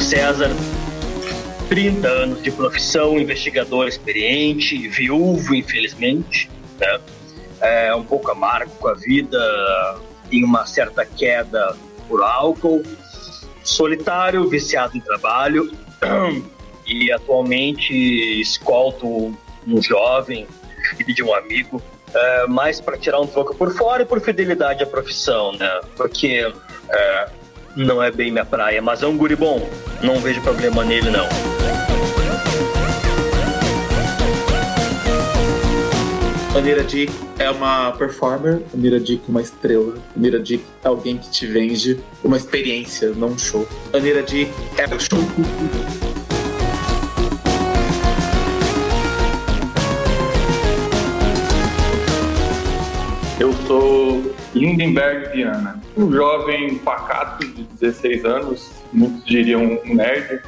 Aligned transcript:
César, 0.00 0.50
30 1.68 2.08
anos 2.08 2.42
de 2.42 2.50
profissão, 2.50 3.18
investigador 3.18 3.86
experiente, 3.86 4.88
viúvo, 4.88 5.54
infelizmente, 5.54 6.50
né? 6.78 7.00
É 7.60 7.94
um 7.94 8.02
pouco 8.02 8.30
amargo 8.30 8.70
com 8.76 8.88
a 8.88 8.94
vida, 8.94 9.38
em 10.32 10.42
uma 10.42 10.64
certa 10.66 11.04
queda 11.04 11.76
por 12.08 12.22
álcool, 12.22 12.82
solitário, 13.62 14.48
viciado 14.48 14.96
em 14.96 15.00
trabalho 15.00 15.70
e 16.86 17.12
atualmente 17.12 17.92
escolto 18.40 19.36
um 19.66 19.82
jovem, 19.82 20.46
filho 20.96 21.14
de 21.14 21.22
um 21.22 21.34
amigo, 21.34 21.82
é, 22.12 22.46
mais 22.46 22.80
para 22.80 22.96
tirar 22.96 23.20
um 23.20 23.26
troco 23.26 23.54
por 23.54 23.72
fora 23.76 24.02
e 24.02 24.06
por 24.06 24.20
fidelidade 24.20 24.82
à 24.82 24.86
profissão, 24.86 25.52
né? 25.52 25.80
Porque 25.96 26.52
é, 26.88 27.28
não 27.76 28.02
é 28.02 28.10
bem 28.10 28.30
minha 28.30 28.44
praia, 28.44 28.80
mas 28.82 29.02
é 29.02 29.06
um 29.06 29.16
guri 29.16 29.36
bom, 29.36 29.68
não 30.02 30.20
vejo 30.20 30.40
problema 30.42 30.84
nele 30.84 31.10
não. 31.10 31.26
Anira 36.56 36.82
Dick 36.82 37.12
é 37.38 37.48
uma 37.50 37.92
performer, 37.92 38.60
Anira 38.74 38.98
Dick 38.98 39.22
é 39.26 39.30
uma 39.30 39.40
estrela, 39.40 39.94
Anira 40.16 40.38
Dick 40.38 40.64
é 40.84 40.88
alguém 40.88 41.16
que 41.16 41.30
te 41.30 41.46
vende 41.46 41.98
uma 42.24 42.36
experiência, 42.36 43.12
não 43.12 43.28
um 43.28 43.38
show. 43.38 43.66
Anira 43.94 44.22
Dick 44.22 44.52
é 44.76 44.84
o 44.94 45.00
show. 45.00 45.18
Eu 53.38 53.54
sou 53.66 54.34
Lindenberg 54.54 55.30
Viana, 55.30 55.80
um 55.96 56.10
jovem 56.10 56.78
pacato 56.78 57.46
de 57.46 57.62
16 57.80 58.24
anos, 58.24 58.70
muitos 58.92 59.24
diriam 59.24 59.78
um 59.84 59.94
nerd. 59.94 60.42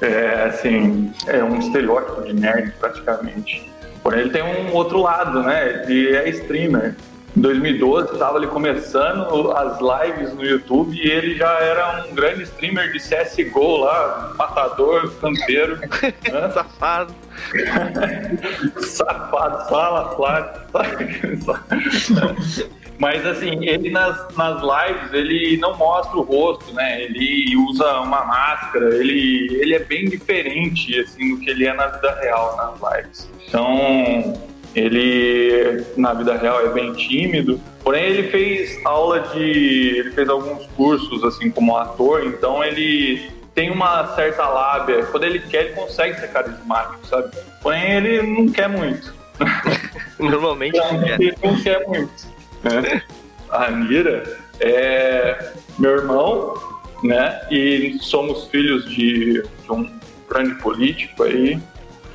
É, 0.00 0.44
assim, 0.44 1.10
é 1.26 1.42
um 1.42 1.58
estereótipo 1.58 2.22
de 2.22 2.34
nerd 2.34 2.72
praticamente. 2.78 3.70
Porém, 4.02 4.20
ele 4.20 4.30
tem 4.30 4.42
um 4.42 4.72
outro 4.74 5.00
lado, 5.00 5.42
né? 5.42 5.82
Ele 5.82 6.14
é 6.14 6.28
streamer. 6.28 6.94
Em 7.36 7.40
2012, 7.40 8.14
estava 8.14 8.38
ali 8.38 8.46
começando 8.46 9.52
as 9.52 9.78
lives 9.78 10.32
no 10.32 10.42
YouTube 10.42 10.96
e 10.96 11.06
ele 11.06 11.36
já 11.36 11.50
era 11.60 12.06
um 12.10 12.14
grande 12.14 12.44
streamer 12.44 12.90
de 12.90 12.98
CSGO 12.98 13.76
lá, 13.78 14.32
matador, 14.38 15.12
campeiro. 15.20 15.78
Safado. 16.54 17.14
Safado, 18.80 19.68
sala, 19.68 20.16
flat. 20.16 20.60
Mas 22.98 23.26
assim, 23.26 23.66
ele 23.66 23.90
nas, 23.90 24.34
nas 24.34 24.62
lives, 24.62 25.12
ele 25.12 25.58
não 25.58 25.76
mostra 25.76 26.16
o 26.16 26.22
rosto, 26.22 26.72
né? 26.72 27.02
Ele 27.02 27.54
usa 27.68 28.00
uma 28.00 28.24
máscara, 28.24 28.94
ele, 28.94 29.58
ele 29.60 29.74
é 29.74 29.80
bem 29.80 30.06
diferente 30.06 30.98
assim 30.98 31.34
do 31.34 31.40
que 31.40 31.50
ele 31.50 31.66
é 31.66 31.74
na 31.74 31.88
vida 31.88 32.18
real 32.22 32.56
nas 32.56 32.96
lives. 32.96 33.28
Então, 33.46 34.40
ele 34.76 35.84
na 35.96 36.12
vida 36.12 36.36
real 36.36 36.60
é 36.60 36.68
bem 36.68 36.92
tímido, 36.92 37.58
porém 37.82 38.04
ele 38.04 38.28
fez 38.28 38.78
aula 38.84 39.20
de, 39.20 39.40
ele 39.40 40.10
fez 40.10 40.28
alguns 40.28 40.66
cursos 40.76 41.24
assim 41.24 41.50
como 41.50 41.76
ator, 41.76 42.24
então 42.26 42.62
ele 42.62 43.30
tem 43.54 43.70
uma 43.70 44.14
certa 44.14 44.46
lábia. 44.46 45.06
Quando 45.06 45.24
ele 45.24 45.38
quer, 45.38 45.64
ele 45.64 45.74
consegue 45.74 46.20
ser 46.20 46.28
carismático, 46.28 47.06
sabe? 47.06 47.34
Porém 47.62 47.92
ele 47.92 48.22
não 48.22 48.52
quer 48.52 48.68
muito. 48.68 49.14
Normalmente 50.20 50.76
não 50.76 51.02
quer. 51.02 51.20
Ele 51.20 51.34
não 51.42 51.62
quer 51.62 51.88
muito. 51.88 52.26
Né? 52.62 53.02
A 53.48 53.70
Mira 53.70 54.24
é 54.60 55.52
meu 55.78 55.92
irmão, 55.92 56.54
né? 57.02 57.40
E 57.50 57.96
somos 58.02 58.46
filhos 58.48 58.84
de, 58.90 59.42
de 59.42 59.72
um 59.72 59.90
grande 60.28 60.54
político 60.56 61.22
aí. 61.22 61.58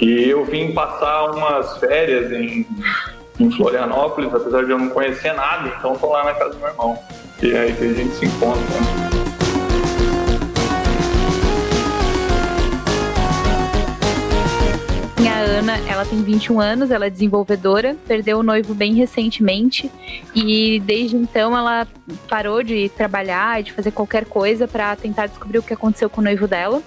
E 0.02 0.28
eu 0.28 0.44
vim 0.44 0.72
passar 0.72 1.30
umas 1.30 1.78
férias 1.78 2.32
em, 2.32 2.66
em 3.40 3.52
Florianópolis, 3.52 4.34
apesar 4.34 4.66
de 4.66 4.72
eu 4.72 4.80
não 4.80 4.90
conhecer 4.90 5.32
nada, 5.32 5.72
então 5.78 5.96
tô 5.96 6.08
lá 6.08 6.24
na 6.24 6.34
casa 6.34 6.56
do 6.56 6.58
meu 6.58 6.70
irmão. 6.70 6.98
E 7.40 7.56
aí 7.56 7.72
que 7.72 7.84
a 7.84 7.94
gente 7.94 8.12
se 8.16 8.26
encontra. 8.26 8.66
A 15.30 15.40
Ana, 15.60 15.78
ela 15.88 16.04
tem 16.04 16.24
21 16.24 16.60
anos, 16.60 16.90
ela 16.90 17.06
é 17.06 17.10
desenvolvedora, 17.10 17.96
perdeu 18.08 18.40
o 18.40 18.44
noivo 18.44 18.74
bem 18.74 18.96
recentemente 18.96 19.92
e 20.34 20.80
desde 20.80 21.16
então 21.16 21.56
ela 21.56 21.88
parou 22.28 22.64
de 22.64 22.90
trabalhar 22.90 23.60
e 23.60 23.64
de 23.66 23.72
fazer 23.72 23.92
qualquer 23.92 24.26
coisa 24.26 24.68
para 24.68 24.96
tentar 24.96 25.28
descobrir 25.28 25.60
o 25.60 25.64
que 25.64 25.74
aconteceu 25.74 26.10
com 26.10 26.22
o 26.22 26.24
noivo 26.24 26.48
dela. 26.48 26.82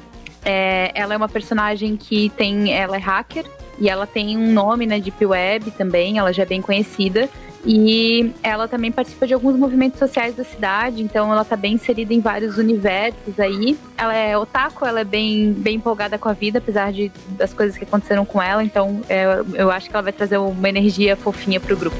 É, 0.44 0.91
ela 0.94 1.15
é 1.15 1.16
uma 1.16 1.28
personagem 1.28 1.97
que 1.97 2.31
tem. 2.31 2.72
Ela 2.72 2.97
é 2.97 3.00
hacker 3.00 3.44
e 3.78 3.88
ela 3.88 4.06
tem 4.06 4.37
um 4.37 4.53
nome 4.53 4.87
na 4.87 4.99
Deep 4.99 5.25
Web 5.25 5.71
também, 5.72 6.19
ela 6.19 6.32
já 6.32 6.43
é 6.43 6.47
bem 6.47 6.60
conhecida. 6.60 7.28
E 7.66 8.31
ela 8.43 8.69
também 8.69 8.93
participa 8.93 9.27
de 9.27 9.32
alguns 9.32 9.56
movimentos 9.56 9.99
sociais 9.99 10.37
da 10.37 10.44
cidade, 10.44 11.03
então 11.03 11.32
ela 11.32 11.47
tá 11.47 11.56
bem 11.56 11.75
inserida 11.75 12.12
em 12.12 12.21
vários 12.21 12.59
universos 12.59 13.41
aí. 13.41 13.78
Ela 13.97 14.15
é 14.15 14.37
otaku, 14.37 14.84
ela 14.84 15.00
é 15.00 15.05
bem, 15.05 15.50
bem 15.50 15.77
empolgada 15.77 16.19
com 16.19 16.28
a 16.28 16.34
vida, 16.34 16.59
apesar 16.59 16.93
de, 16.93 17.11
das 17.31 17.55
coisas 17.55 17.78
que 17.78 17.84
aconteceram 17.84 18.26
com 18.26 18.43
ela, 18.43 18.62
então 18.62 19.00
é, 19.09 19.43
eu 19.55 19.71
acho 19.71 19.88
que 19.88 19.97
ela 19.97 20.03
vai 20.03 20.12
trazer 20.12 20.37
uma 20.37 20.69
energia 20.69 21.16
fofinha 21.16 21.59
pro 21.59 21.75
grupo. 21.75 21.97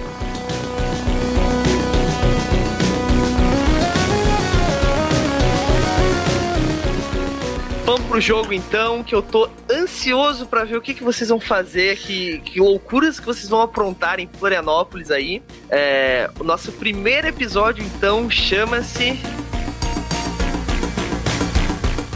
Pro 8.15 8.21
jogo 8.21 8.53
então, 8.53 9.03
que 9.03 9.13
eu 9.13 9.21
tô 9.21 9.51
ansioso 9.69 10.47
para 10.47 10.63
ver 10.63 10.77
o 10.77 10.81
que, 10.81 10.95
que 10.95 11.03
vocês 11.03 11.31
vão 11.31 11.41
fazer, 11.41 11.97
que, 11.97 12.39
que 12.45 12.61
loucuras 12.61 13.19
que 13.19 13.27
vocês 13.27 13.49
vão 13.49 13.61
aprontar 13.61 14.21
em 14.21 14.29
Florianópolis 14.39 15.11
aí. 15.11 15.43
É, 15.69 16.31
o 16.39 16.45
nosso 16.45 16.71
primeiro 16.71 17.27
episódio 17.27 17.85
então 17.85 18.31
chama-se. 18.31 19.19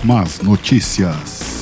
Más 0.04 0.38
notícias. 0.38 1.57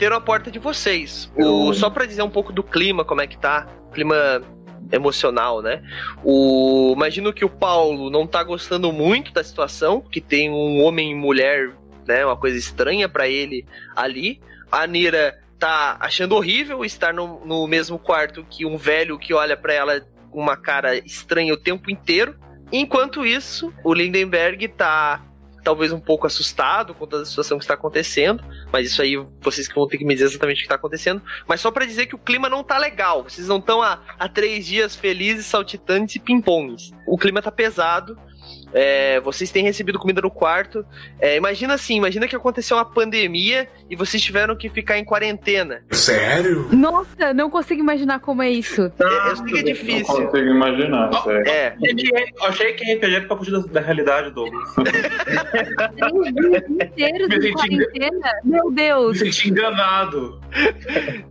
Bateram 0.00 0.16
a 0.16 0.20
porta 0.20 0.50
de 0.50 0.58
vocês. 0.58 1.30
O, 1.36 1.74
só 1.74 1.90
para 1.90 2.06
dizer 2.06 2.22
um 2.22 2.30
pouco 2.30 2.54
do 2.54 2.62
clima, 2.62 3.04
como 3.04 3.20
é 3.20 3.26
que 3.26 3.36
tá, 3.36 3.66
clima 3.92 4.40
emocional, 4.90 5.60
né? 5.60 5.82
O 6.24 6.94
imagino 6.96 7.34
que 7.34 7.44
o 7.44 7.50
Paulo 7.50 8.08
não 8.08 8.26
tá 8.26 8.42
gostando 8.42 8.90
muito 8.94 9.30
da 9.30 9.44
situação, 9.44 10.00
que 10.00 10.18
tem 10.18 10.50
um 10.50 10.82
homem 10.82 11.10
e 11.10 11.14
mulher, 11.14 11.72
né, 12.08 12.24
uma 12.24 12.36
coisa 12.36 12.56
estranha 12.56 13.10
para 13.10 13.28
ele 13.28 13.66
ali. 13.94 14.40
A 14.72 14.86
Nira 14.86 15.38
tá 15.58 15.98
achando 16.00 16.34
horrível 16.34 16.82
estar 16.82 17.12
no, 17.12 17.44
no 17.44 17.66
mesmo 17.66 17.98
quarto 17.98 18.42
que 18.48 18.64
um 18.64 18.78
velho 18.78 19.18
que 19.18 19.34
olha 19.34 19.54
para 19.54 19.74
ela 19.74 20.00
com 20.30 20.40
uma 20.40 20.56
cara 20.56 20.96
estranha 20.96 21.52
o 21.52 21.58
tempo 21.58 21.90
inteiro. 21.90 22.34
Enquanto 22.72 23.26
isso, 23.26 23.70
o 23.84 23.92
Lindenberg 23.92 24.66
tá 24.68 25.20
talvez 25.62 25.92
um 25.92 26.00
pouco 26.00 26.26
assustado 26.26 26.94
com 26.94 27.06
toda 27.06 27.22
a 27.22 27.26
situação 27.26 27.58
que 27.58 27.64
está 27.64 27.74
acontecendo, 27.74 28.42
mas 28.72 28.86
isso 28.86 29.02
aí 29.02 29.16
vocês 29.40 29.68
que 29.68 29.74
vão 29.74 29.86
ter 29.86 29.98
que 29.98 30.04
me 30.04 30.14
dizer 30.14 30.26
exatamente 30.26 30.56
o 30.56 30.60
que 30.60 30.64
está 30.64 30.74
acontecendo. 30.74 31.22
Mas 31.46 31.60
só 31.60 31.70
para 31.70 31.86
dizer 31.86 32.06
que 32.06 32.14
o 32.14 32.18
clima 32.18 32.48
não 32.48 32.62
tá 32.64 32.78
legal, 32.78 33.24
vocês 33.24 33.48
não 33.48 33.58
estão 33.58 33.82
há, 33.82 34.00
há 34.18 34.28
três 34.28 34.66
dias 34.66 34.96
felizes, 34.96 35.46
saltitantes 35.46 36.16
e 36.16 36.20
pimpongs. 36.20 36.92
O 37.06 37.18
clima 37.18 37.42
tá 37.42 37.50
pesado, 37.50 38.18
é, 38.72 39.20
vocês 39.20 39.50
têm 39.50 39.64
recebido 39.64 39.98
comida 39.98 40.20
no 40.20 40.30
quarto. 40.30 40.84
É, 41.18 41.36
imagina 41.36 41.74
assim, 41.74 41.96
imagina 41.96 42.28
que 42.28 42.36
aconteceu 42.36 42.76
uma 42.76 42.84
pandemia 42.84 43.68
e 43.88 43.96
vocês 43.96 44.22
tiveram 44.22 44.56
que 44.56 44.68
ficar 44.68 44.98
em 44.98 45.04
quarentena. 45.04 45.82
Sério? 45.90 46.68
Nossa, 46.72 47.34
não 47.34 47.50
consigo 47.50 47.80
imaginar 47.80 48.20
como 48.20 48.42
é 48.42 48.50
isso. 48.50 48.92
É, 48.98 49.30
eu 49.30 49.36
sei 49.36 49.46
que 49.46 49.58
é 49.58 49.62
difícil. 49.62 50.14
Não 50.14 50.26
consigo 50.26 50.50
imaginar, 50.50 51.12
sério. 51.22 51.48
É. 51.48 51.76
Eu 51.80 52.44
achei 52.44 52.72
que 52.74 52.94
RPG 52.94 53.14
era 53.14 53.26
pra 53.26 53.36
fugir 53.36 53.52
da, 53.52 53.58
da 53.60 53.80
realidade, 53.80 54.30
Douglas. 54.30 54.74
Três 54.74 56.34
dias 56.34 56.62
inteiros 56.68 57.28
de 57.28 57.52
quarentena? 57.52 58.32
Meu 58.44 58.70
Deus. 58.70 59.20
Me 59.20 59.32
senti 59.32 59.50
enganado. 59.50 60.40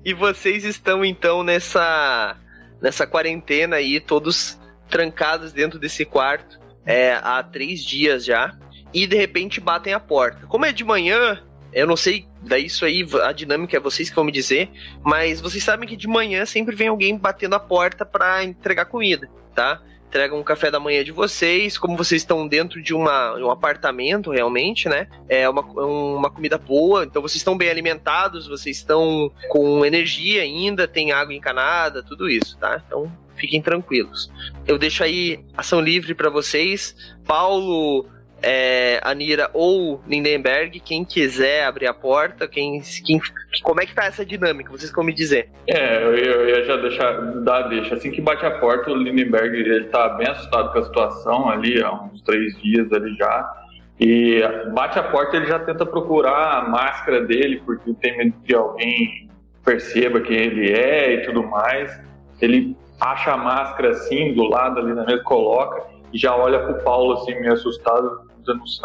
E 0.04 0.14
vocês 0.14 0.66
estão 0.66 1.04
então 1.06 1.44
nessa 1.44 2.36
nessa 2.82 3.06
quarentena 3.06 3.76
aí, 3.76 4.00
todos 4.00 4.58
trancados 4.90 5.52
dentro 5.52 5.78
desse 5.78 6.06
quarto 6.06 6.60
é, 6.90 7.20
há 7.24 7.44
três 7.44 7.84
dias 7.86 8.26
já. 8.26 8.58
e 8.92 9.06
de 9.06 9.16
repente 9.16 9.62
batem 9.62 9.94
a 9.94 10.00
porta. 10.00 10.48
Como 10.48 10.66
é 10.66 10.72
de 10.72 10.84
manhã, 10.84 11.40
eu 11.72 11.86
não 11.86 11.96
sei, 11.96 12.26
daí 12.42 12.66
isso 12.66 12.84
aí, 12.84 13.08
a 13.22 13.32
dinâmica 13.32 13.78
é 13.78 13.80
vocês 13.80 14.10
que 14.10 14.16
vão 14.16 14.26
me 14.26 14.32
dizer, 14.32 14.68
mas 15.04 15.40
vocês 15.40 15.64
sabem 15.64 15.88
que 15.88 15.96
de 15.96 16.08
manhã 16.08 16.44
sempre 16.48 16.76
vem 16.76 16.88
alguém 16.88 17.16
batendo 17.16 17.54
a 17.54 17.60
porta 17.60 18.04
para 18.04 18.44
entregar 18.44 18.86
comida, 18.86 19.30
tá? 19.54 19.80
Entregam 20.10 20.40
um 20.40 20.44
café 20.44 20.72
da 20.72 20.80
manhã 20.80 21.04
de 21.04 21.12
vocês, 21.12 21.78
como 21.78 21.96
vocês 21.96 22.24
estão 22.24 22.48
dentro 22.48 22.82
de, 22.82 22.96
uma, 22.96 23.36
um 23.36 23.52
apartamento 23.52 24.32
realmente, 24.32 24.90
né? 24.90 25.08
É 25.28 25.48
uma, 25.48 25.62
uma 25.62 26.32
comida 26.32 26.58
boa, 26.58 27.04
então 27.06 27.22
vocês 27.22 27.38
estão 27.38 27.56
bem 27.56 27.70
alimentados, 27.70 28.48
vocês 28.48 28.78
estão 28.78 29.32
com 29.50 29.86
energia 29.86 30.42
ainda, 30.42 30.88
tem 30.88 31.12
água 31.12 31.32
encanada, 31.36 32.02
tudo 32.02 32.28
isso, 32.28 32.58
tá? 32.58 32.82
Então 32.88 33.12
fiquem 33.36 33.62
tranquilos. 33.62 34.32
Eu 34.66 34.80
deixo 34.80 35.04
aí 35.04 35.46
ação 35.56 35.80
livre 35.80 36.16
para 36.16 36.32
vocês. 36.32 36.96
Paulo, 37.24 38.08
é, 38.42 39.00
Anira 39.04 39.50
ou 39.54 40.02
Lindenberg, 40.08 40.80
quem 40.80 41.04
quiser 41.04 41.66
abrir 41.66 41.88
a 41.88 41.94
porta, 41.94 42.48
quem, 42.48 42.82
quem, 43.06 43.20
como 43.64 43.82
é 43.82 43.86
que 43.86 43.94
tá 43.94 44.06
essa 44.06 44.26
dinâmica? 44.26 44.72
Vocês 44.72 44.92
vão 44.92 45.04
me 45.04 45.14
dizer. 45.14 45.50
É, 45.68 46.04
eu, 46.04 46.16
eu 46.16 46.50
ia 46.50 46.66
já 46.66 46.78
deixar, 46.78 47.14
dar 47.44 47.64
deixa. 47.64 47.96
Assim 47.96 48.12
que 48.12 48.22
bate 48.22 48.46
a 48.46 48.52
porta, 48.52 48.92
o 48.92 48.96
Lindenberg 48.96 49.56
ele 49.58 49.86
tá 49.86 50.10
bem 50.10 50.28
assustado 50.28 50.72
com 50.72 50.80
a 50.80 50.84
situação 50.84 51.50
ali, 51.50 51.82
há 51.82 51.92
uns 51.92 52.22
três 52.22 52.56
dias 52.62 52.92
ali 52.92 53.16
já. 53.16 53.54
E 54.00 54.42
bate 54.74 54.98
a 54.98 55.04
porta, 55.04 55.36
ele 55.36 55.48
já 55.48 55.60
tenta 55.60 55.86
procurar 55.86 56.60
a 56.60 56.70
máscara 56.70 57.22
dele, 57.22 57.62
porque 57.66 57.94
tem 57.96 58.18
medo 58.18 58.34
que 58.46 58.56
alguém 58.56 59.30
perceba 59.66 60.22
quem 60.22 60.38
ele 60.38 60.72
é 60.72 61.16
e 61.16 61.26
tudo 61.26 61.44
mais. 61.44 62.00
Ele 62.42 62.78
acha 63.00 63.34
a 63.34 63.38
máscara 63.38 63.90
assim, 63.90 64.34
do 64.34 64.44
lado 64.44 64.80
ali 64.80 64.94
na 64.94 65.06
mesa, 65.06 65.22
coloca 65.24 66.00
e 66.14 66.18
já 66.18 66.36
olha 66.36 66.60
pro 66.60 66.84
Paulo 66.84 67.14
assim, 67.14 67.40
meio 67.40 67.54
assustado, 67.54 68.29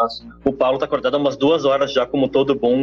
assim. 0.01 0.29
O 0.43 0.51
Paulo 0.51 0.77
tá 0.77 0.85
acordado 0.85 1.15
há 1.15 1.17
umas 1.17 1.37
duas 1.37 1.65
horas 1.65 1.91
já, 1.93 2.05
como 2.05 2.27
todo 2.27 2.55
bom 2.55 2.75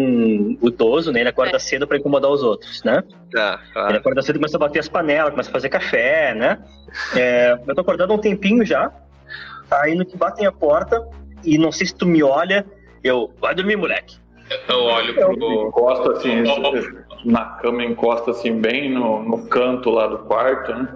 idoso, 0.62 1.12
né? 1.12 1.20
Ele 1.20 1.28
acorda 1.28 1.56
É. 1.56 1.58
cedo 1.58 1.86
pra 1.86 1.96
incomodar 1.98 2.30
os 2.30 2.42
outros, 2.42 2.82
né? 2.84 3.02
Tá, 3.32 3.60
Ele 3.62 3.72
claro. 3.72 3.96
acorda 3.96 4.22
cedo 4.22 4.36
e 4.36 4.38
começa 4.38 4.56
a 4.56 4.60
bater 4.60 4.78
as 4.80 4.88
panelas, 4.88 5.30
começa 5.30 5.50
a 5.50 5.52
fazer 5.52 5.68
café, 5.68 6.34
né? 6.34 6.58
É, 7.16 7.58
eu 7.66 7.74
tô 7.74 7.80
acordado 7.80 8.12
há 8.12 8.14
um 8.14 8.18
tempinho 8.18 8.64
já. 8.64 8.90
Aí 9.70 9.94
no 9.94 10.04
que 10.04 10.16
batem 10.16 10.46
a 10.46 10.52
porta, 10.52 11.06
e 11.44 11.56
não 11.58 11.72
sei 11.72 11.86
se 11.86 11.94
tu 11.94 12.06
me 12.06 12.22
olha, 12.22 12.66
eu. 13.02 13.32
Vai 13.40 13.54
dormir, 13.54 13.76
moleque. 13.76 14.16
Eu 14.68 14.80
olho 14.80 15.14
pro. 15.14 15.68
Encosta 15.68 16.12
assim, 16.12 16.42
na 17.24 17.44
cama, 17.44 17.84
encosta 17.84 18.32
assim, 18.32 18.60
bem 18.60 18.92
no, 18.92 19.22
no 19.22 19.46
canto 19.46 19.88
lá 19.90 20.06
do 20.06 20.18
quarto, 20.18 20.74
né? 20.74 20.88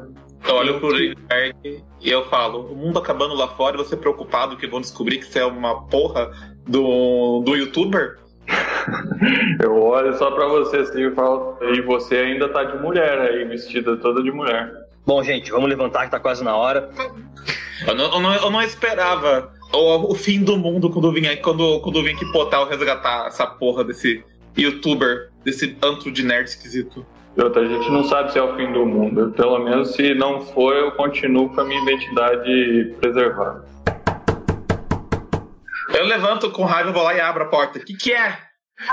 Eu 0.48 0.54
olho 0.54 0.80
pro 0.80 0.90
Lindbergh 0.90 1.56
e 2.00 2.10
eu 2.10 2.24
falo: 2.28 2.72
o 2.72 2.76
mundo 2.76 2.98
acabando 2.98 3.34
lá 3.34 3.48
fora 3.48 3.76
e 3.76 3.78
você 3.78 3.96
preocupado 3.96 4.56
que 4.56 4.66
vão 4.66 4.80
descobrir 4.80 5.18
que 5.18 5.26
você 5.26 5.40
é 5.40 5.44
uma 5.44 5.82
porra 5.86 6.30
do, 6.66 7.40
do 7.40 7.56
youtuber? 7.56 8.18
Eu 9.60 9.82
olho 9.82 10.16
só 10.16 10.30
pra 10.30 10.46
você 10.46 10.76
assim 10.78 11.08
e 11.08 11.10
falo, 11.14 11.58
e 11.60 11.80
você 11.80 12.16
ainda 12.18 12.48
tá 12.48 12.62
de 12.62 12.78
mulher 12.80 13.18
aí, 13.18 13.44
vestida 13.44 13.96
toda 13.96 14.22
de 14.22 14.30
mulher. 14.30 14.72
Bom, 15.04 15.22
gente, 15.22 15.50
vamos 15.50 15.68
levantar 15.68 16.04
que 16.04 16.10
tá 16.12 16.20
quase 16.20 16.44
na 16.44 16.56
hora. 16.56 16.90
Eu 17.86 17.94
não, 17.94 18.04
eu 18.14 18.20
não, 18.20 18.34
eu 18.34 18.50
não 18.50 18.62
esperava 18.62 19.52
o, 19.72 20.12
o 20.12 20.14
fim 20.14 20.42
do 20.44 20.56
mundo 20.56 20.90
quando 20.90 21.08
eu 21.08 21.12
vim, 21.12 21.26
aí- 21.26 21.36
quando, 21.38 21.80
quando 21.80 21.98
eu 21.98 22.04
vim 22.04 22.12
aqui 22.14 22.24
Potal 22.32 22.68
resgatar 22.68 23.26
essa 23.26 23.46
porra 23.46 23.82
desse 23.82 24.24
youtuber, 24.56 25.30
desse 25.44 25.76
antro 25.82 26.10
de 26.12 26.22
nerd 26.22 26.48
esquisito. 26.48 27.04
Outra, 27.36 27.62
a 27.62 27.66
gente 27.66 27.90
não 27.90 28.02
sabe 28.04 28.32
se 28.32 28.38
é 28.38 28.42
o 28.42 28.56
fim 28.56 28.72
do 28.72 28.86
mundo. 28.86 29.30
Pelo 29.32 29.58
menos 29.58 29.92
se 29.94 30.14
não 30.14 30.40
for, 30.40 30.74
eu 30.74 30.92
continuo 30.92 31.54
com 31.54 31.60
a 31.60 31.64
minha 31.64 31.82
identidade 31.82 32.96
preservada. 32.98 33.64
Eu 35.94 36.06
levanto 36.06 36.50
com 36.50 36.64
raiva, 36.64 36.92
vou 36.92 37.02
lá 37.02 37.14
e 37.14 37.20
abro 37.20 37.44
a 37.44 37.48
porta. 37.48 37.78
O 37.78 37.84
que, 37.84 37.94
que 37.94 38.12
é? 38.12 38.38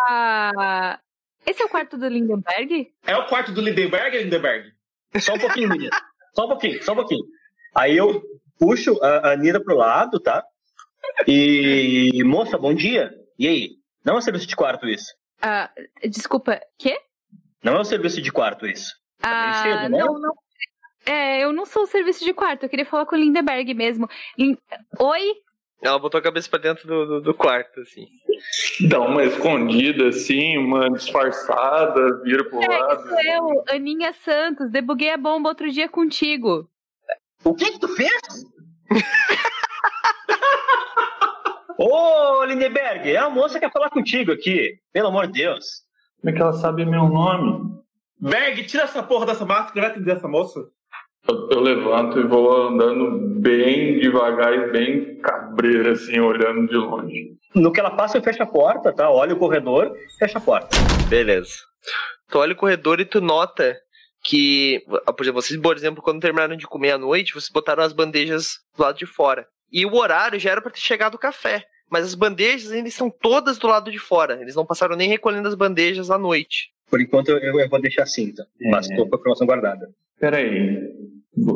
Ah, 0.09 0.99
esse 1.45 1.61
é 1.61 1.65
o 1.65 1.69
quarto 1.69 1.97
do 1.97 2.07
Lindenberg? 2.07 2.91
É 3.07 3.15
o 3.15 3.27
quarto 3.27 3.53
do 3.53 3.61
Lindenberg, 3.61 4.17
Lindenberg? 4.17 4.71
Só 5.19 5.35
um 5.35 5.39
pouquinho, 5.39 5.69
menina. 5.69 5.95
Só 6.35 6.45
um 6.45 6.49
pouquinho, 6.49 6.83
só 6.83 6.91
um 6.91 6.95
pouquinho. 6.95 7.23
Aí 7.73 7.95
eu 7.95 8.21
puxo 8.59 8.99
a 9.01 9.29
a 9.29 9.33
Anira 9.33 9.63
pro 9.63 9.77
lado, 9.77 10.19
tá? 10.19 10.43
E. 11.27 12.21
Moça, 12.25 12.57
bom 12.57 12.73
dia. 12.73 13.11
E 13.39 13.47
aí? 13.47 13.69
Não 14.03 14.17
é 14.17 14.21
serviço 14.21 14.47
de 14.47 14.55
quarto 14.55 14.87
isso. 14.87 15.13
Ah, 15.41 15.69
desculpa, 16.09 16.59
quê? 16.77 16.97
Não 17.63 17.75
é 17.77 17.79
um 17.79 17.83
serviço 17.85 18.21
de 18.21 18.31
quarto 18.31 18.65
isso. 18.67 18.93
Ah, 19.21 19.63
cedo, 19.63 19.89
né? 19.89 19.99
não, 19.99 20.19
não. 20.19 20.33
É, 21.05 21.43
eu 21.43 21.51
não 21.53 21.65
sou 21.65 21.83
o 21.83 21.87
serviço 21.87 22.23
de 22.23 22.33
quarto, 22.33 22.63
eu 22.63 22.69
queria 22.69 22.85
falar 22.85 23.05
com 23.05 23.15
o 23.15 23.19
Lindenberg 23.19 23.73
mesmo. 23.73 24.07
Lin- 24.37 24.57
Oi? 24.99 25.33
Ela 25.81 25.99
botou 25.99 26.17
a 26.17 26.23
cabeça 26.23 26.49
pra 26.49 26.59
dentro 26.59 26.87
do, 26.87 27.05
do, 27.05 27.21
do 27.21 27.33
quarto, 27.33 27.81
assim. 27.81 28.07
Dá 28.87 29.01
uma 29.01 29.21
escondida 29.23 30.07
assim, 30.07 30.57
uma 30.57 30.89
disfarçada, 30.89 32.21
vira 32.23 32.45
pro 32.49 32.61
É, 32.63 32.67
lado. 32.77 33.01
sou 33.09 33.21
eu, 33.21 33.63
Aninha 33.69 34.13
Santos, 34.13 34.71
debuguei 34.71 35.09
a 35.11 35.17
bomba 35.17 35.49
outro 35.49 35.69
dia 35.69 35.89
contigo. 35.89 36.69
O 37.43 37.53
que 37.53 37.71
que 37.73 37.79
tu 37.79 37.89
fez? 37.89 38.11
Ô, 41.77 42.45
Lindenberg, 42.45 43.09
é 43.11 43.17
a 43.17 43.29
moça 43.29 43.55
que 43.59 43.65
quer 43.65 43.71
falar 43.73 43.89
contigo 43.89 44.31
aqui. 44.31 44.77
Pelo 44.93 45.07
amor 45.09 45.27
de 45.27 45.33
Deus. 45.41 45.65
Como 46.23 46.33
é 46.33 46.37
que 46.37 46.41
ela 46.41 46.53
sabe 46.53 46.85
meu 46.85 47.09
nome? 47.09 47.81
Berg, 48.17 48.63
tira 48.63 48.83
essa 48.83 49.03
porra 49.03 49.25
dessa 49.25 49.45
máscara, 49.45 49.81
vai 49.81 49.89
atender 49.89 50.15
essa 50.15 50.25
moça. 50.25 50.57
Eu, 51.27 51.49
eu 51.51 51.59
levanto 51.59 52.17
e 52.17 52.23
vou 52.23 52.69
andando 52.69 53.41
bem 53.41 53.99
devagar 53.99 54.53
e 54.53 54.71
bem 54.71 55.19
cabreiro, 55.19 55.91
assim, 55.91 56.21
olhando 56.21 56.65
de 56.65 56.77
longe. 56.77 57.33
No 57.53 57.73
que 57.73 57.79
ela 57.81 57.91
passa, 57.91 58.17
eu 58.17 58.23
fecho 58.23 58.41
a 58.41 58.45
porta, 58.45 58.93
tá? 58.93 59.09
Olha 59.09 59.33
o 59.33 59.37
corredor, 59.37 59.91
fecha 60.17 60.37
a 60.37 60.41
porta. 60.41 60.69
Beleza. 61.09 61.55
Tu 62.29 62.39
olha 62.39 62.53
o 62.53 62.57
corredor 62.57 63.01
e 63.01 63.05
tu 63.05 63.19
nota 63.19 63.75
que, 64.23 64.81
por 64.87 65.23
exemplo, 65.23 65.41
vocês, 65.41 65.59
por 65.59 65.75
exemplo, 65.75 66.01
quando 66.01 66.21
terminaram 66.21 66.55
de 66.55 66.65
comer 66.65 66.91
à 66.91 66.97
noite, 66.97 67.33
vocês 67.33 67.51
botaram 67.51 67.83
as 67.83 67.91
bandejas 67.91 68.59
do 68.77 68.81
lado 68.81 68.97
de 68.97 69.05
fora. 69.05 69.45
E 69.69 69.85
o 69.85 69.93
horário 69.93 70.39
já 70.39 70.51
era 70.51 70.61
pra 70.61 70.71
ter 70.71 70.79
chegado 70.79 71.15
o 71.15 71.19
café. 71.19 71.65
Mas 71.93 72.05
as 72.05 72.15
bandejas 72.15 72.71
ainda 72.71 72.87
estão 72.89 73.07
todas 73.07 73.59
do 73.59 73.67
lado 73.67 73.91
de 73.91 73.99
fora. 73.99 74.41
Eles 74.41 74.55
não 74.55 74.65
passaram 74.65 74.95
nem 74.95 75.07
recolhendo 75.07 75.47
as 75.47 75.53
bandejas 75.53 76.09
à 76.09 76.17
noite. 76.17 76.71
Por 76.89 76.99
enquanto, 76.99 77.29
eu, 77.29 77.37
eu 77.37 77.69
vou 77.69 77.79
deixar 77.79 78.01
assim, 78.01 78.33
tá? 78.33 78.43
Mas 78.71 78.87
tô 78.87 79.07
com 79.07 79.15
a 79.15 79.19
informação 79.19 79.45
guardada. 79.45 79.87
Peraí, 80.19 80.79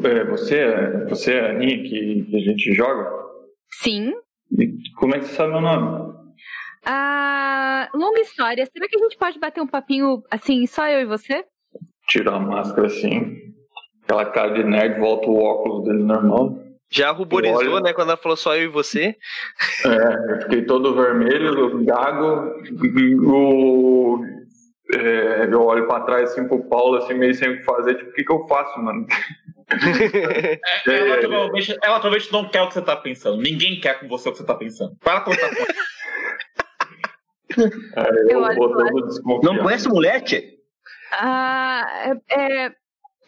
é, 0.05 0.23
você, 0.25 0.57
é- 0.59 1.05
você 1.05 1.33
é 1.33 1.39
a 1.41 1.50
Aninha 1.50 1.77
que, 1.81 2.23
que 2.29 2.35
a 2.35 2.39
gente 2.39 2.71
joga? 2.73 3.09
Sim. 3.81 4.13
E 4.59 4.73
como 4.95 5.15
é 5.15 5.19
que 5.19 5.25
você 5.25 5.33
sabe 5.33 5.53
meu 5.53 5.62
nome? 5.62 6.13
Ah, 6.85 7.89
longa 7.95 8.21
história. 8.21 8.63
Será 8.71 8.88
que 8.88 8.95
a 8.95 9.00
gente 9.03 9.17
pode 9.17 9.39
bater 9.39 9.59
um 9.62 9.67
papinho 9.67 10.23
assim, 10.29 10.67
só 10.67 10.88
eu 10.88 11.01
e 11.01 11.05
você? 11.05 11.43
Tirar 12.07 12.35
a 12.35 12.39
máscara 12.39 12.85
assim, 12.85 13.53
aquela 14.03 14.25
cara 14.25 14.53
de 14.53 14.63
nerd, 14.63 15.00
volta 15.00 15.27
o 15.27 15.35
óculos 15.38 15.83
dele 15.85 16.03
normal. 16.03 16.59
Já 16.89 17.12
ruborizou, 17.12 17.82
né? 17.82 17.94
Quando 17.94 18.10
ela 18.10 18.17
falou 18.17 18.38
só 18.38 18.56
eu 18.56 18.63
e 18.63 18.67
você. 18.67 19.15
É, 19.86 20.34
eu 20.34 20.41
fiquei 20.41 20.65
todo 20.65 20.96
vermelho, 20.96 21.84
gago, 21.84 22.53
o, 23.25 24.20
é, 24.96 25.48
eu 25.51 25.62
olho 25.63 25.86
pra 25.86 26.01
trás 26.01 26.32
assim 26.32 26.48
pro 26.48 26.63
Paulo, 26.63 26.98
assim, 26.98 27.13
meio 27.13 27.34
sem 27.34 27.50
o 27.50 27.58
que 27.58 27.63
fazer, 27.63 27.96
tipo, 27.96 28.10
o 28.10 28.13
que 28.13 28.24
que 28.24 28.32
eu 28.32 28.48
faço, 28.48 28.79
mano? 28.79 29.06
É, 29.70 30.60
ela, 30.98 31.17
provavelmente, 31.17 31.77
ela 31.84 32.00
provavelmente 32.00 32.32
não 32.32 32.50
quer 32.50 32.62
o 32.62 32.67
que 32.70 32.74
você 32.75 32.82
tá 32.82 32.96
pensando. 32.96 33.41
Ninguém 33.41 33.79
quer 33.82 34.00
com 34.00 34.08
você 34.08 34.29
o 34.29 34.32
que 34.32 34.38
você 34.38 34.46
tá 34.46 34.56
pensando. 34.56 34.96
Para 35.03 35.22
com 35.22 35.32
essa 35.32 35.50
porra. 35.50 35.88
Aí 37.96 38.17
Eu 38.22 38.29
eu, 38.29 38.41
olho 38.41 38.56
vou 38.56 38.72
pro 38.72 38.88
todo 38.88 39.08
desconfiado. 39.08 39.56
Não 39.56 39.63
conhece 39.63 39.88
o 39.88 39.91
moleque? 39.91 40.58
Ah, 41.12 41.86
é, 42.29 42.65
é, 42.65 42.72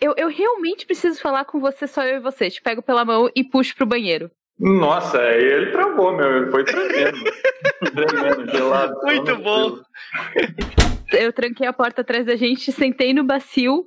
eu, 0.01 0.13
eu 0.17 0.29
realmente 0.29 0.85
preciso 0.85 1.21
falar 1.21 1.45
com 1.45 1.59
você, 1.59 1.87
só 1.87 2.03
eu 2.03 2.17
e 2.17 2.21
você. 2.21 2.49
Te 2.49 2.61
pego 2.61 2.81
pela 2.81 3.05
mão 3.05 3.29
e 3.35 3.43
puxo 3.43 3.75
pro 3.75 3.85
banheiro. 3.85 4.29
Nossa, 4.59 5.19
aí 5.21 5.41
ele 5.41 5.71
travou, 5.71 6.15
meu, 6.15 6.37
ele 6.37 6.51
foi 6.51 6.65
tremendo. 6.65 7.17
tremendo, 7.95 8.51
gelado. 8.51 8.93
Muito 9.03 9.35
bom. 9.37 9.77
Eu 11.11 11.33
tranquei 11.33 11.67
a 11.67 11.73
porta 11.73 12.01
atrás 12.01 12.25
da 12.25 12.35
gente, 12.35 12.71
sentei 12.71 13.13
no 13.13 13.23
bacio, 13.23 13.85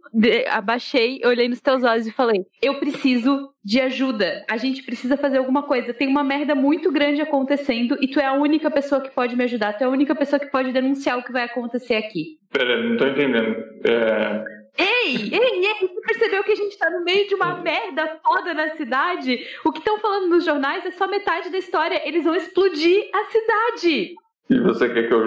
abaixei, 0.50 1.21
olhei 1.25 1.49
nos 1.49 1.61
teus 1.61 1.85
olhos 1.85 2.07
e 2.07 2.11
falei: 2.11 2.45
Eu 2.61 2.81
preciso 2.81 3.50
de 3.64 3.81
ajuda. 3.81 4.45
A 4.50 4.57
gente 4.57 4.83
precisa 4.83 5.16
fazer 5.16 5.38
alguma 5.38 5.62
coisa. 5.62 5.95
Tem 5.95 6.09
uma 6.09 6.25
merda 6.25 6.54
muito 6.54 6.90
grande 6.90 7.23
acontecendo 7.23 7.97
e 8.00 8.09
tu 8.09 8.19
é 8.19 8.26
a 8.26 8.33
única 8.33 8.71
pessoa 8.71 9.00
que 9.00 9.11
pode 9.11 9.37
me 9.37 9.45
ajudar. 9.45 9.75
Tu 9.75 9.85
é 9.85 9.87
a 9.87 9.90
única 9.90 10.14
pessoa 10.14 10.40
que 10.40 10.50
pode 10.50 10.73
denunciar 10.73 11.16
o 11.16 11.23
que 11.23 11.33
vai 11.33 11.45
acontecer 11.45 11.95
aqui. 11.95 12.38
Pera, 12.50 12.83
não 12.83 12.97
tô 12.97 13.07
entendendo. 13.07 13.57
É, 13.87 14.45
Ei, 14.76 15.31
ei, 15.33 15.67
ei, 15.67 15.88
você 15.88 16.00
percebeu 16.07 16.45
que 16.45 16.52
a 16.52 16.57
gente 16.57 16.79
tá 16.79 16.91
no 16.91 17.05
meio 17.05 17.29
de 17.29 17.35
uma 17.35 17.57
merda 17.57 18.19
foda 18.25 18.55
na 18.55 18.71
cidade? 18.71 19.38
O 19.64 19.73
que 19.73 19.79
estão 19.79 19.99
falando 19.99 20.29
nos 20.29 20.45
jornais 20.45 20.85
é 20.87 20.91
só 20.91 21.07
metade 21.07 21.50
da 21.50 21.59
história. 21.59 22.00
Eles 22.07 22.25
vão 22.25 22.35
explodir 22.35 23.09
a 23.12 23.25
cidade. 23.25 24.14
E 24.50 24.61
você 24.61 24.88
quer 24.88 25.09
que 25.09 25.14
eu 25.14 25.23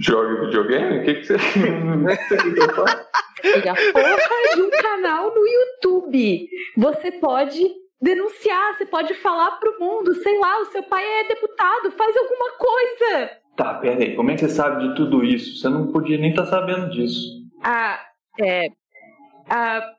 jogue 0.00 0.46
videogame? 0.46 0.98
O 0.98 1.04
que, 1.04 1.14
que 1.14 1.24
você, 1.24 1.34
o 1.34 1.38
que 1.38 1.50
você 3.42 3.62
quer 3.62 3.92
porra 3.92 4.54
de 4.54 4.62
um 4.62 4.70
canal 4.70 5.34
no 5.34 5.46
YouTube. 5.46 6.48
Você 6.76 7.12
pode 7.12 7.62
denunciar, 8.00 8.74
você 8.74 8.86
pode 8.86 9.14
falar 9.14 9.52
pro 9.52 9.78
mundo, 9.78 10.14
sei 10.14 10.38
lá, 10.38 10.60
o 10.60 10.66
seu 10.66 10.82
pai 10.82 11.04
é 11.04 11.28
deputado, 11.28 11.90
faz 11.92 12.16
alguma 12.16 12.50
coisa. 12.52 13.30
Tá, 13.56 13.74
pera 13.74 14.02
aí, 14.02 14.14
como 14.14 14.30
é 14.30 14.34
que 14.34 14.40
você 14.40 14.50
sabe 14.50 14.88
de 14.88 14.94
tudo 14.94 15.24
isso? 15.24 15.58
Você 15.58 15.68
não 15.68 15.86
podia 15.88 16.18
nem 16.18 16.30
estar 16.30 16.44
tá 16.44 16.50
sabendo 16.50 16.90
disso. 16.90 17.42
Ah, 17.62 17.98
é. 18.40 18.68
Ah, 19.48 19.94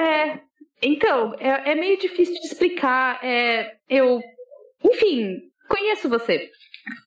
é. 0.00 0.38
Então, 0.80 1.34
é, 1.40 1.72
é 1.72 1.74
meio 1.74 1.98
difícil 1.98 2.34
de 2.34 2.46
explicar. 2.46 3.18
É, 3.24 3.76
eu. 3.88 4.20
Enfim, 4.84 5.40
conheço 5.68 6.08
você. 6.08 6.50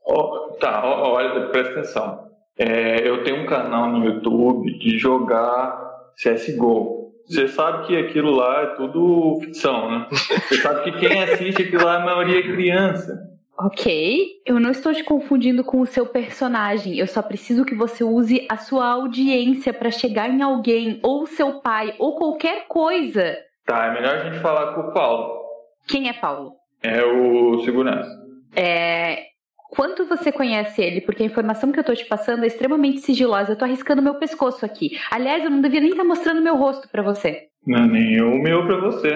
Oh, 0.06 0.58
tá, 0.60 0.84
olha, 0.86 1.48
presta 1.50 1.80
atenção. 1.80 2.32
É, 2.58 3.08
eu 3.08 3.24
tenho 3.24 3.44
um 3.44 3.46
canal 3.46 3.90
no 3.90 4.06
YouTube 4.06 4.78
de 4.78 4.98
jogar 4.98 5.80
CSGO. 6.16 7.12
Você 7.25 7.48
sabe 7.48 7.88
que 7.88 7.98
aquilo 7.98 8.32
lá 8.32 8.63
é 8.63 8.66
tudo 8.75 9.40
ficção, 9.42 9.90
né? 9.90 10.08
Você 10.10 10.58
sabe 10.58 10.84
que 10.84 11.00
quem 11.00 11.24
assiste 11.24 11.62
aquilo 11.62 11.86
lá, 11.86 12.01
a 12.01 12.06
maioria 12.06 12.40
é 12.40 12.44
criança. 12.44 13.31
Ok, 13.58 14.41
eu 14.46 14.60
não 14.60 14.72
estou 14.72 14.93
te 14.93 15.03
confundindo 15.03 15.63
com 15.63 15.81
o 15.81 15.86
seu 15.86 16.05
personagem. 16.05 16.98
Eu 16.98 17.05
só 17.05 17.22
preciso 17.22 17.65
que 17.65 17.75
você 17.75 18.03
use 18.03 18.46
a 18.50 18.58
sua 18.58 18.88
audiência 18.88 19.72
para 19.72 19.91
chegar 19.91 20.29
em 20.29 20.41
alguém, 20.41 21.00
ou 21.03 21.27
seu 21.27 21.62
pai, 21.62 21.93
ou 22.00 22.15
qualquer 22.15 22.67
coisa. 22.67 23.38
Tá, 23.65 23.86
é 23.86 23.93
melhor 23.93 24.15
a 24.15 24.24
gente 24.24 24.39
falar 24.39 24.74
com 24.74 24.81
o 24.81 24.93
Paulo. 24.93 25.41
Quem 25.88 26.10
é 26.10 26.13
Paulo? 26.13 26.53
É 26.81 27.03
o 27.03 27.60
segurança. 27.63 28.10
É. 28.55 29.27
Quanto 29.70 30.05
você 30.05 30.31
conhece 30.31 30.81
ele? 30.81 31.00
Porque 31.00 31.24
a 31.24 31.25
informação 31.25 31.72
que 31.72 31.79
eu 31.79 31.84
tô 31.84 31.93
te 31.93 32.05
passando 32.05 32.43
é 32.43 32.48
extremamente 32.48 33.00
sigilosa. 33.00 33.51
Eu 33.51 33.58
tô 33.58 33.63
arriscando 33.63 34.01
meu 34.01 34.15
pescoço 34.15 34.65
aqui. 34.65 35.00
Aliás, 35.10 35.43
eu 35.43 35.50
não 35.50 35.62
devia 35.62 35.79
nem 35.79 35.91
estar 35.91 36.01
tá 36.01 36.08
mostrando 36.08 36.41
meu 36.41 36.58
rosto 36.58 36.89
para 36.89 37.01
você. 37.01 37.48
Não, 37.65 37.86
nem 37.86 38.22
o 38.22 38.41
meu 38.41 38.65
para 38.65 38.81
você. 38.81 39.10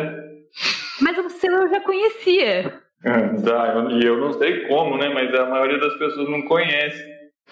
Mas 1.02 1.18
você 1.18 1.50
eu 1.50 1.68
já 1.70 1.82
conhecia. 1.82 2.85
Tá, 3.46 3.88
e 3.92 4.04
eu 4.04 4.18
não 4.18 4.34
sei 4.34 4.68
como, 4.68 4.98
né? 4.98 5.10
Mas 5.10 5.34
a 5.34 5.46
maioria 5.46 5.80
das 5.80 5.94
pessoas 5.98 6.28
não 6.28 6.42
conhece. 6.44 7.04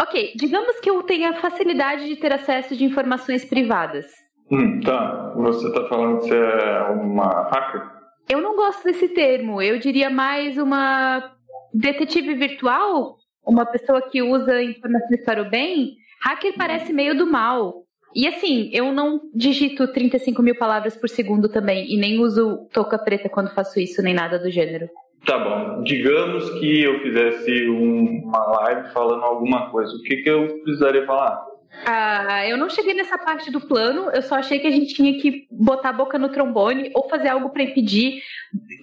Ok, 0.02 0.34
digamos 0.36 0.80
que 0.80 0.90
eu 0.90 1.04
tenha 1.04 1.34
facilidade 1.34 2.08
de 2.08 2.16
ter 2.16 2.34
acesso 2.34 2.76
de 2.76 2.84
informações 2.84 3.46
privadas. 3.46 4.08
Hum, 4.52 4.80
tá. 4.82 5.34
Você 5.36 5.72
tá 5.72 5.86
falando 5.88 6.22
que 6.22 6.30
você 6.30 6.36
é 6.36 6.82
uma 6.92 7.50
hacker? 7.52 7.82
Eu 8.30 8.42
não 8.42 8.56
gosto 8.56 8.84
desse 8.84 9.10
termo. 9.10 9.62
Eu 9.62 9.78
diria 9.78 10.10
mais 10.10 10.58
uma 10.58 11.32
detetive 11.74 12.34
virtual, 12.34 13.18
uma 13.46 13.66
pessoa 13.66 14.02
que 14.02 14.22
usa 14.24 14.64
informações 14.64 15.24
para 15.24 15.42
o 15.42 15.50
bem. 15.50 15.94
Hacker 16.24 16.56
parece 16.58 16.92
meio 16.92 17.16
do 17.16 17.28
mal. 17.28 17.84
E 18.16 18.28
assim, 18.28 18.70
eu 18.72 18.92
não 18.92 19.20
digito 19.34 19.92
35 19.92 20.42
mil 20.42 20.56
palavras 20.56 20.96
por 20.96 21.10
segundo 21.10 21.50
também, 21.50 21.92
e 21.92 21.98
nem 21.98 22.20
uso 22.20 22.68
touca 22.72 22.98
preta 22.98 23.28
quando 23.28 23.54
faço 23.54 23.80
isso, 23.80 24.04
nem 24.04 24.14
nada 24.14 24.38
do 24.38 24.52
gênero. 24.52 24.88
Tá 25.26 25.40
bom. 25.40 25.84
Digamos 25.84 26.50
que 26.60 26.84
eu 26.84 27.00
fizesse 27.00 27.70
um, 27.70 28.24
uma 28.26 28.46
live 28.60 28.92
falando 28.92 29.24
alguma 29.24 29.70
coisa. 29.70 29.96
O 29.96 30.02
que, 30.02 30.18
que 30.18 30.30
eu 30.30 30.48
precisaria 30.64 31.06
falar? 31.06 31.46
Ah, 31.86 32.48
eu 32.48 32.56
não 32.56 32.70
cheguei 32.70 32.94
nessa 32.94 33.18
parte 33.18 33.52
do 33.52 33.60
plano, 33.60 34.12
eu 34.12 34.22
só 34.22 34.36
achei 34.36 34.60
que 34.60 34.68
a 34.68 34.72
gente 34.72 34.94
tinha 34.94 35.20
que 35.20 35.48
botar 35.50 35.90
a 35.90 35.94
boca 35.94 36.20
no 36.20 36.30
trombone 36.30 36.92
ou 36.94 37.10
fazer 37.10 37.30
algo 37.30 37.50
para 37.50 37.64
impedir. 37.64 38.22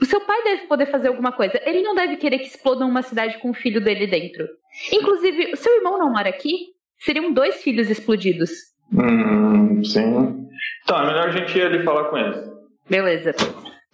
O 0.02 0.04
seu 0.04 0.20
pai 0.22 0.42
deve 0.42 0.66
poder 0.66 0.86
fazer 0.86 1.08
alguma 1.08 1.30
coisa. 1.30 1.60
Ele 1.64 1.82
não 1.82 1.94
deve 1.94 2.16
querer 2.16 2.38
que 2.38 2.46
explodam 2.46 2.88
uma 2.88 3.02
cidade 3.02 3.38
com 3.38 3.50
o 3.50 3.54
filho 3.54 3.80
dele 3.80 4.06
dentro. 4.06 4.46
Inclusive, 4.92 5.52
o 5.52 5.56
seu 5.56 5.76
irmão 5.76 5.98
não 5.98 6.10
mora 6.10 6.28
aqui? 6.28 6.72
Seriam 6.98 7.32
dois 7.32 7.62
filhos 7.62 7.88
explodidos. 7.88 8.50
Hum, 8.92 9.82
sim. 9.84 10.48
Então, 10.82 11.00
é 11.00 11.06
melhor 11.06 11.28
a 11.28 11.30
gente 11.30 11.56
ir 11.56 11.62
ali 11.62 11.84
falar 11.84 12.04
com 12.04 12.18
eles. 12.18 12.50
Beleza. 12.88 13.34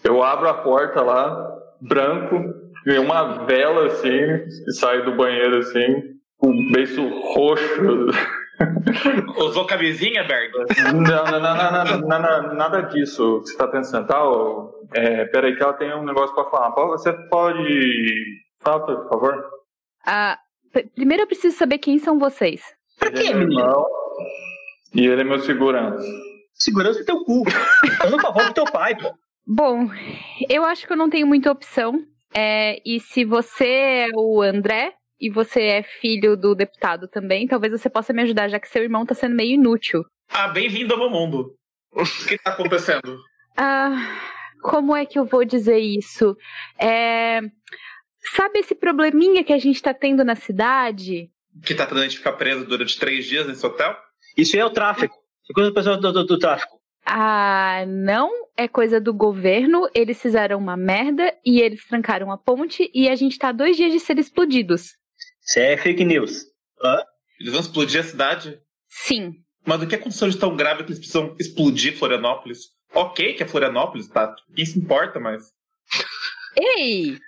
Eu 0.03 0.23
abro 0.23 0.49
a 0.49 0.55
porta 0.55 1.03
lá, 1.03 1.57
branco, 1.81 2.37
e 2.87 2.99
uma 2.99 3.45
vela 3.47 3.87
assim, 3.87 4.45
que 4.65 4.73
sai 4.73 5.03
do 5.03 5.17
banheiro 5.17 5.59
assim, 5.59 6.17
com 6.39 6.51
um 6.51 6.73
beiço 6.73 7.07
roxo. 7.35 8.07
Usou 9.39 9.67
camisinha, 9.67 10.25
Berg? 10.25 10.53
Não, 10.93 11.25
não, 11.25 11.41
não, 11.41 12.21
não, 12.21 12.55
nada 12.55 12.83
disso 12.83 13.41
que 13.41 13.49
você 13.49 13.53
está 13.53 13.69
pensando, 13.69 14.07
tá? 14.07 14.23
É, 14.95 15.25
peraí 15.27 15.57
que 15.57 15.63
ela 15.63 15.75
tem 15.75 15.95
um 15.95 16.05
negócio 16.05 16.35
para 16.35 16.45
falar. 16.45 16.71
Você 16.71 17.13
pode... 17.29 18.25
Fala, 18.61 18.81
por 18.87 19.09
favor. 19.09 19.45
Ah, 20.07 20.39
primeiro 20.95 21.25
eu 21.25 21.27
preciso 21.27 21.57
saber 21.57 21.79
quem 21.79 21.99
são 21.99 22.19
vocês. 22.19 22.63
Pra 22.99 23.11
quê, 23.11 23.29
é 23.29 23.35
menino? 23.35 23.85
E 24.95 25.07
ele 25.07 25.21
é 25.21 25.25
meu 25.25 25.39
segurança. 25.41 26.07
Segurança 26.55 27.01
é 27.01 27.05
teu 27.05 27.23
cu. 27.25 27.45
Fazendo 27.99 28.17
um 28.17 28.21
favor 28.21 28.45
pro 28.45 28.55
teu 28.55 28.65
pai, 28.65 28.97
pô. 28.97 29.13
Bom, 29.47 29.89
eu 30.51 30.65
acho 30.65 30.87
que 30.87 30.93
eu 30.93 30.97
não 30.97 31.09
tenho 31.09 31.27
muita 31.27 31.53
opção. 31.53 32.05
É, 32.35 32.83
e 32.85 32.99
se 32.99 33.25
você 33.25 33.69
é 33.69 34.09
o 34.15 34.43
André 34.43 34.95
e 35.21 35.31
você 35.31 35.63
é 35.63 35.83
filho 35.83 36.37
do 36.37 36.55
deputado 36.55 37.07
também, 37.07 37.47
talvez 37.47 37.73
você 37.73 37.89
possa 37.89 38.13
me 38.13 38.23
ajudar, 38.23 38.49
já 38.49 38.59
que 38.59 38.69
seu 38.69 38.83
irmão 38.83 39.07
tá 39.07 39.15
sendo 39.15 39.37
meio 39.37 39.55
inútil. 39.55 40.05
Ah, 40.29 40.49
bem-vindo 40.49 40.93
ao 40.93 40.99
meu 40.99 41.11
mundo. 41.11 41.55
O 41.93 42.03
que 42.27 42.37
tá 42.39 42.51
acontecendo? 42.51 43.19
ah, 43.57 44.21
como 44.61 44.95
é 44.97 45.07
que 45.07 45.19
eu 45.19 45.25
vou 45.25 45.45
dizer 45.45 45.79
isso? 45.79 46.37
É, 46.77 47.41
sabe 48.35 48.59
esse 48.59 48.75
probleminha 48.75 49.45
que 49.45 49.53
a 49.53 49.59
gente 49.59 49.81
tá 49.81 49.95
tendo 49.95 50.25
na 50.25 50.35
cidade? 50.35 51.31
Que 51.65 51.75
tá 51.75 51.87
tendo 51.87 52.01
a 52.01 52.03
gente 52.03 52.19
ficar 52.19 52.33
preso 52.33 52.67
durante 52.67 52.99
três 52.99 53.25
dias 53.27 53.47
nesse 53.47 53.65
hotel? 53.65 53.97
Isso 54.37 54.57
é 54.57 54.65
o 54.65 54.71
tráfico. 54.71 55.15
É 55.49 55.55
coisa 55.55 55.71
do 55.71 55.75
pessoal 55.75 55.97
do, 55.99 56.13
do, 56.13 56.25
do 56.27 56.39
tráfico. 56.39 56.76
Ah, 57.07 57.85
não 57.87 58.31
é 58.57 58.67
coisa 58.67 59.01
do 59.01 59.15
governo. 59.15 59.89
Eles 59.95 60.21
fizeram 60.21 60.59
uma 60.59 60.77
merda 60.77 61.33
e 61.45 61.61
eles 61.61 61.87
trancaram 61.87 62.33
a 62.33 62.37
ponte 62.37 62.91
e 62.93 63.09
a 63.09 63.15
gente 63.15 63.39
tá 63.39 63.53
dois 63.53 63.77
dias 63.77 63.93
de 63.93 64.01
ser 64.01 64.19
explodidos. 64.19 64.97
Isso 65.41 65.59
é 65.61 65.77
fake 65.77 66.05
news. 66.05 66.45
Hã? 66.83 66.99
Eles 67.39 67.53
vão 67.53 67.61
explodir 67.61 68.01
a 68.01 68.05
cidade? 68.05 68.61
Sim. 68.89 69.35
Mas 69.65 69.81
o 69.83 69.87
que 69.87 69.95
aconteceu 69.95 70.29
de 70.29 70.37
tão 70.37 70.57
grave 70.57 70.83
que 70.83 70.91
eles 70.91 70.99
precisam 70.99 71.37
explodir 71.39 71.97
Florianópolis? 71.97 72.75
Ok 72.93 73.35
que 73.35 73.43
é 73.43 73.47
Florianópolis, 73.47 74.09
tá? 74.09 74.35
Quem 74.55 74.65
se 74.65 74.79
importa, 74.79 75.21
mas. 75.21 75.43
Ei! 76.57 77.19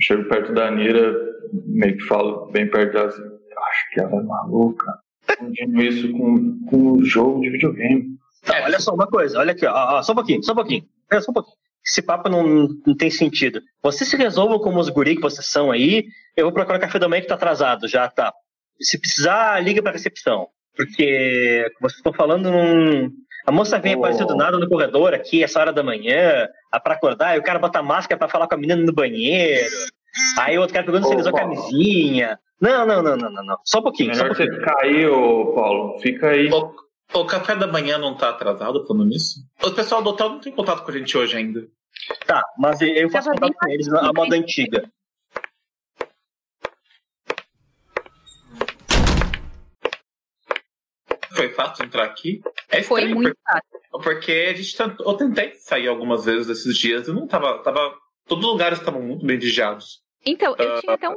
Chego 0.00 0.28
perto 0.28 0.52
da 0.54 0.68
Anira, 0.68 1.14
meio 1.52 1.96
que 1.96 2.04
falo 2.04 2.50
bem 2.52 2.70
perto 2.70 2.92
dela 2.92 3.08
assim. 3.08 3.22
Acho 3.22 3.90
que 3.92 4.00
ela 4.00 4.20
é 4.20 4.22
maluca. 4.22 4.86
Confundindo 5.26 5.82
isso 5.82 6.12
com, 6.12 6.60
com 6.70 6.92
um 6.92 7.04
jogo 7.04 7.40
de 7.40 7.50
videogame. 7.50 8.16
Tá, 8.46 8.62
olha 8.62 8.80
só 8.80 8.94
uma 8.94 9.08
coisa, 9.08 9.38
olha 9.38 9.52
aqui, 9.52 9.66
ó, 9.66 9.98
ó, 9.98 10.02
só 10.02 10.12
um 10.12 10.14
pouquinho, 10.14 10.42
só 10.42 10.52
um 10.52 10.56
pouquinho. 10.56 10.84
É, 11.10 11.20
só 11.20 11.30
um 11.30 11.34
pouquinho. 11.34 11.56
Esse 11.84 12.00
papo 12.00 12.28
não, 12.28 12.68
não 12.86 12.96
tem 12.96 13.10
sentido. 13.10 13.60
Vocês 13.82 14.08
se 14.08 14.16
resolvam 14.16 14.58
como 14.58 14.80
os 14.80 14.88
guri 14.88 15.16
que 15.16 15.22
vocês 15.22 15.46
são 15.46 15.70
aí. 15.70 16.06
Eu 16.36 16.46
vou 16.46 16.52
procurar 16.52 16.78
café 16.78 16.98
da 16.98 17.08
manhã 17.08 17.22
que 17.22 17.28
tá 17.28 17.34
atrasado, 17.34 17.86
já 17.86 18.08
tá. 18.08 18.32
Se 18.80 18.98
precisar, 18.98 19.62
liga 19.62 19.82
pra 19.82 19.92
recepção. 19.92 20.48
Porque 20.76 21.70
vocês 21.80 21.98
estão 21.98 22.12
falando 22.12 22.50
num. 22.50 23.10
A 23.46 23.52
moça 23.52 23.78
vem 23.78 23.94
oh. 23.94 23.98
aparecer 23.98 24.26
do 24.26 24.36
nada 24.36 24.58
no 24.58 24.68
corredor 24.68 25.14
aqui, 25.14 25.44
essa 25.44 25.60
hora 25.60 25.72
da 25.72 25.82
manhã, 25.82 26.48
para 26.82 26.94
acordar, 26.94 27.36
e 27.36 27.38
o 27.38 27.42
cara 27.42 27.58
bota 27.58 27.82
máscara 27.82 28.18
para 28.18 28.28
falar 28.28 28.48
com 28.48 28.56
a 28.56 28.58
menina 28.58 28.82
no 28.82 28.92
banheiro. 28.92 29.70
Aí 30.38 30.58
o 30.58 30.60
outro 30.60 30.74
cara 30.74 30.84
pergunta 30.84 31.06
oh, 31.06 31.08
se 31.08 31.14
ele 31.14 31.20
usou 31.20 31.32
camisinha. 31.32 32.38
Não, 32.60 32.84
não, 32.84 33.02
não, 33.02 33.16
não, 33.16 33.30
não, 33.30 33.44
não. 33.44 33.56
Só 33.64 33.78
um 33.78 33.82
pouquinho. 33.82 34.10
Melhor 34.10 34.26
só 34.26 34.32
um 34.32 34.36
pouquinho. 34.36 34.54
você 34.54 34.60
ficar 34.60 34.82
aí, 34.82 35.06
ô 35.06 35.52
Paulo. 35.54 36.00
Fica 36.00 36.28
aí. 36.28 36.48
O 37.14 37.24
café 37.24 37.56
da 37.56 37.66
manhã 37.66 37.98
não 37.98 38.16
tá 38.16 38.30
atrasado 38.30 38.84
falando 38.86 39.06
nisso? 39.06 39.40
O 39.62 39.70
pessoal 39.70 40.02
do 40.02 40.10
hotel 40.10 40.30
não 40.30 40.40
tem 40.40 40.52
contato 40.52 40.84
com 40.84 40.90
a 40.90 40.98
gente 40.98 41.16
hoje 41.16 41.36
ainda. 41.36 41.66
Tá, 42.26 42.42
mas 42.58 42.80
eu 42.80 43.08
faço 43.10 43.30
contato 43.30 43.54
com 43.54 43.68
eles 43.70 43.86
na 43.86 44.12
moda 44.12 44.36
antiga. 44.36 44.90
Foi 51.36 51.50
fácil 51.50 51.84
entrar 51.84 52.04
aqui? 52.04 52.40
É 52.70 52.82
Foi 52.82 53.06
muito 53.06 53.34
porque, 53.34 53.40
fácil. 53.44 54.02
Porque 54.02 54.32
a 54.50 54.54
gente 54.54 54.76
tentou, 54.76 55.06
eu 55.06 55.16
tentei 55.16 55.54
sair 55.54 55.86
algumas 55.86 56.24
vezes 56.24 56.46
desses 56.46 56.76
dias 56.76 57.08
e 57.08 57.12
não 57.12 57.26
tava. 57.26 57.58
tava 57.62 57.94
todos 58.26 58.44
os 58.44 58.50
lugares 58.50 58.78
estavam 58.78 59.02
muito 59.02 59.24
bem 59.24 59.38
vigiados. 59.38 60.02
Então, 60.24 60.56
eu 60.58 60.76
uh, 60.76 60.80
tinha 60.80 60.94
até 60.94 61.08
um 61.08 61.16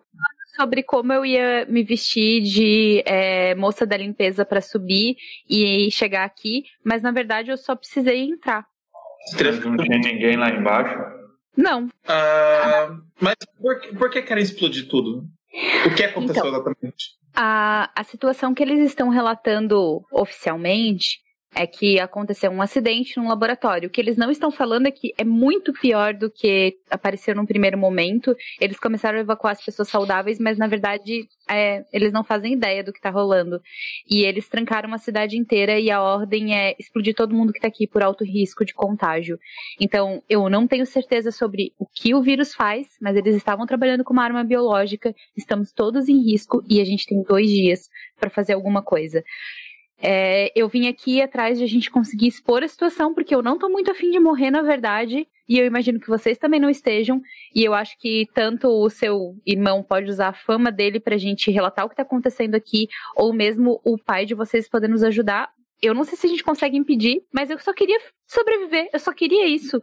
sobre 0.59 0.83
como 0.83 1.13
eu 1.13 1.25
ia 1.25 1.65
me 1.69 1.83
vestir 1.83 2.41
de 2.41 3.01
é, 3.05 3.55
moça 3.55 3.85
da 3.85 3.95
limpeza 3.95 4.43
para 4.43 4.59
subir 4.59 5.15
e 5.49 5.89
chegar 5.89 6.25
aqui, 6.25 6.63
mas 6.83 7.01
na 7.01 7.11
verdade 7.11 7.49
eu 7.49 7.57
só 7.57 7.75
precisei 7.75 8.23
entrar. 8.23 8.65
Mas 9.33 9.63
não 9.63 9.77
tinha 9.77 9.97
ninguém 9.97 10.35
lá 10.35 10.49
embaixo? 10.49 10.97
Não. 11.55 11.85
Uh, 11.85 13.01
mas 13.19 13.35
por, 13.57 13.97
por 13.97 14.09
que 14.09 14.21
querem 14.21 14.43
explodir 14.43 14.87
tudo? 14.87 15.25
O 15.85 15.95
que 15.95 16.03
aconteceu 16.03 16.45
então, 16.45 16.47
exatamente? 16.47 17.05
A, 17.33 17.89
a 17.95 18.03
situação 18.03 18.53
que 18.53 18.63
eles 18.63 18.79
estão 18.79 19.09
relatando 19.09 20.01
oficialmente 20.11 21.19
é 21.55 21.65
que 21.65 21.99
aconteceu 21.99 22.51
um 22.51 22.61
acidente 22.61 23.17
num 23.17 23.27
laboratório. 23.27 23.87
O 23.89 23.91
que 23.91 23.99
eles 23.99 24.17
não 24.17 24.29
estão 24.29 24.51
falando 24.51 24.87
é 24.87 24.91
que 24.91 25.13
é 25.17 25.23
muito 25.23 25.73
pior 25.73 26.13
do 26.13 26.29
que 26.29 26.77
apareceu 26.89 27.35
num 27.35 27.45
primeiro 27.45 27.77
momento. 27.77 28.35
Eles 28.61 28.79
começaram 28.79 29.17
a 29.17 29.21
evacuar 29.21 29.53
as 29.53 29.63
pessoas 29.63 29.89
saudáveis, 29.89 30.39
mas 30.39 30.57
na 30.57 30.67
verdade 30.67 31.27
é, 31.49 31.83
eles 31.91 32.13
não 32.13 32.23
fazem 32.23 32.53
ideia 32.53 32.83
do 32.83 32.93
que 32.93 32.99
está 32.99 33.09
rolando. 33.09 33.59
E 34.09 34.23
eles 34.23 34.47
trancaram 34.47 34.93
a 34.93 34.97
cidade 34.97 35.37
inteira 35.37 35.79
e 35.79 35.89
a 35.89 36.01
ordem 36.01 36.55
é 36.55 36.75
explodir 36.79 37.15
todo 37.15 37.35
mundo 37.35 37.51
que 37.51 37.57
está 37.57 37.67
aqui 37.67 37.87
por 37.87 38.03
alto 38.03 38.23
risco 38.23 38.63
de 38.63 38.73
contágio. 38.73 39.39
Então, 39.79 40.21
eu 40.29 40.49
não 40.49 40.67
tenho 40.67 40.85
certeza 40.85 41.31
sobre 41.31 41.73
o 41.79 41.85
que 41.85 42.13
o 42.13 42.21
vírus 42.21 42.53
faz, 42.53 42.87
mas 43.01 43.17
eles 43.17 43.35
estavam 43.35 43.65
trabalhando 43.65 44.03
com 44.03 44.13
uma 44.13 44.23
arma 44.23 44.43
biológica, 44.43 45.13
estamos 45.35 45.71
todos 45.71 46.07
em 46.07 46.21
risco 46.23 46.63
e 46.69 46.79
a 46.79 46.85
gente 46.85 47.07
tem 47.07 47.23
dois 47.23 47.47
dias 47.47 47.89
para 48.19 48.29
fazer 48.29 48.53
alguma 48.53 48.83
coisa. 48.83 49.23
É, 50.01 50.51
eu 50.55 50.69
vim 50.69 50.87
aqui 50.87 51.21
atrás 51.21 51.57
de 51.57 51.63
a 51.63 51.67
gente 51.67 51.91
conseguir 51.91 52.27
expor 52.27 52.63
a 52.63 52.67
situação, 52.67 53.13
porque 53.13 53.35
eu 53.35 53.41
não 53.41 53.57
tô 53.57 53.67
muito 53.69 53.91
afim 53.91 54.09
de 54.09 54.19
morrer, 54.19 54.49
na 54.49 54.61
verdade, 54.61 55.27
e 55.47 55.57
eu 55.57 55.65
imagino 55.65 55.99
que 55.99 56.07
vocês 56.07 56.37
também 56.37 56.59
não 56.59 56.69
estejam, 56.69 57.21
e 57.53 57.63
eu 57.63 57.73
acho 57.73 57.97
que 57.99 58.27
tanto 58.33 58.67
o 58.67 58.89
seu 58.89 59.35
irmão 59.45 59.83
pode 59.83 60.09
usar 60.09 60.29
a 60.29 60.33
fama 60.33 60.71
dele 60.71 60.99
pra 60.99 61.17
gente 61.17 61.51
relatar 61.51 61.85
o 61.85 61.89
que 61.89 61.95
tá 61.95 62.03
acontecendo 62.03 62.55
aqui, 62.55 62.87
ou 63.15 63.33
mesmo 63.33 63.81
o 63.83 63.97
pai 63.97 64.25
de 64.25 64.33
vocês 64.33 64.69
poder 64.69 64.87
nos 64.87 65.03
ajudar. 65.03 65.49
Eu 65.81 65.93
não 65.93 66.03
sei 66.03 66.17
se 66.17 66.27
a 66.27 66.29
gente 66.29 66.43
consegue 66.43 66.77
impedir, 66.77 67.21
mas 67.33 67.49
eu 67.49 67.59
só 67.59 67.73
queria 67.73 67.99
sobreviver, 68.27 68.89
eu 68.93 68.99
só 68.99 69.11
queria 69.11 69.47
isso. 69.47 69.81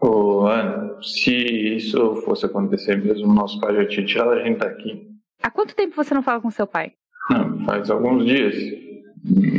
Ô, 0.00 0.46
Ana, 0.46 1.02
se 1.02 1.32
isso 1.76 2.14
fosse 2.22 2.46
acontecer 2.46 2.96
mesmo, 2.96 3.32
nosso 3.32 3.58
pai 3.60 3.74
já 3.74 3.88
tinha 3.88 4.06
tirado 4.06 4.30
a 4.30 4.44
gente 4.44 4.58
daqui. 4.58 5.08
Há 5.42 5.50
quanto 5.50 5.74
tempo 5.74 5.96
você 5.96 6.14
não 6.14 6.22
fala 6.22 6.40
com 6.40 6.50
seu 6.50 6.66
pai? 6.66 6.92
Não, 7.30 7.58
faz 7.64 7.90
alguns 7.90 8.24
dias. 8.24 8.54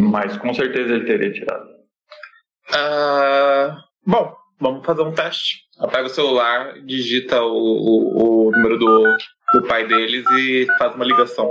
Mas 0.09 0.37
com 0.37 0.53
certeza 0.53 0.93
ele 0.93 1.05
teria 1.05 1.31
tirado. 1.31 1.67
Ah, 2.73 3.77
bom, 4.05 4.35
vamos 4.59 4.85
fazer 4.85 5.01
um 5.01 5.13
teste. 5.13 5.63
Apega 5.79 6.07
o 6.07 6.09
celular, 6.09 6.81
digita 6.81 7.41
o, 7.41 7.53
o, 7.53 8.47
o 8.47 8.51
número 8.51 8.77
do, 8.77 9.17
do 9.53 9.67
pai 9.67 9.87
deles 9.87 10.25
e 10.31 10.67
faz 10.77 10.95
uma 10.95 11.05
ligação. 11.05 11.49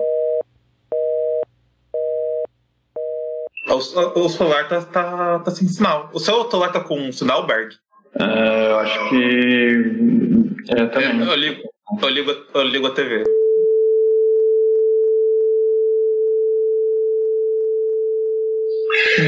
O, 3.68 4.20
o 4.20 4.28
celular 4.28 4.68
tá, 4.68 4.80
tá, 4.82 5.38
tá 5.40 5.50
sem 5.50 5.68
sinal. 5.68 6.10
O 6.12 6.18
seu 6.18 6.48
celular 6.50 6.72
tá 6.72 6.80
com 6.80 7.12
sinal, 7.12 7.46
Berg? 7.46 7.74
É, 8.18 8.70
eu 8.70 8.78
acho 8.78 9.08
que. 9.10 10.64
É, 10.70 10.86
também. 10.86 11.20
Eu, 11.20 11.26
eu 11.26 11.34
ligo, 11.36 11.62
eu, 12.02 12.08
ligo, 12.08 12.30
eu 12.54 12.62
ligo 12.62 12.86
a 12.86 12.90
TV. 12.90 13.24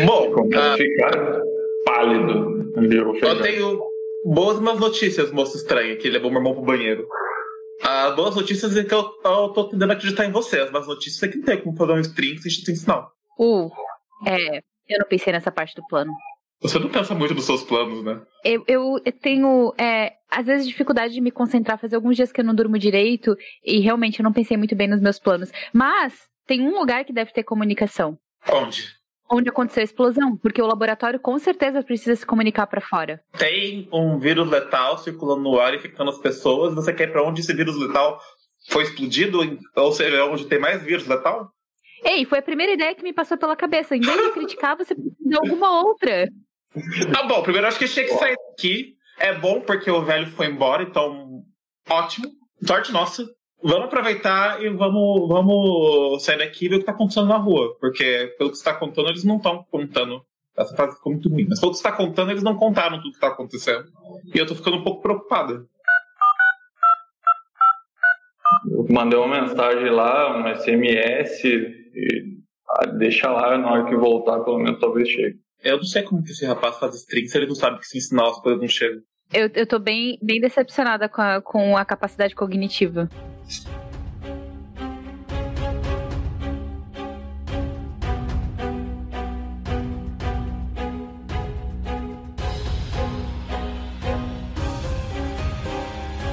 Bom, 0.06 0.48
ah, 0.54 0.76
ficar 0.76 1.42
pálido. 1.84 2.72
viu, 2.88 3.14
eu 3.14 3.42
tenho 3.42 3.80
boas 4.24 4.58
e 4.58 4.60
más 4.60 4.78
notícias, 4.78 5.30
moço 5.30 5.56
estranho, 5.56 5.98
que 5.98 6.08
levou 6.08 6.30
meu 6.30 6.40
irmão 6.40 6.54
pro 6.54 6.62
banheiro. 6.62 7.06
As 7.82 8.14
boas 8.14 8.36
notícias 8.36 8.76
é 8.76 8.84
que 8.84 8.94
eu, 8.94 9.10
eu 9.24 9.48
tô 9.48 9.68
tentando 9.68 9.92
acreditar 9.92 10.26
em 10.26 10.30
você. 10.30 10.60
As 10.60 10.70
más 10.70 10.86
notícias 10.86 11.22
é 11.22 11.28
que 11.28 11.38
não 11.38 11.44
tem 11.44 11.60
como 11.60 11.76
fazer 11.76 11.92
um 11.92 12.00
stream 12.00 12.36
sem, 12.38 12.50
sem 12.50 12.76
sinal. 12.76 13.10
Uh, 13.38 13.70
é, 14.26 14.58
eu 14.88 14.98
não 14.98 15.06
pensei 15.08 15.32
nessa 15.32 15.50
parte 15.50 15.74
do 15.74 15.86
plano. 15.88 16.12
Você 16.62 16.78
não 16.78 16.90
pensa 16.90 17.14
muito 17.14 17.34
nos 17.34 17.46
seus 17.46 17.62
planos, 17.62 18.04
né? 18.04 18.20
Eu, 18.44 18.62
eu 18.68 19.00
tenho, 19.18 19.72
é, 19.78 20.12
às 20.30 20.44
vezes, 20.44 20.68
dificuldade 20.68 21.14
de 21.14 21.20
me 21.20 21.30
concentrar, 21.30 21.80
fazer 21.80 21.96
alguns 21.96 22.16
dias 22.16 22.30
que 22.30 22.42
eu 22.42 22.44
não 22.44 22.54
durmo 22.54 22.78
direito, 22.78 23.34
e 23.64 23.80
realmente 23.80 24.20
eu 24.20 24.24
não 24.24 24.32
pensei 24.32 24.58
muito 24.58 24.76
bem 24.76 24.86
nos 24.86 25.00
meus 25.00 25.18
planos. 25.18 25.50
Mas 25.72 26.28
tem 26.46 26.60
um 26.60 26.78
lugar 26.78 27.06
que 27.06 27.14
deve 27.14 27.32
ter 27.32 27.44
comunicação. 27.44 28.18
Onde? 28.52 28.99
Onde 29.32 29.48
aconteceu 29.48 29.82
a 29.82 29.84
explosão, 29.84 30.36
porque 30.36 30.60
o 30.60 30.66
laboratório 30.66 31.20
com 31.20 31.38
certeza 31.38 31.82
precisa 31.82 32.16
se 32.16 32.26
comunicar 32.26 32.66
pra 32.66 32.80
fora. 32.80 33.22
Tem 33.38 33.88
um 33.92 34.18
vírus 34.18 34.48
letal 34.48 34.98
circulando 34.98 35.42
no 35.42 35.60
ar 35.60 35.72
e 35.72 35.76
infectando 35.76 36.10
as 36.10 36.18
pessoas. 36.18 36.74
Você 36.74 36.92
quer 36.92 37.08
ir 37.08 37.12
pra 37.12 37.22
onde 37.22 37.40
esse 37.40 37.54
vírus 37.54 37.76
letal 37.78 38.20
foi 38.68 38.82
explodido? 38.82 39.38
Ou 39.76 39.92
seja, 39.92 40.24
onde 40.24 40.46
tem 40.46 40.58
mais 40.58 40.82
vírus 40.82 41.06
letal? 41.06 41.48
Ei, 42.04 42.24
foi 42.24 42.38
a 42.38 42.42
primeira 42.42 42.72
ideia 42.72 42.94
que 42.94 43.04
me 43.04 43.12
passou 43.12 43.38
pela 43.38 43.54
cabeça. 43.54 43.94
Em 43.94 44.00
vez 44.00 44.16
de 44.16 44.32
criticar, 44.32 44.76
você 44.76 44.94
precisa 44.94 45.16
de 45.20 45.36
alguma 45.36 45.82
outra. 45.82 46.28
Ah, 47.16 47.22
bom, 47.28 47.42
primeiro 47.42 47.66
eu 47.66 47.68
acho 47.68 47.78
que 47.78 47.86
tinha 47.86 48.06
que 48.06 48.14
sair 48.14 48.36
daqui. 48.48 48.94
É 49.18 49.34
bom 49.34 49.60
porque 49.60 49.90
o 49.90 50.02
velho 50.02 50.26
foi 50.28 50.46
embora, 50.46 50.82
então 50.82 51.42
ótimo. 51.88 52.26
Sorte 52.66 52.90
nossa. 52.90 53.24
Vamos 53.62 53.84
aproveitar 53.84 54.62
e 54.62 54.70
vamos, 54.70 55.28
vamos 55.28 56.24
sair 56.24 56.38
daqui 56.38 56.66
e 56.66 56.68
ver 56.68 56.76
o 56.76 56.78
que 56.78 56.86
tá 56.86 56.92
acontecendo 56.92 57.28
na 57.28 57.36
rua. 57.36 57.76
Porque, 57.78 58.34
pelo 58.38 58.50
que 58.50 58.56
você 58.56 58.64
tá 58.64 58.74
contando, 58.74 59.08
eles 59.08 59.24
não 59.24 59.36
estão 59.36 59.64
contando. 59.70 60.24
Essa 60.56 60.74
frase 60.74 60.96
ficou 60.96 61.12
muito 61.12 61.28
ruim. 61.28 61.46
Mas 61.48 61.60
pelo 61.60 61.72
que 61.72 61.78
você 61.78 61.82
tá 61.82 61.92
contando, 61.92 62.30
eles 62.30 62.42
não 62.42 62.56
contaram 62.56 63.00
tudo 63.00 63.12
que 63.12 63.20
tá 63.20 63.28
acontecendo. 63.28 63.84
E 64.34 64.38
eu 64.38 64.46
tô 64.46 64.54
ficando 64.54 64.78
um 64.78 64.84
pouco 64.84 65.02
preocupada. 65.02 65.66
Eu 68.66 68.86
mandei 68.90 69.18
uma 69.18 69.40
mensagem 69.40 69.90
lá, 69.90 70.36
um 70.36 70.54
SMS, 70.54 71.44
e 71.44 72.40
ah, 72.68 72.86
deixa 72.86 73.30
lá, 73.30 73.58
na 73.58 73.72
hora 73.72 73.84
que 73.84 73.96
voltar, 73.96 74.40
pelo 74.40 74.58
menos 74.58 74.80
talvez 74.80 75.08
chegue. 75.08 75.38
Eu 75.62 75.76
não 75.76 75.84
sei 75.84 76.02
como 76.02 76.22
que 76.22 76.30
esse 76.30 76.46
rapaz 76.46 76.78
faz 76.78 76.94
stream 76.94 77.26
se 77.26 77.36
ele 77.36 77.46
não 77.46 77.54
sabe 77.54 77.78
que 77.78 77.86
se 77.86 77.98
ensinar 77.98 78.28
as 78.28 78.40
coisas 78.40 78.60
não 78.60 78.68
chegam. 78.68 79.02
Eu, 79.32 79.48
eu 79.54 79.66
tô 79.66 79.78
bem, 79.78 80.18
bem 80.20 80.40
decepcionada 80.40 81.08
com 81.08 81.22
a, 81.22 81.40
com 81.40 81.76
a 81.76 81.84
capacidade 81.84 82.34
cognitiva. 82.34 83.08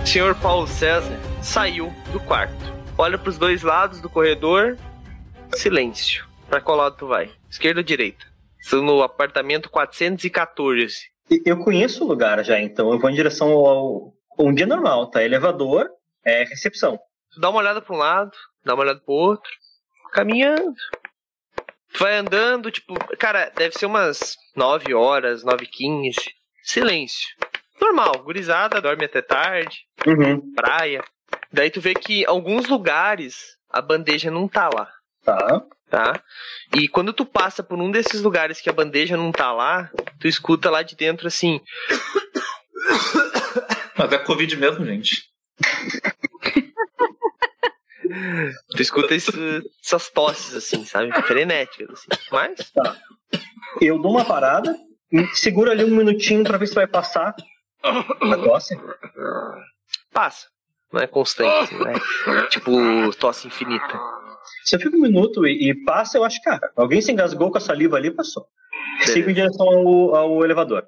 Senhor 0.03 0.33
Paulo 0.35 0.67
César 0.67 1.19
saiu 1.43 1.93
do 2.11 2.19
quarto. 2.19 2.55
Olha 2.97 3.17
pros 3.17 3.37
dois 3.37 3.61
lados 3.61 4.01
do 4.01 4.09
corredor. 4.09 4.75
Silêncio. 5.53 6.25
Pra 6.49 6.59
qual 6.59 6.77
lado 6.77 6.95
tu 6.97 7.05
vai? 7.05 7.29
Esquerda 7.47 7.81
ou 7.81 7.83
direita? 7.83 8.25
Estou 8.59 8.81
no 8.81 9.03
apartamento 9.03 9.69
414. 9.69 11.16
Eu 11.45 11.57
conheço 11.63 12.03
o 12.03 12.07
lugar 12.07 12.43
já, 12.43 12.59
então 12.59 12.91
eu 12.91 12.99
vou 12.99 13.09
em 13.09 13.15
direção 13.15 13.49
ao. 13.49 14.13
Um 14.39 14.53
dia 14.53 14.67
normal, 14.67 15.07
tá? 15.09 15.23
Elevador, 15.23 15.89
é 16.23 16.43
recepção. 16.43 16.99
Tu 17.33 17.39
dá 17.39 17.49
uma 17.49 17.59
olhada 17.59 17.81
pra 17.81 17.95
um 17.95 17.97
lado, 17.97 18.31
dá 18.63 18.73
uma 18.75 18.83
olhada 18.83 18.99
pro 18.99 19.13
outro, 19.13 19.49
caminhando. 20.11 20.75
Tu 21.91 21.99
vai 21.99 22.17
andando, 22.17 22.69
tipo, 22.69 22.93
cara, 23.17 23.51
deve 23.55 23.75
ser 23.77 23.87
umas 23.87 24.35
9 24.55 24.93
horas, 24.93 25.43
9 25.43 25.63
e 25.63 25.67
15. 25.67 26.17
Silêncio. 26.63 27.27
Normal, 27.81 28.11
gurizada, 28.23 28.79
dorme 28.81 29.05
até 29.05 29.21
tarde, 29.21 29.85
Uhum. 30.05 30.53
praia. 30.53 31.03
Daí 31.51 31.71
tu 31.71 31.81
vê 31.81 31.93
que 31.95 32.25
alguns 32.25 32.67
lugares 32.67 33.57
a 33.69 33.81
bandeja 33.81 34.29
não 34.29 34.47
tá 34.47 34.69
lá, 34.73 34.89
Tá. 35.23 35.63
Tá? 35.89 36.21
E 36.75 36.87
quando 36.87 37.13
tu 37.13 37.25
passa 37.25 37.63
por 37.63 37.77
um 37.79 37.89
desses 37.91 38.21
lugares 38.21 38.59
que 38.61 38.69
a 38.69 38.73
bandeja 38.73 39.15
não 39.17 39.31
tá 39.31 39.51
lá, 39.51 39.89
tu 40.19 40.27
escuta 40.27 40.69
lá 40.69 40.81
de 40.83 40.95
dentro 40.95 41.27
assim, 41.27 41.61
Mas 43.97 44.11
é 44.11 44.17
Covid 44.19 44.55
mesmo, 44.57 44.85
gente. 44.85 45.23
tu 48.69 48.81
escuta 48.81 49.15
esse- 49.15 49.61
essas 49.83 50.09
tosses 50.09 50.55
assim, 50.55 50.85
sabe? 50.85 51.11
Frenéticas 51.23 51.89
assim. 51.91 52.07
Mas 52.31 52.71
Eu 53.81 53.99
dou 53.99 54.11
uma 54.11 54.23
parada, 54.25 54.75
seguro 55.33 55.69
ali 55.71 55.83
um 55.83 55.95
minutinho 55.95 56.43
pra 56.43 56.57
ver 56.57 56.67
se 56.67 56.75
vai 56.75 56.87
passar 56.87 57.35
a 57.83 58.37
tosse. 58.37 58.79
passa. 60.11 60.47
Não 60.91 61.01
é 61.01 61.07
constante, 61.07 61.53
assim, 61.73 61.77
né? 61.83 61.93
Tipo, 62.49 62.71
tosse 63.19 63.45
infinita. 63.47 63.99
Se 64.63 64.75
eu 64.75 64.79
fico 64.79 64.97
um 64.97 65.01
minuto 65.01 65.45
e, 65.45 65.69
e 65.69 65.75
passa, 65.85 66.17
eu 66.17 66.23
acho, 66.23 66.41
cara, 66.41 66.71
alguém 66.75 67.01
se 67.01 67.11
engasgou 67.11 67.51
com 67.51 67.57
a 67.57 67.61
saliva 67.61 67.97
ali, 67.97 68.11
passou. 68.11 68.45
Sigo 69.01 69.29
em 69.29 69.33
direção 69.33 69.67
ao, 69.67 70.15
ao 70.15 70.43
elevador. 70.43 70.85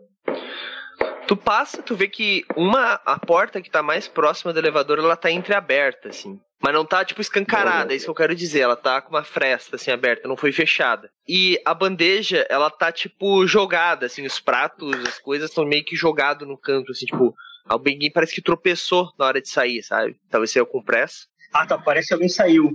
Tu 1.27 1.37
passa, 1.37 1.83
tu 1.83 1.95
vê 1.95 2.07
que 2.07 2.43
uma 2.55 2.93
a 3.05 3.19
porta 3.19 3.61
que 3.61 3.69
tá 3.69 3.83
mais 3.83 4.07
próxima 4.07 4.51
do 4.51 4.59
elevador, 4.59 4.97
ela 4.97 5.15
tá 5.15 5.29
entreaberta, 5.29 6.09
assim. 6.09 6.39
Mas 6.61 6.73
não 6.73 6.83
tá, 6.83 7.05
tipo, 7.05 7.21
escancarada, 7.21 7.93
é 7.93 7.95
isso 7.95 8.05
que 8.05 8.11
eu 8.11 8.15
quero 8.15 8.35
dizer. 8.35 8.61
Ela 8.61 8.75
tá 8.75 9.01
com 9.01 9.11
uma 9.11 9.23
fresta, 9.23 9.77
assim, 9.77 9.91
aberta, 9.91 10.27
não 10.27 10.35
foi 10.35 10.51
fechada. 10.51 11.09
E 11.27 11.61
a 11.63 11.73
bandeja, 11.73 12.45
ela 12.49 12.69
tá, 12.69 12.91
tipo, 12.91 13.45
jogada, 13.47 14.07
assim, 14.07 14.25
os 14.25 14.39
pratos, 14.39 14.93
as 15.07 15.19
coisas 15.19 15.49
estão 15.49 15.65
meio 15.65 15.85
que 15.85 15.95
jogado 15.95 16.45
no 16.45 16.57
canto, 16.57 16.91
assim, 16.91 17.05
tipo, 17.05 17.33
alguém 17.65 18.11
parece 18.11 18.35
que 18.35 18.41
tropeçou 18.41 19.09
na 19.17 19.25
hora 19.25 19.41
de 19.41 19.47
sair, 19.47 19.81
sabe? 19.83 20.17
Talvez 20.29 20.51
saiu 20.51 20.65
com 20.65 20.83
pressa. 20.83 21.27
Ah, 21.53 21.65
tá, 21.65 21.77
parece 21.77 22.09
que 22.09 22.13
alguém 22.13 22.29
saiu, 22.29 22.71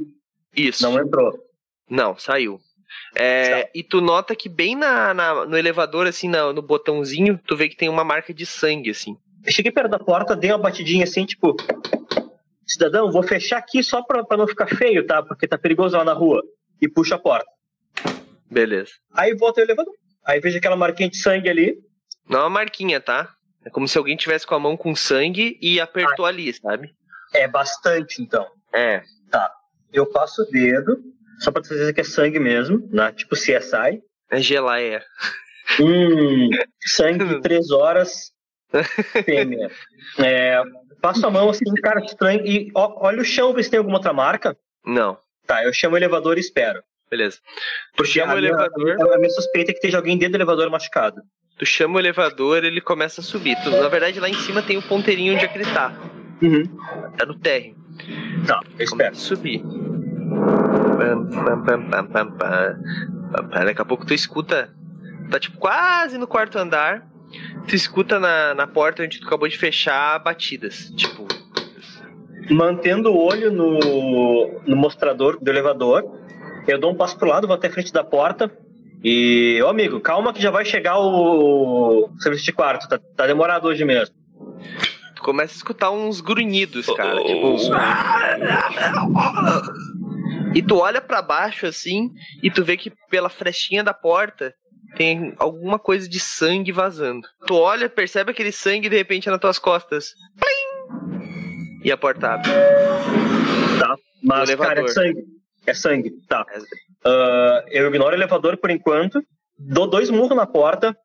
Isso. 0.57 0.83
não 0.83 0.99
entrou. 1.01 1.33
Não, 1.89 2.17
saiu. 2.17 2.61
É, 3.17 3.71
e 3.75 3.83
tu 3.83 4.01
nota 4.01 4.35
que 4.37 4.49
bem 4.49 4.75
na, 4.77 5.13
na- 5.13 5.45
no 5.47 5.57
elevador, 5.59 6.07
assim, 6.07 6.29
na- 6.29 6.53
no 6.53 6.63
botãozinho, 6.63 7.39
tu 7.47 7.57
vê 7.57 7.69
que 7.69 7.77
tem 7.77 7.89
uma 7.89 8.05
marca 8.05 8.33
de 8.33 8.47
sangue, 8.47 8.91
assim. 8.91 9.17
Eu 9.45 9.53
cheguei 9.53 9.71
perto 9.73 9.91
da 9.91 9.99
porta, 9.99 10.35
dei 10.37 10.51
uma 10.51 10.59
batidinha 10.59 11.05
assim, 11.05 11.27
tipo, 11.27 11.55
cidadão, 12.67 13.11
vou 13.13 13.23
fechar 13.23 13.59
aqui 13.59 13.83
só 13.83 14.03
pra, 14.03 14.25
pra 14.25 14.37
não 14.37 14.47
ficar 14.47 14.67
feio, 14.67 15.07
tá? 15.07 15.23
Porque 15.23 15.47
tá 15.47 15.59
perigoso 15.59 15.97
lá 15.97 16.05
na 16.05 16.13
rua. 16.13 16.43
E 16.81 16.89
puxa 16.89 17.17
a 17.17 17.19
porta. 17.19 17.47
Beleza. 18.51 18.93
Aí 19.13 19.35
volta 19.35 19.61
o 19.61 19.65
elevador. 19.65 19.93
aí 20.25 20.41
vejo 20.41 20.57
aquela 20.59 20.77
marquinha 20.77 21.09
de 21.09 21.17
sangue 21.19 21.49
ali. 21.49 21.77
Não 22.29 22.39
é 22.41 22.43
uma 22.45 22.51
marquinha, 22.51 23.01
tá? 23.01 23.29
É 23.65 23.71
como 23.71 23.89
se 23.89 23.97
alguém 23.99 24.17
tivesse 24.17 24.47
com 24.47 24.55
a 24.55 24.59
mão 24.61 24.77
com 24.77 24.95
sangue 24.95 25.59
e 25.61 25.81
apertou 25.81 26.25
ali, 26.27 26.53
sabe? 26.55 26.95
É 27.35 27.49
bastante, 27.49 28.23
então. 28.23 28.47
É. 28.73 29.03
Eu 29.95 30.05
passo 30.07 30.43
o 30.43 30.47
dedo, 30.47 30.99
só 31.39 31.51
pra 31.51 31.63
ter 31.63 31.69
certeza 31.69 31.93
que 31.95 32.01
é 32.01 32.05
sangue 32.05 32.39
mesmo, 32.39 32.87
né? 32.93 33.13
Tipo 33.13 33.35
CSI. 33.35 34.03
É 34.31 34.41
geleia. 34.41 35.03
Hum, 35.81 36.51
sangue 36.85 37.25
de 37.25 37.41
três 37.43 37.71
horas, 37.71 38.33
fêmea. 39.25 39.71
É, 40.19 40.61
passo 41.01 41.27
a 41.27 41.31
mão 41.31 41.49
assim, 41.49 41.65
cara 41.83 42.01
estranho, 42.05 42.45
e 42.47 42.71
ó, 42.75 43.07
olha 43.07 43.21
o 43.21 43.25
chão, 43.25 43.53
ver 43.55 43.63
se 43.63 43.71
tem 43.71 43.79
alguma 43.79 43.97
outra 43.99 44.13
marca. 44.13 44.57
Não. 44.85 45.17
Tá, 45.47 45.65
eu 45.65 45.73
chamo 45.73 45.95
o 45.95 45.99
elevador 45.99 46.37
e 46.37 46.41
espero. 46.41 46.83
Beleza. 47.11 47.37
Tu 47.93 47.97
Porque 47.97 48.13
chama 48.13 48.35
o 48.35 48.37
minha- 48.39 48.49
elevador, 48.49 49.13
A 49.15 49.19
minha 49.19 49.31
suspeita 49.31 49.71
é 49.71 49.75
que 49.75 49.79
esteja 49.79 49.99
alguém 49.99 50.17
dentro 50.19 50.33
do 50.33 50.37
elevador 50.39 50.69
machucado. 50.71 51.23
tu 51.59 51.65
chama 51.67 51.97
o 51.97 51.99
elevador, 52.01 52.65
ele 52.65 52.81
começa 52.81 53.21
a 53.21 53.25
subir. 53.25 53.57
Tu, 53.63 53.71
na 53.71 53.89
verdade, 53.89 54.19
lá 54.19 54.29
em 54.29 54.35
cima 54.35 54.63
tem 54.63 54.77
o 54.77 54.83
ponteirinho 54.83 55.35
onde 55.35 55.45
é 55.45 55.49
que 55.49 55.59
ele 55.59 55.71
tá. 55.73 55.93
Uhum. 56.43 56.65
Tá 57.17 57.25
no 57.27 57.39
térreo. 57.39 57.77
Tá, 58.47 58.61
eu 58.79 58.85
espero. 58.85 59.11
Começa 59.11 59.11
a 59.11 59.37
subir. 59.37 59.63
Pam, 60.99 61.27
pam, 61.27 61.65
pam, 61.65 61.91
pam, 61.91 62.07
pam, 62.07 62.31
pam. 62.33 62.79
Pam, 63.33 63.49
pam. 63.49 63.65
Daqui 63.65 63.83
a 63.83 63.85
pouco 63.85 64.07
tu 64.07 64.15
escuta. 64.15 64.71
Tá 65.31 65.39
tipo 65.39 65.59
quase 65.59 66.19
no 66.19 66.27
quarto 66.27 66.59
andar. 66.59 67.07
Tu 67.67 67.75
escuta 67.75 68.21
na, 68.21 68.55
na 68.55 68.67
porta 68.67 69.03
onde 69.03 69.21
tu 69.21 69.27
acabou 69.27 69.49
de 69.49 69.59
fechar 69.59 70.19
batidas. 70.19 70.93
Tipo, 70.97 71.27
Mantendo 72.51 73.11
o 73.11 73.19
olho 73.19 73.51
no, 73.51 74.61
no 74.67 74.77
mostrador 74.77 75.39
do 75.41 75.49
elevador, 75.49 76.05
eu 76.67 76.79
dou 76.79 76.93
um 76.93 76.95
passo 76.95 77.17
pro 77.19 77.29
lado, 77.29 77.47
vou 77.47 77.57
até 77.57 77.69
a 77.69 77.71
frente 77.71 77.93
da 77.93 78.05
porta. 78.05 78.51
E, 79.03 79.61
ô 79.63 79.69
amigo, 79.69 80.01
calma 80.01 80.33
que 80.33 80.43
já 80.43 80.51
vai 80.51 80.65
chegar 80.65 80.99
o 80.99 82.11
serviço 82.19 82.45
de 82.45 82.53
quarto. 82.53 82.89
Tá, 82.89 82.99
tá 83.17 83.27
demorado 83.27 83.69
hoje 83.69 83.85
mesmo. 83.85 84.15
Começa 85.25 85.55
a 85.55 85.57
escutar 85.57 85.91
uns 85.91 86.21
grunhidos, 86.21 86.85
cara. 86.87 87.23
Tipo, 87.25 87.47
uns- 87.55 87.69
E 90.55 90.63
tu 90.63 90.77
olha 90.77 91.01
pra 91.01 91.23
baixo 91.23 91.67
assim 91.67 92.11
e 92.43 92.51
tu 92.51 92.63
vê 92.63 92.77
que 92.77 92.93
pela 93.11 93.29
frestinha 93.29 93.83
da 93.83 93.93
porta 93.95 94.55
tem 94.97 95.35
alguma 95.39 95.79
coisa 95.79 96.09
de 96.09 96.21
sangue 96.21 96.71
vazando. 96.71 97.27
Tu 97.47 97.55
olha, 97.55 97.89
percebe 97.89 98.31
aquele 98.31 98.53
sangue 98.53 98.89
de 98.89 98.97
repente 98.97 99.29
nas 99.29 99.41
tuas 99.41 99.59
costas. 99.59 100.11
Plim! 100.39 101.81
E 101.83 101.91
a 101.91 101.97
porta 101.97 102.35
abre. 102.35 102.51
Tá? 103.81 103.97
Mas, 104.23 104.55
cara, 104.55 104.81
é 104.83 104.89
sangue. 104.89 105.25
É 105.67 105.75
sangue, 105.75 106.11
tá. 106.29 106.45
Ah, 107.05 107.65
eu 107.71 107.89
ignoro 107.89 108.13
o 108.13 108.19
elevador 108.19 108.57
por 108.59 108.71
enquanto, 108.71 109.21
dou 109.59 109.87
dois 109.89 110.11
murros 110.11 110.37
na 110.37 110.47
porta 110.47 110.97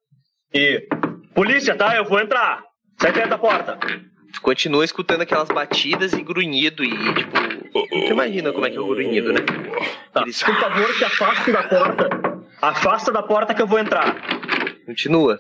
e. 0.53 0.85
Polícia, 1.33 1.75
tá? 1.75 1.95
Eu 1.95 2.05
vou 2.05 2.19
entrar. 2.19 2.61
Sai 3.01 3.13
perto 3.13 3.29
da 3.29 3.37
porta. 3.37 3.79
Tu 4.33 4.41
continua 4.41 4.85
escutando 4.85 5.21
aquelas 5.21 5.47
batidas 5.49 6.13
e 6.13 6.21
grunhido 6.21 6.83
e 6.83 6.89
tipo. 7.13 7.31
Tu 7.89 8.11
imagina 8.11 8.51
como 8.51 8.65
é 8.65 8.69
que 8.69 8.77
é 8.77 8.79
o 8.79 8.87
grunhido, 8.87 9.33
né? 9.33 9.39
Tá. 10.13 10.21
Eles- 10.21 10.41
Por 10.43 10.55
favor, 10.59 10.93
se 10.95 11.05
afaste 11.05 11.51
da 11.51 11.63
porta. 11.63 12.09
Afasta 12.61 13.11
da 13.11 13.23
porta 13.23 13.53
que 13.53 13.61
eu 13.61 13.67
vou 13.67 13.79
entrar. 13.79 14.15
Continua. 14.85 15.39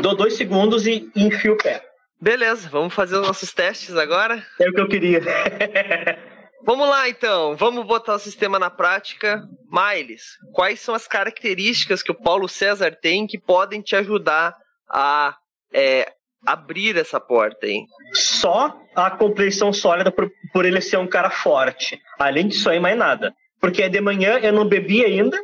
Dou 0.00 0.14
dois 0.14 0.34
segundos 0.36 0.86
e 0.86 1.10
enfio 1.16 1.54
o 1.54 1.56
pé. 1.56 1.82
Beleza, 2.20 2.68
vamos 2.68 2.92
fazer 2.94 3.16
os 3.16 3.26
nossos 3.26 3.52
testes 3.52 3.96
agora. 3.96 4.44
É 4.60 4.68
o 4.68 4.72
que 4.72 4.80
eu 4.80 4.88
queria. 4.88 5.20
Vamos 6.64 6.88
lá 6.88 7.08
então, 7.08 7.54
vamos 7.56 7.86
botar 7.86 8.14
o 8.16 8.18
sistema 8.18 8.58
na 8.58 8.68
prática. 8.68 9.42
Miles, 9.70 10.22
quais 10.52 10.80
são 10.80 10.92
as 10.94 11.06
características 11.06 12.02
que 12.02 12.10
o 12.10 12.14
Paulo 12.20 12.48
César 12.48 12.90
tem 13.00 13.26
que 13.28 13.38
podem 13.38 13.80
te 13.80 13.94
ajudar 13.94 14.54
a 14.90 15.36
é, 15.72 16.12
abrir 16.44 16.96
essa 16.96 17.20
porta 17.20 17.66
aí? 17.66 17.84
Só 18.12 18.76
a 18.94 19.10
compleição 19.10 19.72
sólida 19.72 20.10
por, 20.10 20.30
por 20.52 20.64
ele 20.64 20.80
ser 20.80 20.98
um 20.98 21.06
cara 21.06 21.30
forte. 21.30 22.00
Além 22.18 22.48
disso 22.48 22.68
aí, 22.70 22.80
mais 22.80 22.96
nada. 22.96 23.32
Porque 23.60 23.88
de 23.88 24.00
manhã 24.00 24.38
eu 24.38 24.52
não 24.52 24.68
bebi 24.68 25.04
ainda. 25.04 25.38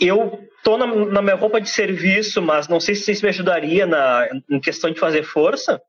Eu 0.00 0.38
tô 0.62 0.76
na, 0.76 0.86
na 0.86 1.22
minha 1.22 1.36
roupa 1.36 1.60
de 1.60 1.68
serviço, 1.68 2.42
mas 2.42 2.68
não 2.68 2.80
sei 2.80 2.94
se 2.94 3.12
isso 3.12 3.24
me 3.24 3.30
ajudaria 3.30 3.86
na, 3.86 4.28
em 4.50 4.60
questão 4.60 4.90
de 4.90 5.00
fazer 5.00 5.22
força. 5.22 5.80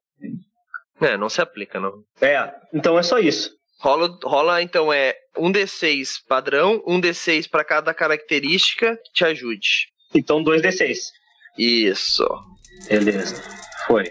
É, 1.02 1.18
não 1.18 1.30
se 1.30 1.42
aplica, 1.42 1.80
não. 1.80 2.04
É, 2.22 2.52
então 2.74 2.98
é 2.98 3.04
só 3.04 3.20
isso. 3.20 3.52
Rola, 3.82 4.18
rola 4.24 4.62
então 4.62 4.92
é 4.92 5.16
um 5.38 5.52
D6 5.52 6.16
padrão, 6.28 6.84
um 6.86 7.00
D6 7.00 7.50
para 7.50 7.64
cada 7.64 7.94
característica 7.94 8.98
que 8.98 9.14
te 9.14 9.24
ajude. 9.24 9.88
Então 10.14 10.44
2d6. 10.44 10.98
Isso. 11.58 12.28
Beleza. 12.90 13.42
Foi. 13.90 14.06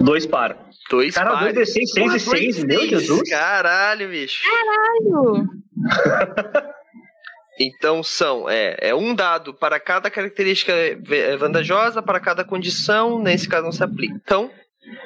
Dois 0.00 0.24
para. 0.24 0.56
Dois 0.88 1.14
Cara, 1.14 1.32
pares. 1.32 1.54
2d6, 1.54 1.72
6 1.72 1.94
Porra, 1.94 2.16
e 2.16 2.20
6, 2.20 2.64
dois 2.64 2.64
meu. 2.64 2.88
Jesus. 3.00 3.30
Caralho, 3.30 4.08
bicho. 4.08 4.42
Caralho. 4.48 5.48
Então 7.62 8.02
são, 8.02 8.48
é, 8.48 8.74
é 8.80 8.94
um 8.94 9.14
dado 9.14 9.52
para 9.52 9.78
cada 9.78 10.10
característica 10.10 10.72
ve- 10.98 11.36
vantajosa, 11.36 12.00
para 12.00 12.18
cada 12.18 12.42
condição, 12.42 13.18
nesse 13.22 13.46
caso 13.46 13.64
não 13.64 13.72
se 13.72 13.84
aplica. 13.84 14.14
Então, 14.14 14.50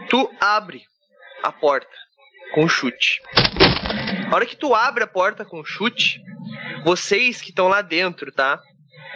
tu 0.08 0.30
abre 0.40 0.82
a 1.42 1.50
porta 1.50 1.88
com 2.54 2.68
chute. 2.68 3.20
A 4.30 4.36
hora 4.36 4.46
que 4.46 4.54
tu 4.54 4.72
abre 4.72 5.02
a 5.02 5.06
porta 5.08 5.44
com 5.44 5.64
chute, 5.64 6.22
vocês 6.84 7.42
que 7.42 7.50
estão 7.50 7.66
lá 7.66 7.82
dentro, 7.82 8.30
tá? 8.30 8.60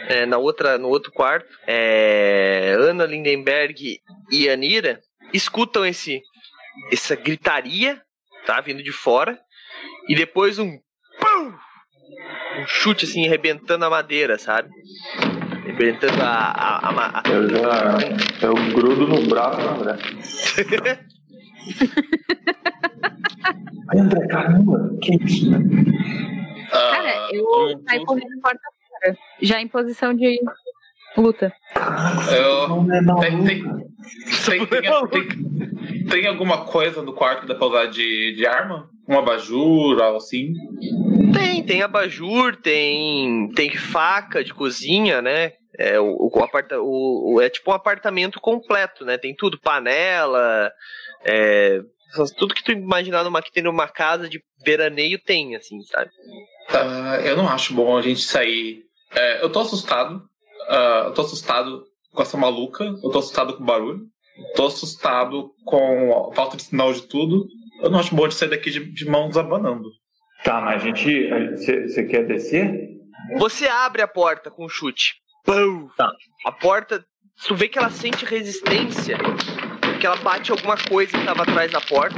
É, 0.07 0.25
na 0.25 0.37
outra, 0.37 0.77
no 0.77 0.87
outro 0.87 1.11
quarto, 1.11 1.47
é, 1.67 2.75
Ana 2.79 3.05
Lindenberg 3.05 3.99
e 4.31 4.49
Anira 4.49 4.99
escutam 5.33 5.85
esse, 5.85 6.21
essa 6.91 7.15
gritaria, 7.15 8.01
tá? 8.45 8.59
Vindo 8.61 8.81
de 8.81 8.91
fora, 8.91 9.39
e 10.07 10.15
depois 10.15 10.57
um 10.57 10.71
pum! 11.19 11.53
um 12.59 12.67
chute 12.67 13.05
assim, 13.05 13.27
arrebentando 13.27 13.85
a 13.85 13.89
madeira, 13.89 14.39
sabe? 14.39 14.69
Arrebentando 15.63 16.21
a. 16.23 16.27
a, 16.27 16.89
a, 16.89 17.19
a- 17.19 17.23
Eu 17.29 17.47
já. 17.49 17.97
Eu 18.41 18.53
grudo 18.73 19.07
no 19.07 19.21
braço 19.27 19.59
André. 19.61 19.97
André, 23.95 24.27
caramba, 24.27 24.89
que 25.01 25.15
isso? 25.23 25.49
Ah, 26.71 26.91
Cara, 26.91 27.29
eu 27.33 27.43
um- 27.45 27.83
saio 27.87 28.05
correndo 28.05 28.41
porta 28.41 28.59
fora. 29.01 29.17
Já 29.41 29.61
em 29.61 29.67
posição 29.67 30.13
de 30.13 30.39
luta. 31.17 31.53
eu- 32.31 32.87
é 32.91 33.19
tem, 33.21 33.43
tem, 33.45 33.63
tem, 34.65 34.65
tem, 34.67 35.07
tem- 35.09 36.05
tem 36.09 36.27
alguma 36.27 36.65
coisa 36.65 37.01
no 37.01 37.13
quarto 37.13 37.41
que 37.41 37.47
dá 37.47 37.55
pra 37.55 37.67
usar 37.67 37.85
de, 37.87 38.33
de 38.33 38.45
arma? 38.45 38.89
Um 39.07 39.17
abajur, 39.17 40.01
algo 40.01 40.17
assim? 40.17 40.53
Tem, 41.33 41.63
tem 41.63 41.81
abajur, 41.81 42.55
tem, 42.55 43.49
tem 43.55 43.75
faca 43.75 44.43
de 44.43 44.53
cozinha, 44.53 45.21
né? 45.21 45.53
É, 45.77 45.99
o, 45.99 46.29
o, 46.33 46.43
aparta, 46.43 46.79
o, 46.81 47.35
o- 47.35 47.41
é 47.41 47.49
tipo 47.49 47.71
um 47.71 47.73
apartamento 47.73 48.39
completo, 48.39 49.05
né? 49.05 49.17
Tem 49.17 49.35
tudo, 49.35 49.59
panela, 49.59 50.71
é, 51.25 51.81
tudo 52.37 52.53
que 52.53 52.63
tu 52.63 52.71
imaginar 52.71 53.23
numa, 53.23 53.41
que 53.41 53.51
tem 53.51 53.63
numa 53.63 53.87
casa 53.87 54.27
de 54.27 54.41
veraneio 54.65 55.19
tem, 55.19 55.55
assim, 55.55 55.81
sabe? 55.83 56.09
Ah, 56.69 57.19
eu 57.23 57.37
não 57.37 57.47
acho 57.47 57.73
bom 57.73 57.97
a 57.97 58.01
gente 58.01 58.21
sair. 58.21 58.83
É, 59.11 59.43
eu 59.43 59.51
tô 59.51 59.59
assustado. 59.59 60.21
ah, 60.67 61.03
eu 61.07 61.13
tô 61.13 61.21
assustado 61.21 61.83
com 62.13 62.21
essa 62.21 62.37
maluca. 62.37 62.83
Eu 62.83 63.09
tô 63.09 63.19
assustado 63.19 63.55
com 63.55 63.63
o 63.63 63.65
barulho. 63.65 64.01
Tô 64.55 64.67
assustado 64.67 65.51
com 65.65 66.29
a 66.31 66.35
falta 66.35 66.55
de 66.57 66.63
sinal 66.63 66.93
de 66.93 67.01
tudo. 67.07 67.45
Eu 67.81 67.89
não 67.89 67.99
acho 67.99 68.15
bom 68.15 68.27
de 68.27 68.35
sair 68.35 68.49
daqui 68.49 68.69
de, 68.69 68.91
de 68.91 69.05
mãos 69.05 69.37
abanando. 69.37 69.89
Tá, 70.43 70.61
mas 70.61 70.81
a 70.81 70.85
gente. 70.85 71.29
Você 71.87 72.03
quer 72.05 72.25
descer? 72.25 72.87
Você 73.37 73.67
abre 73.67 74.01
a 74.01 74.07
porta 74.07 74.49
com 74.49 74.65
um 74.65 74.69
chute. 74.69 75.15
Pum! 75.45 75.89
Tá. 75.97 76.11
A 76.45 76.51
porta, 76.51 77.03
tu 77.45 77.55
vê 77.55 77.67
que 77.67 77.77
ela 77.77 77.89
sente 77.89 78.23
resistência, 78.25 79.17
que 79.99 80.05
ela 80.05 80.15
bate 80.17 80.51
alguma 80.51 80.77
coisa 80.77 81.17
que 81.17 81.25
tava 81.25 81.43
atrás 81.43 81.71
da 81.71 81.81
porta. 81.81 82.15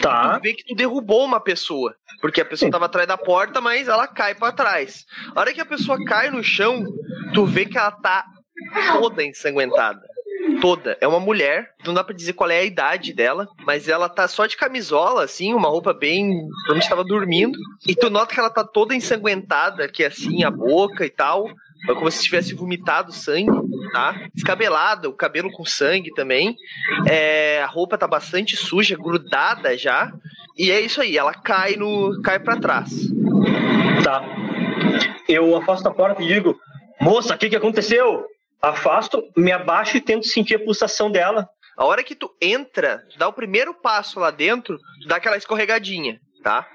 Tá. 0.00 0.38
Tu 0.38 0.42
vê 0.42 0.54
que 0.54 0.64
tu 0.64 0.74
derrubou 0.74 1.24
uma 1.24 1.40
pessoa, 1.40 1.94
porque 2.20 2.40
a 2.40 2.44
pessoa 2.44 2.70
tava 2.70 2.86
atrás 2.86 3.06
da 3.06 3.18
porta, 3.18 3.60
mas 3.60 3.88
ela 3.88 4.06
cai 4.06 4.34
pra 4.34 4.52
trás. 4.52 5.04
A 5.34 5.40
hora 5.40 5.52
que 5.52 5.60
a 5.60 5.66
pessoa 5.66 6.02
cai 6.04 6.30
no 6.30 6.42
chão, 6.42 6.84
tu 7.34 7.44
vê 7.44 7.66
que 7.66 7.76
ela 7.76 7.90
tá 7.90 8.24
toda 8.98 9.22
ensanguentada. 9.22 10.00
Toda. 10.60 10.96
É 11.00 11.06
uma 11.06 11.20
mulher, 11.20 11.70
não 11.84 11.92
dá 11.92 12.02
pra 12.02 12.14
dizer 12.14 12.32
qual 12.32 12.50
é 12.50 12.60
a 12.60 12.64
idade 12.64 13.12
dela, 13.12 13.46
mas 13.66 13.88
ela 13.88 14.08
tá 14.08 14.26
só 14.26 14.46
de 14.46 14.56
camisola, 14.56 15.22
assim, 15.22 15.52
uma 15.52 15.68
roupa 15.68 15.92
bem. 15.92 16.30
Provavelmente 16.64 16.88
tava 16.88 17.04
dormindo. 17.04 17.58
E 17.86 17.94
tu 17.94 18.08
nota 18.08 18.32
que 18.32 18.40
ela 18.40 18.48
tá 18.48 18.64
toda 18.64 18.94
ensanguentada, 18.94 19.86
que 19.86 20.02
é 20.02 20.06
assim, 20.06 20.42
a 20.42 20.50
boca 20.50 21.04
e 21.04 21.10
tal. 21.10 21.46
É 21.88 21.94
como 21.94 22.10
se 22.10 22.22
tivesse 22.22 22.54
vomitado 22.54 23.12
sangue, 23.12 23.50
tá? 23.92 24.28
Descabelada, 24.34 25.08
o 25.08 25.14
cabelo 25.14 25.50
com 25.50 25.64
sangue 25.64 26.12
também. 26.14 26.54
É, 27.08 27.62
a 27.62 27.66
roupa 27.66 27.96
tá 27.96 28.06
bastante 28.06 28.56
suja, 28.56 28.96
grudada 28.96 29.76
já. 29.76 30.12
E 30.56 30.70
é 30.70 30.80
isso 30.80 31.00
aí, 31.00 31.16
ela 31.16 31.32
cai 31.32 31.76
no. 31.76 32.20
cai 32.22 32.38
para 32.38 32.60
trás. 32.60 32.90
Tá. 34.04 34.22
Eu 35.28 35.56
afasto 35.56 35.86
a 35.86 35.94
porta 35.94 36.22
e 36.22 36.26
digo: 36.26 36.58
Moça, 37.00 37.34
o 37.34 37.38
que, 37.38 37.48
que 37.48 37.56
aconteceu? 37.56 38.26
Afasto, 38.60 39.24
me 39.34 39.50
abaixo 39.50 39.96
e 39.96 40.00
tento 40.02 40.26
sentir 40.26 40.56
a 40.56 40.64
pulsação 40.64 41.10
dela. 41.10 41.48
A 41.76 41.84
hora 41.86 42.04
que 42.04 42.14
tu 42.14 42.30
entra, 42.42 43.02
tu 43.10 43.18
dá 43.18 43.26
o 43.26 43.32
primeiro 43.32 43.72
passo 43.72 44.20
lá 44.20 44.30
dentro, 44.30 44.78
tu 45.00 45.08
dá 45.08 45.16
aquela 45.16 45.38
escorregadinha, 45.38 46.20
tá? 46.42 46.66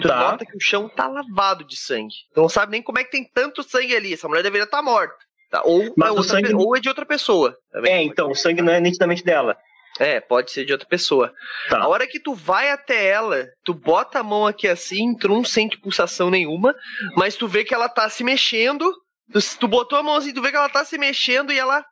Tu 0.00 0.08
Tá. 0.08 0.16
nota 0.16 0.44
que 0.46 0.56
o 0.56 0.60
chão 0.60 0.88
tá 0.88 1.06
lavado 1.06 1.64
de 1.64 1.76
sangue. 1.76 2.14
Tu 2.34 2.40
não 2.40 2.48
sabe 2.48 2.72
nem 2.72 2.82
como 2.82 2.98
é 2.98 3.04
que 3.04 3.10
tem 3.10 3.24
tanto 3.32 3.62
sangue 3.62 3.94
ali. 3.94 4.14
Essa 4.14 4.28
mulher 4.28 4.42
deveria 4.42 4.64
estar 4.64 4.82
morta. 4.82 5.14
Tá? 5.50 5.62
Ou, 5.64 5.92
Mas 5.96 6.08
é 6.08 6.12
outra 6.12 6.24
sangue- 6.24 6.54
ou 6.54 6.76
é 6.76 6.80
de 6.80 6.88
outra 6.88 7.04
pessoa. 7.04 7.56
também. 7.72 7.92
É, 7.92 8.02
então, 8.02 8.30
o 8.30 8.34
sangue 8.34 8.62
não 8.62 8.72
é 8.72 8.80
nitidamente 8.80 9.24
dela. 9.24 9.56
É, 9.98 10.20
pode 10.20 10.50
ser 10.52 10.64
de 10.64 10.72
outra 10.72 10.86
pessoa. 10.88 11.32
Tá. 11.68 11.80
A 11.80 11.88
hora 11.88 12.06
que 12.06 12.20
tu 12.20 12.32
vai 12.34 12.70
até 12.70 13.06
ela, 13.08 13.46
tu 13.64 13.74
bota 13.74 14.20
a 14.20 14.22
mão 14.22 14.46
aqui 14.46 14.68
assim, 14.68 15.14
tu 15.16 15.28
não 15.28 15.44
sente 15.44 15.76
pulsação 15.78 16.30
nenhuma, 16.30 16.74
mas 17.16 17.34
tu 17.36 17.46
vê 17.48 17.64
que 17.64 17.74
ela 17.74 17.88
tá 17.88 18.08
se 18.08 18.22
mexendo. 18.24 18.90
Tu, 19.32 19.40
tu 19.58 19.66
botou 19.68 19.98
a 19.98 20.02
mão 20.02 20.14
assim, 20.14 20.32
tu 20.32 20.40
vê 20.40 20.50
que 20.50 20.56
ela 20.56 20.68
tá 20.68 20.84
se 20.84 20.96
mexendo 20.96 21.52
e 21.52 21.58
ela 21.58 21.84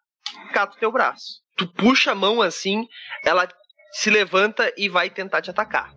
cata 0.53 0.77
o 0.77 0.79
teu 0.79 0.90
braço. 0.92 1.40
Tu 1.57 1.66
puxa 1.66 2.12
a 2.12 2.14
mão 2.14 2.40
assim, 2.40 2.87
ela 3.25 3.49
se 3.90 4.09
levanta 4.11 4.73
e 4.77 4.88
vai 4.88 5.11
tentar 5.11 5.42
te 5.42 5.51
atacar. 5.51 5.92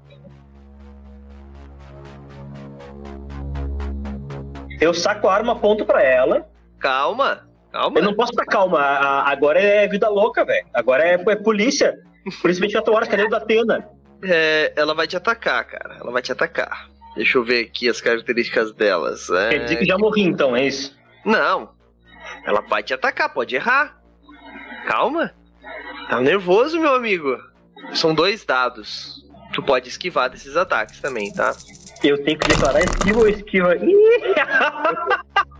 Eu 4.81 4.95
saco 4.95 5.27
a 5.27 5.35
arma, 5.35 5.53
aponto 5.53 5.85
pra 5.85 6.01
ela. 6.01 6.49
Calma, 6.79 7.47
calma. 7.71 7.99
Eu 7.99 8.03
não 8.03 8.15
posso 8.15 8.31
estar 8.31 8.45
calma. 8.45 8.79
agora 8.79 9.61
é 9.61 9.87
vida 9.87 10.09
louca, 10.09 10.43
velho. 10.43 10.65
Agora 10.73 11.03
é, 11.03 11.13
é 11.13 11.35
polícia. 11.35 11.99
Polícia 12.41 12.61
24 12.61 12.91
horas, 12.93 13.07
cadê 13.07 13.23
o 13.23 13.29
da 13.29 13.37
Atena? 13.37 13.87
É, 14.23 14.73
ela 14.75 14.95
vai 14.95 15.05
te 15.07 15.15
atacar, 15.15 15.63
cara. 15.65 15.97
Ela 15.99 16.11
vai 16.11 16.21
te 16.23 16.31
atacar. 16.31 16.89
Deixa 17.15 17.37
eu 17.37 17.43
ver 17.43 17.65
aqui 17.65 17.87
as 17.87 18.01
características 18.01 18.73
delas. 18.73 19.29
É, 19.29 19.49
Quer 19.49 19.63
dizer 19.63 19.75
que 19.77 19.85
já 19.85 19.97
morri, 19.97 20.23
então, 20.23 20.55
é 20.55 20.65
isso? 20.65 20.97
Não. 21.23 21.73
Ela 22.45 22.61
vai 22.61 22.81
te 22.81 22.93
atacar, 22.93 23.31
pode 23.31 23.55
errar. 23.55 24.01
Calma. 24.87 25.31
Tá 26.09 26.19
nervoso, 26.19 26.79
meu 26.79 26.95
amigo. 26.95 27.37
São 27.93 28.15
dois 28.15 28.43
dados. 28.43 29.23
Tu 29.53 29.61
pode 29.61 29.89
esquivar 29.89 30.29
desses 30.29 30.55
ataques 30.55 30.99
também, 30.99 31.31
tá? 31.31 31.53
Eu 32.03 32.23
tenho 32.23 32.37
que 32.39 32.47
declarar 32.49 32.79
esquiva 32.81 33.19
ou 33.19 33.27
esquiva? 33.27 33.75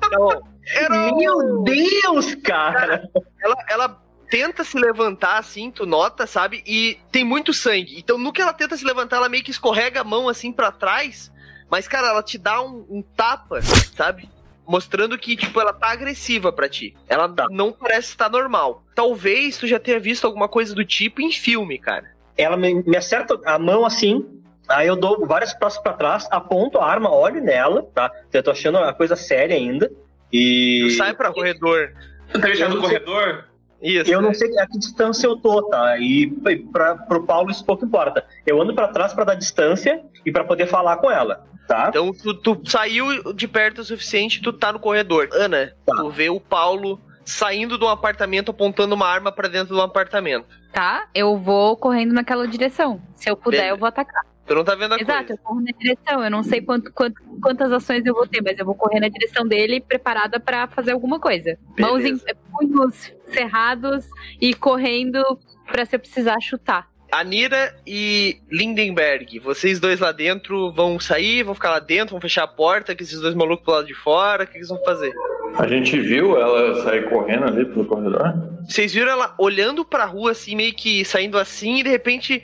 Então, 0.06 0.44
era 0.76 1.16
meu 1.16 1.64
Deus, 1.64 2.36
cara! 2.36 3.10
ela, 3.42 3.56
ela 3.70 4.02
tenta 4.30 4.64
se 4.64 4.78
levantar 4.78 5.38
assim, 5.38 5.70
tu 5.72 5.86
nota, 5.86 6.26
sabe? 6.26 6.64
E 6.66 6.98
tem 7.12 7.24
muito 7.24 7.54
sangue. 7.54 7.98
Então, 8.00 8.18
no 8.18 8.32
que 8.34 8.42
ela 8.42 8.54
tenta 8.54 8.76
se 8.78 8.86
levantar, 8.86 9.18
ela 9.18 9.30
meio 9.30 9.44
que 9.44 9.52
escorrega 9.52 10.02
a 10.02 10.06
mão 10.06 10.28
assim 10.30 10.52
pra 10.52 10.72
trás. 10.72 11.32
Mas, 11.70 11.88
cara, 11.88 12.08
ela 12.08 12.24
te 12.24 12.38
dá 12.38 12.62
um, 12.62 12.86
um 12.90 13.02
tapa, 13.02 13.62
sabe? 13.96 14.30
Mostrando 14.68 15.18
que, 15.18 15.36
tipo, 15.36 15.60
ela 15.60 15.74
tá 15.74 15.92
agressiva 15.92 16.52
pra 16.52 16.68
ti. 16.70 16.96
Ela 17.08 17.28
Tá. 17.30 17.46
não 17.50 17.72
parece 17.72 18.10
estar 18.10 18.30
normal. 18.30 18.84
Talvez 18.96 19.58
tu 19.58 19.68
já 19.68 19.80
tenha 19.80 20.00
visto 20.00 20.26
alguma 20.26 20.48
coisa 20.48 20.74
do 20.74 20.84
tipo 20.86 21.22
em 21.22 21.32
filme, 21.32 21.78
cara. 21.78 22.12
Ela 22.38 22.56
me, 22.58 22.74
me 22.84 22.96
acerta 22.98 23.40
a 23.46 23.60
mão 23.60 23.86
assim, 23.86 24.41
aí 24.70 24.88
eu 24.88 24.96
dou 24.96 25.26
vários 25.26 25.54
passos 25.54 25.80
pra 25.82 25.94
trás, 25.94 26.28
aponto 26.32 26.78
a 26.80 26.86
arma, 26.86 27.10
olho 27.14 27.42
nela, 27.44 27.84
tá? 27.94 28.12
Eu 28.32 28.44
tô 28.44 28.52
achando 28.52 28.78
a 28.78 28.94
coisa 28.94 29.16
séria 29.16 29.56
ainda. 29.56 29.92
E. 30.32 30.88
Tu 30.90 30.98
sai 30.98 31.14
pra 31.14 31.32
corredor. 31.34 31.94
Tá 32.32 32.40
deixando 32.40 32.76
no 32.76 32.82
corredor? 32.82 33.46
Isso. 33.82 34.12
Eu 34.12 34.22
não 34.22 34.34
sei 34.34 34.48
a 34.60 34.68
que 34.68 34.78
distância 34.78 35.26
eu 35.26 35.36
tô, 35.36 35.64
tá? 35.64 35.98
E 35.98 36.28
pra, 36.72 36.96
pro 36.96 37.26
Paulo 37.26 37.50
isso 37.50 37.66
pouco 37.66 37.84
importa. 37.84 38.24
Eu 38.46 38.62
ando 38.62 38.74
pra 38.76 38.88
trás 38.88 39.12
pra 39.14 39.24
dar 39.24 39.34
distância 39.36 40.02
e 40.26 40.32
pra 40.32 40.44
poder 40.44 40.68
falar 40.68 40.98
com 40.98 41.10
ela, 41.10 41.44
tá? 41.68 41.88
Então 41.90 42.12
tu, 42.14 42.34
tu 42.36 42.62
saiu 42.70 43.34
de 43.34 43.48
perto 43.48 43.80
o 43.80 43.84
suficiente, 43.84 44.40
tu 44.42 44.54
tá 44.54 44.72
no 44.72 44.80
corredor. 44.80 45.28
Ana, 45.34 45.74
Tá. 45.86 45.96
tu 45.96 46.10
vê 46.12 46.30
o 46.30 46.40
Paulo 46.40 47.02
saindo 47.26 47.76
de 47.78 47.84
um 47.84 47.90
apartamento 47.90 48.52
apontando 48.52 48.94
uma 48.94 49.08
arma 49.08 49.32
pra 49.32 49.48
dentro 49.48 49.74
de 49.74 49.82
um 49.82 49.84
apartamento. 49.84 50.46
Tá? 50.72 51.08
Eu 51.14 51.36
vou 51.38 51.76
correndo 51.76 52.14
naquela 52.14 52.48
direção. 52.48 53.02
Se 53.16 53.30
eu 53.30 53.36
puder, 53.36 53.58
Beleza. 53.58 53.74
eu 53.74 53.78
vou 53.80 53.88
atacar. 53.90 54.24
Tu 54.46 54.56
não 54.56 54.64
tá 54.64 54.76
vendo 54.76 54.94
a 54.94 55.00
Exato, 55.00 55.28
coisa. 55.28 55.34
eu 55.34 55.38
corro 55.38 55.62
na 55.62 55.72
direção. 55.78 56.24
Eu 56.24 56.32
não 56.32 56.44
sei 56.44 56.62
quanto, 56.62 56.92
quanto- 56.92 57.22
quantas 57.42 57.72
ações 57.72 58.06
eu 58.06 58.14
vou 58.14 58.28
ter, 58.28 58.42
mas 58.42 58.58
eu 58.60 58.66
vou 58.66 58.76
correr 58.76 59.00
na 59.00 59.08
direção 59.08 59.48
dele 59.48 59.80
preparada 59.80 60.40
pra 60.40 60.68
fazer 60.68 60.92
alguma 60.92 61.20
coisa. 61.20 61.58
Mãos 61.80 62.00
em 62.00 62.16
Beleza. 62.16 62.36
punhos 62.52 63.14
cerrados 63.28 64.06
e 64.42 64.54
correndo 64.54 65.24
pra 65.68 65.86
se 65.86 65.96
eu 65.96 66.00
precisar 66.00 66.40
chutar. 66.42 66.90
Anira 67.14 67.76
e 67.86 68.38
Lindenberg, 68.50 69.38
vocês 69.40 69.82
dois 69.82 70.00
lá 70.00 70.14
dentro 70.14 70.72
vão 70.72 70.98
sair, 70.98 71.44
vão 71.44 71.54
ficar 71.54 71.70
lá 71.72 71.80
dentro, 71.80 72.12
vão 72.14 72.22
fechar 72.22 72.44
a 72.44 72.48
porta, 72.48 72.96
que 72.96 73.04
esses 73.04 73.20
dois 73.20 73.36
malucos 73.36 73.66
pro 73.66 73.74
lado 73.74 73.88
de 73.88 73.94
fora, 73.94 74.46
o 74.46 74.48
que 74.48 74.58
eles 74.58 74.70
vão 74.70 74.82
fazer? 74.86 75.14
A 75.58 75.68
gente 75.68 76.00
viu 76.00 76.38
ela 76.40 76.82
sair 76.84 77.10
correndo 77.10 77.44
ali 77.46 77.66
pelo 77.66 77.84
corredor? 77.86 78.34
Vocês 78.66 78.94
viram 78.94 79.12
ela 79.12 79.36
olhando 79.38 79.84
pra 79.84 80.06
rua, 80.06 80.32
assim, 80.32 80.56
meio 80.56 80.74
que 80.74 81.04
saindo 81.04 81.38
assim, 81.38 81.80
e 81.80 81.84
de 81.84 81.90
repente 81.90 82.42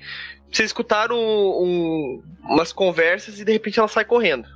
vocês 0.57 0.69
escutaram 0.69 1.15
um- 1.15 1.63
um- 1.63 2.23
umas 2.53 2.73
conversas 2.73 3.39
e 3.39 3.45
de 3.45 3.51
repente 3.51 3.77
ela 3.79 3.87
sai 3.87 4.03
correndo. 4.03 4.47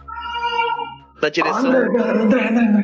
Na 1.21 1.29
direção. 1.29 1.71
André, 1.71 1.79
André, 2.01 2.47
André, 2.47 2.47
André. 2.47 2.83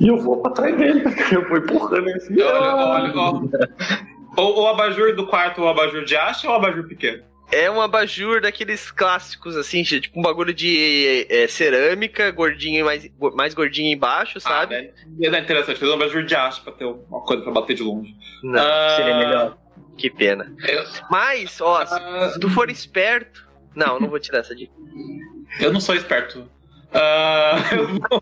E 0.00 0.08
eu 0.08 0.16
vou 0.18 0.40
pra 0.40 0.52
trás 0.52 0.76
dele. 0.76 1.02
Eu 1.32 1.46
vou 1.48 1.58
empurrando 1.58 2.08
assim. 2.10 2.40
Olha, 2.40 2.76
olha, 2.76 3.12
ó. 3.16 4.40
O, 4.40 4.62
o 4.62 4.66
abajur 4.68 5.14
do 5.16 5.26
quarto, 5.26 5.60
o 5.62 5.68
abajur 5.68 6.04
de 6.04 6.16
haste 6.16 6.46
ou 6.46 6.52
o 6.52 6.56
abajur 6.56 6.86
pequeno? 6.88 7.22
É 7.50 7.70
um 7.70 7.80
abajur 7.80 8.40
daqueles 8.42 8.90
clássicos, 8.90 9.56
assim, 9.56 9.82
tipo 9.82 10.18
um 10.20 10.22
bagulho 10.22 10.52
de 10.54 11.26
é, 11.30 11.48
cerâmica, 11.48 12.30
gordinho 12.30 12.84
mais, 12.84 13.10
mais 13.34 13.54
gordinho 13.54 13.92
embaixo, 13.92 14.38
sabe? 14.38 14.74
Ah, 14.76 14.82
né? 14.82 14.90
Ia 15.18 15.30
dar 15.30 15.40
interessante, 15.40 15.80
fazer 15.80 15.90
um 15.90 15.94
abajur 15.94 16.24
de 16.24 16.34
haste 16.36 16.60
pra 16.62 16.72
ter 16.72 16.84
uma 16.84 17.20
coisa 17.22 17.42
pra 17.42 17.50
bater 17.52 17.74
de 17.74 17.82
longe. 17.82 18.14
Não, 18.42 18.60
Ah, 18.60 18.94
Seria 18.96 19.18
melhor. 19.18 19.57
Que 19.98 20.08
pena. 20.10 20.50
Eu- 20.66 20.84
Mas, 21.10 21.60
ó, 21.60 21.84
se, 21.84 21.94
ah, 21.94 22.30
se 22.32 22.40
tu 22.40 22.48
for 22.48 22.70
esperto. 22.70 23.46
Não, 23.74 24.00
não 24.00 24.08
vou 24.08 24.18
tirar 24.18 24.38
essa 24.38 24.54
dica. 24.54 24.72
eu 25.60 25.72
não 25.72 25.80
sou 25.80 25.94
esperto. 25.94 26.48
Ah, 26.92 27.56
eu, 27.76 27.86
vou- 27.88 28.20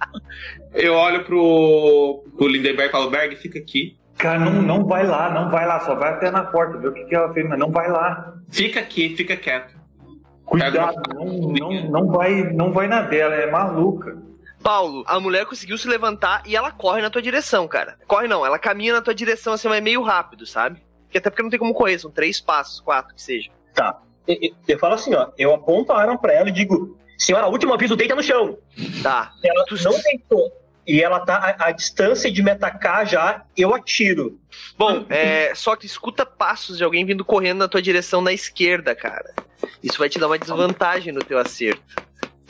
eu 0.75 0.95
olho 0.95 1.25
pro, 1.25 2.25
pro 2.37 2.49
Lindenberg 2.49 2.89
e 2.89 2.93
falo, 2.93 3.11
Berg, 3.11 3.37
fica 3.37 3.59
aqui. 3.59 3.97
Cara, 4.19 4.39
não, 4.39 4.63
não 4.63 4.85
vai 4.87 5.07
lá, 5.07 5.31
não 5.31 5.51
vai 5.51 5.67
lá. 5.67 5.79
Só 5.81 5.95
vai 5.95 6.15
até 6.15 6.31
na 6.31 6.43
porta, 6.45 6.79
ver 6.79 6.89
o 6.89 6.93
que, 6.93 7.05
que 7.05 7.15
ela 7.15 7.33
fez, 7.33 7.47
mas 7.49 7.59
não 7.59 7.71
vai 7.71 7.89
lá. 7.91 8.35
Fica 8.51 8.81
aqui, 8.81 9.15
fica 9.15 9.37
quieto. 9.37 9.77
Cuidado, 10.45 10.95
não, 11.15 11.25
não, 11.25 11.91
não, 11.91 12.07
vai, 12.09 12.43
não 12.53 12.73
vai 12.73 12.87
na 12.87 13.03
dela, 13.03 13.35
é 13.35 13.51
maluca. 13.51 14.17
Paulo, 14.63 15.05
a 15.07 15.19
mulher 15.21 15.45
conseguiu 15.45 15.77
se 15.77 15.87
levantar 15.89 16.43
e 16.47 16.57
ela 16.57 16.71
corre 16.71 17.03
na 17.03 17.11
tua 17.11 17.21
direção, 17.21 17.67
cara. 17.69 17.97
Corre 18.07 18.27
não, 18.29 18.45
ela 18.47 18.59
caminha 18.59 18.95
na 18.95 19.03
tua 19.03 19.15
direção 19.15 19.53
assim, 19.53 19.69
mas 19.69 19.83
meio 19.83 20.03
rápido, 20.03 20.47
sabe? 20.47 20.81
Porque 21.07 21.19
até 21.19 21.31
porque 21.31 21.43
não 21.43 21.51
tem 21.51 21.59
como 21.59 21.73
correr, 21.75 21.99
são 21.99 22.11
três 22.11 22.41
passos, 22.41 22.81
quatro 22.81 23.15
que 23.15 23.23
seja. 23.23 23.51
Tá. 23.75 24.01
Eu, 24.27 24.37
eu- 24.43 24.55
eu 24.69 24.79
falo 24.79 24.95
assim, 24.95 25.15
ó. 25.15 25.29
Eu 25.39 25.55
aponto 25.55 25.93
a 25.93 26.01
arma 26.01 26.19
pra 26.19 26.33
ela 26.35 26.49
e 26.49 26.53
digo: 26.53 26.99
Senhora, 27.19 27.47
último 27.47 27.73
aviso, 27.75 27.97
deita 27.97 28.15
no 28.15 28.23
chão. 28.23 28.59
Tá. 29.03 29.33
Ela 29.45 29.65
Tu- 29.67 29.83
não 29.85 29.99
deitou. 30.01 30.53
E 30.87 31.03
ela 31.03 31.19
tá 31.27 31.37
à, 31.59 31.67
à 31.67 31.71
distância 31.73 32.31
de 32.31 32.41
me 32.45 32.51
atacar 32.53 33.05
já, 33.07 33.45
eu 33.57 33.75
atiro. 33.75 34.39
Bom, 34.79 35.05
é, 35.09 35.53
só 35.55 35.75
que 35.75 35.85
escuta 35.85 36.25
passos 36.25 36.79
de 36.79 36.85
alguém 36.85 37.05
vindo 37.05 37.25
correndo 37.25 37.59
na 37.59 37.67
tua 37.69 37.83
direção 37.83 38.21
na 38.21 38.33
esquerda, 38.33 38.95
cara. 38.95 39.35
Isso 39.83 39.99
vai 39.99 40.09
te 40.09 40.17
dar 40.19 40.29
uma 40.29 40.39
desvantagem 40.39 41.13
no 41.13 41.25
teu 41.25 41.39
acerto, 41.39 41.83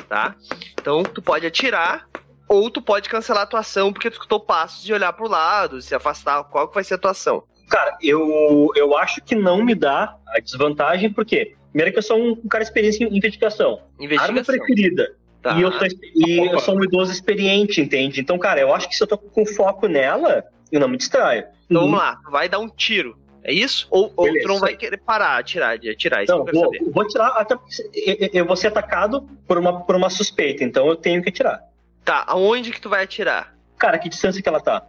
tá? 0.07 0.35
Então 0.79 1.03
tu 1.03 1.23
pode 1.23 1.47
atirar 1.47 2.07
ou 2.47 2.71
tu 2.71 2.83
pode 2.83 3.09
cancelar 3.09 3.45
a 3.45 3.47
tua 3.47 3.61
ação 3.61 3.90
porque 3.90 4.11
tu 4.11 4.14
escutou 4.14 4.38
passos 4.38 4.85
de 4.85 4.92
olhar 4.92 5.14
pro 5.14 5.27
lado, 5.29 5.81
se 5.81 5.95
afastar. 5.95 6.45
Qual 6.45 6.69
que 6.69 6.75
vai 6.75 6.85
ser 6.85 6.95
a 6.95 6.99
tua 6.99 7.12
ação? 7.12 7.42
Cara, 7.68 7.96
eu, 8.02 8.70
eu 8.76 8.96
acho 8.96 9.20
que 9.22 9.35
não 9.35 9.62
me 9.64 9.74
dá 9.74 10.16
a 10.29 10.38
desvantagem, 10.40 11.12
porque 11.12 11.55
primeiro 11.72 11.92
que 11.92 11.98
eu 11.98 12.02
sou 12.02 12.16
um 12.18 12.48
cara 12.48 12.62
experiente 12.62 13.02
em 13.02 13.16
investigação. 13.16 13.81
Arma 13.98 14.05
Investigação. 14.05 14.44
preferida. 14.44 15.16
Tá. 15.42 15.57
E, 15.59 15.62
eu, 15.62 15.72
sou, 15.72 15.87
e 16.14 16.38
eu 16.38 16.59
sou 16.61 16.76
um 16.76 16.83
idoso 16.85 17.12
experiente, 17.12 17.81
entende? 17.81 18.20
Então, 18.20 18.38
cara, 18.38 18.61
eu 18.61 18.74
acho 18.74 18.88
que 18.88 18.96
se 18.96 19.02
eu 19.02 19.07
tô 19.07 19.16
com 19.18 19.44
foco 19.46 19.87
nela, 19.87 20.44
eu 20.72 20.81
não 20.81 20.88
me 20.88 20.96
distraio. 20.96 21.44
Então 21.66 21.83
vamos 21.83 21.98
lá, 21.98 22.16
tu 22.24 22.31
vai 22.31 22.48
dar 22.48 22.59
um 22.59 22.68
tiro. 22.68 23.16
É 23.44 23.52
isso? 23.52 23.87
Ou, 23.90 24.12
ou 24.16 24.24
Beleza. 24.24 24.44
tu 24.44 24.52
não 24.52 24.59
vai 24.59 24.76
querer 24.76 24.96
parar, 24.96 25.38
atirar, 25.38 25.79
de 25.79 25.88
atirar? 25.88 26.24
Isso 26.24 26.33
Não, 26.37 26.44
que 26.44 26.50
eu 26.50 26.55
vou, 26.55 26.64
saber. 26.64 26.90
vou 26.90 27.07
tirar, 27.07 27.29
até 27.29 27.55
porque 27.55 27.83
eu- 27.94 28.29
eu 28.40 28.44
vou 28.44 28.57
ser 28.57 28.68
atacado 28.68 29.22
por 29.46 29.57
uma, 29.57 29.85
por 29.85 29.94
uma 29.94 30.11
suspeita, 30.11 30.64
então 30.64 30.88
eu 30.88 30.96
tenho 30.96 31.22
que 31.22 31.29
atirar. 31.29 31.61
Tá, 32.05 32.24
aonde 32.26 32.72
que 32.72 32.81
tu 32.81 32.88
vai 32.88 33.05
atirar? 33.05 33.57
Cara, 33.79 33.98
que 34.00 34.09
distância 34.09 34.42
que 34.42 34.48
ela 34.48 34.61
tá? 34.61 34.85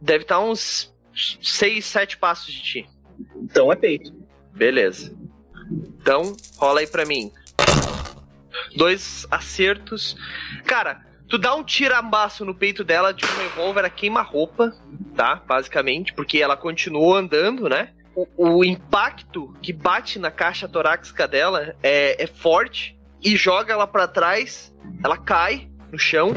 Deve 0.00 0.22
estar 0.22 0.38
uns 0.38 0.94
6, 1.42 1.84
7 1.84 2.16
passos 2.18 2.52
de 2.52 2.62
ti. 2.62 2.90
Então 3.36 3.72
é 3.72 3.76
peito. 3.76 4.12
Beleza. 4.54 5.16
Então, 6.00 6.36
rola 6.56 6.80
aí 6.80 6.86
pra 6.86 7.04
mim. 7.04 7.32
Dois 8.76 9.26
acertos. 9.30 10.16
Cara, 10.64 11.04
tu 11.28 11.38
dá 11.38 11.54
um 11.54 11.62
tirambaço 11.62 12.44
no 12.44 12.54
peito 12.54 12.82
dela 12.82 13.12
de 13.12 13.24
um 13.24 13.38
revólver 13.38 13.84
a 13.84 13.90
queima-roupa, 13.90 14.74
tá? 15.14 15.42
Basicamente, 15.46 16.12
porque 16.12 16.38
ela 16.38 16.56
continuou 16.56 17.14
andando, 17.14 17.68
né? 17.68 17.90
O, 18.14 18.26
o 18.36 18.64
impacto 18.64 19.54
que 19.62 19.72
bate 19.72 20.18
na 20.18 20.30
caixa 20.30 20.68
torácica 20.68 21.28
dela 21.28 21.76
é, 21.82 22.22
é 22.22 22.26
forte 22.26 22.98
e 23.22 23.36
joga 23.36 23.72
ela 23.72 23.86
pra 23.86 24.08
trás. 24.08 24.74
Ela 25.04 25.16
cai 25.16 25.68
no 25.92 25.98
chão. 25.98 26.32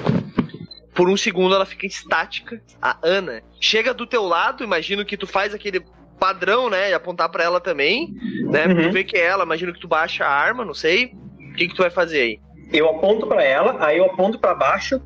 Por 0.93 1.10
um 1.10 1.17
segundo 1.17 1.56
ela 1.56 1.65
fica 1.65 1.86
estática. 1.86 2.62
A 2.82 2.97
Ana 3.01 3.41
chega 3.60 3.93
do 3.93 4.06
teu 4.06 4.23
lado, 4.23 4.63
imagino 4.63 5.06
que 5.06 5.17
tu 5.17 5.25
faz 5.27 5.54
aquele 5.54 5.84
padrão, 6.19 6.69
né? 6.69 6.91
E 6.91 6.93
apontar 6.93 7.30
para 7.30 7.43
ela 7.43 7.60
também, 7.60 8.13
né? 8.49 8.67
Uhum. 8.67 8.84
Tu 8.84 8.91
vê 8.91 9.04
que 9.04 9.17
é 9.17 9.25
ela, 9.25 9.43
imagino 9.43 9.73
que 9.73 9.80
tu 9.80 9.88
baixa 9.88 10.25
a 10.25 10.30
arma, 10.32 10.63
não 10.65 10.73
sei. 10.73 11.15
O 11.51 11.54
que, 11.56 11.67
que 11.67 11.75
tu 11.75 11.82
vai 11.82 11.89
fazer 11.89 12.21
aí? 12.21 12.39
Eu 12.71 12.89
aponto 12.89 13.27
pra 13.27 13.43
ela, 13.43 13.84
aí 13.86 13.97
eu 13.97 14.06
aponto 14.06 14.39
pra 14.39 14.54
baixo, 14.54 15.01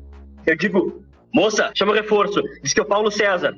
eu 0.46 0.54
digo, 0.56 1.04
moça, 1.34 1.72
chama 1.74 1.90
o 1.92 1.94
reforço, 1.94 2.40
diz 2.62 2.72
que 2.72 2.78
é 2.78 2.82
o 2.82 2.86
Paulo 2.86 3.10
César. 3.10 3.54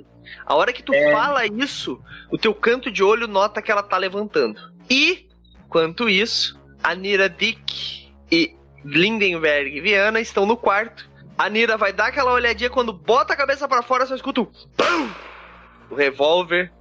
A 0.47 0.55
hora 0.55 0.73
que 0.73 0.83
tu 0.83 0.95
É. 0.95 1.13
fala 1.13 1.47
isso, 1.47 2.01
o 2.31 2.39
teu 2.39 2.55
canto 2.55 2.91
de 2.91 3.03
olho 3.03 3.27
nota 3.27 3.61
que 3.61 3.71
ela 3.71 3.83
tá 3.83 3.99
levantando. 3.99 4.61
E, 4.89 5.27
quanto 5.69 6.09
isso, 6.09 6.59
a 6.83 6.95
Nira 6.95 7.29
Dick 7.29 8.09
e 8.31 8.55
Lindenberg 8.85 9.81
Viana 9.81 10.21
estão 10.21 10.47
no 10.47 10.57
quarto. 10.57 11.09
A 11.39 11.49
Nira 11.49 11.77
vai 11.77 11.93
dar 11.93 12.07
aquela 12.09 12.33
olhadinha 12.33 12.69
quando 12.69 12.93
bota 12.93 13.33
a 13.33 13.37
cabeça 13.37 13.69
pra 13.69 13.81
fora, 13.83 14.05
só 14.07 14.15
escuta 14.15 14.41
um 14.41 14.45
pum! 14.45 15.09
O 15.91 15.95
revólver, 15.95 16.73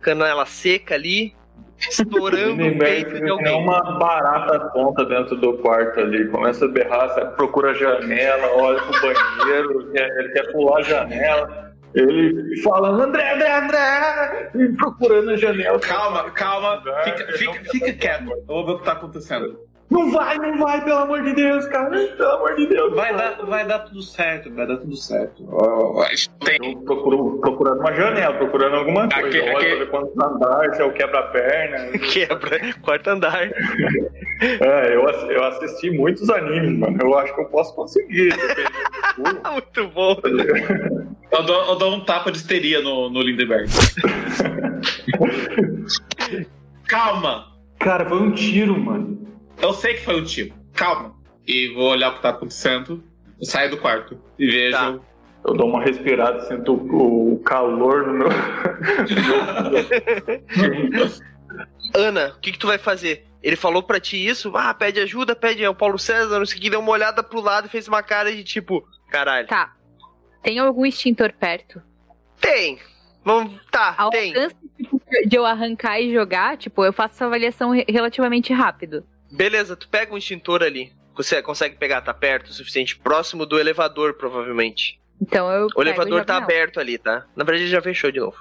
canela 0.00 0.46
seca 0.46 0.94
ali, 0.94 1.36
estourando 1.78 2.66
o 2.66 2.78
peito 2.78 3.20
de 3.20 3.30
alguém. 3.30 3.54
uma 3.62 3.98
barata 3.98 4.58
tonta 4.72 5.04
dentro 5.04 5.36
do 5.36 5.58
quarto 5.58 6.00
ali. 6.00 6.26
Começa 6.28 6.64
a 6.64 6.68
berrar, 6.68 7.08
sabe? 7.10 7.36
procura 7.36 7.70
a 7.72 7.74
janela, 7.74 8.48
olha 8.56 8.82
pro 8.82 9.00
banheiro, 9.02 9.92
quer- 9.92 10.08
ele 10.18 10.28
quer 10.30 10.50
pular 10.52 10.78
a 10.78 10.82
janela. 10.82 11.66
Ele 11.94 12.60
falando, 12.62 13.00
André, 13.02 13.34
André, 13.34 13.58
André! 13.58 14.50
E 14.54 14.76
procurando 14.76 15.30
a 15.30 15.36
janela. 15.36 15.78
Calma, 15.78 16.30
calma. 16.30 16.82
Fica, 17.04 17.32
fica, 17.32 17.64
fica 17.70 17.92
quieto. 17.92 18.30
Eu 18.30 18.44
vou 18.46 18.66
ver 18.66 18.72
o 18.72 18.78
que 18.78 18.84
tá 18.84 18.92
acontecendo. 18.92 19.58
Não 19.88 20.10
vai, 20.10 20.36
não 20.36 20.58
vai, 20.58 20.82
pelo 20.84 20.98
amor 20.98 21.22
de 21.22 21.32
Deus, 21.32 21.64
cara. 21.68 21.90
Pelo 21.90 22.30
amor 22.30 22.56
de 22.56 22.66
Deus. 22.66 22.92
Vai 22.94 23.16
dar, 23.16 23.36
vai 23.46 23.64
dar 23.66 23.78
tudo 23.80 24.02
certo, 24.02 24.52
vai 24.52 24.66
dar 24.66 24.78
tudo 24.78 24.96
certo. 24.96 25.44
Gente 26.10 26.30
tem. 26.40 26.76
Procuro, 26.78 27.38
procurando 27.40 27.80
uma 27.80 27.92
janela, 27.94 28.34
procurando 28.34 28.76
alguma 28.76 29.08
coisa. 29.08 29.28
Aqui- 29.38 29.40
Olha 29.40 29.76
ver 29.78 29.88
quantos 29.90 30.18
andares, 30.18 30.76
se 30.76 30.82
é 30.82 30.84
o 30.84 30.92
quebra-perna. 30.92 31.98
Quebra, 32.12 32.58
quarto 32.82 33.08
andar. 33.08 33.48
É, 34.38 34.94
eu, 34.94 35.00
eu 35.30 35.44
assisti 35.44 35.90
muitos 35.90 36.28
animes, 36.28 36.78
mano. 36.78 36.98
Eu 37.00 37.16
acho 37.18 37.34
que 37.34 37.40
eu 37.40 37.46
posso 37.46 37.74
conseguir. 37.74 38.34
Muito 39.16 39.88
bom. 39.94 40.14
Eu 41.32 41.42
dou, 41.42 41.64
eu 41.70 41.76
dou 41.76 41.94
um 41.94 42.04
tapa 42.04 42.30
de 42.30 42.36
histeria 42.36 42.82
no, 42.82 43.08
no 43.08 43.22
Lindenberg. 43.22 43.66
Calma. 46.86 47.46
Cara, 47.78 48.04
foi 48.04 48.18
um 48.18 48.32
tiro, 48.32 48.78
mano. 48.78 49.18
Eu 49.60 49.72
sei 49.74 49.94
que 49.94 50.04
foi 50.04 50.20
um 50.20 50.24
tiro. 50.24 50.54
Calma. 50.74 51.14
E 51.46 51.72
vou 51.74 51.90
olhar 51.90 52.10
o 52.10 52.14
que 52.14 52.22
tá 52.22 52.30
acontecendo. 52.30 53.02
Eu 53.38 53.44
saio 53.46 53.70
do 53.70 53.76
quarto 53.78 54.20
e 54.38 54.46
vejo. 54.46 54.72
Tá. 54.76 54.98
Eu 55.46 55.54
dou 55.54 55.68
uma 55.68 55.80
respirada, 55.82 56.40
sinto 56.42 56.74
o, 56.74 57.38
calor 57.44 58.06
no 58.06 58.12
meu. 58.14 58.28
Ana, 61.94 62.34
o 62.36 62.40
que, 62.40 62.52
que 62.52 62.58
tu 62.58 62.66
vai 62.66 62.78
fazer? 62.78 63.24
Ele 63.42 63.54
falou 63.56 63.82
pra 63.82 64.00
ti 64.00 64.16
isso? 64.26 64.52
Ah, 64.56 64.74
pede 64.74 64.98
ajuda, 65.00 65.36
pede 65.36 65.64
ao 65.64 65.74
Paulo 65.74 65.98
César, 65.98 66.38
não 66.38 66.46
sei 66.46 66.58
o 66.58 66.60
que, 66.60 66.70
deu 66.70 66.80
uma 66.80 66.90
olhada 66.90 67.22
pro 67.22 67.40
lado 67.40 67.66
e 67.66 67.70
fez 67.70 67.86
uma 67.86 68.02
cara 68.02 68.32
de 68.34 68.42
tipo, 68.42 68.84
caralho. 69.08 69.46
Tá. 69.46 69.72
Tem 70.42 70.58
algum 70.58 70.84
extintor 70.84 71.32
perto? 71.32 71.80
Tem. 72.40 72.78
Vamos, 73.24 73.54
tá, 73.70 73.94
Ao 73.96 74.10
tem. 74.10 74.34
alcance 74.34 74.56
tipo, 74.76 75.00
de 75.26 75.36
eu 75.36 75.44
arrancar 75.46 76.00
e 76.00 76.12
jogar, 76.12 76.56
tipo, 76.56 76.84
eu 76.84 76.92
faço 76.92 77.14
essa 77.14 77.26
avaliação 77.26 77.70
re- 77.70 77.84
relativamente 77.88 78.52
rápido. 78.52 79.04
Beleza, 79.36 79.76
tu 79.76 79.86
pega 79.88 80.14
um 80.14 80.16
extintor 80.16 80.62
ali. 80.62 80.92
Você 81.14 81.40
consegue 81.42 81.76
pegar, 81.76 82.00
tá 82.00 82.12
perto 82.14 82.48
o 82.48 82.52
suficiente, 82.52 82.96
próximo 82.98 83.44
do 83.44 83.58
elevador, 83.58 84.14
provavelmente. 84.14 84.98
Então 85.20 85.50
eu. 85.50 85.66
O 85.66 85.68
pego 85.68 85.82
elevador 85.82 86.24
tá 86.24 86.36
aberto 86.38 86.80
ali, 86.80 86.98
tá? 86.98 87.26
Na 87.36 87.44
verdade, 87.44 87.64
ele 87.64 87.70
já 87.70 87.80
fechou 87.80 88.10
de 88.10 88.18
novo. 88.20 88.36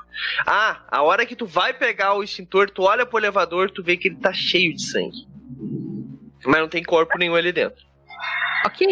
Ah, 0.46 0.84
a 0.90 1.02
hora 1.02 1.26
que 1.26 1.36
tu 1.36 1.46
vai 1.46 1.74
pegar 1.74 2.14
o 2.14 2.24
extintor, 2.24 2.70
tu 2.70 2.84
olha 2.84 3.06
pro 3.06 3.18
elevador, 3.20 3.70
tu 3.72 3.84
vê 3.84 3.98
que 3.98 4.08
ele 4.08 4.18
tá 4.18 4.34
cheio 4.34 4.74
de 4.74 4.86
sangue. 4.86 5.28
Mas 6.46 6.62
não 6.62 6.68
tem 6.70 6.84
corpo 6.84 7.18
nenhum 7.18 7.36
ali 7.36 7.52
dentro, 7.52 7.84
Ok. 8.66 8.88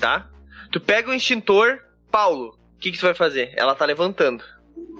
tá? 0.00 0.30
Tu 0.70 0.80
pega 0.80 1.10
o 1.10 1.14
extintor, 1.14 1.80
Paulo, 2.10 2.58
o 2.76 2.78
que, 2.78 2.92
que 2.92 2.98
tu 2.98 3.04
vai 3.06 3.14
fazer? 3.14 3.52
Ela 3.56 3.74
tá 3.74 3.84
levantando. 3.84 4.44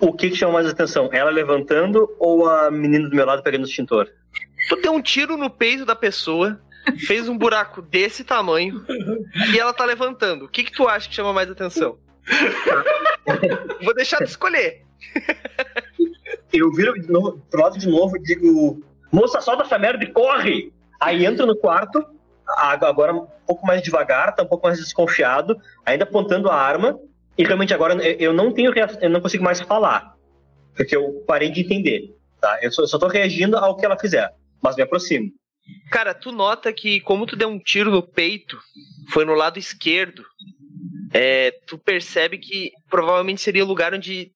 O 0.01 0.13
que, 0.13 0.31
que 0.31 0.37
chama 0.37 0.55
mais 0.55 0.67
atenção? 0.67 1.09
Ela 1.13 1.31
levantando 1.31 2.09
ou 2.19 2.49
a 2.49 2.71
menina 2.71 3.09
do 3.09 3.15
meu 3.15 3.25
lado 3.25 3.43
pegando 3.43 3.63
o 3.63 3.69
extintor? 3.69 4.11
Tu 4.69 4.77
deu 4.81 4.93
um 4.93 5.03
tiro 5.03 5.37
no 5.37 5.51
peito 5.51 5.85
da 5.85 5.95
pessoa, 5.97 6.61
fez 7.07 7.29
um 7.29 7.37
buraco 7.37 7.83
desse 7.83 8.25
tamanho 8.25 8.85
e 9.53 9.59
ela 9.59 9.73
tá 9.73 9.85
levantando. 9.85 10.45
O 10.47 10.49
que, 10.49 10.65
que 10.65 10.73
tu 10.73 10.89
acha 10.89 11.09
que 11.09 11.15
chama 11.15 11.33
mais 11.33 11.51
atenção? 11.51 11.99
Vou 13.83 13.95
deixar 13.95 14.19
tu 14.19 14.25
escolher. 14.25 14.83
Eu 16.53 16.71
viro 16.73 16.95
de 16.95 17.11
novo, 17.11 17.43
pro 17.51 17.63
lado 17.63 17.79
de 17.79 17.89
novo 17.89 18.17
e 18.17 18.23
digo: 18.23 18.83
Moça, 19.13 19.41
solta 19.41 19.65
essa 19.65 19.79
merda 19.79 20.05
e 20.05 20.11
corre! 20.13 20.73
Aí 21.01 21.27
entro 21.27 21.45
no 21.47 21.57
quarto, 21.57 22.05
agora 22.57 23.13
um 23.13 23.27
pouco 23.47 23.67
mais 23.67 23.83
devagar, 23.83 24.35
tá 24.35 24.43
um 24.43 24.47
pouco 24.47 24.67
mais 24.67 24.79
desconfiado, 24.79 25.57
ainda 25.85 26.05
apontando 26.05 26.49
a 26.49 26.55
arma. 26.55 26.99
E 27.37 27.43
realmente 27.43 27.75
agora 27.75 27.95
eu- 27.95 28.33
não 28.33 28.53
tenho 28.53 28.73
eu 29.01 29.11
não 29.11 29.21
consigo 29.21 29.43
mais 29.43 29.61
falar. 29.61 30.15
Porque 30.77 30.97
eu 30.97 31.25
parei 31.27 31.51
de 31.51 31.61
entender. 31.63 32.15
Tá? 32.41 32.59
Eu 32.63 32.71
só, 32.71 32.87
só 32.87 32.97
tô 32.99 33.09
reagindo 33.09 33.57
ao 33.57 33.77
que 33.77 33.85
ela 33.85 33.99
fizer. 33.99 34.33
Mas 34.65 34.77
me 34.77 34.83
aproximo. 34.83 35.31
Cara, 35.91 36.15
tu 36.15 36.33
nota 36.33 36.73
que 36.73 37.01
como 37.01 37.27
tu 37.27 37.37
deu 37.37 37.49
um 37.49 37.59
tiro 37.59 37.91
no 37.91 38.03
peito, 38.03 38.59
foi 39.11 39.25
no 39.25 39.35
lado 39.35 39.59
esquerdo, 39.59 40.25
é, 41.13 41.51
tu 41.67 41.79
percebe 41.79 42.39
que 42.39 42.71
provavelmente 42.91 43.41
seria 43.41 43.65
o 43.65 43.69
lugar 43.69 43.95
onde 43.95 44.33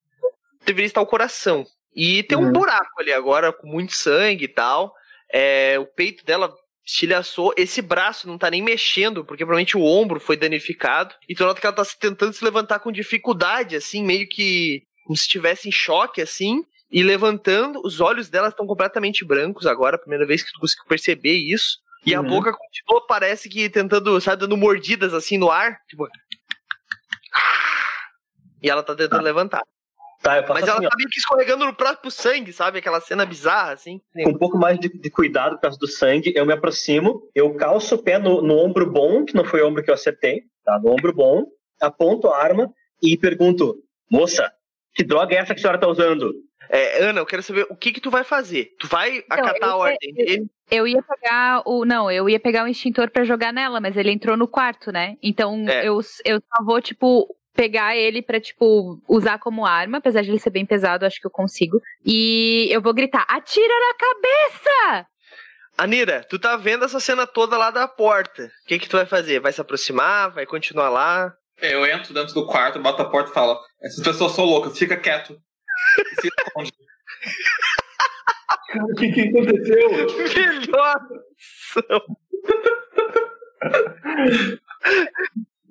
deveria 0.65 0.87
estar 0.87 1.01
o 1.01 1.05
coração. 1.07 1.65
E 1.95 2.23
tem 2.23 2.37
um 2.37 2.45
Uhum. 2.45 2.51
buraco 2.53 2.99
ali 2.99 3.11
agora, 3.11 3.51
com 3.51 3.67
muito 3.67 3.93
sangue 3.93 4.45
e 4.45 4.47
tal. 4.47 4.93
É, 5.31 5.77
o 5.79 5.85
peito 5.85 6.23
dela 6.25 6.53
estilhaçou. 6.85 7.53
Esse 7.57 7.81
braço 7.81 8.27
não 8.27 8.37
tá 8.37 8.49
nem 8.49 8.61
mexendo, 8.63 9.23
porque 9.25 9.43
provavelmente 9.43 9.77
o 9.77 9.83
ombro 9.83 10.19
foi 10.19 10.37
danificado. 10.37 11.13
E 11.27 11.35
tu 11.35 11.43
nota 11.43 11.59
que 11.59 11.67
ela 11.67 11.75
tá 11.75 11.83
tentando 11.99 12.33
se 12.33 12.43
levantar 12.43 12.79
com 12.79 12.91
dificuldade, 12.91 13.75
assim, 13.75 14.03
meio 14.03 14.27
que 14.27 14.83
como 15.05 15.15
se 15.17 15.23
estivesse 15.23 15.67
em 15.67 15.71
choque, 15.71 16.21
assim. 16.21 16.63
E 16.91 17.03
levantando, 17.03 17.81
os 17.83 17.99
olhos 18.01 18.29
dela 18.29 18.47
estão 18.49 18.65
completamente 18.65 19.23
brancos 19.23 19.67
agora, 19.67 19.95
a 19.95 19.99
primeira 19.99 20.25
vez 20.25 20.41
que 20.41 20.51
tu 20.51 20.59
conseguiu 20.59 20.85
perceber 20.85 21.33
isso. 21.33 21.77
E 22.05 22.15
a 22.15 22.21
Uhum. 22.21 22.27
boca 22.27 22.51
continua, 22.51 23.05
parece 23.07 23.47
que 23.49 23.69
tentando, 23.69 24.19
sabe, 24.21 24.41
dando 24.41 24.57
mordidas 24.57 25.13
assim 25.13 25.37
no 25.37 25.51
ar. 25.51 25.79
Tipo. 25.87 26.07
E 28.61 28.69
ela 28.69 28.81
tá 28.83 28.95
tentando 28.95 29.23
levantar. 29.23 29.61
Tá, 30.21 30.37
eu 30.37 30.41
faço 30.41 30.53
Mas 30.53 30.67
ela 30.67 30.79
assim, 30.79 30.89
tá 30.89 30.95
meio 30.97 31.09
que 31.09 31.19
escorregando 31.19 31.65
no 31.65 31.73
próprio 31.73 32.11
sangue, 32.11 32.51
sabe? 32.51 32.79
Aquela 32.79 32.99
cena 32.99 33.25
bizarra, 33.25 33.71
assim. 33.71 34.01
com 34.23 34.31
um 34.31 34.37
pouco 34.37 34.57
mais 34.57 34.77
de, 34.77 34.89
de 34.89 35.09
cuidado 35.09 35.55
por 35.55 35.61
causa 35.61 35.77
do 35.77 35.87
sangue, 35.87 36.33
eu 36.35 36.45
me 36.45 36.51
aproximo, 36.51 37.21
eu 37.33 37.53
calço 37.55 37.95
o 37.95 38.03
pé 38.03 38.17
no, 38.19 38.41
no 38.41 38.57
ombro 38.57 38.89
bom, 38.91 39.23
que 39.23 39.33
não 39.33 39.45
foi 39.45 39.61
o 39.61 39.67
ombro 39.67 39.81
que 39.81 39.89
eu 39.89 39.93
acertei, 39.93 40.41
tá? 40.65 40.77
No 40.79 40.91
ombro 40.91 41.13
bom, 41.13 41.45
aponto 41.81 42.27
a 42.27 42.37
arma 42.37 42.69
e 43.01 43.17
pergunto, 43.17 43.77
moça, 44.11 44.51
que 44.93 45.05
droga 45.05 45.33
é 45.35 45.37
essa 45.37 45.53
que 45.53 45.59
a 45.59 45.61
senhora 45.61 45.79
tá 45.79 45.87
usando? 45.87 46.33
É, 46.69 47.03
Ana, 47.03 47.19
eu 47.19 47.25
quero 47.25 47.41
saber 47.41 47.65
o 47.69 47.75
que 47.75 47.91
que 47.91 47.99
tu 47.99 48.11
vai 48.11 48.23
fazer. 48.23 48.75
Tu 48.79 48.87
vai 48.87 49.23
acatar 49.29 49.69
eu- 49.69 49.73
a 49.73 49.75
ordem 49.77 50.13
dele? 50.13 50.45
Eu 50.69 50.87
ia 50.87 51.01
pegar 51.01 51.63
o. 51.65 51.83
Não, 51.83 52.11
eu 52.11 52.29
ia 52.29 52.39
pegar 52.39 52.63
o 52.63 52.67
extintor 52.67 53.09
pra 53.09 53.23
jogar 53.23 53.51
nela, 53.51 53.81
mas 53.81 53.97
ele 53.97 54.11
entrou 54.11 54.37
no 54.37 54.47
quarto, 54.47 54.91
né? 54.91 55.15
Então 55.23 55.67
É. 55.67 55.87
eu, 55.87 55.99
eu 56.23 56.39
só 56.39 56.63
vou, 56.63 56.79
tipo, 56.79 57.27
pegar 57.55 57.97
ele 57.97 58.21
pra, 58.21 58.39
tipo, 58.39 59.01
usar 59.09 59.39
como 59.39 59.65
arma, 59.65 59.97
apesar 59.97 60.21
de 60.21 60.29
ele 60.29 60.37
ser 60.39 60.51
bem 60.51 60.65
pesado, 60.65 61.05
acho 61.07 61.19
que 61.19 61.25
eu 61.25 61.31
consigo. 61.31 61.81
E 62.05 62.67
eu 62.69 62.81
vou 62.83 62.93
gritar: 62.93 63.25
atira 63.27 63.73
na 63.73 63.93
cabeça! 63.95 65.07
Anira, 65.77 66.25
tu 66.29 66.37
tá 66.37 66.55
vendo 66.57 66.85
essa 66.85 66.99
cena 66.99 67.25
toda 67.25 67.57
lá 67.57 67.71
da 67.71 67.87
porta. 67.87 68.43
O 68.43 68.67
que 68.67 68.77
que 68.77 68.89
tu 68.89 68.97
vai 68.97 69.05
fazer? 69.05 69.39
Vai 69.39 69.51
se 69.53 69.61
aproximar? 69.61 70.29
Vai 70.29 70.45
continuar 70.45 70.89
lá? 70.89 71.33
Eu 71.61 71.85
entro 71.85 72.13
dentro 72.13 72.33
do 72.33 72.45
quarto, 72.45 72.79
boto 72.79 73.01
a 73.01 73.09
porta 73.09 73.31
e 73.31 73.33
falo: 73.33 73.57
Essas 73.81 74.03
pessoas 74.03 74.33
são 74.33 74.45
loucas, 74.45 74.77
fica 74.77 74.95
quieto. 74.97 75.35
Se 76.21 76.27
esconde. 76.27 76.73
O 78.91 78.95
que, 78.95 79.11
que 79.11 79.21
aconteceu? 79.21 79.89
Melhor. 79.89 80.99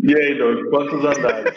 E 0.00 0.14
aí, 0.14 0.38
Doug, 0.38 0.68
quantos 0.70 1.04
andares? 1.04 1.54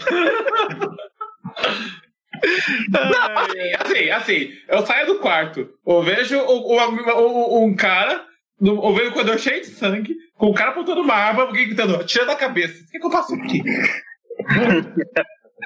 Assim, 2.93 3.73
assim, 3.79 4.09
assim, 4.09 4.49
eu 4.67 4.85
saio 4.85 5.05
do 5.07 5.19
quarto, 5.19 5.69
eu 5.85 6.01
vejo 6.01 6.37
o- 6.39 6.73
o- 6.75 7.65
um 7.65 7.75
cara, 7.75 8.25
eu 8.59 8.93
vejo 8.93 9.09
o 9.09 9.13
corredor 9.13 9.37
cheio 9.37 9.61
de 9.61 9.67
sangue, 9.67 10.15
com 10.35 10.47
o 10.47 10.53
cara 10.53 10.71
apontando 10.71 11.01
uma 11.01 11.13
arma, 11.13 11.43
alguém 11.43 11.67
gritando, 11.67 12.03
tira 12.05 12.25
da 12.25 12.35
cabeça. 12.35 12.83
O 12.83 12.87
que, 12.91 12.99
que 12.99 13.05
eu 13.05 13.11
faço 13.11 13.35
aqui? 13.35 13.61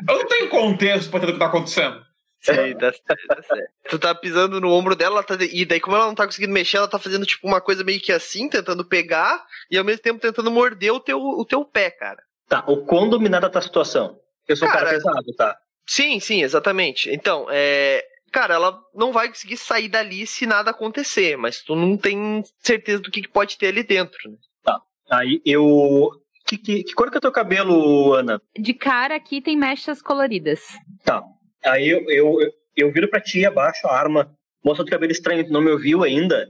eu 0.09 0.17
não 0.17 0.27
tenho 0.27 0.49
contexto 0.49 1.09
pra 1.09 1.19
entender 1.19 1.31
o 1.31 1.35
que 1.35 1.39
tá 1.39 1.47
acontecendo. 1.47 2.04
Sim, 2.45 2.75
tá 2.77 2.91
certo, 2.91 3.27
tá 3.27 3.43
certo. 3.43 3.71
Tu 3.89 3.99
tá 3.99 4.13
pisando 4.15 4.61
no 4.61 4.71
ombro 4.71 4.95
dela, 4.95 5.15
ela 5.15 5.23
tá 5.23 5.35
de- 5.35 5.49
e 5.53 5.65
daí 5.65 5.79
como 5.79 5.95
ela 5.95 6.05
não 6.07 6.15
tá 6.15 6.25
conseguindo 6.25 6.53
mexer, 6.53 6.77
ela 6.77 6.87
tá 6.87 6.99
fazendo 6.99 7.25
tipo 7.25 7.47
uma 7.47 7.59
coisa 7.61 7.83
meio 7.83 7.99
que 7.99 8.11
assim, 8.11 8.47
tentando 8.49 8.85
pegar, 8.85 9.43
e 9.69 9.77
ao 9.77 9.83
mesmo 9.83 10.01
tempo 10.01 10.19
tentando 10.19 10.51
morder 10.51 10.93
o 10.93 10.99
teu, 10.99 11.19
o 11.19 11.45
teu 11.45 11.63
pé, 11.65 11.89
cara. 11.91 12.21
Tá, 12.47 12.63
o 12.67 12.85
quão 12.85 13.09
dominada 13.09 13.49
tá 13.49 13.59
a 13.59 13.61
situação? 13.61 14.19
Eu 14.47 14.55
sou 14.55 14.67
um 14.67 14.71
cara 14.71 14.85
Cara, 14.85 14.97
pesado, 14.97 15.33
tá? 15.35 15.57
Sim, 15.87 16.19
sim, 16.19 16.43
exatamente. 16.43 17.09
Então, 17.09 17.47
é. 17.49 18.03
Cara, 18.31 18.55
ela 18.55 18.77
não 18.93 19.13
vai 19.13 19.29
conseguir 19.29 19.55
sair 19.55 19.87
dali 19.87 20.27
se 20.27 20.45
nada 20.45 20.71
acontecer, 20.71 21.37
mas 21.37 21.61
tu 21.61 21.73
não 21.73 21.95
tem 21.95 22.43
certeza 22.59 23.01
do 23.01 23.09
que 23.09 23.21
que 23.21 23.29
pode 23.29 23.57
ter 23.57 23.67
ali 23.67 23.81
dentro. 23.81 24.29
Né? 24.29 24.37
Aí 25.09 25.41
eu. 25.45 26.09
Que, 26.45 26.57
que, 26.57 26.83
que 26.83 26.93
cor 26.93 27.09
que 27.09 27.17
é 27.17 27.19
teu 27.21 27.31
cabelo, 27.31 28.13
Ana? 28.13 28.39
De 28.57 28.73
cara 28.73 29.15
aqui 29.15 29.41
tem 29.41 29.55
mechas 29.57 30.01
coloridas. 30.01 30.59
Tá. 31.03 31.23
Aí 31.65 31.89
eu, 31.89 32.09
eu, 32.09 32.37
eu 32.75 32.91
viro 32.91 33.09
pra 33.09 33.19
ti, 33.19 33.45
abaixo 33.45 33.87
a 33.87 33.97
arma. 33.97 34.31
Moça 34.63 34.83
do 34.83 34.89
cabelo 34.89 35.11
estranho, 35.11 35.45
tu 35.45 35.51
não 35.51 35.61
me 35.61 35.71
ouviu 35.71 36.03
ainda? 36.03 36.47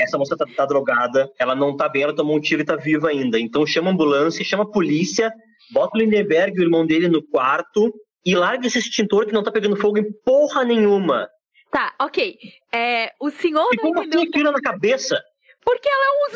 Essa 0.00 0.16
moça 0.18 0.36
tá, 0.36 0.44
tá 0.56 0.66
drogada, 0.66 1.30
ela 1.38 1.54
não 1.54 1.76
tá 1.76 1.88
bem, 1.88 2.02
ela 2.02 2.14
tomou 2.14 2.36
um 2.36 2.40
tiro 2.40 2.62
e 2.62 2.64
tá 2.64 2.76
viva 2.76 3.08
ainda. 3.08 3.38
Então 3.38 3.66
chama 3.66 3.90
a 3.90 3.92
ambulância, 3.92 4.44
chama 4.44 4.64
a 4.64 4.70
polícia, 4.70 5.32
bota 5.72 5.96
o 5.96 6.00
Lindenberg 6.00 6.56
e 6.56 6.60
o 6.60 6.64
irmão 6.64 6.86
dele 6.86 7.08
no 7.08 7.22
quarto 7.22 7.92
e 8.24 8.34
larga 8.34 8.66
esse 8.66 8.78
extintor 8.78 9.26
que 9.26 9.32
não 9.32 9.42
tá 9.42 9.50
pegando 9.52 9.76
fogo 9.76 9.98
em 9.98 10.12
porra 10.24 10.64
nenhuma. 10.64 11.28
Tá, 11.70 11.92
ok. 12.00 12.38
É, 12.72 13.12
o 13.20 13.30
senhor 13.30 13.68
E 13.72 13.76
não 13.76 13.82
como 13.82 14.00
entendeu 14.00 14.20
assim 14.20 14.30
tira 14.30 14.50
na 14.52 14.60
cabeça? 14.60 15.20
porque 15.64 15.88
ela 15.88 16.04
é 16.04 16.10
um 16.10 16.30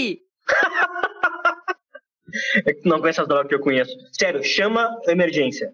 zumbi! 0.00 0.20
É 2.66 2.74
não 2.84 3.00
conhece 3.00 3.20
as 3.20 3.28
drogas 3.28 3.46
que 3.46 3.54
eu 3.54 3.60
conheço. 3.60 3.92
Sério, 4.12 4.42
chama 4.42 4.90
a 5.06 5.12
emergência. 5.12 5.72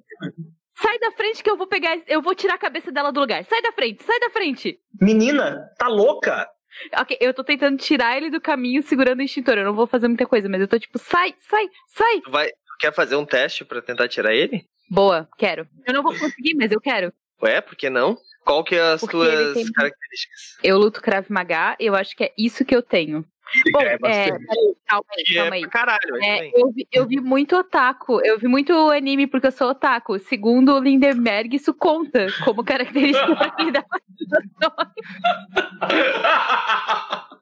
Sai 1.00 1.10
da 1.10 1.16
frente 1.16 1.42
que 1.42 1.50
eu 1.50 1.56
vou 1.56 1.66
pegar. 1.66 1.98
Eu 2.06 2.20
vou 2.20 2.34
tirar 2.34 2.54
a 2.54 2.58
cabeça 2.58 2.92
dela 2.92 3.10
do 3.10 3.20
lugar. 3.20 3.42
Sai 3.44 3.62
da 3.62 3.72
frente, 3.72 4.02
sai 4.04 4.20
da 4.20 4.30
frente! 4.30 4.78
Menina, 5.00 5.66
tá 5.78 5.88
louca? 5.88 6.46
Ok, 6.98 7.16
eu 7.20 7.32
tô 7.34 7.42
tentando 7.42 7.78
tirar 7.78 8.16
ele 8.16 8.30
do 8.30 8.40
caminho 8.40 8.82
segurando 8.82 9.20
o 9.20 9.22
extintor. 9.22 9.56
Eu 9.58 9.64
não 9.64 9.74
vou 9.74 9.86
fazer 9.86 10.06
muita 10.08 10.26
coisa, 10.26 10.48
mas 10.48 10.60
eu 10.60 10.68
tô 10.68 10.78
tipo, 10.78 10.98
sai, 10.98 11.34
sai, 11.38 11.66
sai! 11.88 12.20
Tu 12.20 12.30
vai. 12.30 12.48
Tu 12.48 12.76
quer 12.78 12.92
fazer 12.92 13.16
um 13.16 13.24
teste 13.24 13.64
pra 13.64 13.80
tentar 13.82 14.08
tirar 14.08 14.34
ele? 14.34 14.64
Boa, 14.90 15.28
quero. 15.38 15.66
Eu 15.86 15.94
não 15.94 16.02
vou 16.02 16.12
conseguir, 16.16 16.54
mas 16.54 16.70
eu 16.70 16.80
quero. 16.80 17.12
Ué, 17.42 17.60
por 17.60 17.74
que 17.76 17.88
não? 17.88 18.16
Qual 18.44 18.62
que 18.62 18.74
é 18.74 18.80
as 18.80 19.00
Porque 19.00 19.12
tuas 19.16 19.54
tem- 19.54 19.72
características? 19.72 20.40
Eu 20.62 20.76
luto 20.78 21.00
Krav 21.00 21.26
Maga, 21.30 21.76
eu 21.80 21.94
acho 21.94 22.14
que 22.16 22.24
é 22.24 22.32
isso 22.36 22.64
que 22.64 22.74
eu 22.76 22.82
tenho. 22.82 23.24
Bom, 23.72 23.80
É, 23.80 23.94
é, 23.94 24.30
calma 24.86 25.04
aí, 25.16 25.34
calma 25.34 25.50
é 25.50 25.52
aí. 25.54 25.60
pra 25.62 25.70
caralho, 25.70 26.16
É, 26.22 26.36
também. 26.36 26.52
eu, 26.54 26.70
vi, 26.72 26.88
eu 26.92 27.06
vi 27.06 27.20
muito 27.20 27.56
otaku, 27.56 28.20
eu 28.24 28.38
vi 28.38 28.46
muito 28.48 28.72
anime 28.90 29.26
porque 29.26 29.46
eu 29.48 29.52
sou 29.52 29.70
otaku. 29.70 30.18
Segundo 30.18 30.74
o 30.74 30.78
Lindenberg, 30.80 31.56
isso 31.56 31.74
conta 31.74 32.26
como 32.44 32.64
característica 32.64 33.26
dá 33.72 33.84
Ah, 35.82 37.28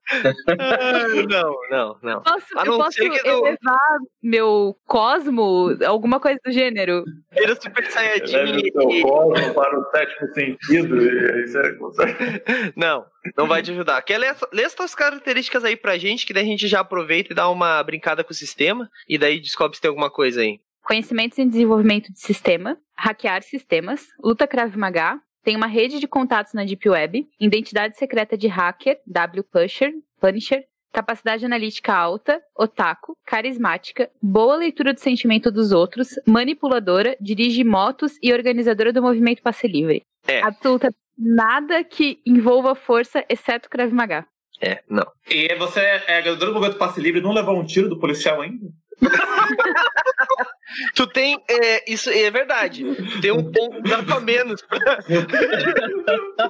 não, 1.29 1.55
não, 1.71 1.99
não. 2.03 2.23
Posso, 2.23 2.47
A 2.59 2.63
eu 2.63 2.73
não 2.73 2.79
posso 2.79 2.97
que 2.99 3.09
não- 3.09 3.17
elevar 3.47 3.99
meu 4.23 4.77
cosmo, 4.87 5.77
alguma 5.87 6.21
coisa 6.21 6.39
do 6.45 6.53
gênero. 6.53 7.05
Vira 7.33 7.55
Super 7.61 7.91
Saiyajin 7.91 8.37
Leve 8.37 8.73
o 8.75 8.81
seu 8.93 9.03
cosmo 9.09 9.55
para 9.55 9.79
o 9.79 9.91
sétimo 9.91 10.29
sentido 10.35 11.03
e 11.03 11.77
consegue. 11.79 12.19
Não, 12.77 13.05
não 13.37 13.47
vai 13.47 13.63
te 13.63 13.71
ajudar. 13.71 14.01
Quer 14.03 14.19
ler, 14.19 14.35
lê 14.53 14.65
as 14.65 14.75
tuas 14.75 14.95
características 14.95 15.65
aí 15.65 15.77
pra 15.77 15.99
gente, 15.99 16.25
que 16.27 16.33
daí 16.33 16.45
a 16.45 16.47
gente 16.47 16.67
já 16.69 16.81
aproveita 16.81 17.33
e 17.33 17.37
dá 17.37 17.49
uma 17.49 17.83
brincada 17.83 18.23
com 18.25 18.31
o 18.31 18.35
sistema, 18.35 18.89
e 19.09 19.19
daí 19.19 19.41
descobre 19.41 19.77
se 19.77 19.81
tem 19.83 19.89
alguma 19.89 20.11
coisa 20.11 20.41
aí. 20.41 20.61
Conhecimentos 20.85 21.39
em 21.39 21.49
desenvolvimento 21.49 22.13
de 22.13 22.21
sistema, 22.21 22.79
hackear 22.97 23.43
sistemas, 23.43 24.07
luta 24.23 24.47
Krav 24.47 24.75
Maga, 24.77 25.19
tem 25.45 25.57
uma 25.57 25.67
rede 25.67 26.01
de 26.01 26.07
contatos 26.07 26.53
na 26.53 26.65
Deep 26.65 26.89
Web, 26.89 27.27
identidade 27.41 27.97
secreta 27.97 28.37
de 28.37 28.49
hacker, 28.49 28.99
W 29.07 29.45
Pusher, 29.45 29.93
Punisher, 30.21 30.65
capacidade 30.93 31.45
analítica 31.45 31.95
alta, 31.95 32.41
otaku, 32.57 33.17
carismática, 33.25 34.11
boa 34.23 34.57
leitura 34.57 34.93
do 34.93 35.01
sentimento 35.01 35.51
dos 35.51 35.73
outros, 35.73 36.09
manipuladora, 36.27 37.17
dirige 37.21 37.63
motos 37.63 38.19
e 38.23 38.33
organizadora 38.33 38.93
do 38.93 39.03
movimento 39.03 39.43
passe 39.43 39.69
livre. 39.69 40.03
É. 40.27 40.43
Absoluta 40.43 40.93
nada 41.17 41.83
que 41.83 42.21
envolva 42.25 42.75
força, 42.75 43.25
exceto 43.29 43.69
Krav 43.69 43.93
Maga. 43.93 44.27
É, 44.61 44.83
não. 44.89 45.07
E 45.29 45.55
você 45.55 45.81
é 45.81 46.23
ganhador 46.23 46.49
do 46.49 46.55
movimento 46.55 46.79
passe 46.79 47.01
livre 47.01 47.21
e 47.21 47.23
não 47.23 47.33
levou 47.33 47.59
um 47.59 47.65
tiro 47.65 47.89
do 47.89 47.99
policial 47.99 48.41
ainda? 48.41 48.67
Tu 50.95 51.07
tem. 51.07 51.43
É, 51.49 51.91
isso 51.91 52.11
é 52.11 52.31
verdade. 52.31 52.85
Tu 52.85 53.21
tem 53.23 53.31
um 53.33 53.51
ponto 53.51 53.81
dado 53.83 54.13
a 54.15 54.21
menos. 54.21 54.61
pra- 54.63 54.99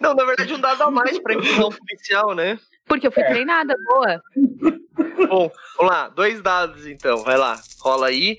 Não, 0.00 0.14
na 0.14 0.24
verdade, 0.24 0.54
um 0.54 0.60
dado 0.60 0.82
a 0.82 0.90
mais 0.90 1.18
pra 1.18 1.34
inclusão 1.34 1.70
policial, 1.70 2.34
né? 2.34 2.58
Porque 2.86 3.06
eu 3.06 3.10
fui 3.12 3.24
treinada, 3.24 3.74
boa. 3.88 4.20
Bom, 5.28 5.50
vamos 5.76 5.92
lá. 5.92 6.08
Dois 6.08 6.40
dados, 6.40 6.86
então. 6.86 7.24
Vai 7.24 7.36
lá. 7.36 7.58
Rola 7.80 8.06
aí. 8.06 8.36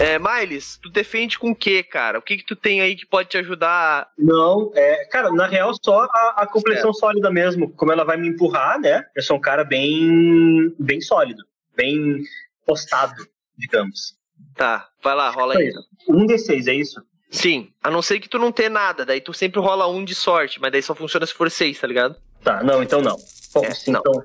É, 0.00 0.18
Miles, 0.18 0.78
tu 0.82 0.90
defende 0.90 1.38
com 1.38 1.50
o 1.50 1.56
quê, 1.56 1.82
cara? 1.82 2.18
O 2.18 2.22
que 2.22 2.36
que 2.38 2.44
tu 2.44 2.56
tem 2.56 2.80
aí 2.80 2.96
que 2.96 3.06
pode 3.06 3.28
te 3.28 3.38
ajudar? 3.38 4.08
Não, 4.18 4.70
é, 4.74 5.04
cara, 5.06 5.30
na 5.30 5.46
real, 5.46 5.72
só 5.82 6.02
a, 6.10 6.34
a 6.38 6.46
complexão 6.46 6.92
sólida 6.92 7.30
mesmo. 7.30 7.70
Como 7.74 7.92
ela 7.92 8.04
vai 8.04 8.16
me 8.16 8.28
empurrar, 8.28 8.78
né? 8.80 9.04
Eu 9.14 9.22
sou 9.22 9.36
um 9.36 9.40
cara 9.40 9.64
bem, 9.64 10.74
bem 10.78 11.00
sólido, 11.00 11.42
bem 11.76 12.22
postado, 12.64 13.14
digamos. 13.56 14.14
Tá, 14.54 14.88
vai 15.02 15.14
lá, 15.14 15.30
rola 15.30 15.54
aí. 15.58 15.70
Um 16.08 16.26
D6, 16.26 16.66
é 16.68 16.74
isso? 16.74 17.00
Sim, 17.30 17.72
a 17.82 17.90
não 17.90 18.02
ser 18.02 18.20
que 18.20 18.28
tu 18.28 18.38
não 18.38 18.52
tenha 18.52 18.70
nada, 18.70 19.04
daí 19.04 19.20
tu 19.20 19.32
sempre 19.34 19.60
rola 19.60 19.86
um 19.88 20.04
de 20.04 20.14
sorte, 20.14 20.60
mas 20.60 20.70
daí 20.72 20.82
só 20.82 20.94
funciona 20.94 21.26
se 21.26 21.34
for 21.34 21.50
seis, 21.50 21.78
tá 21.78 21.86
ligado? 21.86 22.16
Tá, 22.42 22.62
não, 22.62 22.82
então 22.82 23.00
não. 23.00 23.16
Bom, 23.52 23.64
É, 23.64 23.72
sim, 23.72 23.90
não. 23.90 24.00
então. 24.00 24.22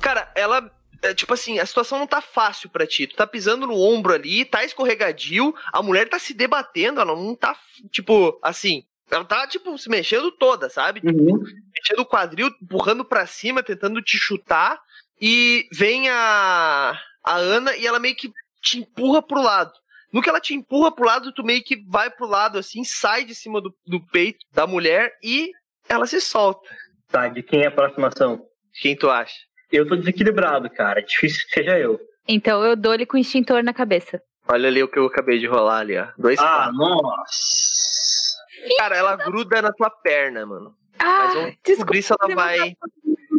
Cara, 0.00 0.30
ela. 0.34 0.70
é, 1.02 1.14
tipo 1.14 1.32
assim, 1.32 1.58
a 1.58 1.66
situação 1.66 1.98
não 1.98 2.06
tá 2.06 2.20
fácil 2.20 2.68
pra 2.68 2.86
ti. 2.86 3.06
Tu 3.06 3.14
tá 3.14 3.26
pisando 3.26 3.66
no 3.66 3.78
ombro 3.78 4.12
ali, 4.12 4.44
tá 4.44 4.64
escorregadio, 4.64 5.54
a 5.72 5.82
mulher 5.82 6.08
tá 6.08 6.18
se 6.18 6.34
debatendo, 6.34 7.00
ela 7.00 7.14
não 7.14 7.34
tá, 7.34 7.56
tipo, 7.90 8.38
assim. 8.42 8.84
Ela 9.10 9.24
tá, 9.24 9.44
tipo, 9.46 9.76
se 9.76 9.88
mexendo 9.88 10.30
toda, 10.30 10.68
sabe? 10.70 11.00
Uhum. 11.04 11.42
Mexendo 11.74 12.00
o 12.00 12.06
quadril, 12.06 12.48
empurrando 12.62 13.04
pra 13.04 13.26
cima, 13.26 13.60
tentando 13.62 14.00
te 14.00 14.16
chutar. 14.16 14.80
E 15.20 15.66
vem 15.72 16.08
a. 16.08 16.98
A 17.22 17.36
Ana 17.36 17.76
e 17.76 17.86
ela 17.86 17.98
meio 17.98 18.16
que 18.16 18.32
te 18.62 18.78
empurra 18.78 19.20
pro 19.22 19.40
lado. 19.42 19.70
No 20.12 20.22
que 20.22 20.28
ela 20.28 20.40
te 20.40 20.54
empurra 20.54 20.90
pro 20.90 21.04
lado, 21.06 21.32
tu 21.32 21.44
meio 21.44 21.62
que 21.62 21.76
vai 21.86 22.10
pro 22.10 22.26
lado, 22.26 22.58
assim, 22.58 22.82
sai 22.82 23.24
de 23.24 23.34
cima 23.34 23.60
do, 23.60 23.72
do 23.86 24.00
peito 24.06 24.38
da 24.52 24.66
mulher 24.66 25.12
e 25.22 25.50
ela 25.88 26.06
se 26.06 26.20
solta. 26.20 26.68
Tá, 27.08 27.28
de 27.28 27.42
quem 27.42 27.60
é 27.62 27.66
a 27.66 27.68
aproximação? 27.68 28.42
Quem 28.80 28.96
tu 28.96 29.08
acha? 29.10 29.34
Eu 29.70 29.86
tô 29.86 29.94
desequilibrado, 29.96 30.68
cara. 30.70 31.00
Difícil 31.02 31.46
que 31.46 31.52
seja 31.54 31.78
eu. 31.78 32.00
Então 32.26 32.64
eu 32.64 32.74
dou-lhe 32.74 33.04
com 33.06 33.16
o 33.16 33.20
extintor 33.20 33.62
na 33.62 33.72
cabeça. 33.74 34.20
Olha 34.48 34.68
ali 34.68 34.82
o 34.82 34.88
que 34.88 34.98
eu 34.98 35.04
acabei 35.06 35.38
de 35.38 35.46
rolar 35.46 35.80
ali, 35.80 35.96
ó. 35.98 36.08
Dois 36.18 36.38
Ah, 36.40 36.42
quatro. 36.72 36.76
nossa. 36.76 38.36
Cara, 38.78 38.96
ela 38.96 39.16
gruda 39.16 39.62
na 39.62 39.72
tua 39.72 39.90
perna, 39.90 40.44
mano. 40.46 40.74
Mas 40.98 41.30
Ah, 41.30 41.34
vamos 41.34 41.56
descobrir 41.64 42.02
se 42.02 42.12
ela 42.12 42.26
desculpa, 42.26 42.42
vai. 42.42 42.74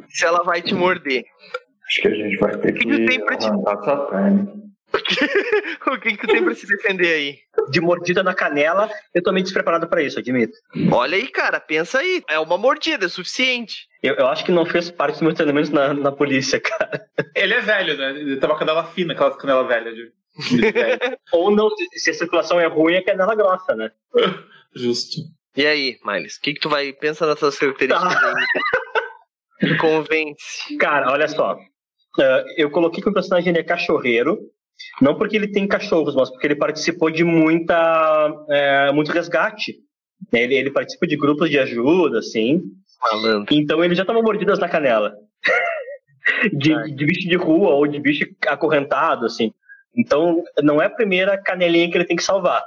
Se 0.10 0.26
ela 0.26 0.44
vai 0.44 0.62
te 0.62 0.74
morder. 0.74 1.24
Acho 1.92 2.02
que 2.02 2.08
a 2.08 2.14
gente 2.16 2.38
vai 2.38 2.58
ter 2.58 2.72
que 2.74 2.80
que 2.86 3.00
tu 3.00 3.06
tem 3.06 3.26
pra 3.26 3.36
te- 3.38 3.46
arrancar 3.48 3.80
essa 3.82 3.98
perna. 4.06 4.62
o 5.88 6.00
que, 6.00 6.12
que 6.12 6.18
tu 6.18 6.28
tem 6.28 6.44
pra 6.44 6.54
se 6.54 6.68
defender 6.68 7.14
aí? 7.14 7.38
De 7.70 7.80
mordida 7.80 8.22
na 8.24 8.34
canela, 8.34 8.90
eu 9.16 9.24
tô 9.24 9.32
meio 9.32 9.44
despreparado 9.44 9.88
pra 9.88 10.04
isso, 10.04 10.20
admito. 10.20 10.52
Olha 10.92 11.16
aí, 11.16 11.28
cara, 11.30 11.60
pensa 11.62 12.00
aí. 12.00 12.22
É 12.30 12.38
uma 12.40 12.58
mordida, 12.58 13.06
é 13.06 13.10
suficiente. 13.10 13.88
Eu, 14.04 14.16
eu 14.16 14.28
acho 14.28 14.44
que 14.44 14.52
não 14.52 14.66
fez 14.66 14.92
parte 14.92 15.14
dos 15.14 15.22
meus 15.22 15.36
treinamentos 15.36 15.70
na, 15.70 15.94
na 15.94 16.12
polícia, 16.12 16.60
cara. 16.62 17.06
Ele 17.36 17.54
é 17.54 17.62
velho, 17.62 17.98
né? 17.98 18.10
Ele 18.12 18.38
tem 18.38 18.50
uma 18.50 18.58
canela 18.60 18.84
fina, 18.86 19.14
aquelas 19.14 19.38
canela 19.38 19.66
velha 19.66 19.94
de. 19.94 20.12
Ou 21.34 21.52
não, 21.52 21.70
se, 21.96 22.10
a 22.10 22.14
circulação 22.14 22.60
é 22.60 22.68
ruim, 22.68 22.94
é 22.96 23.02
canela 23.02 23.36
grossa, 23.36 23.74
né? 23.76 23.92
Justo. 24.76 25.18
E 25.56 25.66
aí, 25.66 25.98
Miles, 26.06 26.36
o 26.38 26.42
que, 26.42 26.54
que 26.54 26.60
tu 26.60 26.70
vai. 26.70 26.92
Pensa 26.94 27.26
nas 27.26 27.40
tuas 27.40 27.58
características 27.58 28.14
Tá. 28.14 28.34
aí. 29.62 29.70
Me 29.70 29.78
convence. 29.78 30.76
Cara, 30.80 31.12
olha 31.12 31.28
só. 31.28 31.58
Ah, 32.20 32.44
eu 32.58 32.70
coloquei 32.70 33.02
que 33.02 33.10
o 33.10 33.14
personagem 33.14 33.54
é 33.56 33.64
cachorreiro, 33.64 34.40
não 35.02 35.16
porque 35.16 35.36
ele 35.36 35.48
tem 35.48 35.68
cachorros, 35.68 36.16
mas 36.16 36.30
porque 36.30 36.48
ele 36.48 36.56
participou 36.56 37.10
de 37.10 37.24
muita, 37.24 38.46
é, 38.50 38.92
muito 38.92 39.12
resgate. 39.12 39.78
né? 40.32 40.44
Ele, 40.44 40.56
ele 40.56 40.72
participa 40.72 41.08
de 41.08 41.16
grupos 41.16 41.50
de 41.50 41.60
ajuda, 41.60 42.20
assim. 42.20 42.62
Malandro. 43.12 43.54
Então 43.56 43.84
ele 43.84 43.96
já 43.96 44.06
toma 44.06 44.22
mordidas 44.22 44.60
na 44.60 44.70
canela. 44.70 45.16
de, 46.54 46.96
de 46.96 47.06
bicho 47.06 47.28
de 47.28 47.36
rua 47.36 47.72
ou 47.72 47.88
de 47.88 48.00
bicho 48.00 48.26
acorrentado, 48.48 49.26
assim. 49.26 49.54
Então 49.96 50.44
não 50.62 50.82
é 50.82 50.86
a 50.86 50.90
primeira 50.90 51.38
canelinha 51.38 51.90
que 51.90 51.98
ele 51.98 52.06
tem 52.06 52.16
que 52.16 52.24
salvar. 52.24 52.64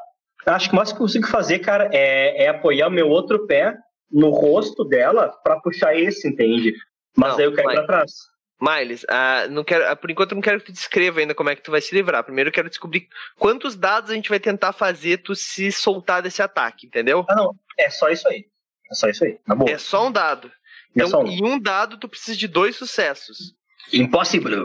Acho 0.46 0.68
que 0.68 0.74
o 0.74 0.76
mais 0.76 0.90
que 0.90 0.96
eu 0.96 1.00
consigo 1.00 1.26
fazer, 1.26 1.60
cara, 1.60 1.88
é, 1.92 2.44
é 2.44 2.48
apoiar 2.48 2.88
o 2.88 2.90
meu 2.90 3.08
outro 3.08 3.46
pé 3.46 3.74
no 4.12 4.28
rosto 4.30 4.84
dela 4.84 5.28
pra 5.42 5.58
puxar 5.60 5.98
esse, 5.98 6.28
entende? 6.28 6.74
Mas 7.16 7.32
Não, 7.32 7.38
aí 7.38 7.44
eu 7.44 7.54
caio 7.54 7.66
vai. 7.66 7.76
pra 7.76 7.86
trás. 7.86 8.12
Miles, 8.60 9.04
ah, 9.08 9.46
não 9.50 9.64
quero, 9.64 9.86
ah, 9.88 9.96
por 9.96 10.10
enquanto 10.10 10.32
eu 10.32 10.36
não 10.36 10.42
quero 10.42 10.60
que 10.60 10.66
tu 10.66 10.72
descreva 10.72 11.20
ainda 11.20 11.34
como 11.34 11.50
é 11.50 11.56
que 11.56 11.62
tu 11.62 11.70
vai 11.70 11.80
se 11.80 11.94
livrar. 11.94 12.22
Primeiro 12.24 12.48
eu 12.48 12.52
quero 12.52 12.68
descobrir 12.70 13.08
quantos 13.38 13.74
dados 13.76 14.10
a 14.10 14.14
gente 14.14 14.28
vai 14.28 14.38
tentar 14.40 14.72
fazer 14.72 15.18
tu 15.18 15.34
se 15.34 15.70
soltar 15.72 16.22
desse 16.22 16.40
ataque, 16.40 16.86
entendeu? 16.86 17.24
Ah, 17.28 17.34
não. 17.34 17.54
É 17.78 17.90
só 17.90 18.08
isso 18.08 18.28
aí. 18.28 18.46
É 18.90 18.94
só 18.94 19.08
isso 19.08 19.24
aí. 19.24 19.38
Na 19.46 19.54
boa. 19.54 19.70
É 19.70 19.76
só 19.78 20.06
um 20.06 20.12
dado. 20.12 20.48
É 20.48 20.50
Então, 20.94 21.08
só 21.08 21.20
um. 21.20 21.26
em 21.26 21.44
um 21.44 21.58
dado, 21.58 21.98
tu 21.98 22.08
precisa 22.08 22.36
de 22.38 22.46
dois 22.46 22.76
sucessos. 22.76 23.54
Impossible. 23.92 24.56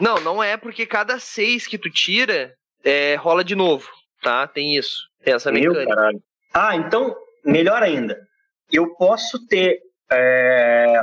Não, 0.00 0.20
não 0.20 0.42
é 0.42 0.56
porque 0.56 0.86
cada 0.86 1.18
seis 1.18 1.66
que 1.66 1.76
tu 1.76 1.90
tira, 1.90 2.54
é, 2.84 3.16
rola 3.16 3.44
de 3.44 3.54
novo, 3.54 3.88
tá? 4.22 4.46
Tem 4.46 4.76
isso. 4.76 5.08
Tem 5.24 5.34
essa 5.34 5.50
Meu 5.52 5.72
mecânica. 5.72 5.94
caralho. 5.94 6.22
Ah, 6.54 6.76
então, 6.76 7.14
melhor 7.44 7.82
ainda. 7.82 8.16
Eu 8.70 8.94
posso 8.94 9.46
ter 9.46 9.80
é, 10.10 11.02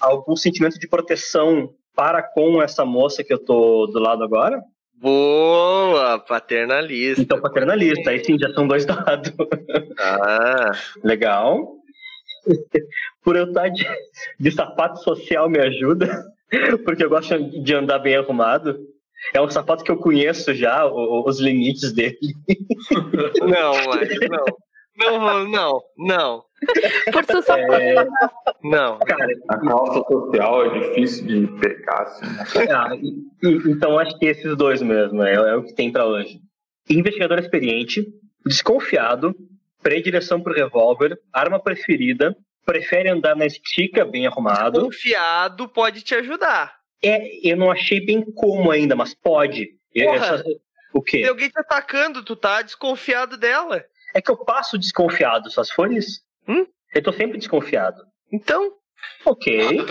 algum 0.00 0.34
sentimento 0.36 0.78
de 0.78 0.88
proteção 0.88 1.72
para 1.94 2.22
com 2.22 2.62
essa 2.62 2.84
moça 2.84 3.22
que 3.24 3.32
eu 3.32 3.38
tô 3.38 3.86
do 3.86 3.98
lado 3.98 4.22
agora? 4.24 4.62
Boa, 4.94 6.18
paternalista. 6.18 7.22
Então, 7.22 7.40
paternalista. 7.40 8.10
Aí 8.10 8.22
sim, 8.24 8.38
já 8.38 8.52
são 8.52 8.66
dois 8.68 8.84
dados. 8.86 9.32
Ah, 9.98 10.72
Legal. 11.02 11.76
Por 13.22 13.36
eu 13.36 13.44
estar 13.48 13.68
de, 13.68 13.86
de 14.38 14.50
sapato 14.50 14.98
social 15.02 15.48
me 15.48 15.58
ajuda, 15.58 16.24
porque 16.84 17.04
eu 17.04 17.08
gosto 17.10 17.38
de 17.62 17.74
andar 17.74 17.98
bem 17.98 18.16
arrumado. 18.16 18.78
É 19.34 19.40
um 19.40 19.50
sapato 19.50 19.84
que 19.84 19.90
eu 19.90 19.98
conheço 19.98 20.54
já, 20.54 20.86
o- 20.86 21.24
os 21.28 21.38
limites 21.38 21.92
dele. 21.92 22.16
não, 23.40 23.86
mas 23.88 24.08
não. 24.28 24.44
Não, 24.96 25.44
não, 25.48 25.80
não, 25.96 26.44
Forçou 27.12 27.42
só 27.42 27.56
não. 28.62 28.98
Cara, 28.98 29.26
A 29.48 29.58
calça 29.58 30.02
social 30.06 30.66
é 30.66 30.78
difícil 30.80 31.26
de 31.26 31.46
pegar, 31.60 32.02
assim. 32.02 32.26
né? 32.26 32.44
ah, 32.74 32.94
e- 32.94 33.70
então 33.70 33.98
acho 33.98 34.18
que 34.18 34.26
esses 34.26 34.56
dois 34.56 34.82
mesmo, 34.82 35.22
é, 35.22 35.34
é 35.34 35.54
o 35.56 35.64
que 35.64 35.74
tem 35.74 35.90
pra 35.90 36.06
hoje. 36.06 36.38
Investigador 36.88 37.38
experiente, 37.38 38.04
desconfiado, 38.44 39.34
predileção 39.82 40.40
por 40.42 40.52
revólver, 40.54 41.18
arma 41.32 41.58
preferida, 41.58 42.36
prefere 42.66 43.08
andar 43.08 43.34
na 43.34 43.46
estica 43.46 44.04
bem 44.04 44.26
arrumado. 44.26 44.80
Confiado 44.82 45.68
pode 45.68 46.02
te 46.02 46.14
ajudar. 46.14 46.74
É, 47.02 47.50
eu 47.50 47.56
não 47.56 47.70
achei 47.70 48.04
bem 48.04 48.22
como 48.34 48.70
ainda, 48.70 48.94
mas 48.94 49.14
pode. 49.14 49.70
Eu- 49.94 50.12
Porra. 50.12 50.26
essa- 50.34 50.44
o 50.92 51.00
quê? 51.00 51.20
Tem 51.20 51.28
alguém 51.28 51.48
te 51.48 51.58
atacando, 51.58 52.22
tu 52.22 52.36
tá 52.36 52.60
desconfiado 52.62 53.36
dela. 53.36 53.82
É 54.14 54.20
que 54.20 54.30
eu 54.30 54.36
passo 54.36 54.76
desconfiado, 54.76 55.48
só 55.50 55.62
se 55.64 55.72
for 55.72 55.90
isso. 55.92 56.20
Hum? 56.50 56.66
Eu 56.94 57.02
tô 57.02 57.12
sempre 57.12 57.38
desconfiado. 57.38 58.02
Então, 58.32 58.72
Ok. 59.24 59.86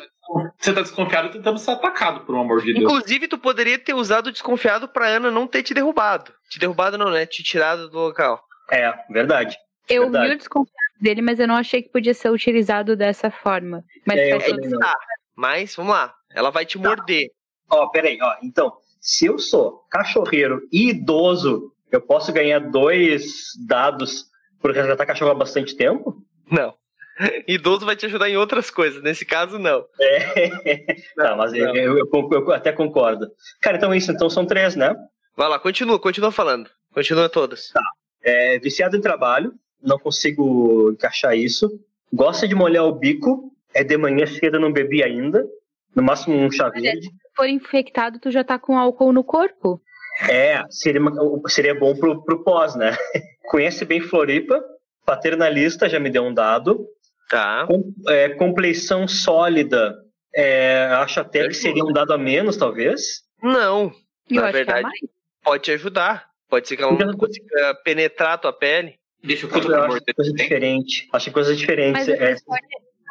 Você 0.59 0.71
tá 0.73 0.81
desconfiado 0.81 1.31
tentando 1.31 1.57
ser 1.57 1.71
atacado, 1.71 2.23
por 2.25 2.35
um 2.35 2.41
amor 2.41 2.61
de 2.61 2.73
Deus. 2.73 2.83
inclusive, 2.85 3.27
tu 3.27 3.37
poderia 3.37 3.79
ter 3.79 3.95
usado 3.95 4.27
o 4.27 4.31
desconfiado 4.31 4.87
pra 4.87 5.07
Ana 5.07 5.31
não 5.31 5.47
ter 5.47 5.63
te 5.63 5.73
derrubado. 5.73 6.31
Te 6.49 6.59
derrubado 6.59 6.97
não, 6.97 7.09
né? 7.09 7.25
Te 7.25 7.41
tirado 7.41 7.89
do 7.89 7.97
local. 7.97 8.39
É, 8.71 8.93
verdade. 9.09 9.57
Eu 9.89 10.03
Verdade. 10.03 10.27
vi 10.27 10.33
o 10.35 10.37
desconfiado 10.37 10.77
dele, 11.01 11.21
mas 11.23 11.39
eu 11.39 11.47
não 11.47 11.55
achei 11.55 11.81
que 11.81 11.89
podia 11.89 12.13
ser 12.13 12.29
utilizado 12.29 12.95
dessa 12.95 13.31
forma. 13.31 13.83
Mas 14.05 14.19
É, 14.19 14.29
faz 14.29 14.43
É 14.43 14.55
todo 14.55 14.79
tá. 14.79 14.93
Mas, 15.35 15.75
vamos 15.75 15.93
lá. 15.93 16.13
Ela 16.31 16.51
vai 16.51 16.63
te 16.65 16.77
morder. 16.77 17.29
Ó, 17.71 17.87
peraí, 17.87 18.19
ó. 18.21 18.35
Então, 18.43 18.71
se 19.01 19.25
eu 19.25 19.39
sou 19.39 19.79
cachorreiro 19.89 20.61
e 20.71 20.89
idoso, 20.89 21.73
eu 21.91 22.01
posso 22.01 22.31
ganhar 22.31 22.59
dois 22.59 23.47
dados 23.67 24.25
por 24.61 24.71
resgatar 24.71 25.07
cachorro 25.07 25.31
há 25.31 25.35
bastante 25.35 25.75
tempo? 25.75 26.21
Não. 26.51 26.73
Idoso 27.47 27.85
vai 27.85 27.95
te 27.97 28.05
ajudar 28.05 28.29
em 28.29 28.37
outras 28.37 28.71
coisas. 28.71 29.01
Nesse 29.03 29.25
caso, 29.25 29.59
não. 29.59 29.83
tá, 31.15 31.35
mas 31.35 31.53
eu, 31.53 31.65
não. 31.65 31.75
eu- 31.75 31.97
eu 31.97 32.29
eu 32.31 32.51
até 32.53 32.71
concordo. 32.71 33.27
Cara, 33.61 33.77
então 33.77 33.91
é 33.91 33.97
isso. 33.97 34.11
Então 34.11 34.29
são 34.29 34.45
três, 34.45 34.75
né? 34.75 34.95
Vai 35.35 35.49
lá, 35.49 35.59
continua, 35.59 35.99
continua 35.99 36.31
falando. 36.31 36.69
Continua 36.93 37.27
todas. 37.29 37.71
É, 38.23 38.57
viciado 38.59 38.95
em 38.97 39.01
trabalho, 39.01 39.53
não 39.81 39.99
consigo 39.99 40.91
encaixar 40.91 41.35
isso. 41.37 41.69
Gosta 42.11 42.47
de 42.47 42.55
molhar 42.55 42.85
o 42.85 42.91
bico, 42.95 43.51
é 43.73 43.83
de 43.83 43.97
manhã 43.97 44.25
cedo, 44.25 44.59
não 44.59 44.71
bebi 44.71 45.03
ainda. 45.03 45.45
No 45.95 46.03
máximo 46.03 46.35
um 46.35 46.51
chá 46.51 46.69
verde. 46.69 47.01
Se 47.07 47.11
for 47.35 47.47
infectado, 47.47 48.19
tu 48.19 48.31
já 48.31 48.43
tá 48.43 48.57
com 48.59 48.77
álcool 48.77 49.11
no 49.11 49.23
corpo. 49.23 49.81
É, 50.29 50.63
seria, 50.69 51.01
seria 51.47 51.75
bom 51.75 51.95
pro, 51.95 52.23
pro 52.23 52.43
pós, 52.43 52.75
né? 52.75 52.95
Conhece 53.49 53.85
bem 53.85 54.01
Floripa, 54.01 54.61
paternalista, 55.09 55.89
já 55.89 55.99
me 55.99 56.11
deu 56.11 56.23
um 56.23 56.33
dado. 56.33 56.85
Tá. 57.27 57.65
Com, 57.65 57.91
é, 58.07 58.29
compleição 58.29 59.07
sólida, 59.07 59.95
é, 60.35 60.85
acho 60.93 61.19
até 61.19 61.47
que 61.47 61.55
seria 61.55 61.83
um 61.83 61.91
dado 61.91 62.13
a 62.13 62.17
menos, 62.17 62.57
talvez. 62.57 63.23
Não. 63.41 63.91
Eu 64.29 64.41
Na 64.41 64.49
é 64.49 64.51
verdade, 64.51 64.83
mais. 64.83 64.99
Pode 65.43 65.63
te 65.63 65.71
ajudar. 65.71 66.29
Pode 66.47 66.67
ser 66.67 66.77
que 66.77 66.83
ela 66.83 66.91
não 66.91 67.17
consiga 67.17 67.75
penetrar 67.83 68.33
a 68.33 68.37
tua 68.37 68.53
pele. 68.53 68.99
Deixa 69.23 69.47
contar, 69.47 69.61
pelo 69.61 69.83
acho 69.83 70.01
coisa 70.15 70.33
diferente. 70.33 71.09
Acho 71.11 71.25
que 71.25 71.31
coisa 71.31 71.55
diferente. 71.55 71.93
Mas 71.93 72.07
É, 72.07 72.35
pode, 72.45 72.61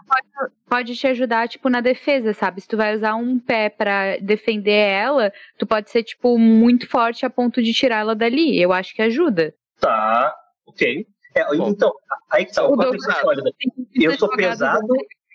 pode, 0.07 0.53
pode 0.69 0.97
te 0.97 1.07
ajudar, 1.09 1.49
tipo, 1.49 1.69
na 1.69 1.81
defesa, 1.81 2.33
sabe? 2.33 2.61
Se 2.61 2.69
tu 2.69 2.77
vai 2.77 2.95
usar 2.95 3.15
um 3.17 3.39
pé 3.39 3.69
pra 3.69 4.19
defender 4.19 4.71
ela, 4.71 5.33
tu 5.59 5.67
pode 5.67 5.91
ser, 5.91 6.05
tipo, 6.05 6.39
muito 6.39 6.89
forte 6.89 7.27
a 7.27 7.31
ponto 7.31 7.61
de 7.63 7.73
tirar 7.73 8.01
ela 8.01 8.15
dali. 8.15 8.61
Eu 8.61 8.73
acho 8.73 8.95
que 8.95 9.03
ajuda. 9.03 9.53
tá, 9.81 10.35
ok. 10.67 11.07
É, 11.41 11.57
Bom. 11.57 11.69
então, 11.69 11.93
aí 12.31 12.45
que 12.45 12.53
tá. 12.53 12.65
O 12.65 12.73
O 12.73 12.77
doutorado. 12.77 13.21
sólida. 13.21 13.51
Eu 13.95 14.17
sou 14.19 14.29
pesado, 14.31 14.87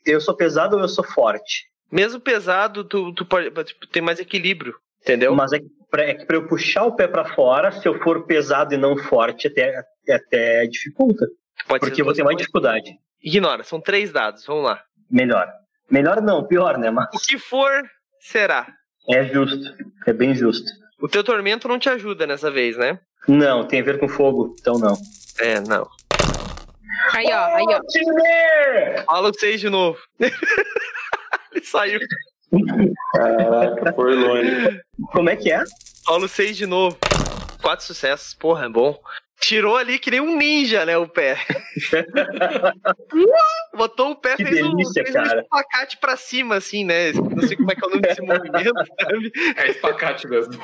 eu 0.06 0.20
sou 0.22 0.36
pesado 0.36 0.76
ou 0.76 0.82
eu 0.82 0.88
sou 0.90 1.04
forte? 1.04 1.66
Mesmo 1.92 2.20
pesado, 2.20 2.84
tu, 2.84 3.14
tu 3.14 3.26
pode 3.26 3.50
tipo, 3.66 3.88
ter 3.88 4.02
mais 4.02 4.20
equilíbrio. 4.20 4.76
Entendeu? 5.02 5.36
Mas 5.36 5.52
é 5.54 5.60
que, 5.60 5.66
pra, 5.92 6.04
é 6.04 6.14
que 6.14 6.26
pra 6.26 6.38
eu 6.38 6.48
puxar 6.48 6.86
o 6.86 6.96
pé 6.96 7.08
pra 7.08 7.26
fora, 7.36 7.72
se 7.72 7.88
eu 7.88 8.00
for 8.02 8.26
pesado 8.26 8.74
e 8.74 8.78
não 8.78 8.98
forte, 8.98 9.48
até, 9.48 9.84
até 10.10 10.66
dificulta. 10.66 11.26
Pode 11.68 11.82
Porque 11.82 12.02
eu 12.02 12.06
vou 12.06 12.14
ter 12.14 12.24
mais 12.24 12.38
dificuldade. 12.38 12.90
Ignora, 13.22 13.64
são 13.64 13.80
três 13.80 14.12
dados. 14.12 14.46
Vamos 14.46 14.64
lá. 14.66 14.82
Melhor. 15.10 15.48
Melhor 15.92 16.22
não, 16.22 16.46
pior, 16.48 16.78
né? 16.78 16.90
Mas 16.90 17.08
O 17.14 17.20
que 17.20 17.38
for, 17.38 17.84
será. 18.20 18.68
é 19.10 19.24
justo. 19.26 19.64
É 20.08 20.14
bem 20.14 20.34
justo. 20.34 20.72
O 21.00 21.08
teu 21.08 21.24
tormento 21.24 21.68
não 21.68 21.78
te 21.78 21.90
ajuda 21.90 22.26
nessa 22.26 22.50
vez, 22.50 22.78
né? 22.78 22.98
Não, 23.28 23.66
tem 23.66 23.82
a 23.82 23.84
ver 23.84 24.00
com 24.00 24.08
fogo, 24.08 24.56
então 24.60 24.78
não. 24.78 24.98
É, 25.40 25.60
não. 25.62 25.88
Aí, 27.14 27.26
ó, 27.32 27.46
aí, 27.56 27.66
ó. 27.68 27.80
Time! 27.88 29.04
Fala 29.06 29.30
o 29.30 29.34
seis 29.40 29.60
de 29.60 29.70
novo. 29.70 30.00
Ele 30.20 31.66
saiu. 31.66 32.00
Caraca, 33.14 33.94
foi 33.94 34.16
longe. 34.16 34.82
Como 35.12 35.30
é 35.30 35.36
que 35.36 35.52
é? 35.52 35.64
Fala 36.06 36.26
o 36.26 36.30
seis 36.30 36.58
de 36.58 36.66
novo. 36.66 36.98
Quatro 37.62 37.86
sucessos. 37.86 38.34
Porra, 38.34 38.66
é 38.66 38.70
bom. 38.70 39.00
Tirou 39.44 39.76
ali 39.76 40.00
que 40.00 40.10
nem 40.10 40.22
um 40.22 40.38
ninja, 40.38 40.86
né, 40.86 40.98
o 40.98 41.06
pé. 41.06 41.38
Botou 43.76 44.12
o 44.12 44.16
pé, 44.16 44.38
Que 44.38 44.46
fez, 44.46 44.66
um, 44.66 44.70
delícia, 44.70 45.04
fez 45.04 45.14
um 45.14 45.22
cara. 45.22 45.42
espacate 45.42 45.98
pra 45.98 46.16
cima, 46.16 46.56
assim, 46.56 46.86
né? 46.86 47.12
Não 47.12 47.46
sei 47.46 47.58
como 47.58 47.70
é 47.70 47.76
que 47.76 47.84
é 47.84 47.88
o 47.88 47.90
nome 47.90 48.02
desse 48.02 48.22
movimento, 48.22 48.74
sabe? 49.02 49.32
É 49.58 49.70
espacate 49.70 50.30
mesmo. 50.30 50.54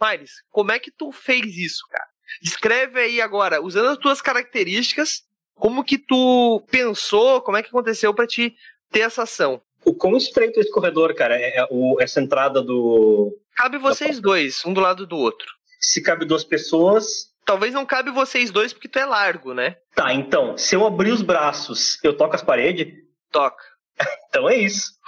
Pires, 0.00 0.32
como 0.50 0.72
é 0.72 0.78
que 0.78 0.90
tu 0.90 1.12
fez 1.12 1.54
isso, 1.58 1.86
cara? 1.90 2.08
Descreve 2.40 3.00
aí 3.00 3.20
agora, 3.20 3.60
usando 3.60 3.88
as 3.88 3.98
tuas 3.98 4.22
características, 4.22 5.24
como 5.54 5.84
que 5.84 5.98
tu 5.98 6.64
pensou, 6.70 7.42
como 7.42 7.58
é 7.58 7.62
que 7.62 7.68
aconteceu 7.68 8.14
pra 8.14 8.26
te 8.26 8.56
ter 8.90 9.00
essa 9.00 9.24
ação. 9.24 9.60
O 9.84 9.92
quão 9.92 10.16
estreito 10.16 10.58
é 10.58 10.62
esse 10.62 10.70
corredor, 10.70 11.14
cara? 11.14 11.38
É, 11.38 11.58
é 11.58 11.66
o, 11.70 12.00
essa 12.00 12.22
entrada 12.22 12.62
do. 12.62 13.38
Cabe 13.54 13.76
vocês 13.76 14.18
dois, 14.18 14.64
um 14.64 14.72
do 14.72 14.80
lado 14.80 15.06
do 15.06 15.18
outro. 15.18 15.46
Se 15.84 16.02
cabe 16.02 16.24
duas 16.24 16.44
pessoas. 16.44 17.32
Talvez 17.44 17.74
não 17.74 17.84
cabe 17.84 18.10
vocês 18.10 18.50
dois 18.50 18.72
porque 18.72 18.88
tu 18.88 18.98
é 18.98 19.04
largo, 19.04 19.52
né? 19.52 19.76
Tá, 19.94 20.14
então, 20.14 20.56
se 20.56 20.74
eu 20.74 20.86
abrir 20.86 21.10
os 21.10 21.20
braços, 21.20 21.98
eu 22.02 22.16
toco 22.16 22.34
as 22.34 22.42
paredes? 22.42 22.92
Toca. 23.30 23.62
Então 24.28 24.48
é 24.48 24.56
isso. 24.56 24.92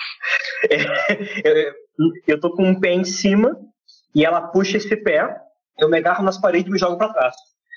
É, 0.70 1.68
eu, 1.68 1.74
eu 2.26 2.40
tô 2.40 2.50
com 2.50 2.64
um 2.64 2.78
pé 2.78 2.92
em 2.92 3.04
cima 3.04 3.50
e 4.14 4.24
ela 4.24 4.48
puxa 4.48 4.76
esse 4.76 4.96
pé, 4.96 5.28
eu 5.78 5.88
me 5.88 5.98
agarro 5.98 6.24
nas 6.24 6.38
paredes 6.38 6.68
e 6.68 6.72
me 6.72 6.78
jogo 6.78 6.96
pra 6.96 7.12
trás. 7.12 7.34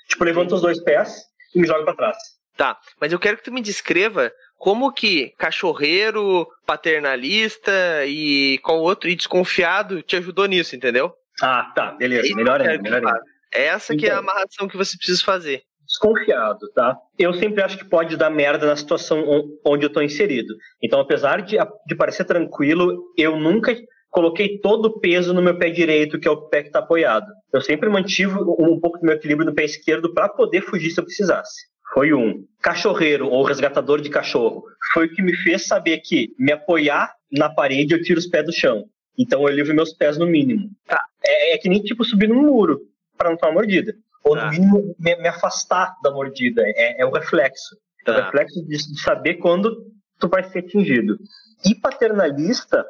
Tipo, 0.08 0.24
levanto 0.24 0.54
os 0.54 0.62
dois 0.62 0.82
pés 0.82 1.24
e 1.54 1.60
me 1.60 1.66
jogo 1.66 1.84
pra 1.84 1.94
trás. 1.94 2.16
Tá, 2.56 2.78
mas 3.00 3.12
eu 3.12 3.18
quero 3.18 3.36
que 3.38 3.44
tu 3.44 3.52
me 3.52 3.62
descreva 3.62 4.32
como 4.58 4.92
que 4.92 5.30
cachorreiro, 5.38 6.46
paternalista 6.66 7.72
e 8.06 8.58
qual 8.62 8.80
outro 8.80 9.08
e 9.08 9.16
desconfiado 9.16 10.02
te 10.02 10.16
ajudou 10.16 10.46
nisso, 10.46 10.76
entendeu? 10.76 11.14
Ah, 11.42 11.72
tá, 11.74 11.92
beleza. 11.92 12.26
isso 12.26 12.36
Melhor 12.36 12.60
ainda, 12.60 12.82
melhor 12.82 12.96
ainda. 12.98 13.10
faça. 13.10 13.24
Essa 13.52 13.96
que 13.96 14.06
é 14.06 14.10
a 14.10 14.12
Então. 14.18 14.30
amarração 14.30 14.68
que 14.68 14.76
você 14.76 14.96
precisa 14.96 15.22
fazer. 15.24 15.62
Desconfiado, 15.86 16.70
tá? 16.72 16.96
Eu 17.18 17.34
sempre 17.34 17.62
acho 17.62 17.76
que 17.76 17.84
pode 17.84 18.16
dar 18.16 18.30
merda 18.30 18.64
na 18.66 18.76
situação 18.76 19.28
on- 19.28 19.48
onde 19.66 19.84
eu 19.84 19.90
tô 19.92 20.00
inserido. 20.00 20.54
Então, 20.82 21.00
apesar 21.00 21.42
de, 21.42 21.56
de 21.86 21.94
parecer 21.96 22.24
tranquilo, 22.24 22.96
eu 23.18 23.36
nunca 23.36 23.76
coloquei 24.08 24.58
todo 24.60 24.86
o 24.86 25.00
peso 25.00 25.34
no 25.34 25.42
meu 25.42 25.58
pé 25.58 25.68
direito, 25.70 26.18
que 26.20 26.28
é 26.28 26.30
o 26.30 26.48
pé 26.48 26.62
que 26.62 26.70
tá 26.70 26.78
apoiado. 26.78 27.26
Eu 27.52 27.60
sempre 27.60 27.88
mantive 27.88 28.34
um, 28.34 28.74
um 28.74 28.80
pouco 28.80 28.98
do 28.98 29.04
meu 29.04 29.14
equilíbrio 29.16 29.46
no 29.46 29.54
pé 29.54 29.64
esquerdo 29.64 30.14
para 30.14 30.28
poder 30.28 30.62
fugir 30.62 30.90
se 30.90 31.00
eu 31.00 31.04
precisasse. 31.04 31.66
Foi 31.92 32.12
um. 32.12 32.44
Cachorreiro 32.62 33.28
ou 33.28 33.42
resgatador 33.42 34.00
de 34.00 34.08
cachorro 34.10 34.62
foi 34.92 35.06
o 35.06 35.10
que 35.12 35.20
me 35.22 35.34
fez 35.34 35.66
saber 35.66 35.98
que 36.04 36.28
me 36.38 36.52
apoiar 36.52 37.12
na 37.32 37.48
parede 37.52 37.94
eu 37.94 38.02
tiro 38.02 38.18
os 38.20 38.28
pés 38.28 38.44
do 38.46 38.52
chão. 38.52 38.84
Então 39.22 39.42
eu 39.46 39.54
livro 39.54 39.74
meus 39.74 39.92
pés 39.92 40.16
no 40.18 40.26
mínimo. 40.26 40.70
Tá. 40.86 41.04
É, 41.24 41.54
é 41.54 41.58
que 41.58 41.68
nem 41.68 41.82
tipo 41.82 42.04
subir 42.04 42.28
num 42.28 42.42
muro 42.42 42.80
para 43.16 43.30
não 43.30 43.36
tomar 43.36 43.52
mordida. 43.52 43.92
Ou 44.24 44.34
Tá. 44.34 44.44
no 44.46 44.50
mínimo 44.50 44.94
me, 44.98 45.16
me 45.16 45.28
afastar 45.28 45.94
da 46.02 46.10
mordida. 46.10 46.62
É, 46.66 47.02
é 47.02 47.06
o 47.06 47.10
reflexo. 47.10 47.76
É 48.06 48.10
o 48.10 48.14
Tá. 48.14 48.24
reflexo 48.24 48.62
de, 48.66 48.76
de 48.76 49.00
saber 49.02 49.34
quando 49.34 49.76
tu 50.18 50.28
vai 50.28 50.42
ser 50.44 50.60
atingido. 50.60 51.18
E 51.64 51.74
paternalista 51.74 52.84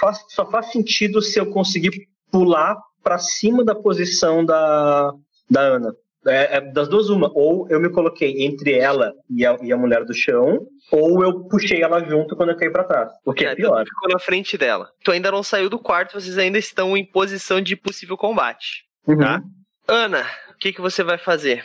faz- 0.00 0.24
só 0.30 0.50
faz 0.50 0.70
sentido 0.72 1.20
se 1.22 1.38
eu 1.38 1.50
conseguir 1.50 1.90
pular 2.30 2.76
para 3.02 3.18
cima 3.18 3.64
da 3.64 3.74
posição 3.74 4.44
da, 4.44 5.12
da 5.50 5.60
Ana. 5.62 5.94
É, 6.26 6.56
é, 6.56 6.60
das 6.60 6.88
duas, 6.88 7.08
uma. 7.08 7.30
Ou 7.34 7.66
eu 7.70 7.80
me 7.80 7.90
coloquei 7.90 8.44
entre 8.44 8.74
ela 8.74 9.12
e 9.28 9.46
a, 9.46 9.56
e 9.62 9.72
a 9.72 9.76
mulher 9.76 10.04
do 10.04 10.12
chão, 10.12 10.66
ou 10.90 11.22
eu 11.22 11.44
puxei 11.44 11.82
ela 11.82 12.04
junto 12.04 12.36
quando 12.36 12.50
eu 12.50 12.56
caí 12.56 12.70
pra 12.70 12.84
trás. 12.84 13.10
O 13.24 13.32
que 13.32 13.46
é, 13.46 13.52
é 13.52 13.54
pior. 13.54 13.84
Tu 13.84 13.88
ficou 13.88 14.10
na 14.10 14.18
frente 14.18 14.58
dela. 14.58 14.90
Tu 15.02 15.10
ainda 15.10 15.30
não 15.30 15.42
saiu 15.42 15.70
do 15.70 15.78
quarto, 15.78 16.20
vocês 16.20 16.36
ainda 16.36 16.58
estão 16.58 16.96
em 16.96 17.04
posição 17.04 17.60
de 17.60 17.74
possível 17.74 18.16
combate. 18.16 18.84
Uhum. 19.06 19.18
Tá? 19.18 19.42
Ana, 19.88 20.26
o 20.50 20.58
que, 20.58 20.72
que 20.72 20.80
você 20.80 21.02
vai 21.02 21.16
fazer? 21.16 21.64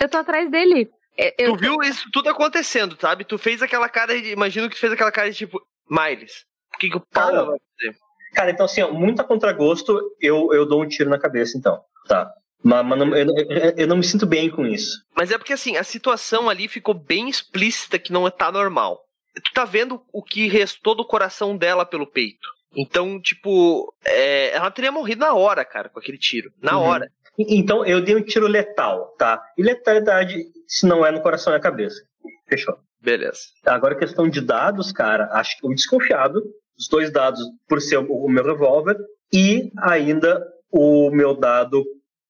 Eu 0.00 0.08
tô 0.08 0.18
atrás 0.18 0.50
dele. 0.50 0.90
Eu 1.36 1.54
tu 1.54 1.58
viu 1.58 1.82
isso 1.82 2.08
tudo 2.12 2.28
acontecendo, 2.28 2.96
sabe? 3.00 3.24
Tu 3.24 3.36
fez 3.38 3.60
aquela 3.62 3.88
cara 3.88 4.20
de. 4.20 4.30
Imagino 4.30 4.68
que 4.68 4.76
tu 4.76 4.80
fez 4.80 4.92
aquela 4.92 5.10
cara 5.10 5.30
de 5.30 5.36
tipo, 5.36 5.60
Miles, 5.90 6.44
o 6.74 6.78
que, 6.78 6.88
que 6.88 6.96
o 6.96 7.00
Paulo 7.00 7.32
cara, 7.32 7.44
vai 7.44 7.58
fazer? 7.58 7.98
Cara, 8.34 8.50
então 8.50 8.66
assim, 8.66 8.82
ó, 8.82 8.92
muito 8.92 9.20
a 9.20 9.24
contragosto, 9.24 9.98
eu, 10.20 10.52
eu 10.52 10.66
dou 10.66 10.82
um 10.82 10.86
tiro 10.86 11.10
na 11.10 11.18
cabeça, 11.18 11.58
então. 11.58 11.80
Tá. 12.06 12.30
Mas, 12.62 12.84
mas 12.84 12.98
não, 12.98 13.16
eu, 13.16 13.26
eu, 13.76 13.86
não 13.86 13.96
me 13.96 14.04
sinto 14.04 14.26
bem 14.26 14.50
com 14.50 14.66
isso. 14.66 15.02
Mas 15.16 15.30
é 15.30 15.38
porque 15.38 15.52
assim, 15.52 15.76
a 15.76 15.84
situação 15.84 16.48
ali 16.48 16.68
ficou 16.68 16.94
bem 16.94 17.28
explícita 17.28 17.98
que 17.98 18.12
não 18.12 18.28
tá 18.30 18.50
normal. 18.50 19.00
Tu 19.34 19.52
tá 19.52 19.64
vendo 19.64 20.02
o 20.12 20.22
que 20.22 20.48
restou 20.48 20.94
do 20.94 21.06
coração 21.06 21.56
dela 21.56 21.86
pelo 21.86 22.06
peito. 22.06 22.48
Então, 22.76 23.20
tipo, 23.20 23.92
é, 24.04 24.54
ela 24.54 24.70
teria 24.70 24.92
morrido 24.92 25.20
na 25.20 25.32
hora, 25.34 25.64
cara, 25.64 25.88
com 25.88 25.98
aquele 25.98 26.18
tiro. 26.18 26.50
Na 26.60 26.78
uhum. 26.78 26.84
hora. 26.84 27.10
Então, 27.38 27.84
eu 27.84 28.00
dei 28.00 28.16
um 28.16 28.22
tiro 28.22 28.48
letal, 28.48 29.14
tá? 29.16 29.40
E 29.56 29.62
letalidade, 29.62 30.44
se 30.66 30.86
não 30.86 31.06
é 31.06 31.12
no 31.12 31.22
coração, 31.22 31.52
é 31.52 31.56
na 31.56 31.62
cabeça. 31.62 32.02
Fechou. 32.48 32.76
Beleza. 33.00 33.40
Agora, 33.64 33.94
questão 33.94 34.28
de 34.28 34.40
dados, 34.40 34.90
cara, 34.90 35.28
acho 35.32 35.56
que 35.56 35.66
eu 35.66 35.70
desconfiado. 35.70 36.42
Os 36.76 36.88
dois 36.88 37.12
dados 37.12 37.40
por 37.68 37.80
ser 37.80 37.98
o 37.98 38.28
meu 38.28 38.44
revólver 38.44 38.96
e 39.32 39.70
ainda 39.78 40.44
o 40.70 41.10
meu 41.10 41.34
dado 41.34 41.84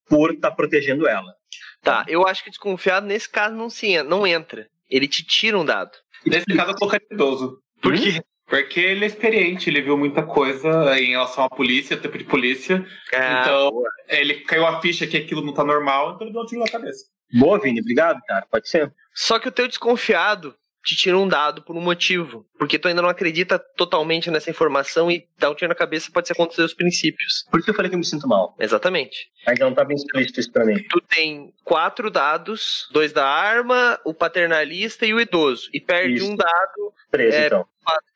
por 0.08 0.32
estar 0.32 0.50
tá 0.50 0.56
protegendo 0.56 1.06
ela. 1.06 1.34
Tá, 1.82 2.04
eu 2.08 2.26
acho 2.26 2.42
que 2.42 2.50
desconfiado 2.50 3.06
nesse 3.06 3.28
caso 3.28 3.54
não, 3.54 3.70
se, 3.70 4.02
não 4.02 4.26
entra. 4.26 4.68
Ele 4.90 5.06
te 5.06 5.24
tira 5.24 5.58
um 5.58 5.64
dado. 5.64 5.92
Nesse 6.26 6.46
caso 6.46 6.72
eu 6.72 6.76
tô 6.76 6.88
caridoso. 6.88 7.60
Por 7.80 7.94
hum? 7.94 7.98
quê? 7.98 8.22
Porque 8.46 8.80
ele 8.80 9.04
é 9.04 9.08
experiente, 9.08 9.68
ele 9.68 9.82
viu 9.82 9.96
muita 9.96 10.22
coisa 10.22 10.98
em 10.98 11.10
relação 11.10 11.44
à 11.44 11.50
polícia, 11.50 11.98
tempo 11.98 12.16
de 12.16 12.24
polícia. 12.24 12.84
Ah, 13.14 13.42
então, 13.42 13.70
boa. 13.70 13.88
ele 14.08 14.36
caiu 14.36 14.66
a 14.66 14.80
ficha 14.80 15.06
que 15.06 15.18
aquilo 15.18 15.44
não 15.44 15.52
tá 15.52 15.62
normal, 15.62 16.14
então 16.14 16.26
ele 16.26 16.32
deu 16.32 16.42
um 16.42 16.46
tiro 16.46 16.62
na 16.62 16.70
cabeça. 16.70 17.04
Boa, 17.30 17.60
Vini, 17.60 17.80
obrigado, 17.80 18.18
cara. 18.26 18.46
Pode 18.50 18.68
ser. 18.70 18.90
Só 19.14 19.38
que 19.38 19.48
o 19.48 19.52
teu 19.52 19.68
desconfiado 19.68 20.56
te 20.84 20.96
tira 20.96 21.18
um 21.18 21.28
dado 21.28 21.62
por 21.62 21.76
um 21.76 21.80
motivo. 21.80 22.46
Porque 22.58 22.78
tu 22.78 22.88
ainda 22.88 23.02
não 23.02 23.08
acredita 23.08 23.58
totalmente 23.58 24.30
nessa 24.30 24.50
informação 24.50 25.10
e 25.10 25.26
dar 25.38 25.50
um 25.50 25.54
tiro 25.54 25.68
na 25.68 25.74
cabeça 25.74 26.10
pode 26.12 26.26
ser 26.26 26.34
contra 26.34 26.50
os 26.50 26.56
seus 26.56 26.74
princípios. 26.74 27.44
Por 27.50 27.58
isso 27.58 27.64
que 27.66 27.70
eu 27.70 27.74
falei 27.74 27.88
que 27.88 27.94
eu 27.94 27.98
me 27.98 28.04
sinto 28.04 28.26
mal. 28.26 28.54
Exatamente. 28.58 29.30
Ainda 29.46 29.64
não 29.64 29.74
tá 29.74 29.84
bem 29.84 29.96
explícito 29.96 30.40
isso 30.40 30.50
pra 30.50 30.64
mim. 30.64 30.82
Tu 30.88 31.00
tem 31.02 31.52
quatro 31.64 32.10
dados, 32.10 32.88
dois 32.92 33.12
da 33.12 33.26
arma, 33.26 33.98
o 34.04 34.14
paternalista 34.14 35.06
e 35.06 35.14
o 35.14 35.20
idoso. 35.20 35.68
E 35.72 35.80
perde 35.80 36.14
isso. 36.14 36.30
um 36.30 36.36
dado. 36.36 36.92
Três, 37.10 37.34
é, 37.34 37.46
então. 37.46 37.66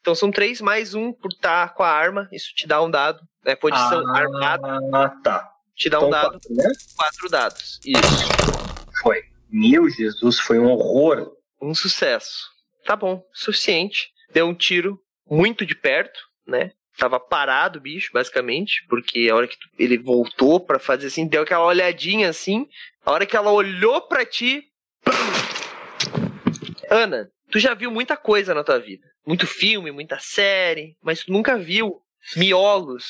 Então 0.00 0.14
são 0.14 0.30
três 0.30 0.60
mais 0.60 0.94
um 0.94 1.12
por 1.12 1.30
estar 1.30 1.68
tá 1.68 1.74
com 1.74 1.82
a 1.82 1.88
arma. 1.88 2.28
Isso 2.32 2.54
te 2.54 2.66
dá 2.66 2.82
um 2.82 2.90
dado. 2.90 3.20
Né? 3.44 3.54
Posição 3.54 4.02
ah, 4.08 4.18
armada. 4.18 4.78
Ah, 4.92 5.08
tá. 5.22 5.52
Te 5.74 5.88
dá 5.88 5.98
então, 5.98 6.08
um 6.08 6.10
dado. 6.10 6.32
Quatro, 6.32 6.54
né? 6.54 6.70
quatro 6.96 7.28
dados. 7.28 7.80
Isso. 7.84 8.28
Foi. 9.02 9.22
Meu 9.50 9.88
Jesus, 9.88 10.38
foi 10.40 10.58
um 10.58 10.66
horror. 10.70 11.32
Um 11.62 11.74
sucesso 11.74 12.52
tá 12.84 12.96
bom, 12.96 13.24
suficiente. 13.32 14.10
Deu 14.32 14.46
um 14.46 14.54
tiro 14.54 15.00
muito 15.28 15.64
de 15.64 15.74
perto, 15.74 16.20
né? 16.46 16.72
Tava 16.98 17.18
parado 17.18 17.78
o 17.78 17.82
bicho, 17.82 18.10
basicamente, 18.12 18.84
porque 18.88 19.28
a 19.30 19.34
hora 19.34 19.48
que 19.48 19.56
ele 19.78 19.96
voltou 19.96 20.60
para 20.60 20.78
fazer 20.78 21.06
assim, 21.06 21.26
deu 21.26 21.42
aquela 21.42 21.64
olhadinha 21.64 22.28
assim. 22.28 22.66
A 23.04 23.12
hora 23.12 23.26
que 23.26 23.36
ela 23.36 23.50
olhou 23.50 24.02
para 24.02 24.26
ti. 24.26 24.64
Ana, 26.90 27.30
tu 27.50 27.58
já 27.58 27.72
viu 27.72 27.90
muita 27.90 28.16
coisa 28.16 28.54
na 28.54 28.62
tua 28.62 28.78
vida. 28.78 29.06
Muito 29.26 29.46
filme, 29.46 29.90
muita 29.90 30.18
série, 30.18 30.96
mas 31.02 31.24
tu 31.24 31.32
nunca 31.32 31.56
viu 31.56 32.01
miolos, 32.36 33.04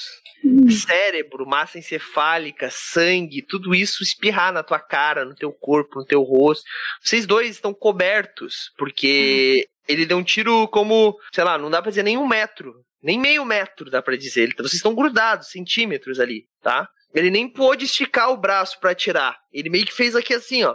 cérebro, 0.86 1.46
massa 1.46 1.78
encefálica, 1.78 2.68
sangue, 2.70 3.42
tudo 3.42 3.74
isso 3.74 4.02
espirrar 4.02 4.52
na 4.52 4.62
tua 4.62 4.80
cara, 4.80 5.24
no 5.24 5.34
teu 5.34 5.52
corpo, 5.52 6.00
no 6.00 6.04
teu 6.04 6.22
rosto. 6.22 6.64
Vocês 7.02 7.26
dois 7.26 7.50
estão 7.50 7.72
cobertos, 7.72 8.72
porque 8.76 9.66
ele 9.86 10.06
deu 10.06 10.18
um 10.18 10.22
tiro 10.22 10.66
como, 10.68 11.16
sei 11.32 11.44
lá, 11.44 11.58
não 11.58 11.70
dá 11.70 11.80
pra 11.80 11.90
dizer 11.90 12.02
nem 12.02 12.16
um 12.16 12.26
metro, 12.26 12.74
nem 13.02 13.18
meio 13.18 13.44
metro 13.44 13.90
dá 13.90 14.00
pra 14.02 14.16
dizer. 14.16 14.54
Vocês 14.56 14.74
estão 14.74 14.94
grudados, 14.94 15.50
centímetros 15.50 16.18
ali, 16.18 16.46
tá? 16.62 16.88
Ele 17.14 17.30
nem 17.30 17.48
pôde 17.48 17.84
esticar 17.84 18.30
o 18.30 18.36
braço 18.36 18.80
para 18.80 18.92
atirar. 18.92 19.36
Ele 19.52 19.68
meio 19.68 19.84
que 19.84 19.92
fez 19.92 20.16
aqui 20.16 20.34
assim, 20.34 20.64
ó. 20.64 20.74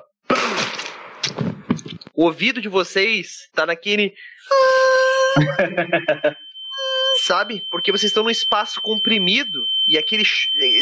O 2.13 2.25
ouvido 2.25 2.61
de 2.61 2.69
vocês 2.69 3.49
tá 3.53 3.65
naquele. 3.65 4.13
sabe? 7.28 7.67
Porque 7.69 7.91
vocês 7.91 8.09
estão 8.09 8.23
num 8.23 8.30
espaço 8.30 8.82
comprimido 8.82 9.69
e 9.86 9.97
aquele. 9.97 10.23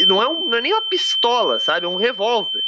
Não 0.06 0.22
é, 0.22 0.28
um, 0.28 0.48
não 0.48 0.58
é 0.58 0.60
nem 0.60 0.72
uma 0.72 0.82
pistola, 0.82 1.58
sabe? 1.58 1.86
É 1.86 1.88
um 1.88 1.96
revólver. 1.96 2.62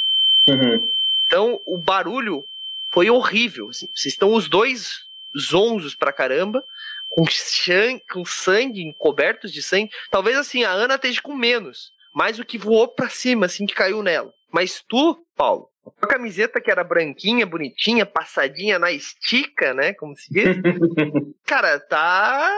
Uhum. 0.47 0.91
Então 1.25 1.61
o 1.65 1.77
barulho 1.77 2.43
foi 2.91 3.09
horrível. 3.09 3.69
Assim. 3.69 3.87
Vocês 3.95 4.13
estão 4.13 4.33
os 4.33 4.49
dois 4.49 5.07
zonzos 5.37 5.95
pra 5.95 6.11
caramba, 6.11 6.63
com, 7.07 7.25
sangue, 7.29 8.03
com 8.11 8.25
sangue, 8.25 8.93
cobertos 8.97 9.51
de 9.51 9.63
sangue. 9.63 9.91
Talvez 10.11 10.37
assim, 10.37 10.63
a 10.63 10.71
Ana 10.71 10.95
esteja 10.95 11.21
com 11.21 11.33
menos. 11.33 11.91
Mas 12.13 12.37
o 12.37 12.45
que 12.45 12.57
voou 12.57 12.87
pra 12.87 13.07
cima, 13.07 13.45
assim, 13.45 13.65
que 13.65 13.75
caiu 13.75 14.03
nela. 14.03 14.33
Mas 14.51 14.83
tu, 14.87 15.23
Paulo, 15.37 15.69
a 16.01 16.07
camiseta 16.07 16.59
que 16.59 16.71
era 16.71 16.83
branquinha, 16.83 17.45
bonitinha, 17.45 18.05
passadinha 18.05 18.79
na 18.79 18.91
estica, 18.91 19.73
né? 19.73 19.93
Como 19.93 20.17
se 20.17 20.27
diz. 20.33 20.57
cara, 21.45 21.79
tá 21.79 22.51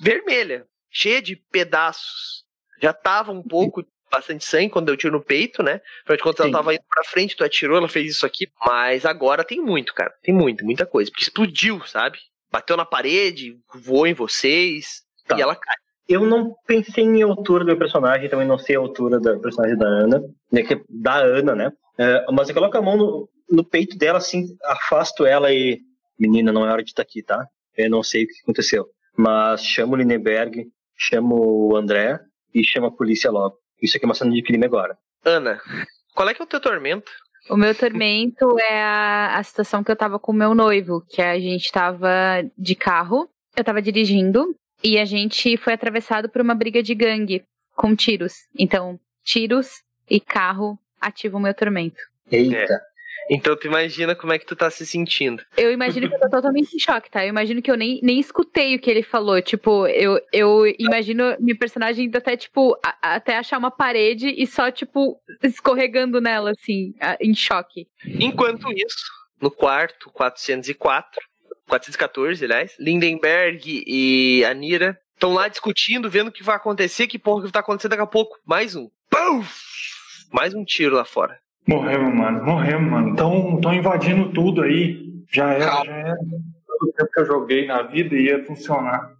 vermelha, 0.00 0.66
cheia 0.90 1.20
de 1.20 1.36
pedaços. 1.50 2.44
Já 2.80 2.92
tava 2.92 3.32
um 3.32 3.42
pouco 3.42 3.84
bastante 4.10 4.44
sangue 4.44 4.70
quando 4.70 4.88
eu 4.88 4.96
tiro 4.96 5.12
no 5.12 5.24
peito, 5.24 5.62
né? 5.62 5.80
Afinal 6.02 6.16
de 6.16 6.22
contas, 6.22 6.46
ela 6.46 6.52
tava 6.52 6.74
indo 6.74 6.84
pra 6.88 7.04
frente, 7.04 7.36
tu 7.36 7.44
atirou, 7.44 7.76
ela 7.76 7.88
fez 7.88 8.12
isso 8.12 8.24
aqui. 8.24 8.48
Mas 8.64 9.04
agora 9.04 9.44
tem 9.44 9.60
muito, 9.60 9.92
cara. 9.92 10.12
Tem 10.22 10.34
muito, 10.34 10.64
muita 10.64 10.86
coisa. 10.86 11.10
Porque 11.10 11.24
explodiu, 11.24 11.80
sabe? 11.86 12.18
Bateu 12.50 12.76
na 12.76 12.84
parede, 12.84 13.58
voou 13.74 14.06
em 14.06 14.14
vocês 14.14 15.02
tá. 15.26 15.36
e 15.36 15.40
ela 15.40 15.56
cai. 15.56 15.74
Eu 16.06 16.26
não 16.26 16.54
pensei 16.66 17.02
em 17.02 17.22
altura 17.22 17.64
do 17.64 17.68
meu 17.68 17.78
personagem, 17.78 18.28
também 18.28 18.46
não 18.46 18.58
sei 18.58 18.76
a 18.76 18.78
altura 18.78 19.18
do 19.18 19.40
personagem 19.40 19.76
da 19.76 19.86
Ana, 19.86 20.20
né, 20.52 20.60
é 20.60 20.80
da 20.90 21.16
Ana, 21.16 21.54
né? 21.54 21.72
É, 21.98 22.26
mas 22.30 22.48
eu 22.48 22.54
coloco 22.54 22.76
a 22.76 22.82
mão 22.82 22.96
no, 22.96 23.28
no, 23.50 23.64
peito 23.64 23.96
dela, 23.96 24.18
assim, 24.18 24.46
afasto 24.64 25.24
ela 25.24 25.52
e. 25.52 25.80
Menina, 26.18 26.52
não 26.52 26.64
é 26.64 26.70
hora 26.70 26.84
de 26.84 26.90
estar 26.90 27.02
tá 27.02 27.08
aqui, 27.08 27.22
tá? 27.22 27.44
Eu 27.76 27.90
não 27.90 28.02
sei 28.02 28.24
o 28.24 28.26
que 28.28 28.40
aconteceu 28.42 28.86
mas 29.16 29.64
chama 29.64 29.94
o 29.94 29.96
Lindenberg, 29.96 30.66
chama 30.96 31.34
o 31.34 31.76
André 31.76 32.20
e 32.54 32.62
chama 32.64 32.88
a 32.88 32.92
polícia 32.92 33.30
logo. 33.30 33.56
Isso 33.82 33.96
aqui 33.96 34.04
é 34.04 34.08
uma 34.08 34.14
cena 34.14 34.32
de 34.32 34.42
crime 34.42 34.64
agora. 34.64 34.96
Ana, 35.24 35.60
qual 36.14 36.28
é 36.28 36.34
que 36.34 36.40
é 36.40 36.44
o 36.44 36.48
teu 36.48 36.60
tormento? 36.60 37.10
O 37.50 37.56
meu 37.56 37.74
tormento 37.74 38.58
é 38.58 38.82
a, 38.82 39.36
a 39.36 39.42
situação 39.42 39.84
que 39.84 39.90
eu 39.90 39.96
tava 39.96 40.18
com 40.18 40.32
o 40.32 40.34
meu 40.34 40.54
noivo, 40.54 41.04
que 41.08 41.20
a 41.20 41.38
gente 41.38 41.70
tava 41.70 42.08
de 42.56 42.74
carro, 42.74 43.28
eu 43.56 43.62
tava 43.62 43.82
dirigindo, 43.82 44.54
e 44.82 44.98
a 44.98 45.04
gente 45.04 45.56
foi 45.56 45.74
atravessado 45.74 46.28
por 46.28 46.40
uma 46.40 46.54
briga 46.54 46.82
de 46.82 46.94
gangue, 46.94 47.44
com 47.74 47.94
tiros. 47.94 48.46
Então, 48.58 48.98
tiros 49.22 49.82
e 50.08 50.20
carro 50.20 50.78
ativam 51.00 51.38
o 51.38 51.42
meu 51.42 51.54
tormento. 51.54 52.00
Eita. 52.30 52.56
É. 52.56 52.93
Então 53.30 53.56
tu 53.56 53.66
imagina 53.66 54.14
como 54.14 54.32
é 54.32 54.38
que 54.38 54.46
tu 54.46 54.54
tá 54.54 54.70
se 54.70 54.86
sentindo. 54.86 55.42
Eu 55.56 55.72
imagino 55.72 56.08
que 56.08 56.14
eu 56.14 56.20
tô 56.20 56.28
totalmente 56.28 56.74
em 56.74 56.78
choque, 56.78 57.10
tá? 57.10 57.24
Eu 57.24 57.30
imagino 57.30 57.62
que 57.62 57.70
eu 57.70 57.76
nem, 57.76 58.00
nem 58.02 58.20
escutei 58.20 58.74
o 58.74 58.78
que 58.78 58.90
ele 58.90 59.02
falou. 59.02 59.40
Tipo, 59.40 59.86
eu, 59.86 60.20
eu 60.32 60.66
imagino 60.78 61.36
minha 61.40 61.56
personagem 61.56 62.06
indo 62.06 62.16
até, 62.16 62.36
tipo, 62.36 62.78
a, 62.84 63.16
até 63.16 63.38
achar 63.38 63.58
uma 63.58 63.70
parede 63.70 64.28
e 64.28 64.46
só, 64.46 64.70
tipo, 64.70 65.18
escorregando 65.42 66.20
nela, 66.20 66.50
assim, 66.50 66.94
em 67.20 67.34
choque. 67.34 67.88
Enquanto 68.04 68.70
isso, 68.72 69.06
no 69.40 69.50
quarto 69.50 70.10
404, 70.10 71.20
414, 71.66 72.44
aliás, 72.44 72.76
Lindenberg 72.78 73.84
e 73.86 74.44
Anira 74.44 74.98
estão 75.14 75.32
lá 75.32 75.48
discutindo, 75.48 76.10
vendo 76.10 76.28
o 76.28 76.32
que 76.32 76.42
vai 76.42 76.56
acontecer, 76.56 77.06
que 77.06 77.18
porra 77.18 77.46
que 77.46 77.52
tá 77.52 77.60
acontecendo 77.60 77.92
daqui 77.92 78.02
a 78.02 78.06
pouco. 78.06 78.38
Mais 78.44 78.76
um. 78.76 78.90
Puff! 79.08 79.54
Mais 80.32 80.54
um 80.54 80.64
tiro 80.64 80.96
lá 80.96 81.04
fora. 81.04 81.38
Morremos, 81.66 82.14
mano. 82.14 82.44
Morremos, 82.44 82.90
mano. 82.90 83.10
Estão 83.10 83.74
invadindo 83.74 84.32
tudo 84.32 84.62
aí. 84.62 85.02
Já 85.32 85.52
era, 85.52 85.66
Calma. 85.66 85.84
já 85.86 85.92
era. 85.92 86.16
Todo 86.16 86.92
tempo 86.92 87.10
que 87.10 87.20
eu 87.20 87.26
joguei 87.26 87.66
na 87.66 87.82
vida 87.82 88.14
ia 88.14 88.44
funcionar. 88.44 89.10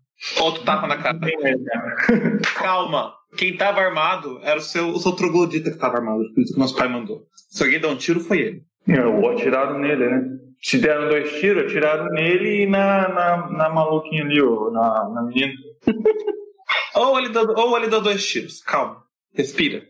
Outro 0.40 0.62
tapa 0.62 0.86
na 0.86 0.97
cara. 0.97 1.18
Calma. 2.57 3.14
Quem 3.36 3.57
tava 3.57 3.80
armado 3.80 4.38
era 4.42 4.59
o 4.59 4.62
seu, 4.62 4.88
o 4.90 4.99
seu 4.99 5.12
troglodita 5.12 5.70
que 5.70 5.78
tava 5.78 5.97
armado. 5.97 6.22
Por 6.34 6.42
isso 6.42 6.55
que 6.55 6.61
nosso 6.61 6.76
pai 6.76 6.88
mandou. 6.88 7.22
Se 7.49 7.62
alguém 7.64 7.80
der 7.80 7.88
um 7.88 7.97
tiro, 7.97 8.20
foi 8.20 8.38
ele. 8.38 8.62
Eu 8.86 9.28
atiraram 9.30 9.78
nele, 9.78 10.07
né? 10.09 10.22
Se 10.62 10.78
deram 10.78 11.09
dois 11.09 11.32
tiros, 11.40 11.64
atiraram 11.64 12.07
nele 12.11 12.62
e 12.62 12.66
na, 12.66 13.09
na, 13.09 13.51
na 13.51 13.68
maluquinha 13.68 14.22
ali, 14.22 14.40
ó, 14.40 14.70
na, 14.70 15.09
na 15.11 15.22
menina. 15.22 15.53
ou, 16.95 17.18
ele 17.18 17.30
deu, 17.30 17.47
ou 17.49 17.76
ele 17.76 17.88
deu 17.88 18.01
dois 18.01 18.24
tiros. 18.26 18.62
Calma. 18.62 19.03
Respira. 19.34 19.82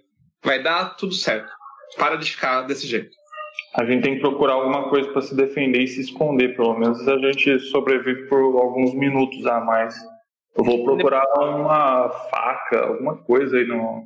Vai 0.42 0.62
dar 0.62 0.96
tudo 0.96 1.12
certo. 1.12 1.52
Para 1.96 2.16
de 2.16 2.30
ficar 2.30 2.62
desse 2.62 2.86
jeito. 2.86 3.14
A 3.74 3.84
gente 3.84 4.02
tem 4.02 4.14
que 4.14 4.20
procurar 4.20 4.54
alguma 4.54 4.88
coisa 4.88 5.10
para 5.10 5.22
se 5.22 5.34
defender 5.34 5.80
e 5.82 5.88
se 5.88 6.00
esconder, 6.00 6.56
pelo 6.56 6.78
menos 6.78 7.06
a 7.06 7.18
gente 7.18 7.58
sobrevive 7.58 8.28
por 8.28 8.38
alguns 8.38 8.94
minutos 8.94 9.44
a 9.46 9.60
mais. 9.60 9.94
Eu 10.56 10.64
vou 10.64 10.84
procurar 10.84 11.24
uma 11.36 12.08
faca, 12.08 12.84
alguma 12.86 13.16
coisa 13.16 13.56
aí 13.56 13.66
no. 13.66 14.04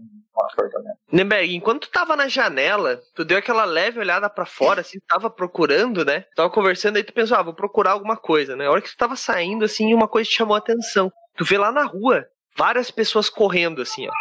Nemberg, 1.12 1.54
enquanto 1.54 1.82
tu 1.82 1.90
tava 1.90 2.16
na 2.16 2.28
janela, 2.28 3.00
tu 3.14 3.24
deu 3.24 3.36
aquela 3.36 3.64
leve 3.64 3.98
olhada 3.98 4.30
pra 4.30 4.46
fora, 4.46 4.80
assim, 4.80 4.98
tava 5.06 5.28
procurando, 5.28 6.04
né? 6.04 6.24
Tava 6.36 6.48
conversando, 6.48 6.96
aí 6.96 7.02
tu 7.02 7.12
pensou, 7.12 7.36
ah, 7.36 7.42
vou 7.42 7.52
procurar 7.52 7.90
alguma 7.90 8.16
coisa, 8.16 8.54
né? 8.54 8.66
A 8.66 8.70
hora 8.70 8.80
que 8.80 8.88
tu 8.88 8.96
tava 8.96 9.16
saindo, 9.16 9.64
assim, 9.64 9.92
uma 9.92 10.06
coisa 10.06 10.30
te 10.30 10.36
chamou 10.36 10.54
a 10.54 10.58
atenção. 10.58 11.12
Tu 11.36 11.44
vê 11.44 11.58
lá 11.58 11.72
na 11.72 11.82
rua 11.84 12.24
várias 12.56 12.90
pessoas 12.90 13.28
correndo, 13.28 13.82
assim, 13.82 14.06
ó. 14.06 14.12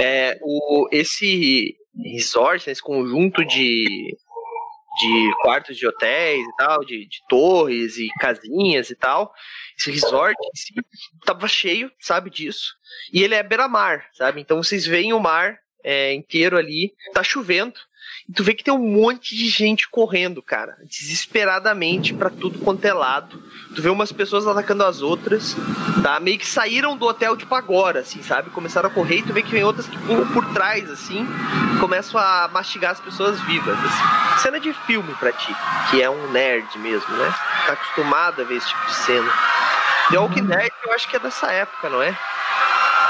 É, 0.00 0.38
o, 0.42 0.88
esse 0.92 1.74
resort, 2.04 2.66
né, 2.66 2.72
esse 2.72 2.82
conjunto 2.82 3.44
de, 3.44 3.84
de 5.00 5.32
quartos 5.42 5.76
de 5.76 5.86
hotéis 5.86 6.46
e 6.46 6.56
tal, 6.56 6.84
de, 6.84 7.06
de 7.06 7.22
torres 7.28 7.98
e 7.98 8.08
casinhas 8.20 8.90
e 8.90 8.94
tal. 8.94 9.32
Esse 9.78 9.90
resort 9.90 10.36
si 10.54 10.74
tava 11.24 11.48
cheio, 11.48 11.90
sabe 11.98 12.30
disso. 12.30 12.74
E 13.12 13.22
ele 13.22 13.34
é 13.34 13.42
beira-mar, 13.42 14.08
sabe? 14.12 14.40
Então 14.40 14.62
vocês 14.62 14.86
veem 14.86 15.12
o 15.12 15.20
mar 15.20 15.58
é, 15.84 16.12
inteiro 16.12 16.56
ali, 16.56 16.92
tá 17.12 17.22
chovendo. 17.22 17.78
Tu 18.34 18.44
vê 18.44 18.52
que 18.52 18.62
tem 18.62 18.74
um 18.74 18.78
monte 18.78 19.34
de 19.34 19.48
gente 19.48 19.88
correndo, 19.88 20.42
cara, 20.42 20.76
desesperadamente 20.84 22.12
para 22.12 22.28
tudo 22.28 22.58
quanto 22.58 22.84
é 22.84 22.92
lado. 22.92 23.42
Tu 23.74 23.80
vê 23.80 23.88
umas 23.88 24.12
pessoas 24.12 24.46
atacando 24.46 24.84
as 24.84 25.00
outras, 25.00 25.56
tá? 26.02 26.20
Meio 26.20 26.38
que 26.38 26.46
saíram 26.46 26.94
do 26.94 27.06
hotel 27.06 27.38
tipo 27.38 27.54
agora, 27.54 28.00
assim, 28.00 28.22
sabe? 28.22 28.50
Começaram 28.50 28.90
a 28.90 28.92
correr 28.92 29.18
e 29.18 29.22
tu 29.22 29.32
vê 29.32 29.42
que 29.42 29.50
vem 29.50 29.64
outras 29.64 29.86
que 29.86 29.96
pulam 30.00 30.26
por 30.28 30.44
trás, 30.52 30.90
assim, 30.90 31.26
e 31.74 31.78
começam 31.78 32.20
a 32.20 32.50
mastigar 32.52 32.92
as 32.92 33.00
pessoas 33.00 33.40
vivas, 33.40 33.78
assim. 33.78 34.42
Cena 34.42 34.60
de 34.60 34.74
filme 34.74 35.14
pra 35.14 35.32
ti, 35.32 35.54
que 35.90 36.02
é 36.02 36.10
um 36.10 36.30
nerd 36.30 36.78
mesmo, 36.78 37.16
né? 37.16 37.34
Tá 37.66 37.72
acostumado 37.72 38.42
a 38.42 38.44
ver 38.44 38.56
esse 38.56 38.68
tipo 38.68 38.86
de 38.86 38.94
cena. 38.94 39.32
The 40.10 40.18
Walking 40.18 40.44
Dead 40.44 40.70
eu 40.84 40.92
acho 40.92 41.08
que 41.08 41.16
é 41.16 41.18
dessa 41.18 41.50
época, 41.50 41.88
não 41.88 42.02
é? 42.02 42.14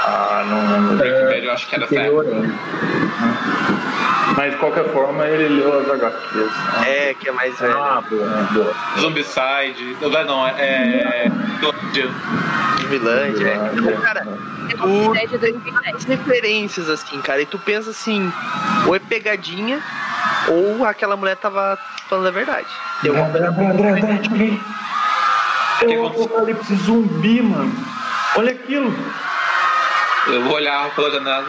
Ah, 0.05 0.45
não 0.47 0.71
lembro. 0.71 0.97
Breaking 0.97 1.25
Bad 1.25 1.45
eu 1.45 1.51
acho 1.51 1.67
que 1.67 1.75
era 1.75 1.85
Interior, 1.85 2.23
certo. 2.23 2.98
Né? 4.39 4.45
Mas 4.45 4.51
de 4.51 4.57
qualquer 4.57 4.85
forma 4.93 5.25
ele 5.25 5.49
leu 5.49 5.79
as 5.79 5.89
HQs. 5.89 6.51
É, 6.87 7.13
que 7.13 7.27
é 7.27 7.31
mais 7.31 7.59
velho. 7.59 7.77
Ah, 7.77 8.01
boa, 8.09 8.27
boa. 8.53 8.73
Zombicide. 8.99 9.97
Não, 10.01 10.09
não, 10.25 10.47
é. 10.47 10.51
é... 10.57 11.31
Vilândia. 12.87 13.47
É. 13.47 13.71
Então, 13.73 14.01
cara, 14.01 14.25
É 14.69 14.73
tu 14.75 14.85
uma 14.85 15.11
ideia 15.15 15.27
de 15.27 15.37
2010. 15.37 15.95
as 15.95 16.03
referências, 16.05 16.89
assim, 16.89 17.21
cara, 17.21 17.41
e 17.41 17.45
tu 17.45 17.59
pensa 17.59 17.91
assim, 17.91 18.31
ou 18.87 18.95
é 18.95 18.99
pegadinha, 18.99 19.79
ou 20.47 20.83
aquela 20.85 21.15
mulher 21.15 21.35
tava 21.35 21.77
falando 22.09 22.27
a 22.27 22.31
verdade. 22.31 22.67
Deu 23.03 23.13
uma 23.13 23.29
que 23.29 23.37
É 23.37 23.41
um 25.97 26.07
aconteceu? 26.07 26.07
apocalipse 26.07 26.75
zumbi, 26.77 27.41
mano. 27.41 27.71
Olha 28.35 28.51
aquilo. 28.51 28.93
Eu 30.27 30.43
vou 30.43 30.53
olhar 30.53 30.89
pela 30.95 31.11
janela. 31.11 31.45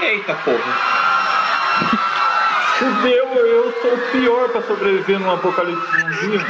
Eita 0.00 0.34
porra. 0.34 0.97
Fudeu, 2.78 3.26
eu 3.34 3.72
sou 3.82 3.92
o 3.92 4.12
pior 4.12 4.48
pra 4.50 4.62
sobreviver 4.62 5.18
num 5.18 5.32
apocalipse 5.32 6.00
zumbi. 6.20 6.40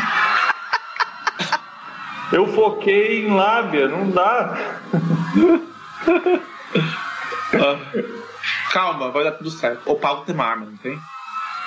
Eu 2.30 2.46
foquei 2.48 3.26
em 3.26 3.34
lábia, 3.34 3.88
não 3.88 4.10
dá. 4.10 4.58
Ah. 7.54 7.78
Calma, 8.70 9.10
vai 9.10 9.24
dar 9.24 9.32
tudo 9.32 9.50
certo. 9.50 9.80
O 9.90 9.96
Paulo 9.96 10.24
tem 10.26 10.34
uma 10.34 10.44
arma, 10.44 10.66
não 10.66 10.76
tem? 10.76 11.00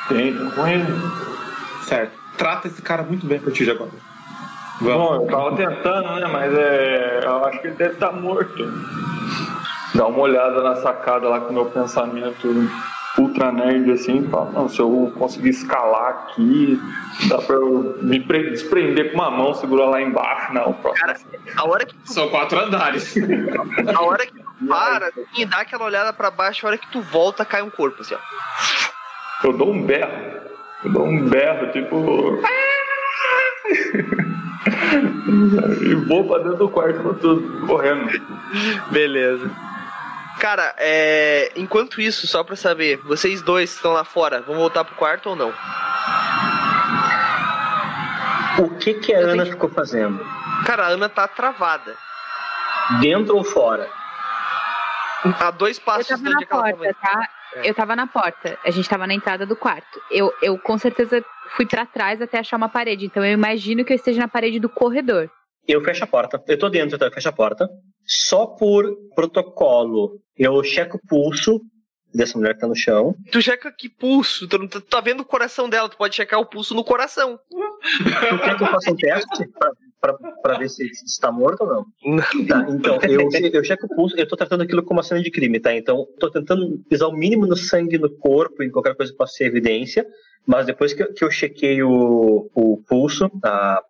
Tem, 0.07 0.37
tô 0.37 0.51
com 0.51 0.67
ele. 0.67 0.85
Certo. 1.81 2.13
Trata 2.37 2.67
esse 2.67 2.83
cara 2.83 3.01
muito 3.01 3.25
bem 3.25 3.39
a 3.39 3.41
partir 3.41 3.65
de 3.65 3.71
agora. 3.71 3.89
Bom, 4.79 5.15
eu 5.15 5.27
tava 5.27 5.55
tentando, 5.55 6.15
né? 6.15 6.27
Mas 6.27 6.53
é. 6.53 7.21
Eu 7.23 7.45
acho 7.45 7.59
que 7.61 7.67
ele 7.67 7.75
deve 7.75 7.93
estar 7.93 8.11
morto. 8.11 8.63
Dá 9.95 10.05
uma 10.05 10.19
olhada 10.19 10.61
na 10.61 10.75
sacada 10.75 11.27
lá 11.27 11.39
com 11.41 11.49
o 11.49 11.53
meu 11.53 11.65
pensamento 11.65 12.47
ultra 13.21 13.51
nerd 13.51 13.91
assim, 13.91 14.27
fala, 14.29 14.51
não, 14.51 14.69
se 14.69 14.79
eu 14.79 15.11
conseguir 15.17 15.49
escalar 15.49 16.09
aqui, 16.09 16.79
dá 17.27 17.37
pra 17.39 17.55
eu 17.55 17.97
me 18.01 18.19
pre- 18.19 18.51
desprender 18.51 19.11
com 19.11 19.17
uma 19.19 19.31
mão, 19.31 19.53
segurar 19.53 19.85
lá 19.85 20.01
embaixo, 20.01 20.53
não, 20.53 20.73
próximo. 20.73 21.05
Cara, 21.07 21.19
a 21.57 21.67
hora 21.67 21.85
que 21.85 21.95
São 22.05 22.29
quatro 22.29 22.59
andares. 22.59 23.13
a 23.95 24.01
hora 24.01 24.25
que 24.25 24.33
tu 24.33 24.67
para 24.67 25.07
assim, 25.07 25.23
e 25.37 25.45
dá 25.45 25.61
aquela 25.61 25.85
olhada 25.85 26.11
pra 26.13 26.29
baixo, 26.31 26.65
a 26.65 26.69
hora 26.69 26.77
que 26.77 26.87
tu 26.91 27.01
volta, 27.01 27.45
cai 27.45 27.61
um 27.61 27.69
corpo, 27.69 28.01
assim, 28.01 28.15
ó. 28.15 29.47
Eu 29.47 29.53
dou 29.53 29.71
um 29.71 29.81
berro. 29.83 30.11
Eu 30.83 30.91
dou 30.91 31.05
um 31.07 31.29
berro, 31.29 31.71
tipo. 31.71 31.95
e 35.81 35.95
vou 36.07 36.27
pra 36.27 36.37
dentro 36.39 36.57
do 36.57 36.69
quarto 36.69 36.99
eu 36.99 37.13
tô 37.15 37.41
correndo. 37.67 38.09
Beleza. 38.91 39.49
Cara, 40.41 40.73
é... 40.79 41.51
enquanto 41.55 42.01
isso, 42.01 42.25
só 42.27 42.43
pra 42.43 42.55
saber, 42.55 42.97
vocês 43.03 43.43
dois 43.43 43.69
que 43.69 43.75
estão 43.75 43.93
lá 43.93 44.03
fora, 44.03 44.41
vão 44.41 44.55
voltar 44.55 44.83
pro 44.83 44.95
quarto 44.95 45.29
ou 45.29 45.35
não? 45.35 45.53
O 48.57 48.69
que, 48.79 48.95
que 48.95 49.13
a 49.13 49.19
Eu 49.21 49.29
Ana 49.29 49.43
tenho- 49.43 49.53
ficou 49.55 49.69
fazendo? 49.69 50.19
Cara, 50.65 50.85
a 50.85 50.89
Ana 50.89 51.07
tá 51.07 51.27
travada. 51.27 51.95
Dentro 52.99 53.35
ou 53.37 53.43
fora? 53.43 53.87
A 55.39 55.51
dois 55.51 55.77
Eu 55.77 55.83
passos 55.83 56.07
tava 56.07 56.23
de 56.23 56.29
na 56.33 56.41
é 56.41 56.45
porta, 56.45 56.95
tava. 56.99 57.19
tá? 57.19 57.29
Eu 57.63 57.73
tava 57.75 57.95
na 57.95 58.07
porta. 58.07 58.57
A 58.65 58.71
gente 58.71 58.89
tava 58.89 59.05
na 59.05 59.13
entrada 59.13 59.45
do 59.45 59.55
quarto. 59.55 60.01
Eu, 60.09 60.33
eu 60.41 60.57
com 60.57 60.75
certeza 60.77 61.23
fui 61.49 61.67
pra 61.67 61.85
trás 61.85 62.19
até 62.19 62.39
achar 62.39 62.57
uma 62.57 62.67
parede. 62.69 63.05
Então 63.05 63.23
eu 63.23 63.31
imagino 63.33 63.85
que 63.85 63.93
eu 63.93 63.95
esteja 63.95 64.21
na 64.21 64.27
parede 64.27 64.59
do 64.59 64.67
corredor. 64.69 65.29
Eu 65.67 65.81
fecho 65.83 66.03
a 66.03 66.07
porta. 66.07 66.41
Eu 66.47 66.57
tô 66.57 66.69
dentro, 66.69 66.95
então 66.95 67.07
eu 67.07 67.13
fecho 67.13 67.29
a 67.29 67.31
porta. 67.31 67.69
Só 68.05 68.45
por 68.45 68.85
protocolo, 69.15 70.19
eu 70.37 70.63
checo 70.63 70.97
o 70.97 71.07
pulso 71.07 71.61
dessa 72.13 72.37
mulher 72.37 72.55
que 72.55 72.59
tá 72.59 72.67
no 72.67 72.75
chão. 72.75 73.15
Tu 73.31 73.41
checa 73.41 73.71
que 73.71 73.87
pulso, 73.87 74.47
tu, 74.47 74.57
não 74.57 74.67
tá- 74.67 74.81
tu 74.81 74.85
tá 74.87 74.99
vendo 74.99 75.21
o 75.21 75.25
coração 75.25 75.69
dela, 75.69 75.87
tu 75.87 75.95
pode 75.97 76.15
checar 76.15 76.39
o 76.39 76.45
pulso 76.45 76.73
no 76.73 76.83
coração. 76.83 77.39
Tu 77.49 78.39
quer 78.43 78.57
que 78.57 78.63
eu 78.63 78.67
faça 78.67 78.91
um 78.91 78.95
teste 78.95 79.47
pra, 79.57 79.71
pra, 80.01 80.31
pra 80.41 80.57
ver 80.57 80.67
se 80.69 80.83
está 81.05 81.31
morto 81.31 81.61
ou 81.63 81.67
não? 81.67 81.85
Tá, 82.47 82.65
então, 82.69 82.99
eu, 83.07 83.29
eu 83.53 83.63
checo 83.63 83.85
o 83.85 83.95
pulso, 83.95 84.17
eu 84.17 84.27
tô 84.27 84.35
tratando 84.35 84.63
aquilo 84.63 84.83
como 84.83 84.97
uma 84.99 85.03
cena 85.03 85.21
de 85.21 85.31
crime, 85.31 85.59
tá? 85.59 85.73
Então, 85.73 86.05
tô 86.19 86.29
tentando 86.29 86.79
pisar 86.89 87.07
o 87.07 87.13
mínimo 87.15 87.45
no 87.47 87.55
sangue 87.55 87.97
no 87.97 88.09
corpo 88.09 88.61
e 88.61 88.69
qualquer 88.69 88.95
coisa 88.95 89.11
que 89.13 89.17
possa 89.17 89.33
ser 89.35 89.45
evidência, 89.45 90.05
mas 90.45 90.65
depois 90.65 90.93
que 90.93 91.03
eu, 91.03 91.13
que 91.13 91.23
eu 91.23 91.31
chequei 91.31 91.81
o, 91.81 92.49
o 92.53 92.83
pulso, 92.89 93.29
a 93.45 93.81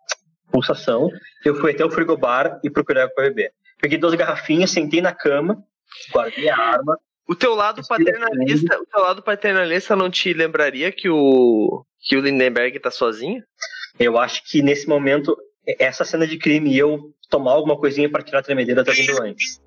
pulsação, 0.52 1.08
eu 1.44 1.54
fui 1.56 1.72
até 1.72 1.84
o 1.84 1.90
frigobar 1.90 2.60
e 2.62 2.70
procurei 2.70 3.02
água 3.02 3.14
pra 3.14 3.24
beber. 3.24 3.52
Peguei 3.80 3.98
duas 3.98 4.14
garrafinhas, 4.14 4.70
sentei 4.70 5.00
na 5.00 5.12
cama, 5.12 5.64
guardei 6.12 6.48
a 6.48 6.56
arma, 6.56 6.96
O 7.26 7.34
teu 7.34 7.54
lado 7.54 7.82
paternalista, 7.86 8.78
o 8.78 8.86
teu 8.86 9.02
lado 9.02 9.22
paternalista 9.22 9.96
não 9.96 10.10
te 10.10 10.32
lembraria 10.32 10.92
que 10.92 11.08
o 11.08 11.84
que 11.98 12.16
o 12.16 12.20
Lindenberg 12.20 12.78
tá 12.80 12.90
sozinho? 12.90 13.42
Eu 13.98 14.18
acho 14.18 14.42
que 14.44 14.60
nesse 14.60 14.88
momento, 14.88 15.36
essa 15.78 16.04
cena 16.04 16.26
de 16.26 16.36
crime 16.36 16.72
e 16.72 16.78
eu 16.78 17.12
tomar 17.30 17.52
alguma 17.52 17.78
coisinha 17.78 18.10
pra 18.10 18.22
tirar 18.22 18.40
a 18.40 18.42
tremedeira 18.42 18.84
tá 18.84 18.92
vindo 18.92 19.22
antes. 19.22 19.60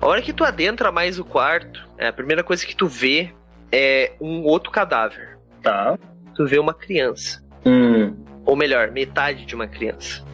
A 0.00 0.06
hora 0.06 0.22
que 0.22 0.32
tu 0.32 0.44
adentra 0.44 0.92
mais 0.92 1.18
o 1.18 1.24
quarto, 1.24 1.86
é, 1.98 2.06
a 2.08 2.12
primeira 2.12 2.44
coisa 2.44 2.64
que 2.64 2.76
tu 2.76 2.86
vê 2.86 3.34
é 3.72 4.12
um 4.20 4.42
outro 4.44 4.70
cadáver. 4.70 5.38
Tá? 5.62 5.98
Tu 6.34 6.46
vê 6.46 6.58
uma 6.58 6.72
criança. 6.74 7.44
Hum. 7.66 8.14
Ou 8.44 8.56
melhor, 8.56 8.90
metade 8.90 9.44
de 9.44 9.54
uma 9.54 9.66
criança. 9.66 10.24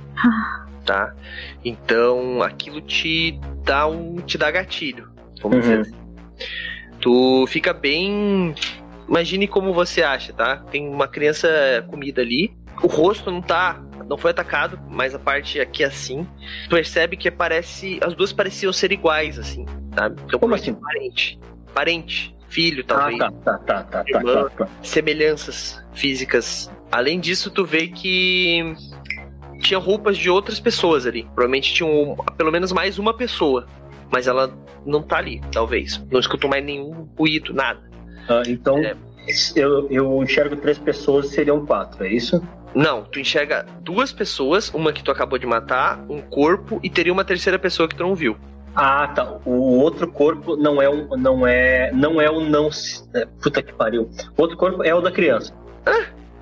Tá? 0.84 1.14
Então 1.64 2.42
aquilo 2.42 2.80
te 2.80 3.38
dá 3.64 3.86
um. 3.86 4.16
te 4.16 4.36
dá 4.36 4.50
gatilho. 4.50 5.10
Vamos 5.42 5.56
Uhum. 5.56 5.60
dizer 5.62 5.80
assim. 5.80 5.94
Tu 7.00 7.46
fica 7.48 7.72
bem. 7.72 8.54
Imagine 9.08 9.46
como 9.48 9.72
você 9.72 10.02
acha, 10.02 10.32
tá? 10.32 10.58
Tem 10.70 10.88
uma 10.88 11.08
criança 11.08 11.48
comida 11.88 12.22
ali. 12.22 12.54
O 12.82 12.86
rosto 12.86 13.30
não 13.30 13.40
tá. 13.42 13.82
Não 14.08 14.18
foi 14.18 14.30
atacado, 14.32 14.78
mas 14.90 15.14
a 15.14 15.18
parte 15.18 15.58
aqui 15.60 15.82
assim. 15.82 16.26
Tu 16.64 16.70
percebe 16.70 17.16
que 17.16 17.30
parece. 17.30 17.98
As 18.02 18.14
duas 18.14 18.32
pareciam 18.32 18.72
ser 18.72 18.92
iguais, 18.92 19.38
assim, 19.38 19.64
sabe? 19.94 20.20
Então, 20.26 20.38
Como 20.38 20.54
assim? 20.54 20.74
Parente. 20.74 21.38
Parente. 21.72 22.33
Filho, 22.54 22.84
Ah, 22.88 22.94
talvez 22.94 23.18
tá, 23.18 23.30
tá, 23.32 23.58
tá, 23.58 23.82
tá, 23.82 24.04
tá, 24.04 24.18
Irmã. 24.18 24.44
tá, 24.44 24.50
tá. 24.50 24.68
semelhanças 24.80 25.82
físicas. 25.92 26.70
Além 26.92 27.18
disso, 27.18 27.50
tu 27.50 27.64
vê 27.64 27.88
que 27.88 28.74
tinha 29.60 29.78
roupas 29.78 30.16
de 30.16 30.30
outras 30.30 30.60
pessoas 30.60 31.04
ali. 31.06 31.24
Provavelmente 31.24 31.74
tinha 31.74 31.88
um- 31.88 32.14
pelo 32.36 32.52
menos 32.52 32.70
mais 32.70 32.98
uma 32.98 33.12
pessoa. 33.12 33.66
Mas 34.12 34.28
ela 34.28 34.52
não 34.86 35.02
tá 35.02 35.18
ali, 35.18 35.40
talvez. 35.50 36.00
Não 36.12 36.20
escutou 36.20 36.48
mais 36.48 36.64
nenhum 36.64 37.08
ruído, 37.18 37.52
nada. 37.52 37.80
Ah, 38.28 38.42
então, 38.46 38.78
É. 38.78 38.94
eu, 39.56 39.88
eu 39.90 40.22
enxergo 40.22 40.54
três 40.56 40.78
pessoas 40.78 41.30
seriam 41.30 41.66
quatro, 41.66 42.04
é 42.04 42.08
isso? 42.12 42.40
Não, 42.74 43.02
tu 43.04 43.18
enxerga 43.18 43.66
duas 43.80 44.12
pessoas, 44.12 44.68
uma 44.72 44.92
que 44.92 45.02
tu 45.02 45.10
acabou 45.10 45.38
de 45.38 45.46
matar, 45.46 46.04
um 46.08 46.20
corpo 46.20 46.78
e 46.82 46.90
teria 46.90 47.12
uma 47.12 47.24
terceira 47.24 47.58
pessoa 47.58 47.88
que 47.88 47.96
tu 47.96 48.02
não 48.04 48.14
viu. 48.14 48.36
Ah, 48.74 49.06
tá. 49.08 49.38
O 49.44 49.78
outro 49.78 50.10
corpo 50.10 50.56
não 50.56 50.80
é 50.82 50.88
um. 50.88 51.08
Não 51.16 51.46
é. 51.46 51.90
Não 51.92 52.20
é 52.20 52.28
o 52.30 52.40
não. 52.40 52.68
é, 53.14 53.24
Puta 53.42 53.62
que 53.62 53.72
pariu. 53.72 54.10
O 54.36 54.42
outro 54.42 54.56
corpo 54.56 54.82
é 54.82 54.94
o 54.94 55.00
da 55.00 55.10
criança. 55.12 55.52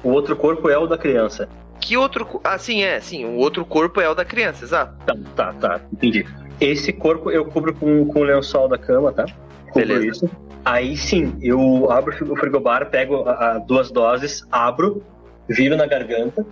O 0.03 0.11
outro 0.11 0.35
corpo 0.37 0.69
é 0.69 0.79
o 0.79 0.87
da 0.87 0.97
criança. 0.97 1.49
Que 1.81 1.97
outro. 1.97 2.41
Ah, 2.45 2.57
sim, 2.59 2.83
é, 2.83 3.01
sim. 3.01 3.25
O 3.25 3.37
outro 3.37 3.65
corpo 3.65 4.01
é 4.01 4.09
o 4.09 4.15
da 4.15 4.25
criança, 4.25 4.65
exato. 4.65 4.95
Tá, 5.05 5.15
tá, 5.37 5.53
tá. 5.55 5.81
Entendi. 5.93 6.27
Esse 6.61 6.93
corpo 6.93 7.31
eu 7.31 7.45
cubro 7.45 7.75
com, 7.75 8.07
com 8.07 8.21
o 8.21 8.25
lençol 8.25 8.69
da 8.69 8.79
cama, 8.79 9.13
tá? 9.13 9.25
Cubro 9.73 9.89
Beleza. 9.89 10.07
isso. 10.07 10.31
Aí 10.65 10.97
sim, 10.97 11.37
eu 11.43 11.91
abro 11.91 12.15
o 12.33 12.37
frigobar, 12.37 12.89
pego 12.89 13.29
a- 13.29 13.53
a 13.55 13.59
duas 13.59 13.91
doses, 13.91 14.47
abro, 14.53 15.03
viro 15.49 15.77
na 15.77 15.87
garganta, 15.87 16.47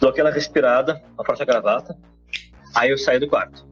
dou 0.00 0.10
aquela 0.10 0.30
respirada, 0.30 1.00
afrouxo 1.16 1.44
a 1.44 1.46
gravata, 1.46 1.96
aí 2.74 2.90
eu 2.90 2.98
saio 2.98 3.20
do 3.20 3.28
quarto. 3.28 3.64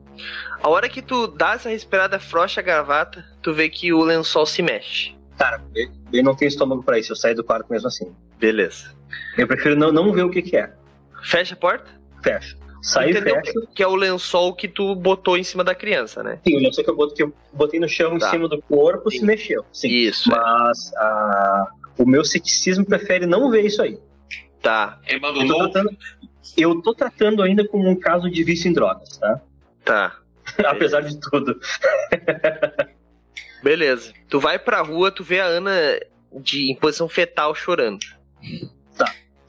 A 0.63 0.69
hora 0.69 0.89
que 0.89 1.01
tu 1.03 1.27
dá 1.29 1.55
essa 1.55 1.69
respirada, 1.69 2.19
frouxa 2.19 2.61
a 2.61 2.63
gravata, 2.63 3.25
tu 3.43 3.53
vê 3.53 3.69
que 3.69 3.93
o 3.93 4.03
lençol 4.03 4.47
se 4.47 4.63
mexe. 4.63 5.17
Cara, 5.39 5.63
eu, 5.75 5.89
eu 6.13 6.23
não 6.25 6.35
tenho 6.35 6.49
estômago 6.49 6.83
pra 6.83 6.99
isso, 6.99 7.13
eu 7.13 7.17
saio 7.17 7.35
do 7.37 7.45
quarto 7.45 7.71
mesmo 7.71 7.87
assim. 7.89 8.13
Beleza. 8.39 8.93
Eu 9.37 9.47
prefiro 9.47 9.77
não, 9.77 9.93
não 9.93 10.13
ver 10.13 10.23
o 10.25 10.31
que 10.31 10.43
que 10.43 10.57
é. 10.57 10.73
Fecha 11.23 11.55
a 11.55 11.57
porta? 11.57 11.91
Fecho. 12.23 12.57
Saio 12.83 13.09
e 13.09 13.11
Entendeu 13.13 13.35
fecho. 13.37 13.53
que, 13.53 13.67
que 13.75 13.83
é 13.83 13.87
o 13.89 13.95
lençol 13.97 14.55
que 14.55 14.69
tu 14.69 14.95
botou 14.95 15.37
em 15.37 15.43
cima 15.43 15.65
da 15.65 15.75
criança, 15.75 16.23
né? 16.23 16.39
Sim, 16.47 16.57
o 16.57 16.61
lençol 16.61 16.85
que 16.85 16.91
eu 16.91 16.97
botei, 16.97 17.17
que 17.17 17.23
eu 17.25 17.33
botei 17.53 17.81
no 17.81 17.89
chão 17.89 18.17
Tá. 18.19 18.29
em 18.29 18.31
cima 18.31 18.49
do 18.49 18.61
corpo 18.63 19.11
Sim. 19.11 19.19
se 19.21 19.25
mexeu. 19.25 19.65
Sim. 19.73 19.89
Isso, 19.89 20.33
é. 20.33 20.37
Mas 20.37 20.93
ah, 20.97 21.67
o 21.99 22.07
meu 22.07 22.25
ceticismo 22.25 22.85
prefere 22.85 23.27
não 23.27 23.51
ver 23.51 23.63
isso 23.65 23.83
aí. 23.83 23.99
Tá, 24.63 24.99
Ele 25.07 25.21
Eu 25.25 25.47
tô, 25.47 25.59
tratando, 25.71 25.97
eu 26.57 26.83
tô 26.83 26.95
tratando 26.95 27.43
ainda 27.43 27.67
como 27.67 27.89
um 27.89 27.97
caso 27.97 28.29
de 28.31 28.43
vício 28.43 28.69
em 28.69 28.73
drogas, 28.73 29.17
tá? 29.19 29.41
Tá. 29.85 30.19
Apesar 30.67 31.03
de 31.03 31.19
tudo. 31.21 31.59
Beleza. 33.63 34.13
Tu 34.29 34.39
vai 34.39 34.59
pra 34.59 34.83
rua, 34.83 35.11
tu 35.11 35.25
vê 35.25 35.41
a 35.41 35.47
Ana 35.47 35.73
de, 36.33 36.71
em 36.71 36.77
posição 36.77 37.09
fetal 37.09 37.55
chorando. 37.55 38.05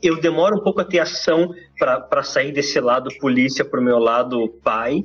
Eu 0.02 0.20
demoro 0.20 0.58
um 0.58 0.64
pouco 0.64 0.80
a 0.80 0.86
ter 0.86 1.00
ação 1.00 1.54
pra 1.78 2.00
pra 2.00 2.24
sair 2.24 2.52
desse 2.52 2.80
lado 2.80 3.10
polícia 3.20 3.66
pro 3.66 3.82
meu 3.82 4.00
lado 4.00 4.48
pai, 4.64 5.04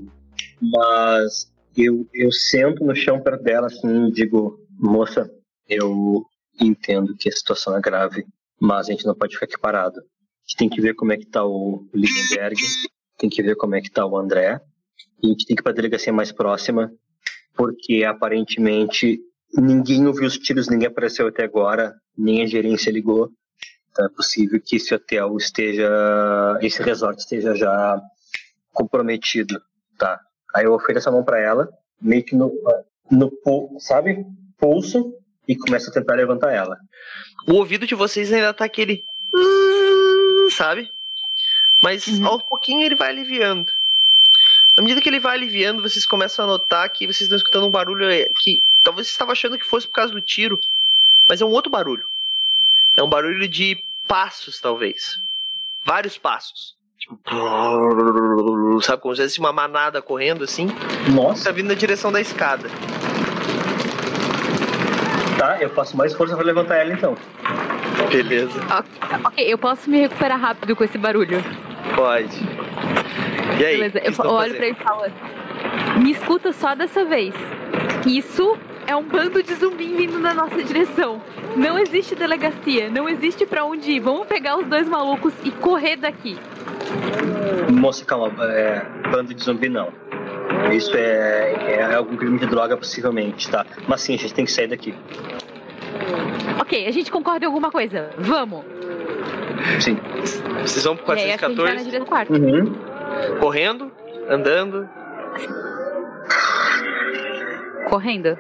mas 0.61 1.53
eu, 1.77 2.07
eu 2.15 2.31
sento 2.31 2.85
no 2.85 2.95
chão 2.95 3.21
perto 3.21 3.43
dela 3.43 3.67
assim 3.67 4.07
e 4.07 4.13
digo, 4.13 4.61
moça, 4.71 5.29
eu 5.69 6.25
entendo 6.61 7.17
que 7.17 7.29
a 7.29 7.33
situação 7.33 7.77
é 7.77 7.81
grave, 7.81 8.25
mas 8.61 8.89
a 8.89 8.93
gente 8.93 9.05
não 9.05 9.15
pode 9.15 9.35
ficar 9.35 9.47
aqui 9.47 9.59
parado. 9.59 9.99
A 9.99 10.03
gente 10.47 10.57
tem 10.57 10.69
que 10.69 10.81
ver 10.81 10.95
como 10.95 11.13
é 11.13 11.17
que 11.17 11.27
tá 11.27 11.45
o 11.45 11.89
Lindenberg, 11.93 12.61
tem 13.19 13.29
que 13.29 13.43
ver 13.43 13.57
como 13.57 13.75
é 13.75 13.81
que 13.81 13.91
tá 13.91 14.07
o 14.07 14.17
André, 14.17 14.61
a 15.27 15.29
gente 15.29 15.47
tem 15.47 15.57
que 15.57 15.61
ir 15.63 15.65
pra 15.65 15.73
delegacia 15.73 16.13
mais 16.13 16.33
próxima, 16.33 16.93
porque 17.55 18.05
aparentemente 18.05 19.19
ninguém 19.57 20.07
ouviu 20.07 20.27
os 20.27 20.39
tiros, 20.39 20.69
ninguém 20.69 20.89
apareceu 20.89 21.27
até 21.29 21.45
agora, 21.45 21.95
nem 22.17 22.43
a 22.43 22.47
gerência 22.47 22.91
ligou. 22.91 23.31
Então 23.91 24.07
é 24.07 24.09
possível 24.09 24.61
que 24.65 24.77
esse 24.77 24.93
hotel 24.95 25.37
esteja, 25.37 25.89
esse 26.61 26.83
resort 26.83 27.21
esteja 27.21 27.55
já 27.55 28.01
comprometido, 28.73 29.61
tá? 29.99 30.19
Aí 30.55 30.65
eu 30.65 30.73
ofereço 30.75 31.09
a 31.09 31.13
mão 31.13 31.25
pra 31.25 31.39
ela, 31.41 31.69
meio 32.01 32.25
que 32.25 32.35
no, 32.35 32.53
no 33.11 33.31
sabe, 33.79 34.25
pulso, 34.59 35.15
e 35.47 35.55
começo 35.57 35.91
a 35.91 35.93
tentar 35.93 36.15
levantar 36.15 36.53
ela. 36.53 36.77
O 37.47 37.55
ouvido 37.55 37.87
de 37.87 37.95
vocês 37.95 38.33
ainda 38.33 38.53
tá 38.55 38.65
aquele. 38.65 39.05
"Ah", 39.35 40.51
Sabe? 40.51 40.91
Mas 41.83 42.07
Uhum. 42.07 42.27
aos 42.27 42.43
pouquinho 42.45 42.83
ele 42.85 42.95
vai 42.95 43.11
aliviando. 43.11 43.71
Na 44.77 44.83
medida 44.83 45.01
que 45.01 45.09
ele 45.09 45.21
vai 45.21 45.37
aliviando, 45.37 45.83
vocês 45.83 46.05
começam 46.05 46.45
a 46.45 46.49
notar 46.49 46.89
que 46.91 47.07
vocês 47.07 47.23
estão 47.23 47.37
escutando 47.37 47.67
um 47.67 47.71
barulho 47.71 48.11
eh, 48.11 48.29
que 48.41 48.63
talvez 48.83 49.07
você 49.07 49.13
estava 49.13 49.33
achando 49.33 49.57
que 49.57 49.65
fosse 49.65 49.87
por 49.87 49.95
causa 49.95 50.13
do 50.13 50.21
tiro, 50.21 50.59
mas 51.29 51.41
é 51.41 51.45
um 51.45 51.51
outro 51.51 51.71
barulho. 51.71 52.05
É 52.97 53.03
um 53.03 53.09
barulho 53.09 53.47
de 53.49 53.79
passos, 54.07 54.61
talvez. 54.61 55.17
Vários 55.85 56.19
passos. 56.19 56.75
Tipo, 56.99 58.81
sabe, 58.83 59.03
como 59.03 59.15
se 59.15 59.23
fosse 59.23 59.39
uma 59.39 59.53
manada 59.53 60.01
correndo 60.01 60.43
assim, 60.43 60.69
Nossa, 61.15 61.45
tá 61.45 61.53
vindo 61.53 61.69
na 61.69 61.75
direção 61.75 62.11
da 62.11 62.21
escada. 62.21 62.69
tá, 65.39 65.61
eu 65.61 65.71
faço 65.71 65.97
mais 65.97 66.15
força 66.15 66.35
pra 66.35 66.45
levantar 66.45 66.77
ela 66.77 66.93
então. 66.93 67.17
Beleza. 68.11 68.59
Ok, 69.25 69.53
eu 69.53 69.59
posso 69.59 69.89
me 69.91 70.01
recuperar 70.01 70.41
rápido 70.41 70.75
com 70.75 70.83
esse 70.83 70.99
barulho. 70.99 71.43
Pode. 71.95 72.35
E 73.59 73.65
aí? 73.65 73.77
Beleza, 73.77 74.01
que 74.01 74.21
eu 74.21 74.31
olho 74.31 74.55
pra 74.55 74.67
ele 74.67 74.77
e 74.79 74.85
falo: 74.85 75.03
Me 76.03 76.13
escuta 76.13 76.53
só 76.53 76.75
dessa 76.75 77.05
vez. 77.05 77.35
Isso 78.07 78.57
é 78.87 78.95
um 78.95 79.03
bando 79.03 79.43
de 79.43 79.55
zumbi 79.55 79.87
vindo 79.95 80.19
na 80.19 80.35
nossa 80.35 80.63
direção. 80.63 81.21
Não 81.57 81.79
existe 81.79 82.15
delegacia, 82.15 82.91
não 82.91 83.09
existe 83.09 83.47
pra 83.47 83.65
onde 83.65 83.93
ir. 83.93 84.01
Vamos 84.01 84.27
pegar 84.27 84.59
os 84.59 84.67
dois 84.67 84.89
malucos 84.89 85.33
e 85.45 85.51
correr 85.51 85.97
daqui. 85.97 86.37
Moça, 87.73 88.05
calma, 88.05 88.33
é, 88.53 88.85
bando 89.11 89.33
de 89.33 89.43
zumbi 89.43 89.69
não. 89.69 89.93
Isso 90.73 90.97
é, 90.97 91.77
é 91.79 91.95
algum 91.95 92.17
crime 92.17 92.39
de 92.39 92.47
droga, 92.47 92.77
possivelmente, 92.77 93.49
tá? 93.51 93.65
Mas 93.87 94.01
sim, 94.01 94.15
a 94.15 94.19
gente 94.19 94.35
tem 94.35 94.45
que 94.45 94.53
sair 94.53 94.67
daqui. 94.67 94.95
Ok, 96.61 96.87
a 96.87 96.91
gente 96.91 97.11
concorda 97.11 97.45
em 97.45 97.49
alguma 97.49 97.71
coisa. 97.71 98.11
Vamos. 98.19 98.65
Sim. 99.81 99.99
Vocês 100.63 100.85
vão 100.85 100.97
pro 100.97 101.17
e 101.17 101.21
aí 101.21 101.31
acho 101.31 101.39
que 101.39 101.45
a 101.45 101.49
gente 101.49 101.57
vai 101.61 101.75
na 101.75 101.83
414 101.83 101.85
direção 101.85 102.05
do 102.05 102.07
quarto. 102.07 102.33
Uhum. 102.33 102.94
Correndo, 103.41 103.91
andando. 104.29 104.89
Correndo. 107.89 108.39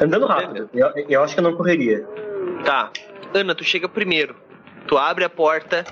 Andando 0.00 0.26
rápido. 0.26 0.68
Eu, 0.74 0.92
eu 1.08 1.22
acho 1.22 1.34
que 1.34 1.40
eu 1.40 1.44
não 1.44 1.56
correria. 1.56 2.06
Tá. 2.64 2.90
Ana, 3.34 3.54
tu 3.54 3.64
chega 3.64 3.88
primeiro. 3.88 4.36
Tu 4.86 4.96
abre 4.96 5.24
a 5.24 5.28
porta. 5.28 5.84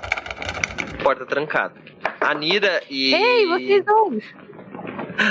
Porta 1.03 1.25
trancada. 1.25 1.73
A 2.19 2.33
Nira 2.33 2.81
e. 2.89 3.13
Ei, 3.13 3.47
vocês 3.47 3.85
dois! 3.85 4.23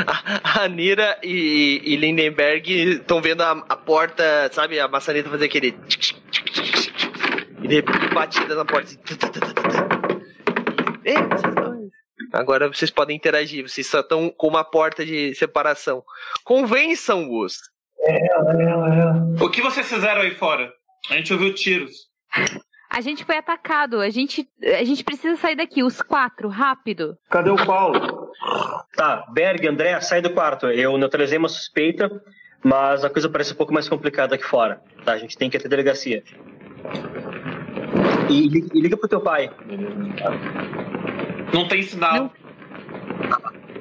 A, 0.07 0.63
a 0.65 0.69
Nira 0.69 1.19
e, 1.23 1.81
e 1.85 1.97
Lindenberg 1.97 2.73
estão 2.73 3.21
vendo 3.21 3.43
a, 3.43 3.51
a 3.69 3.77
porta, 3.77 4.49
sabe, 4.53 4.79
a 4.81 4.89
maçaneta 4.89 5.29
fazer 5.29 5.47
aquele. 5.47 5.77
E 7.63 7.69
de 7.69 7.75
repente 7.77 8.15
batida 8.15 8.55
na 8.55 8.65
porta. 8.65 8.89
Assim. 8.89 8.99
Ei, 11.05 11.15
vocês 11.15 11.55
dois. 11.55 11.74
Agora 12.35 12.67
vocês 12.67 12.91
podem 12.91 13.17
interagir, 13.17 13.69
vocês 13.69 13.87
só 13.87 14.01
estão 14.01 14.29
com 14.29 14.49
uma 14.49 14.65
porta 14.65 15.07
de 15.07 15.35
separação. 15.37 16.03
Convençam-os. 16.43 17.59
O 19.41 19.49
que 19.49 19.63
vocês 19.63 19.89
fizeram 19.89 20.23
aí 20.23 20.35
fora? 20.35 20.73
A 21.11 21.15
gente 21.15 21.33
ouviu 21.33 21.55
tiros. 21.55 21.93
A 22.91 23.01
gente 23.01 23.25
foi 23.25 23.37
atacado. 23.37 24.01
A 24.01 24.11
gente, 24.11 24.49
a 24.63 24.83
gente 24.83 25.05
precisa 25.05 25.37
sair 25.37 25.55
daqui, 25.55 25.85
os 25.85 26.03
quatro, 26.03 26.49
rápido. 26.49 27.17
Cadê 27.31 27.51
o 27.51 27.67
Paulo? 27.67 28.31
Tá, 28.97 29.25
Berg, 29.33 29.67
André, 29.69 30.01
sai 30.01 30.21
do 30.21 30.31
quarto. 30.31 30.67
Eu 30.67 30.99
neutralizei 30.99 31.39
uma 31.39 31.49
suspeita, 31.49 32.11
mas 32.65 33.05
a 33.05 33.11
coisa 33.11 33.29
parece 33.29 33.53
um 33.53 33.57
pouco 33.57 33.73
mais 33.73 33.89
complicada 33.89 34.35
aqui 34.35 34.45
fora. 34.45 34.83
Tá, 35.05 35.13
a 35.13 35.19
gente 35.19 35.39
tem 35.39 35.49
que 35.49 35.57
ir 35.57 35.59
até 35.59 35.69
a 35.69 35.71
delegacia. 35.71 36.23
E, 38.29 38.47
e 38.75 38.81
liga 38.81 38.97
pro 38.97 39.09
teu 39.09 39.21
pai. 39.21 39.51
Não 41.53 41.69
tem 41.69 41.83
sinal. 41.83 42.33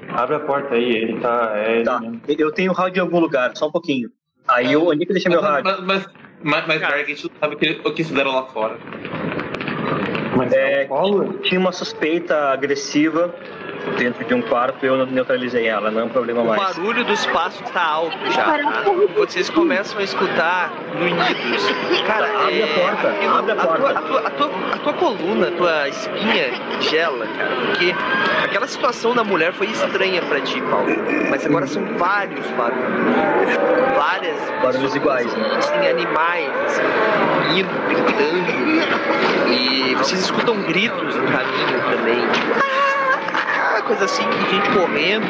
Abre 0.09 0.35
a 0.35 0.39
porta 0.39 0.75
aí, 0.75 0.89
ele 0.95 1.19
tá. 1.19 1.51
É 1.55 1.75
ele 1.77 1.83
Tá, 1.85 2.01
eu 2.27 2.51
tenho 2.51 2.71
rádio 2.71 2.99
em 2.99 3.01
algum 3.01 3.19
lugar, 3.19 3.55
só 3.55 3.67
um 3.67 3.71
pouquinho. 3.71 4.09
Aí 4.47 4.71
eu, 4.73 4.87
onde 4.87 5.03
é 5.03 5.05
que 5.05 5.13
deixa 5.13 5.29
meu 5.29 5.41
Mas, 5.41 5.49
rádio? 5.51 5.63
mas, 5.85 5.85
mas, 5.85 6.07
mas, 6.43 6.67
mas 6.67 6.79
Berg, 6.81 7.01
a 7.01 7.05
gente 7.05 7.23
não 7.23 7.31
sabe 7.39 7.55
o 7.55 7.57
que, 7.57 7.81
o 7.83 7.93
que 7.93 8.03
fizeram 8.03 8.31
lá 8.35 8.43
fora. 8.47 8.77
Mas 10.35 10.51
É, 10.51 10.81
é 10.81 10.85
o 10.85 10.89
Paulo? 10.89 11.33
Tinha 11.39 11.59
uma 11.59 11.71
suspeita 11.71 12.49
agressiva 12.51 13.33
dentro 13.91 14.23
de 14.25 14.33
um 14.33 14.41
quarto, 14.41 14.85
eu 14.85 15.05
neutralizei 15.05 15.67
ela, 15.67 15.91
não 15.91 16.01
é 16.01 16.03
um 16.05 16.09
problema 16.09 16.41
O 16.41 16.47
mais. 16.47 16.61
barulho 16.75 17.03
dos 17.03 17.25
passos 17.27 17.69
tá 17.71 17.83
alto 17.85 18.17
já. 18.31 18.43
tá? 18.43 18.83
Vocês 19.15 19.49
começam 19.49 19.99
a 19.99 20.03
escutar 20.03 20.71
grunhidos. 20.95 21.63
Cara, 22.07 22.27
Abre 22.43 22.61
é, 22.61 22.63
a 22.63 22.79
porta, 22.81 23.07
aquilo- 23.09 23.35
abre 23.37 23.51
a 23.51 23.55
tua- 23.55 23.67
porta. 23.77 23.99
A 23.99 24.01
tua, 24.01 24.19
a, 24.19 24.29
tua, 24.31 24.51
a 24.73 24.77
tua 24.77 24.93
coluna, 24.93 25.47
a 25.47 25.51
tua 25.51 25.87
espinha 25.89 26.51
gela, 26.81 27.25
cara. 27.37 27.49
Porque 27.67 27.95
aquela 28.43 28.67
situação 28.67 29.13
da 29.13 29.23
mulher 29.23 29.53
foi 29.53 29.67
estranha 29.67 30.21
pra 30.23 30.39
ti, 30.41 30.61
Paulo. 30.61 30.87
Mas 31.29 31.45
agora 31.45 31.67
são 31.67 31.83
vários 31.97 32.45
barulhos. 32.51 33.57
Várias 33.95 34.33
Barulhos 34.61 34.95
iguais, 34.95 35.33
né? 35.33 35.55
assim, 35.57 35.87
animais, 35.87 36.49
assim, 36.65 37.59
indo, 37.59 37.69
gritando. 37.89 39.51
E 39.51 39.95
vocês 39.95 40.21
escutam 40.21 40.55
gritos 40.63 41.15
no 41.15 41.23
caminho 41.27 41.81
também! 41.91 42.72
Coisa 43.83 44.05
assim, 44.05 44.23
de 44.29 44.49
gente 44.55 44.69
correndo 44.71 45.25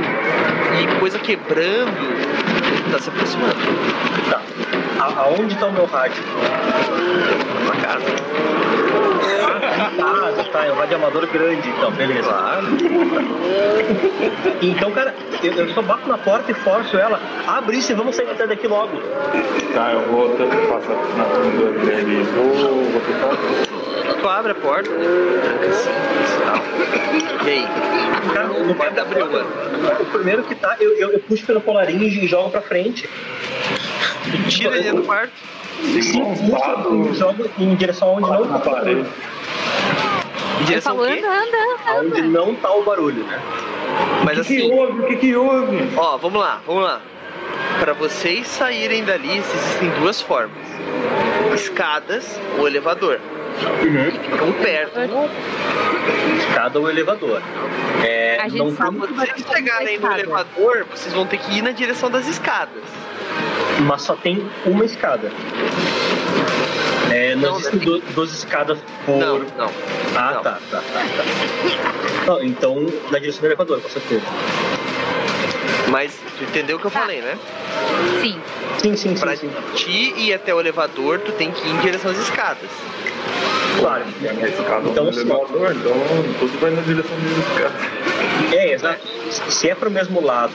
e 0.81 0.99
coisa 0.99 1.19
quebrando. 1.19 1.91
Ele 1.91 2.91
tá 2.91 2.99
se 2.99 3.09
aproximando 3.09 3.55
Tá. 4.29 4.41
A- 4.99 5.21
aonde 5.21 5.55
tá 5.55 5.67
o 5.67 5.71
meu 5.71 5.85
rádio? 5.85 6.21
da 7.67 7.75
casa. 7.87 8.05
tá, 9.97 10.43
tá, 10.51 10.65
é 10.65 10.71
um 10.71 10.75
radioamador 10.75 11.27
grande, 11.27 11.67
então, 11.69 11.91
beleza. 11.91 12.23
Claro. 12.29 12.67
Então, 14.61 14.91
cara, 14.91 15.13
eu, 15.43 15.51
eu 15.53 15.69
só 15.73 15.81
bato 15.81 16.07
na 16.07 16.17
porta 16.17 16.51
e 16.51 16.53
forço 16.55 16.97
ela. 16.97 17.19
Abre 17.47 17.77
isso 17.77 17.91
e 17.91 17.95
vamos 17.95 18.15
sair 18.15 18.29
até 18.29 18.47
daqui 18.47 18.67
logo. 18.67 18.97
Tá, 19.73 19.91
eu 19.91 20.01
vou 20.11 20.29
tentar 20.35 20.55
passar 20.67 20.95
na 21.17 21.23
André 21.23 21.95
ali. 21.95 22.23
Vou, 22.23 22.83
vou 22.91 23.01
tentar. 23.01 23.35
Tu 24.21 24.29
abre 24.29 24.51
a 24.51 24.55
porta, 24.55 24.89
né? 24.89 25.05
Assim. 25.69 25.89
E 27.45 27.49
aí? 27.49 27.67
Cara, 28.33 28.47
no 28.47 28.65
Não 28.67 28.73
quarto 28.73 28.95
pode 28.95 28.99
abrir 28.99 29.21
o 29.23 29.35
ano. 29.35 29.49
O 29.99 30.05
primeiro 30.05 30.43
que 30.43 30.55
tá, 30.55 30.75
eu, 30.79 30.91
eu, 30.97 31.11
eu 31.11 31.19
puxo 31.19 31.45
pelo 31.45 31.61
colarinho 31.61 32.03
e 32.03 32.27
jogo 32.27 32.49
pra 32.49 32.61
frente. 32.61 33.07
Tira 34.49 34.77
ele 34.77 34.91
do 34.93 35.03
quarto. 35.03 35.33
Sim, 36.01 36.23
puxo 36.23 37.11
e 37.11 37.15
jogo 37.15 37.49
em 37.59 37.75
direção 37.75 38.09
aonde 38.09 38.29
não 38.29 38.45
Na 38.45 38.59
tá 38.59 38.69
o 38.69 38.73
parede. 38.73 39.01
barulho. 39.01 39.07
Em 40.53 40.57
Ele 40.57 40.65
direção 40.65 40.95
falou, 40.95 41.11
anda, 41.11 41.27
anda, 41.27 41.57
anda. 41.57 41.91
Aonde 41.91 42.21
não 42.21 42.55
tá 42.55 42.71
o 42.73 42.83
barulho, 42.83 43.23
né? 43.25 43.39
Mas 44.23 44.37
O 44.37 44.41
que, 44.43 44.47
que 44.55 44.61
assim, 44.61 44.71
houve? 44.71 44.99
O 45.01 45.07
que, 45.07 45.15
que 45.17 45.35
houve? 45.35 45.89
ó, 45.97 46.17
vamos 46.17 46.39
lá, 46.39 46.61
vamos 46.65 46.83
lá. 46.83 47.01
Pra 47.79 47.93
vocês 47.93 48.47
saírem 48.47 49.03
dali, 49.03 49.37
existem 49.37 49.89
duas 49.99 50.21
formas: 50.21 50.57
escadas 51.53 52.39
ou 52.57 52.67
elevador. 52.67 53.19
Ficam 53.57 54.51
perto. 54.53 54.99
Escada 56.39 56.79
ou 56.79 56.89
elevador. 56.89 57.41
É, 58.03 58.37
A 58.41 58.49
gente 58.49 58.57
não 58.57 58.75
sabe 58.75 58.97
vai 58.97 59.27
vocês 59.27 59.45
chegarem 59.47 59.97
no 59.99 60.11
elevador, 60.11 60.85
vocês 60.91 61.13
vão 61.13 61.25
ter 61.25 61.37
que 61.37 61.57
ir 61.57 61.61
na 61.61 61.71
direção 61.71 62.09
das 62.09 62.27
escadas. 62.27 62.83
mas 63.81 64.01
só 64.01 64.15
tem 64.15 64.45
uma 64.65 64.83
escada. 64.85 65.31
É, 67.11 67.35
não, 67.35 67.51
Não, 67.51 67.59
existem 67.59 67.79
du- 67.79 68.01
duas 68.15 68.31
escadas 68.33 68.79
por. 69.05 69.17
Não, 69.17 69.39
não. 69.39 69.69
Ah, 70.15 70.31
não. 70.35 70.41
tá, 70.43 70.57
tá, 70.71 70.77
tá, 70.77 70.81
tá. 70.81 71.23
Não, 72.25 72.41
então, 72.41 72.77
na 73.11 73.19
direção 73.19 73.41
do 73.41 73.47
elevador, 73.47 73.81
com 73.81 73.89
certeza. 73.89 74.23
Mas 75.89 76.13
tu 76.37 76.43
entendeu 76.43 76.77
o 76.77 76.79
que 76.79 76.85
eu 76.85 76.91
falei, 76.91 77.21
né? 77.21 77.37
Sim. 78.21 78.39
Sim, 78.79 78.95
sim, 78.95 79.15
Pra 79.15 79.35
sim, 79.35 79.49
sim. 79.49 79.75
ti 79.75 80.13
ir 80.17 80.33
até 80.33 80.53
o 80.53 80.59
elevador, 80.59 81.19
tu 81.19 81.31
tem 81.33 81.51
que 81.51 81.65
ir 81.67 81.71
em 81.71 81.77
direção 81.77 82.11
às 82.11 82.17
escadas. 82.17 82.69
Claro. 83.79 84.03
Cara 84.67 84.81
Então, 84.85 85.07
elevador, 85.07 85.71
então 85.75 85.93
tudo 86.39 86.59
vai 86.59 86.71
na 86.71 86.81
direção 86.81 87.15
dos 87.17 87.57
caras. 87.57 87.73
É, 88.51 88.73
exato. 88.73 89.01
Se 89.49 89.69
é 89.69 89.75
pro 89.75 89.89
mesmo 89.91 90.21
lado. 90.25 90.53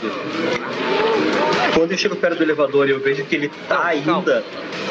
Quando 1.74 1.92
eu 1.92 1.98
chego 1.98 2.16
perto 2.16 2.36
do 2.38 2.42
elevador 2.42 2.88
e 2.88 2.92
eu 2.92 3.00
vejo 3.00 3.24
que 3.24 3.34
ele 3.34 3.50
tá 3.68 3.76
Não, 3.76 3.84
ainda. 3.84 4.44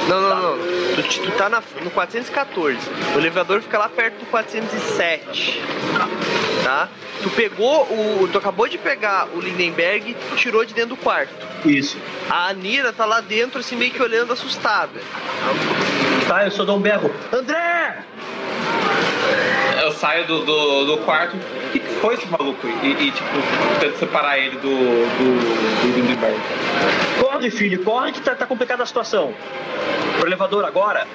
Não, 0.08 0.22
não, 0.22 0.30
não. 0.42 0.58
Tu, 0.98 1.22
tu 1.22 1.32
tá 1.38 1.48
na- 1.48 1.62
no 1.84 1.92
414. 1.92 2.78
O 3.16 3.20
elevador 3.20 3.62
fica 3.62 3.78
lá 3.78 3.88
perto 3.88 4.16
do 4.20 4.26
407. 4.26 5.62
Tá? 6.64 6.90
Tu 7.24 7.30
pegou 7.30 7.84
o. 7.84 8.28
Tu 8.32 8.38
acabou 8.38 8.68
de 8.68 8.78
pegar 8.78 9.28
o 9.34 9.40
Lindenberg 9.40 10.16
e 10.32 10.36
tirou 10.36 10.66
de 10.66 10.74
dentro 10.74 10.90
do 10.90 10.98
quarto. 10.98 11.34
Isso. 11.66 11.98
A 12.30 12.48
Anira 12.48 12.92
tá 12.92 13.06
lá 13.06 13.22
dentro, 13.22 13.60
assim, 13.60 13.76
meio 13.76 13.92
que 13.92 14.02
olhando 14.02 14.34
assustada. 14.34 15.00
Tá, 16.28 16.44
eu 16.46 16.52
só 16.52 16.66
dou 16.66 16.78
um 16.78 16.82
berro. 16.82 17.14
André! 17.32 18.00
Eu 19.82 19.92
saio 19.92 20.26
do, 20.26 20.44
do, 20.46 20.86
do 20.86 20.98
quarto. 21.00 21.36
O 21.38 21.70
que 21.72 21.80
foi 22.02 22.14
esse 22.16 22.28
maluco? 22.28 22.68
E, 22.84 22.88
e, 22.92 23.12
tipo, 23.12 23.28
tento 23.80 23.98
separar 24.00 24.38
ele 24.38 24.58
do, 24.58 24.70
do, 24.70 25.82
do 25.82 25.96
Lindenberg. 25.96 26.38
Corre, 27.20 27.50
filho, 27.50 27.84
corre 27.84 28.12
que 28.12 28.22
tá, 28.22 28.36
tá 28.36 28.46
complicada 28.46 28.84
a 28.84 28.86
situação. 28.86 29.34
Pro 30.20 30.28
elevador 30.28 30.66
agora. 30.66 31.06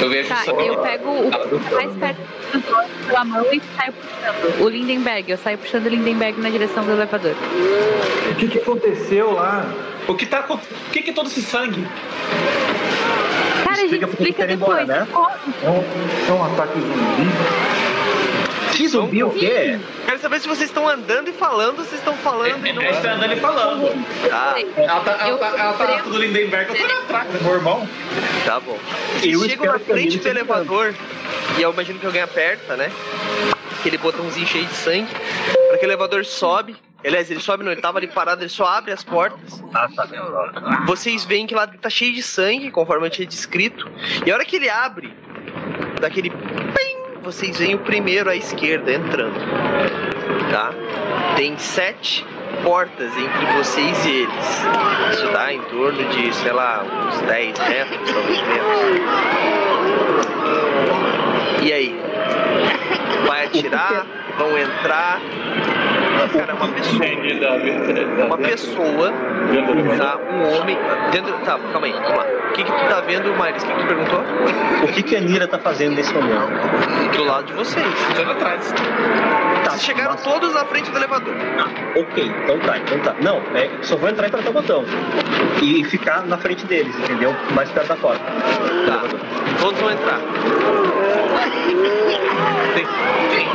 Eu 0.00 0.08
vejo 0.10 0.28
Tá, 0.28 0.36
só- 0.44 0.52
eu 0.52 0.76
pego 0.78 1.08
o 1.10 1.30
mais 1.74 1.90
perto 1.96 2.18
do 2.52 2.60
dois 2.60 2.88
pela 3.06 3.24
mão 3.24 3.44
e 3.52 3.60
saio 3.76 3.92
puxando. 3.92 4.60
O 4.62 4.68
Lindenberg, 4.68 5.30
eu 5.32 5.38
saio 5.38 5.58
puxando 5.58 5.86
o 5.86 5.88
Lindenberg 5.88 6.40
na 6.40 6.50
direção 6.50 6.84
do 6.84 6.92
elevador. 6.92 7.34
O 8.30 8.34
que, 8.36 8.46
que 8.48 8.58
aconteceu 8.58 9.32
lá? 9.32 9.66
O 10.06 10.14
que 10.14 10.24
tá 10.24 10.44
O 10.48 10.58
que, 10.92 11.02
que 11.02 11.10
é 11.10 11.12
todo 11.12 11.26
esse 11.26 11.42
sangue? 11.42 11.84
Cara, 13.64 13.72
a 13.72 13.74
gente 13.80 13.94
Explica 13.94 14.06
explica 14.06 14.44
ir 14.44 14.52
embora, 14.52 14.84
depois. 14.84 15.00
né? 15.00 15.06
É 15.64 15.68
um, 15.68 15.84
é 16.28 16.32
um 16.32 16.44
ataque 16.44 16.80
zumbi? 16.80 17.28
Que 18.78 18.88
zumbi 18.88 19.24
o 19.24 19.30
quê? 19.30 19.78
Quero 20.06 20.18
saber 20.20 20.40
se 20.40 20.46
vocês 20.48 20.70
estão 20.70 20.88
andando 20.88 21.28
e 21.28 21.32
falando, 21.32 21.80
ou 21.80 21.84
vocês 21.84 22.00
estão 22.00 22.14
falando 22.18 22.64
e 22.66 22.72
não. 22.72 22.80
Ele 22.80 22.96
tá 23.00 23.12
andando 23.12 23.32
e 23.32 23.36
falando. 23.40 24.28
Tá, 24.30 24.54
Ela 24.76 25.00
tá, 25.00 25.12
ela 25.20 25.28
Eu- 25.28 25.38
tá, 25.38 25.46
ela 25.48 25.72
tá 25.72 25.86
na 25.96 26.02
do 26.02 26.16
Lindenberg, 26.18 26.70
eu 26.70 26.76
tô 26.88 26.94
na 26.94 27.00
atrás, 27.00 27.42
meu 27.42 27.54
irmão. 27.54 27.88
tá 28.44 28.60
bom. 28.60 28.78
Eu 29.22 29.40
Vocês 29.40 29.50
chegam 29.50 29.66
espero 29.66 29.72
na 29.72 29.78
frente 29.80 30.18
do 30.18 30.28
elevador 30.28 30.94
e 31.58 31.62
eu 31.62 31.72
imagino 31.72 31.98
que 31.98 32.06
alguém 32.06 32.22
aperta, 32.22 32.76
né? 32.76 32.90
Aquele 33.80 33.98
botãozinho 33.98 34.46
cheio 34.46 34.64
de 34.66 34.74
sangue. 34.74 35.08
Para 35.68 35.78
que 35.78 35.84
o 35.84 35.88
elevador 35.88 36.24
sobe. 36.24 36.76
Aliás, 37.04 37.30
ele 37.30 37.40
sobe, 37.40 37.62
não, 37.64 37.70
ele 37.72 37.80
tava 37.80 37.98
ali 37.98 38.08
parado, 38.08 38.42
ele 38.42 38.48
só 38.48 38.64
abre 38.66 38.92
as 38.92 39.04
portas. 39.04 39.62
Ah, 39.74 39.88
tá. 39.94 40.06
Vocês 40.86 41.24
veem 41.24 41.46
que 41.46 41.54
lá 41.54 41.66
tá 41.66 41.88
cheio 41.90 42.12
de 42.12 42.22
sangue, 42.22 42.70
conforme 42.70 43.06
eu 43.06 43.10
tinha 43.10 43.26
descrito. 43.26 43.88
E 44.26 44.30
a 44.30 44.34
hora 44.34 44.44
que 44.44 44.56
ele 44.56 44.68
abre, 44.68 45.12
daquele 46.00 46.32
vocês 47.28 47.58
veem 47.58 47.74
o 47.74 47.80
primeiro 47.80 48.30
à 48.30 48.36
esquerda 48.36 48.90
entrando. 48.90 49.38
Tá? 50.50 50.70
Tem 51.36 51.58
sete 51.58 52.24
portas 52.62 53.14
entre 53.18 53.46
vocês 53.54 54.06
e 54.06 54.10
eles. 54.22 54.64
Isso 55.12 55.30
dá 55.30 55.52
em 55.52 55.60
torno 55.64 56.08
de, 56.08 56.34
sei 56.34 56.52
lá, 56.52 56.82
uns 56.82 57.20
10 57.20 57.58
metros, 57.58 58.10
talvez 58.10 58.40
menos. 58.40 58.78
E 61.62 61.70
aí? 61.70 62.00
Vai 63.26 63.44
atirar? 63.44 64.06
Vão 64.38 64.56
entrar? 64.56 65.20
Cara, 66.26 66.52
é 66.52 66.54
uma 66.54 66.68
pessoa. 66.68 67.06
Uma 68.26 68.38
pessoa? 68.38 69.12
Tá, 69.96 70.18
um 70.18 70.58
homem. 70.60 70.76
Dentro, 71.12 71.32
tá, 71.44 71.58
calma 71.72 71.86
aí, 71.86 71.92
vamos 71.92 72.10
lá. 72.16 72.26
O 72.48 72.52
que, 72.52 72.64
que 72.64 72.72
tu 72.72 72.84
tá 72.88 73.00
vendo, 73.00 73.36
Maris? 73.36 73.62
O 73.62 73.66
que, 73.66 73.72
que 73.72 73.80
tu 73.80 73.86
perguntou? 73.86 74.20
O 74.82 74.88
que, 74.88 75.02
que 75.02 75.16
a 75.16 75.20
Nira 75.20 75.46
tá 75.46 75.58
fazendo 75.58 75.94
nesse 75.94 76.12
momento? 76.12 77.16
Do 77.16 77.24
lado 77.24 77.44
de 77.46 77.52
vocês. 77.52 77.86
Tô 78.16 78.30
atrás. 78.30 78.72
Tá, 79.64 79.70
Vocês 79.70 79.82
chegaram 79.84 80.12
mas- 80.12 80.22
todos 80.24 80.52
na 80.54 80.64
frente 80.64 80.90
do 80.90 80.96
elevador. 80.96 81.34
Ok, 81.96 82.32
então 82.44 82.58
tá, 82.60 82.78
então 82.78 82.98
tá. 83.00 83.14
Não, 83.20 83.40
é, 83.54 83.70
só 83.82 83.96
vou 83.96 84.08
entrar 84.08 84.26
e 84.26 84.28
apertar 84.28 84.50
o 84.50 84.52
botão. 84.52 84.84
E 85.62 85.84
ficar 85.84 86.22
na 86.26 86.36
frente 86.36 86.66
deles, 86.66 86.96
entendeu? 86.98 87.34
Mais 87.54 87.70
perto 87.70 87.88
da 87.88 87.96
porta. 87.96 88.24
Tá. 88.86 89.02
Todos 89.60 89.80
vão 89.80 89.90
entrar. 89.90 90.18
Tem, 92.74 92.86
tem. 93.30 93.48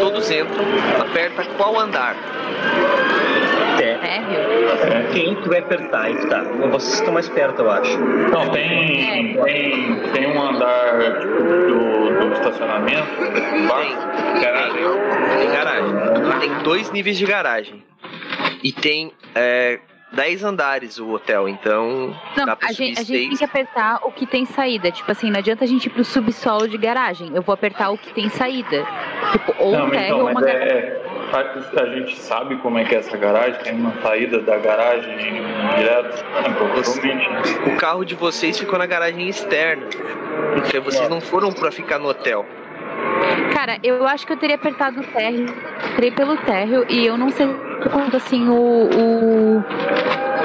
Todos 0.00 0.30
entram. 0.30 0.64
Aperta 1.00 1.44
qual 1.56 1.78
andar? 1.78 2.16
É. 3.80 3.94
Térreo. 3.94 5.08
Quem 5.12 5.34
tu 5.36 5.48
vai 5.48 5.60
apertar? 5.60 6.02
Aí 6.02 6.14
que 6.14 6.26
tá. 6.26 6.42
Vocês 6.42 6.94
estão 6.94 7.14
mais 7.14 7.28
perto, 7.28 7.62
eu 7.62 7.70
acho. 7.70 7.98
Não, 7.98 8.50
tem, 8.50 9.34
tem, 9.42 10.00
tem 10.12 10.26
um 10.26 10.42
andar 10.42 10.98
do, 10.98 12.20
do 12.20 12.32
estacionamento. 12.34 13.08
Tem. 13.16 14.40
Garagem. 14.40 14.82
Tem 15.38 15.50
garagem. 15.50 16.40
Tem 16.40 16.62
dois 16.62 16.90
níveis 16.90 17.16
de 17.18 17.24
garagem. 17.24 17.82
E 18.62 18.72
tem 18.72 19.12
é, 19.34 19.80
10 20.12 20.44
andares 20.44 20.98
o 20.98 21.08
hotel, 21.10 21.48
então 21.48 22.16
Não, 22.36 22.46
dá 22.46 22.56
pra 22.56 22.68
a 22.68 22.72
subir 22.72 22.86
gente, 22.88 22.98
a 22.98 23.02
gente 23.04 23.28
tem 23.28 23.36
que 23.38 23.44
apertar 23.44 24.00
o 24.02 24.10
que 24.10 24.26
tem 24.26 24.44
saída. 24.44 24.90
Tipo 24.90 25.10
assim, 25.12 25.30
não 25.30 25.38
adianta 25.38 25.64
a 25.64 25.66
gente 25.68 25.86
ir 25.86 25.90
pro 25.90 26.04
subsolo 26.04 26.68
de 26.68 26.76
garagem. 26.76 27.30
Eu 27.34 27.42
vou 27.42 27.52
apertar 27.52 27.90
o 27.90 27.98
que 27.98 28.12
tem 28.12 28.28
saída. 28.28 28.84
Tipo, 29.32 29.54
ou 29.58 29.72
Não, 29.72 29.86
um 29.86 29.90
térreo 29.90 30.04
então, 30.06 30.18
ou 30.18 30.24
uma 30.24 30.32
mas 30.32 30.44
garagem. 30.44 30.68
é, 30.68 31.02
a, 31.32 31.82
a 31.82 31.86
gente 31.94 32.18
sabe 32.18 32.56
como 32.56 32.78
é 32.78 32.84
que 32.84 32.94
é 32.94 32.98
essa 32.98 33.16
garagem, 33.16 33.60
tem 33.62 33.74
uma 33.74 33.92
saída 34.02 34.40
da 34.40 34.58
garagem 34.58 35.16
direto. 35.78 36.24
É, 36.44 36.50
provavelmente. 36.54 37.28
né? 37.30 37.42
O 37.72 37.76
carro 37.76 38.04
de 38.04 38.14
vocês 38.16 38.58
ficou 38.58 38.78
na 38.78 38.86
garagem 38.86 39.28
externa. 39.28 39.86
Porque 40.54 40.80
vocês 40.80 41.08
não 41.08 41.20
foram 41.20 41.52
pra 41.52 41.70
ficar 41.70 41.98
no 41.98 42.08
hotel. 42.08 42.44
Cara, 43.52 43.78
eu 43.82 44.06
acho 44.06 44.26
que 44.26 44.32
eu 44.32 44.36
teria 44.36 44.56
apertado 44.56 45.00
o 45.00 45.04
térreo. 45.04 45.46
Entrei 45.92 46.10
pelo 46.10 46.36
térreo 46.38 46.84
e 46.88 47.04
eu 47.06 47.16
não 47.16 47.30
sei 47.30 47.46
quanto 47.92 48.16
assim 48.16 48.48
o. 48.48 48.54
o... 48.54 49.64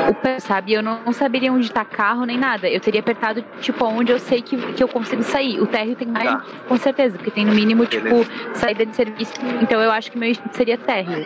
O 0.07 0.13
pé, 0.13 0.39
sabe? 0.39 0.71
Eu 0.73 0.84
não, 0.84 0.99
não 1.03 1.11
saberia 1.13 1.51
onde 1.51 1.71
tá 1.71 1.84
carro 1.84 2.26
nem 2.26 2.38
nada. 2.38 2.69
Eu 2.69 2.80
teria 2.80 2.99
apertado, 2.99 3.43
tipo, 3.61 3.84
onde 3.86 4.11
eu 4.11 4.19
sei 4.19 4.39
que, 4.41 4.55
que 4.73 4.84
eu 4.84 4.88
consigo 4.88 5.23
sair. 5.23 5.59
O 5.59 5.65
térreo 5.65 5.95
tem 5.95 6.07
mais, 6.07 6.30
Tá. 6.30 6.43
com 6.67 6.78
certeza, 6.78 7.17
porque 7.17 7.32
tem 7.32 7.43
no 7.45 7.53
mínimo, 7.53 7.86
tipo, 7.88 8.03
Beleza. 8.03 8.30
saída 8.53 8.86
de 8.86 8.95
serviço. 8.95 9.34
Então 9.63 9.82
eu 9.82 9.89
acho 9.91 10.11
que 10.11 10.17
meu 10.17 10.30
instinto 10.30 10.55
seria 10.55 10.78
térreo. 10.78 11.26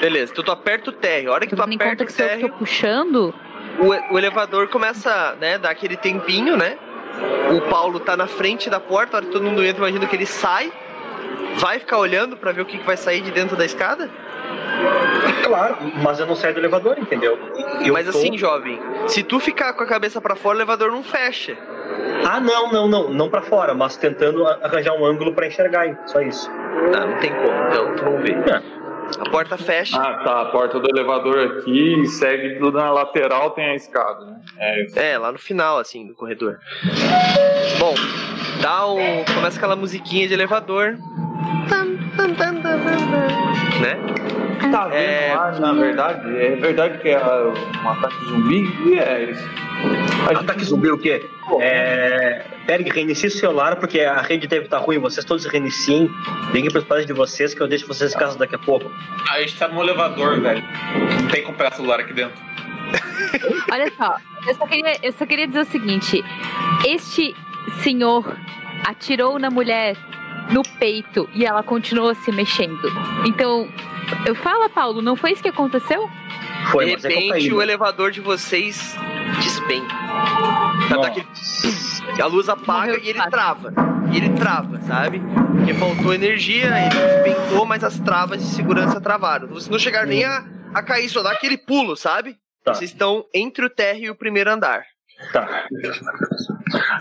Beleza, 0.00 0.32
então 0.32 0.42
tu 0.42 0.50
aperta 0.50 0.90
o 0.90 0.92
térreo. 0.92 1.30
A 1.30 1.34
hora 1.34 1.46
que 1.46 1.54
tu 1.54 1.62
aperta 1.62 2.02
o 2.02 2.06
que 2.06 2.12
se 2.12 2.20
eu 2.22 2.26
térreo, 2.28 2.48
tô 2.48 2.54
puxando, 2.56 3.32
o, 3.78 4.14
o 4.14 4.18
elevador 4.18 4.66
começa, 4.68 5.36
né, 5.40 5.56
dar 5.58 5.70
aquele 5.70 5.96
tempinho, 5.96 6.56
né? 6.56 6.76
O 7.56 7.60
Paulo 7.70 7.98
tá 8.00 8.16
na 8.16 8.26
frente 8.26 8.68
da 8.70 8.78
porta, 8.80 9.16
a 9.16 9.18
hora 9.18 9.26
que 9.26 9.32
todo 9.32 9.42
mundo 9.44 9.64
entra, 9.64 9.78
imagina 9.88 10.06
que 10.06 10.14
ele 10.16 10.26
sai. 10.26 10.72
Vai 11.56 11.78
ficar 11.78 11.98
olhando 11.98 12.36
pra 12.36 12.52
ver 12.52 12.62
o 12.62 12.66
que, 12.66 12.78
que 12.78 12.84
vai 12.86 12.96
sair 12.96 13.20
de 13.20 13.30
dentro 13.30 13.56
da 13.56 13.64
escada? 13.64 14.08
Claro, 15.42 15.76
mas 16.02 16.20
eu 16.20 16.26
não 16.26 16.36
saio 16.36 16.54
do 16.54 16.60
elevador, 16.60 16.98
entendeu? 16.98 17.38
Eu 17.84 17.92
Mas 17.94 18.04
tô- 18.10 18.16
assim, 18.18 18.36
jovem, 18.36 18.78
se 19.06 19.22
tu 19.22 19.40
ficar 19.40 19.72
com 19.72 19.82
a 19.82 19.86
cabeça 19.86 20.20
pra 20.20 20.36
fora, 20.36 20.56
o 20.56 20.58
elevador 20.58 20.92
não 20.92 21.02
fecha. 21.02 21.56
Ah, 22.28 22.38
não, 22.38 22.70
não, 22.70 22.86
não, 22.88 23.08
não 23.08 23.28
pra 23.30 23.40
fora, 23.42 23.74
mas 23.74 23.96
tentando 23.96 24.46
arranjar 24.46 24.92
um 24.94 25.04
ângulo 25.04 25.32
pra 25.32 25.46
enxergar, 25.46 25.98
só 26.06 26.20
isso. 26.20 26.50
Tá, 26.92 27.06
não 27.06 27.16
tem 27.18 27.32
como, 27.34 27.68
então 27.68 27.94
tu 27.96 28.04
não 28.04 28.18
vê. 28.18 28.32
É. 28.32 28.77
A 29.20 29.30
porta 29.30 29.56
fecha. 29.56 29.96
Ah, 30.00 30.22
tá. 30.24 30.40
A 30.42 30.44
porta 30.46 30.78
do 30.80 30.88
elevador 30.88 31.38
aqui 31.58 32.06
segue 32.06 32.58
do- 32.58 32.70
na 32.72 32.90
lateral, 32.90 33.50
tem 33.50 33.64
a 33.70 33.74
escada, 33.74 34.24
né? 34.26 34.40
É. 34.58 35.12
É, 35.12 35.18
lá 35.18 35.32
no 35.32 35.38
final, 35.38 35.78
assim, 35.78 36.06
do 36.06 36.14
corredor. 36.14 36.58
Bom, 37.78 37.94
dá 38.60 38.86
um. 38.86 39.24
Começa 39.34 39.56
aquela 39.56 39.76
musiquinha 39.76 40.26
de 40.28 40.34
elevador. 40.34 40.96
Né? 43.80 43.96
Tá 44.72 44.84
vendo 44.88 44.94
É. 44.94 45.34
lá, 45.34 45.50
na 45.52 45.72
verdade? 45.72 46.36
É 46.36 46.56
verdade 46.56 46.98
que 46.98 47.08
é 47.08 47.18
um 47.18 47.88
ataque 47.88 48.24
zumbi? 48.26 48.64
E 48.90 48.98
é 48.98 49.30
isso. 49.30 49.48
A 50.26 50.34
gente- 50.34 50.44
Ataque 50.44 50.64
zumbi 50.64 50.90
o 50.90 50.98
quê? 50.98 51.28
É... 51.60 52.44
Berg, 52.66 52.90
reinicie 52.90 53.28
o 53.28 53.30
celular 53.30 53.76
porque 53.76 54.00
a 54.00 54.20
rede 54.20 54.46
deve 54.46 54.64
estar 54.66 54.78
ruim. 54.78 54.98
Vocês 54.98 55.24
todos 55.24 55.46
reiniciem. 55.46 56.10
Liguem 56.52 56.70
para 56.70 56.80
os 56.80 56.84
pais 56.84 57.06
de 57.06 57.12
vocês 57.12 57.54
que 57.54 57.60
eu 57.60 57.68
deixo 57.68 57.86
vocês 57.86 58.14
em 58.14 58.18
casa 58.18 58.38
daqui 58.38 58.54
a 58.54 58.58
pouco. 58.58 58.90
A 59.30 59.40
gente 59.40 59.56
tá 59.58 59.68
no 59.68 59.82
elevador, 59.82 60.40
velho. 60.40 60.62
Não 61.22 61.28
tem 61.28 61.42
como 61.42 61.56
pegar 61.56 61.72
celular 61.72 62.00
aqui 62.00 62.12
dentro. 62.12 62.36
Olha 63.72 63.92
só, 63.96 64.16
eu 64.46 64.54
só, 64.54 64.66
queria, 64.66 64.96
eu 65.02 65.12
só 65.12 65.24
queria 65.26 65.46
dizer 65.46 65.60
o 65.60 65.64
seguinte: 65.64 66.24
este 66.86 67.34
senhor 67.82 68.36
atirou 68.86 69.38
na 69.38 69.50
mulher 69.50 69.96
no 70.50 70.62
peito 70.78 71.28
e 71.34 71.44
ela 71.44 71.62
continuou 71.62 72.14
se 72.14 72.32
mexendo. 72.32 72.90
Então, 73.26 73.68
eu 74.26 74.34
fala, 74.34 74.68
Paulo, 74.68 75.02
não 75.02 75.16
foi 75.16 75.32
isso 75.32 75.42
que 75.42 75.48
aconteceu? 75.48 76.08
Foi, 76.70 76.84
de 76.84 76.90
é 77.06 77.08
repente, 77.08 77.26
cocaína. 77.28 77.54
o 77.54 77.62
elevador 77.62 78.10
de 78.10 78.20
vocês 78.20 78.94
despenca. 79.42 79.94
Sabe, 79.94 80.94
Nossa. 80.94 81.08
daquele- 81.08 82.22
A 82.22 82.26
luz 82.26 82.48
apaga 82.48 82.86
Morreu 82.92 83.04
e 83.04 83.08
ele 83.08 83.22
trava. 83.30 83.72
E 84.12 84.16
ele 84.16 84.30
trava, 84.30 84.80
sabe? 84.82 85.20
Porque 85.56 85.74
faltou 85.74 86.14
energia, 86.14 86.66
ele 86.80 86.88
despencou, 87.34 87.66
mas 87.66 87.84
as 87.84 87.98
travas 88.00 88.40
de 88.42 88.48
segurança 88.54 89.00
travaram. 89.00 89.48
Vocês 89.48 89.68
não 89.68 89.78
chegaram 89.78 90.08
nem 90.08 90.24
a, 90.24 90.44
a 90.74 90.82
cair, 90.82 91.08
só 91.08 91.22
dá 91.22 91.32
aquele 91.32 91.56
pulo, 91.58 91.96
sabe? 91.96 92.36
Tá. 92.64 92.74
Vocês 92.74 92.90
estão 92.90 93.24
entre 93.34 93.64
o 93.64 93.70
térreo 93.70 94.04
e 94.06 94.10
o 94.10 94.14
primeiro 94.16 94.50
andar. 94.50 94.82
Tá. 95.32 95.66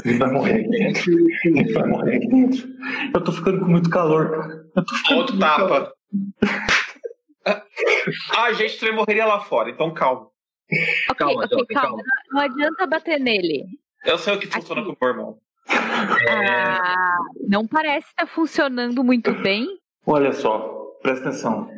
Ele 0.03 0.17
vai 0.17 0.31
morrer 0.31 0.53
aqui 0.61 0.69
dentro. 0.69 1.13
Ele 1.45 1.73
vai 1.73 1.87
morrer 1.87 2.15
aqui 2.17 2.27
dentro. 2.27 2.67
Eu 3.13 3.21
tô 3.21 3.31
ficando 3.31 3.59
com 3.59 3.65
muito 3.67 3.89
calor, 3.89 4.29
cara. 4.31 4.61
Eu 4.75 4.85
tô 4.85 4.95
ficando 4.95 5.17
Outro 5.19 5.37
com 5.37 5.45
muito 5.45 5.57
calor. 5.67 5.91
A 8.37 8.53
gente 8.53 8.79
também 8.79 8.95
morreria 8.95 9.25
lá 9.25 9.39
fora, 9.39 9.69
então 9.69 9.93
calma. 9.93 10.27
Ok, 11.09 11.15
Calma, 11.17 11.45
ok, 11.45 11.49
jovem, 11.57 11.65
calma. 11.73 11.89
calma. 11.89 12.03
Não, 12.31 12.33
não 12.33 12.41
adianta 12.41 12.87
bater 12.87 13.19
nele. 13.19 13.63
Eu 14.05 14.17
sei 14.17 14.33
o 14.35 14.39
que 14.39 14.47
funciona 14.47 14.83
com 14.83 14.91
o 14.91 14.97
meu 14.99 15.09
irmão. 15.09 15.37
Ah, 16.29 17.17
não 17.47 17.67
parece 17.67 18.07
estar 18.07 18.25
funcionando 18.27 19.03
muito 19.03 19.33
bem. 19.41 19.67
Olha 20.05 20.31
só, 20.33 20.59
presta 21.01 21.29
atenção. 21.29 21.69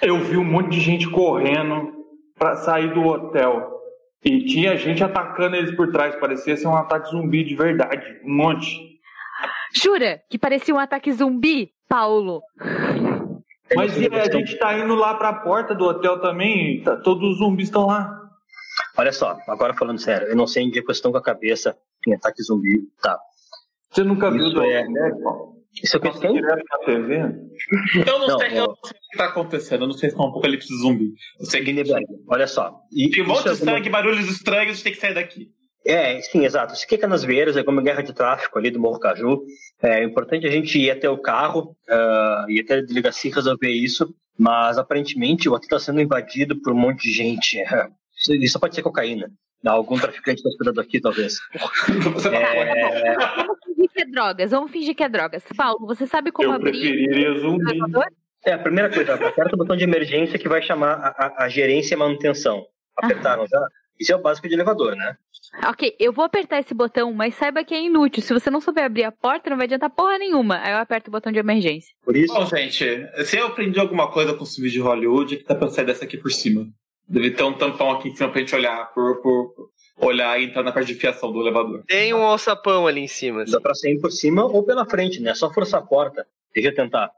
Eu 0.00 0.18
vi 0.20 0.36
um 0.36 0.44
monte 0.44 0.70
de 0.70 0.80
gente 0.80 1.08
correndo 1.10 1.92
pra 2.36 2.56
sair 2.56 2.92
do 2.94 3.04
hotel. 3.04 3.76
E 4.24 4.44
tinha 4.46 4.76
gente 4.76 5.02
atacando 5.02 5.56
eles 5.56 5.74
por 5.74 5.90
trás. 5.92 6.14
Parecia 6.16 6.56
ser 6.56 6.66
um 6.66 6.76
ataque 6.76 7.10
zumbi 7.10 7.44
de 7.44 7.54
verdade. 7.54 8.20
Um 8.24 8.34
monte. 8.36 8.98
Jura 9.74 10.20
que 10.30 10.38
parecia 10.38 10.74
um 10.74 10.78
ataque 10.78 11.12
zumbi, 11.12 11.70
Paulo? 11.88 12.42
Mas 13.74 13.96
e 13.96 14.06
a 14.06 14.30
gente 14.30 14.58
tá 14.58 14.78
indo 14.78 14.94
lá 14.94 15.14
pra 15.14 15.32
porta 15.32 15.74
do 15.74 15.84
hotel 15.84 16.20
também. 16.20 16.82
Tá, 16.82 16.96
todos 16.96 17.32
os 17.32 17.38
zumbis 17.38 17.68
estão 17.68 17.86
lá. 17.86 18.18
Olha 18.96 19.12
só, 19.12 19.36
agora 19.48 19.74
falando 19.74 19.98
sério, 20.00 20.28
eu 20.28 20.36
não 20.36 20.46
sei 20.46 20.64
em 20.64 20.70
que 20.70 20.82
questão 20.82 21.12
com 21.12 21.18
a 21.18 21.22
cabeça 21.22 21.76
em 22.06 22.14
ataque 22.14 22.42
zumbi. 22.42 22.82
Tá. 23.02 23.18
Você 23.90 24.04
nunca 24.04 24.30
viu 24.30 24.46
Isso 24.46 24.54
do 24.54 24.62
é-? 24.62 24.86
Isso 25.82 25.96
é 25.96 26.00
direto 26.00 26.64
na 26.70 26.78
TV? 26.84 27.16
Eu 28.06 28.18
não, 28.18 28.28
Não, 28.28 28.38
sei, 28.38 28.58
eu 28.58 28.64
ó. 28.64 28.66
não 28.68 28.74
sei 28.84 28.96
o 28.96 29.10
que 29.10 29.18
tá 29.18 29.24
acontecendo. 29.26 29.82
Eu 29.82 29.88
não 29.88 29.94
sei 29.94 30.10
se 30.10 30.16
é 30.16 30.18
um 30.18 30.28
apocalipse 30.28 30.68
zumbi. 30.78 31.12
Eu 31.38 31.46
sei 31.46 31.62
que 31.62 31.84
olha 32.28 32.46
só. 32.46 32.80
E 32.92 33.10
tem 33.10 33.22
um 33.22 33.26
monte 33.26 33.48
é 33.48 33.52
de 33.52 33.58
sangue, 33.58 33.88
barulhos 33.88 34.28
estranhos, 34.28 34.70
a 34.70 34.74
gente 34.74 34.82
tem 34.84 34.92
que 34.92 35.00
sair 35.00 35.14
daqui. 35.14 35.50
É, 35.88 36.20
sim, 36.20 36.44
exato. 36.44 36.74
Isso 36.74 36.84
aqui 36.84 36.96
é 36.96 36.98
Canasvieiras, 36.98 37.56
é 37.56 37.64
como 37.64 37.80
guerra 37.82 38.02
de 38.02 38.12
tráfico 38.12 38.58
ali 38.58 38.70
do 38.70 38.78
Morro 38.78 39.00
Caju. 39.00 39.42
É 39.82 40.04
importante 40.04 40.46
a 40.46 40.50
gente 40.50 40.78
ir 40.78 40.90
até 40.90 41.08
o 41.08 41.16
carro, 41.16 41.74
ah, 41.88 42.44
ir 42.48 42.60
até 42.60 42.74
a 42.78 42.82
delegacia 42.82 43.30
e 43.30 43.34
resolver 43.34 43.70
isso, 43.70 44.14
mas 44.38 44.76
aparentemente 44.76 45.48
o 45.48 45.52
hotel 45.52 45.64
está 45.64 45.78
sendo 45.78 46.00
invadido 46.02 46.60
por 46.60 46.72
um 46.74 46.76
monte 46.78 47.02
de 47.08 47.12
gente. 47.12 47.56
Isso, 48.18 48.34
isso 48.34 48.58
pode 48.58 48.74
ser 48.74 48.82
cocaína. 48.82 49.30
Algum 49.64 49.96
traficante 49.96 50.38
está 50.38 50.48
esperando 50.50 50.80
aqui, 50.80 51.00
talvez. 51.00 51.36
Você 52.14 52.28
tá 52.30 52.36
É, 52.36 53.14
Vamos 53.36 53.58
fingir 53.64 53.88
que 53.94 54.02
é 54.02 54.04
drogas, 54.06 54.50
vamos 54.50 54.70
fingir 54.72 54.94
que 54.96 55.02
é 55.04 55.08
drogas. 55.08 55.44
Paulo, 55.56 55.86
você 55.86 56.04
sabe 56.04 56.32
como 56.32 56.48
Eu 56.48 56.52
abrir 56.52 56.72
preferiria 56.72 57.32
o 57.32 57.38
zumbi. 57.38 57.78
é, 58.44 58.52
a 58.54 58.58
primeira 58.58 58.90
coisa, 58.92 59.14
aperta 59.14 59.54
o 59.54 59.56
botão 59.58 59.76
de 59.76 59.84
emergência 59.84 60.36
que 60.36 60.48
vai 60.48 60.60
chamar 60.60 60.94
a, 60.94 61.08
a- 61.26 61.44
a 61.44 61.48
gerência 61.48 61.94
e 61.94 61.96
manutenção. 61.96 62.66
Apertaram 62.96 63.46
já? 63.46 63.68
Isso 63.98 64.12
é 64.12 64.16
o 64.16 64.22
básico 64.22 64.48
de 64.48 64.54
elevador, 64.54 64.94
né? 64.94 65.16
Ok, 65.66 65.96
eu 65.98 66.12
vou 66.12 66.24
apertar 66.24 66.60
esse 66.60 66.74
botão, 66.74 67.12
mas 67.12 67.34
saiba 67.34 67.64
que 67.64 67.74
é 67.74 67.82
inútil. 67.82 68.22
Se 68.22 68.32
você 68.32 68.50
não 68.50 68.60
souber 68.60 68.84
abrir 68.84 69.04
a 69.04 69.12
porta, 69.12 69.50
não 69.50 69.56
vai 69.56 69.64
adiantar 69.64 69.90
porra 69.90 70.18
nenhuma. 70.18 70.60
Aí 70.62 70.72
eu 70.72 70.78
aperto 70.78 71.08
o 71.08 71.12
botão 71.12 71.32
de 71.32 71.38
emergência. 71.38 71.94
Por 72.04 72.16
isso, 72.16 72.32
Bom, 72.32 72.46
gente, 72.46 72.84
se 73.24 73.36
eu 73.38 73.46
aprendi 73.46 73.80
alguma 73.80 74.10
coisa 74.10 74.34
com 74.34 74.44
os 74.44 74.54
filmes 74.54 74.72
de 74.72 74.80
Hollywood, 74.80 75.34
é 75.34 75.38
que 75.38 75.44
dá 75.44 75.54
pra 75.54 75.68
sair 75.68 75.86
dessa 75.86 76.04
aqui 76.04 76.16
por 76.16 76.30
cima. 76.30 76.68
Deve 77.08 77.30
ter 77.30 77.42
um 77.42 77.54
tampão 77.54 77.90
aqui 77.90 78.10
em 78.10 78.14
cima 78.14 78.28
pra 78.30 78.40
gente 78.40 78.54
olhar, 78.54 78.92
por, 78.92 79.22
por 79.22 79.70
olhar 79.96 80.38
e 80.38 80.44
entrar 80.44 80.62
na 80.62 80.72
parte 80.72 80.92
de 80.92 81.00
fiação 81.00 81.32
do 81.32 81.40
elevador. 81.40 81.82
Tem 81.86 82.12
um 82.12 82.22
alçapão 82.22 82.86
ali 82.86 83.00
em 83.00 83.08
cima. 83.08 83.42
assim. 83.42 83.52
dá 83.52 83.60
pra 83.60 83.74
sair 83.74 83.98
por 83.98 84.12
cima 84.12 84.44
ou 84.44 84.62
pela 84.62 84.84
frente, 84.84 85.20
né? 85.20 85.30
É 85.30 85.34
só 85.34 85.52
forçar 85.52 85.80
a 85.80 85.86
porta. 85.86 86.26
Deixa 86.54 86.68
eu 86.68 86.74
tentar. 86.74 87.10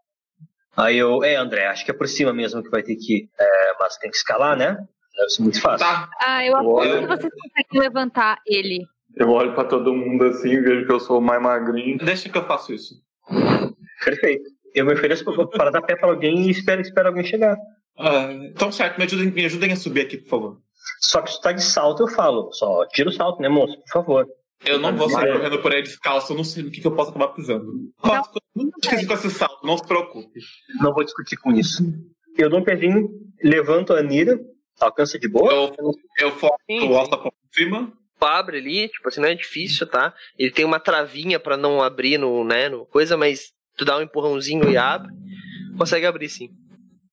Aí 0.77 0.97
eu, 0.97 1.25
é, 1.25 1.35
André, 1.35 1.67
acho 1.67 1.85
que 1.85 1.91
é 1.91 1.95
por 1.95 2.09
cima 2.09 2.33
mesmo 2.33 2.63
que 2.63 2.71
vai 2.71 2.83
ter 2.83 2.95
que 2.95 3.17
ir. 3.17 3.29
É, 3.39 3.75
mas 3.79 3.97
tem 3.97 4.11
que 4.11 4.17
escalar, 4.17 4.57
né? 4.57 4.79
Deve 5.21 5.29
ser 5.31 5.43
muito 5.43 5.61
fácil. 5.61 5.87
Tá, 5.87 6.09
Ah, 6.23 6.45
eu 6.47 6.57
aposto 6.57 6.99
que 7.01 7.07
vocês 7.07 7.33
conseguem 7.33 7.81
levantar 7.81 8.39
ele. 8.47 8.87
Eu 9.17 9.29
olho 9.31 9.55
pra 9.55 9.65
todo 9.65 9.93
mundo 9.95 10.25
assim, 10.25 10.61
vejo 10.63 10.87
que 10.87 10.93
eu 10.93 11.01
sou 11.01 11.19
o 11.19 11.23
mais 11.23 11.43
magrinho. 11.43 11.99
deixa 11.99 12.29
que 12.29 12.39
eu 12.39 12.45
faço 12.45 12.73
isso. 12.73 12.95
Perfeito. 14.05 14.45
Eu 14.75 14.87
me 14.87 14.95
ofereço 14.95 15.25
para 15.51 15.71
dar 15.71 15.83
pé 15.83 15.97
pra 15.97 16.09
alguém 16.09 16.47
e 16.47 16.51
espero, 16.51 16.81
espero 16.81 17.09
alguém 17.09 17.25
chegar. 17.25 17.57
Ah, 17.99 18.33
então, 18.33 18.71
certo, 18.71 18.99
me 18.99 19.05
ajudem, 19.05 19.31
me 19.31 19.45
ajudem 19.45 19.73
a 19.73 19.77
subir 19.77 20.03
aqui, 20.03 20.17
por 20.19 20.29
favor. 20.29 20.59
Só 21.01 21.21
que 21.21 21.33
se 21.33 21.41
tá 21.41 21.53
de 21.53 21.63
salto, 21.63 22.05
eu 22.05 22.09
falo. 22.09 22.53
Só 22.53 22.87
tira 22.87 23.09
o 23.09 23.13
salto, 23.13 23.43
né, 23.43 23.49
moço? 23.49 23.77
Por 23.83 23.93
favor. 23.93 24.27
Eu 24.65 24.79
não 24.79 24.95
vou 24.97 25.09
sair 25.11 25.29
Mas- 25.31 25.37
correndo 25.39 25.59
por 25.63 25.73
aí 25.73 25.83
descalço, 25.83 26.33
eu 26.33 26.37
não 26.37 26.45
sei 26.45 26.63
no 26.63 26.71
que, 26.71 26.81
que 26.81 26.87
eu 26.87 26.95
posso 26.95 27.11
acabar 27.11 27.29
pisando. 27.29 27.73
Não 28.55 28.71
esqueci 28.83 29.07
com 29.07 29.15
esse 29.15 29.31
salto, 29.31 29.67
não 29.67 29.77
se 29.77 29.87
preocupe. 29.87 30.39
Não 30.81 30.93
vou 30.95 31.03
discutir 31.05 31.37
com 31.37 31.51
isso. 31.53 31.83
Eu 32.39 32.49
dou 32.49 32.61
um 32.61 32.65
pezinho, 32.65 33.09
levanto 33.43 33.93
a 33.93 33.99
Anira, 33.99 34.39
alcança 34.81 35.19
de 35.19 35.29
boa. 35.29 35.53
Eu, 35.53 35.95
eu 36.19 36.31
foco 36.33 36.57
o 36.69 36.97
alçapão 36.97 37.33
em 37.33 37.55
cima. 37.65 37.93
abre 38.21 38.59
ali, 38.59 38.89
tipo 38.89 39.09
assim, 39.09 39.21
não 39.21 39.29
é 39.29 39.35
difícil, 39.35 39.87
tá? 39.87 40.13
Ele 40.39 40.51
tem 40.51 40.65
uma 40.65 40.79
travinha 40.81 41.39
pra 41.41 41.57
não 41.57 41.83
abrir 41.83 42.19
no, 42.19 42.45
né, 42.45 42.69
no 42.69 42.85
coisa, 42.87 43.17
mas 43.17 43.53
tu 43.77 43.85
dá 43.85 43.97
um 43.97 44.03
empurrãozinho 44.03 44.69
e 44.71 44.77
abre. 44.77 45.11
Consegue 45.79 46.07
abrir 46.07 46.29
sim. 46.29 46.51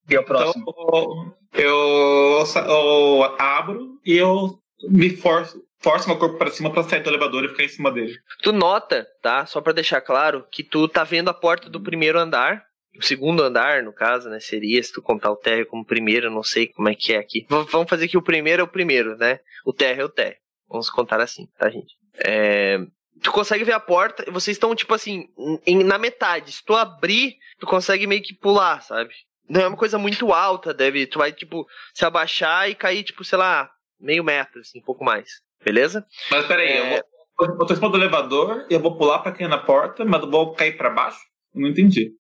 E 0.10 0.15
é 0.15 0.19
o 0.19 0.22
Então, 0.23 0.35
próximo. 0.35 1.35
eu, 1.53 2.45
sa- 2.45 2.65
eu 2.68 3.23
abro 3.39 3.99
e 4.06 4.15
eu 4.18 4.57
me 4.89 5.10
forço, 5.10 5.61
forço 5.80 6.07
meu 6.07 6.18
corpo 6.18 6.38
pra 6.38 6.49
cima 6.49 6.72
pra 6.72 6.84
sair 6.84 7.02
do 7.02 7.10
elevador 7.10 7.44
e 7.44 7.49
ficar 7.49 7.64
em 7.64 7.68
cima 7.69 7.91
dele. 7.91 8.18
Tu 8.41 8.52
nota, 8.52 9.07
tá? 9.22 9.45
Só 9.45 9.60
pra 9.61 9.73
deixar 9.73 10.02
claro, 10.02 10.45
que 10.52 10.64
tu 10.64 10.88
tá 10.88 11.03
vendo 11.03 11.30
a 11.30 11.34
porta 11.34 11.69
do 11.69 11.81
primeiro 11.81 12.19
andar. 12.19 12.64
O 12.98 13.03
segundo 13.03 13.44
andar, 13.44 13.84
no 13.84 13.94
caso, 13.94 14.30
né? 14.30 14.40
Seria, 14.40 14.82
se 14.82 14.91
tu 14.91 15.02
contar 15.02 15.32
o 15.32 15.36
térreo 15.36 15.65
como 15.68 15.86
primeiro, 15.86 16.32
não 16.32 16.44
sei 16.44 16.68
como 16.68 16.90
é 16.90 16.95
que 16.95 17.14
é 17.14 17.18
aqui. 17.18 17.45
V- 17.49 17.65
vamos 17.72 17.90
fazer 17.90 18.07
que 18.07 18.18
o 18.18 18.22
primeiro 18.22 18.61
é 18.61 18.64
o 18.64 18.68
primeiro, 18.68 19.15
né? 19.18 19.40
O 19.65 19.72
térreo 19.74 20.02
é 20.03 20.06
o 20.06 20.10
térreo. 20.10 20.38
Vamos 20.69 20.90
contar 20.90 21.22
assim, 21.22 21.48
tá, 21.57 21.69
gente? 21.69 21.94
É, 22.24 22.80
Tu 23.22 23.32
consegue 23.32 23.64
ver 23.64 23.72
a 23.74 23.80
porta 23.80 24.24
e 24.28 24.32
vocês 24.32 24.56
estão, 24.56 24.76
tipo 24.76 24.94
assim, 24.94 25.28
em- 25.65 25.84
na 25.84 25.98
metade. 25.98 26.52
Se 26.52 26.64
tu 26.64 26.76
abrir, 26.76 27.36
tu 27.60 27.65
consegue 27.65 28.06
meio 28.06 28.22
que 28.22 28.32
pular, 28.36 28.80
sabe? 28.84 29.11
Não 29.49 29.61
é 29.61 29.68
uma 29.68 29.78
coisa 29.78 29.98
muito 29.98 30.32
alta, 30.32 30.72
deve. 30.72 31.07
Tu 31.07 31.18
vai, 31.18 31.32
tipo, 31.32 31.65
se 31.95 32.06
abaixar 32.06 32.69
e 32.69 32.76
cair, 32.76 33.03
tipo, 33.03 33.24
sei 33.24 33.40
lá, 33.40 33.72
meio 33.99 34.24
metro, 34.24 34.60
assim, 34.60 34.78
um 34.80 34.84
pouco 34.84 35.03
mais. 35.03 35.30
Beleza? 35.65 36.06
Mas 36.30 36.45
peraí, 36.45 36.68
É. 36.69 36.98
eu, 36.98 37.03
vou, 37.40 37.48
eu 37.60 37.65
tô 37.65 37.74
em 37.74 37.76
cima 37.76 37.90
do 37.90 37.98
elevador 37.98 38.68
e 38.69 38.74
eu 38.76 38.80
vou 38.80 38.95
pular 38.95 39.18
pra 39.19 39.32
cair 39.32 39.48
na 39.48 39.57
porta, 39.57 40.06
mas 40.06 40.22
eu 40.22 40.30
vou 40.30 40.53
cair 40.53 40.78
pra 40.78 40.91
baixo? 40.91 41.18
Não 41.56 41.68
entendi. 41.69 42.11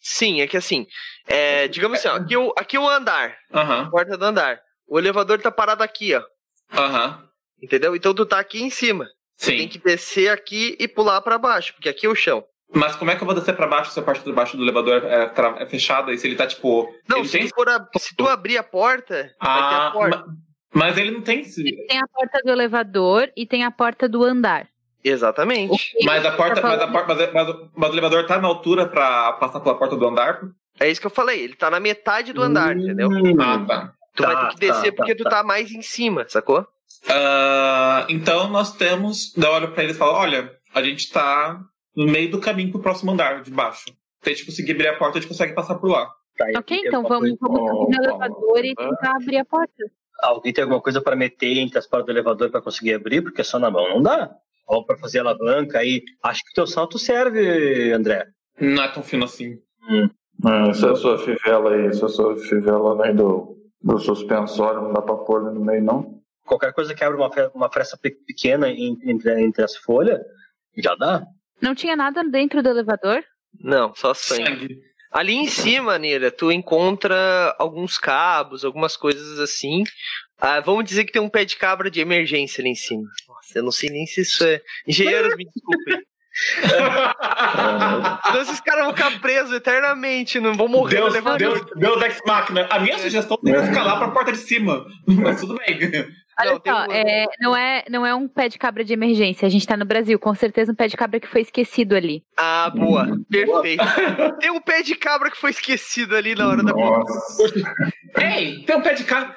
Sim, 0.00 0.40
é 0.40 0.46
que 0.46 0.56
assim, 0.56 0.86
é, 1.26 1.68
digamos 1.68 1.98
assim, 1.98 2.08
ó, 2.08 2.16
aqui, 2.16 2.36
o, 2.36 2.54
aqui 2.56 2.78
o 2.78 2.88
andar, 2.88 3.36
Aham, 3.52 3.90
porta 3.90 4.16
do 4.16 4.24
andar. 4.24 4.60
O 4.86 4.98
elevador 4.98 5.38
tá 5.40 5.50
parado 5.50 5.82
aqui, 5.82 6.14
ó. 6.14 6.22
aham. 6.72 7.22
Entendeu? 7.62 7.94
Então 7.96 8.14
tu 8.14 8.24
tá 8.24 8.38
aqui 8.38 8.62
em 8.62 8.70
cima. 8.70 9.06
Tem 9.38 9.60
Sim. 9.62 9.68
que 9.68 9.78
descer 9.78 10.30
aqui 10.30 10.76
e 10.80 10.88
pular 10.88 11.20
pra 11.20 11.38
baixo, 11.38 11.72
porque 11.74 11.88
aqui 11.88 12.06
é 12.06 12.08
o 12.08 12.14
chão. 12.14 12.42
Mas 12.74 12.94
como 12.96 13.10
é 13.10 13.16
que 13.16 13.22
eu 13.22 13.26
vou 13.26 13.34
descer 13.34 13.54
pra 13.56 13.66
baixo 13.66 13.90
se 13.90 13.98
a 13.98 14.02
parte 14.02 14.24
de 14.24 14.32
baixo 14.32 14.56
do 14.56 14.62
elevador 14.62 15.02
é, 15.04 15.32
é 15.62 15.66
fechada 15.66 16.12
e 16.12 16.18
se 16.18 16.26
ele 16.26 16.36
tá 16.36 16.46
tipo. 16.46 16.88
Não, 17.08 17.18
ele 17.18 17.28
se, 17.28 17.38
tem. 17.38 17.48
tu 17.48 17.54
for 17.54 17.68
a- 17.68 17.88
se 17.98 18.14
tu 18.16 18.26
abrir 18.28 18.58
a 18.58 18.62
porta, 18.62 19.14
vai 19.40 19.58
ter 19.58 19.74
Ah, 19.74 19.86
a 19.88 19.90
porta. 19.90 20.16
ma- 20.18 20.26
mas 20.74 20.98
ele 20.98 21.10
não 21.10 21.22
tem. 21.22 21.40
esse- 21.40 21.64
Tem 21.86 21.98
a 21.98 22.06
porta 22.08 22.40
do 22.44 22.50
elevador 22.50 23.30
e 23.36 23.46
tem 23.46 23.64
a 23.64 23.70
porta 23.70 24.08
do 24.08 24.22
andar. 24.22 24.68
Exatamente. 25.02 25.94
Mas 26.04 26.24
a 26.24 26.32
porta, 26.32 26.60
mas, 26.60 26.80
a 26.80 26.88
porta 26.88 27.14
mas, 27.14 27.32
mas, 27.32 27.56
mas 27.74 27.90
o 27.90 27.92
elevador 27.92 28.26
tá 28.26 28.40
na 28.40 28.48
altura 28.48 28.86
pra 28.86 29.32
passar 29.34 29.60
pela 29.60 29.76
porta 29.76 29.96
do 29.96 30.06
andar? 30.06 30.40
É 30.80 30.88
isso 30.88 31.00
que 31.00 31.06
eu 31.06 31.10
falei, 31.10 31.42
ele 31.42 31.54
tá 31.54 31.70
na 31.70 31.80
metade 31.80 32.32
do 32.32 32.42
andar, 32.42 32.76
entendeu? 32.76 33.08
Ah, 33.40 33.64
tá. 33.66 33.92
Tu 34.14 34.22
Tá, 34.22 34.32
vai 34.32 34.44
ter 34.48 34.54
que 34.54 34.60
descer 34.60 34.92
tá, 34.92 34.96
porque 34.96 35.14
tá, 35.14 35.24
tu 35.24 35.30
tá 35.30 35.42
mais 35.44 35.70
em 35.70 35.82
cima, 35.82 36.24
sacou? 36.28 36.66
Ah, 37.08 38.04
então 38.08 38.48
nós 38.48 38.72
temos. 38.72 39.36
Eu 39.36 39.50
olho 39.50 39.70
pra 39.72 39.84
eles 39.84 39.96
e 39.96 39.98
falo: 39.98 40.12
olha, 40.12 40.52
a 40.74 40.82
gente 40.82 41.10
tá 41.10 41.60
no 41.94 42.06
meio 42.06 42.30
do 42.30 42.40
caminho 42.40 42.70
pro 42.70 42.80
próximo 42.80 43.12
andar 43.12 43.42
de 43.42 43.50
baixo. 43.50 43.84
Se 44.22 44.30
a 44.30 44.32
gente 44.32 44.46
conseguir 44.46 44.72
abrir 44.72 44.88
a 44.88 44.96
porta, 44.96 45.18
a 45.18 45.20
gente 45.20 45.28
consegue 45.28 45.54
passar 45.54 45.76
por 45.76 45.90
lá. 45.90 46.10
Tá, 46.36 46.46
Ok, 46.56 46.80
então 46.84 47.02
vamos, 47.02 47.36
vamos 47.40 47.70
subir 47.70 47.96
no 47.98 48.04
elevador 48.04 48.64
e 48.64 48.74
tentar 48.74 49.16
abrir 49.16 49.38
a 49.38 49.44
porta. 49.44 49.72
Alguém 50.20 50.52
tem 50.52 50.62
alguma 50.62 50.80
coisa 50.80 51.00
para 51.00 51.14
meter 51.14 51.58
entre 51.58 51.78
as 51.78 51.86
portas 51.86 52.06
do 52.06 52.12
elevador 52.12 52.50
para 52.50 52.60
conseguir 52.60 52.94
abrir? 52.94 53.22
Porque 53.22 53.44
só 53.44 53.58
na 53.58 53.70
mão 53.70 53.88
não 53.88 54.02
dá. 54.02 54.30
Ou 54.68 54.84
para 54.84 54.98
fazer 54.98 55.20
alavanca 55.20 55.78
aí. 55.78 56.02
Acho 56.22 56.42
que 56.44 56.50
o 56.50 56.54
teu 56.54 56.66
salto 56.66 56.98
serve, 56.98 57.92
André. 57.92 58.26
Não 58.60 58.82
é 58.82 58.88
tão 58.88 59.02
fino 59.02 59.24
assim. 59.24 59.56
Ah, 60.44 60.68
Essa 60.68 60.88
é 60.88 60.90
a 60.90 60.96
sua 60.96 61.18
fivela 61.18 61.74
aí, 61.74 61.86
essa 61.86 62.02
é 62.02 62.06
a 62.06 62.08
sua 62.08 62.36
fivela 62.36 63.04
aí 63.06 63.14
do, 63.14 63.56
do 63.82 63.98
suspensório, 63.98 64.82
não 64.82 64.92
dá 64.92 65.00
pra 65.02 65.16
pôr 65.16 65.46
ali 65.46 65.58
no 65.58 65.64
meio, 65.64 65.82
não? 65.82 66.18
Qualquer 66.44 66.72
coisa 66.72 66.94
que 66.94 67.02
abra 67.02 67.16
uma, 67.16 67.30
uma 67.54 67.70
fresta 67.70 67.96
pe- 68.00 68.16
pequena 68.26 68.68
entre, 68.70 69.42
entre 69.42 69.62
as 69.64 69.76
folhas, 69.76 70.18
já 70.76 70.94
dá. 70.94 71.22
Não 71.60 71.74
tinha 71.74 71.96
nada 71.96 72.22
dentro 72.22 72.62
do 72.62 72.68
elevador? 72.68 73.22
Não, 73.60 73.94
só 73.94 74.14
sangue. 74.14 74.44
Sangue. 74.44 74.78
Ali 75.10 75.32
em 75.34 75.46
cima, 75.48 75.98
Nira, 75.98 76.30
tu 76.30 76.52
encontra 76.52 77.54
alguns 77.58 77.96
cabos, 77.98 78.64
algumas 78.64 78.96
coisas 78.96 79.38
assim. 79.40 79.82
Ah, 80.38 80.60
vamos 80.60 80.84
dizer 80.84 81.04
que 81.04 81.12
tem 81.12 81.20
um 81.22 81.30
pé 81.30 81.44
de 81.44 81.56
cabra 81.56 81.90
de 81.90 82.00
emergência 82.00 82.60
ali 82.62 82.70
em 82.70 82.74
cima. 82.74 83.08
Eu 83.54 83.62
não 83.62 83.72
sei 83.72 83.90
nem 83.90 84.06
se 84.06 84.20
isso 84.22 84.44
é. 84.44 84.60
Engenheiros, 84.86 85.34
me 85.36 85.44
desculpem. 85.44 86.02
Então 88.28 88.42
esses 88.42 88.60
caras 88.60 88.84
vão 88.84 88.94
ficar 88.94 89.20
presos 89.20 89.52
eternamente, 89.52 90.38
não 90.38 90.54
vão 90.54 90.68
morrer 90.68 90.96
Deus. 90.96 91.14
Deus, 91.36 91.60
Deus 91.74 92.02
ex 92.02 92.20
máquina. 92.24 92.66
A 92.70 92.78
minha 92.78 92.96
sugestão 92.98 93.36
seria 93.42 93.60
escalar 93.62 93.98
pra 93.98 94.10
porta 94.10 94.30
de 94.30 94.38
cima. 94.38 94.86
Mas 95.06 95.40
tudo 95.40 95.56
bem. 95.56 95.78
Olha 96.40 96.52
Não, 96.52 96.60
só, 96.64 96.86
um- 96.86 96.92
é, 96.92 97.26
não, 97.40 97.56
é, 97.56 97.84
não 97.90 98.06
é 98.06 98.14
um 98.14 98.28
pé 98.28 98.48
de 98.48 98.58
cabra 98.58 98.84
de 98.84 98.92
emergência. 98.92 99.46
A 99.46 99.50
gente 99.50 99.66
tá 99.66 99.76
no 99.76 99.84
Brasil. 99.84 100.18
Com 100.18 100.34
certeza 100.34 100.70
um 100.72 100.74
pé 100.74 100.86
de 100.86 100.96
cabra 100.96 101.18
que 101.18 101.26
foi 101.26 101.40
esquecido 101.40 101.94
ali. 101.96 102.22
Ah, 102.36 102.70
boa. 102.74 103.06
Perfeito. 103.30 103.84
Tem 104.40 104.50
um 104.50 104.60
pé 104.60 104.82
de 104.82 104.94
cabra 104.94 105.30
que 105.30 105.36
foi 105.36 105.50
esquecido 105.50 106.14
ali 106.16 106.34
na 106.34 106.48
hora 106.48 106.62
da 106.62 106.72
Nossa. 106.72 107.44
Ei, 108.20 108.64
tem 108.64 108.76
um 108.76 108.80
pé 108.82 108.94
de 108.94 109.04
cabra. 109.04 109.34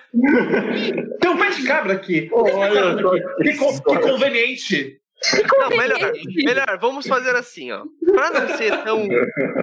Tem 1.20 1.30
um 1.32 1.38
pé 1.38 1.50
de 1.50 1.64
cabra 1.64 1.94
aqui. 1.94 2.30
Olha 2.32 2.96
Que, 3.42 3.56
con- 3.58 3.80
que 3.82 4.00
conveniente. 4.00 4.98
Não, 5.60 5.70
melhor, 5.70 6.00
melhor, 6.44 6.80
vamos 6.82 7.06
fazer 7.06 7.36
assim, 7.36 7.72
ó. 7.72 7.84
Pra 8.12 8.32
não 8.32 8.48
ser 8.58 8.76
tão 8.84 9.08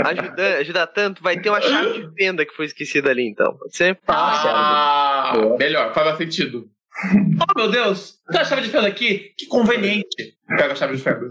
ajudar, 0.05 0.56
ajudar 0.59 0.86
tanto, 0.86 1.20
vai 1.20 1.36
ter 1.40 1.48
uma 1.51 1.60
chave 1.60 2.06
de 2.06 2.15
fenda 2.15 2.47
que 2.47 2.55
foi 2.55 2.66
esquecida 2.66 3.10
ali, 3.10 3.28
então. 3.28 3.56
Pode 3.59 3.77
ser? 3.77 3.98
Ah, 4.06 5.32
melhor, 5.59 5.93
faz 5.93 6.16
sentido. 6.16 6.66
Oh, 7.41 7.59
meu 7.59 7.70
Deus, 7.70 8.19
tem 8.31 8.41
a 8.41 8.45
chave 8.45 8.62
de 8.62 8.69
fenda 8.70 8.89
aqui? 8.89 9.33
Que 9.37 9.47
conveniente. 9.47 10.35
Pega 10.49 10.73
a 10.73 10.77
chave 10.77 10.97
de 10.97 11.03
fenda. 11.03 11.31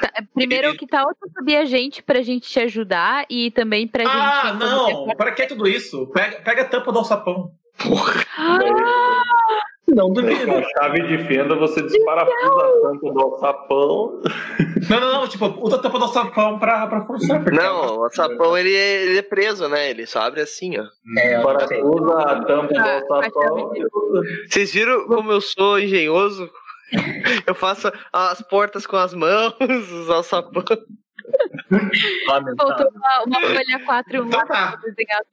Tá, 0.00 0.12
Primeiro, 0.34 0.76
que 0.76 0.86
tal 0.86 1.06
tu 1.20 1.30
subir 1.36 1.56
a 1.56 1.64
gente 1.64 2.02
pra 2.02 2.22
gente 2.22 2.48
te 2.48 2.60
ajudar 2.60 3.24
e 3.30 3.50
também 3.50 3.86
pra 3.88 4.04
Ah, 4.06 4.48
gente. 4.50 4.58
não. 4.60 5.06
Para 5.16 5.32
que 5.32 5.46
tudo 5.46 5.66
isso? 5.66 6.06
Pega, 6.08 6.40
pega 6.42 6.62
a 6.62 6.64
tampa 6.66 6.92
do 6.92 6.98
alçapão. 6.98 7.50
Ah, 8.38 8.58
Não 9.88 10.08
Com 10.08 10.14
duvido. 10.14 10.50
a 10.52 10.62
chave 10.62 11.02
de 11.06 11.18
fenda, 11.28 11.54
você 11.54 11.80
desparafusa 11.80 12.64
a 12.64 12.80
tampa 12.82 13.12
do 13.12 13.20
alçapão. 13.20 14.20
Não, 14.90 15.00
não, 15.00 15.12
não. 15.12 15.28
Tipo, 15.28 15.46
usa 15.64 15.76
a 15.76 15.78
tampa 15.78 15.98
do 15.98 16.04
alçapão 16.06 16.58
pra, 16.58 16.86
pra 16.88 17.02
forçar. 17.04 17.42
Não, 17.52 18.00
o 18.00 18.10
sapão 18.10 18.58
ele 18.58 18.74
é, 18.74 19.04
ele 19.04 19.18
é 19.18 19.22
preso, 19.22 19.68
né? 19.68 19.90
Ele 19.90 20.04
só 20.06 20.20
abre 20.20 20.40
assim, 20.40 20.76
ó. 20.78 20.84
É, 21.18 21.38
não. 21.38 21.56
Desparafusa 21.56 22.18
a 22.18 22.44
tampa 22.44 22.74
do 22.74 22.80
Ah, 22.80 22.94
alçapão. 23.10 23.72
Vocês 24.48 24.72
viram 24.72 25.06
como 25.06 25.30
eu 25.30 25.40
sou 25.40 25.78
engenhoso? 25.78 26.50
Eu 27.46 27.54
faço 27.54 27.90
as 28.12 28.40
portas 28.42 28.86
com 28.86 28.94
as 28.96 29.12
mãos, 29.12 29.54
usar 29.90 30.18
o 30.18 30.22
sapão. 30.22 30.62
Lamentável. 32.28 32.56
Faltou 32.56 32.88
uma, 32.94 33.24
uma 33.26 33.40
folha 33.40 33.84
4 33.84 34.16
Então 34.26 34.46
tá. 34.46 34.78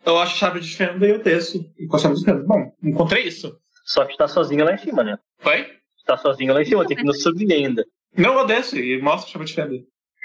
Eu 0.06 0.18
acho 0.18 0.34
a 0.34 0.38
chave 0.38 0.60
de 0.60 0.76
fenda 0.76 1.06
e 1.06 1.12
eu 1.12 1.20
desço. 1.20 1.64
E 1.78 1.86
com 1.86 1.96
a 1.96 2.00
chave 2.00 2.16
de 2.16 2.26
fenda. 2.26 2.44
Bom, 2.44 2.72
encontrei 2.84 3.24
isso. 3.24 3.56
Só 3.84 4.06
que 4.06 4.18
tá 4.18 4.28
sozinho 4.28 4.66
lá 4.66 4.74
em 4.74 4.78
cima, 4.78 5.04
né? 5.04 5.18
Foi? 5.40 5.68
Tá 6.06 6.18
sozinho 6.18 6.54
lá 6.54 6.62
em 6.62 6.66
cima, 6.66 6.86
tem 6.86 6.98
que 6.98 7.04
nos 7.04 7.22
subir 7.22 7.52
ainda. 7.54 7.86
Não, 8.18 8.38
eu 8.40 8.46
desço 8.46 8.78
e 8.78 9.02
mostro 9.02 9.30
a 9.30 9.32
chave 9.32 9.46
de 9.46 9.54
fenda. 9.54 9.76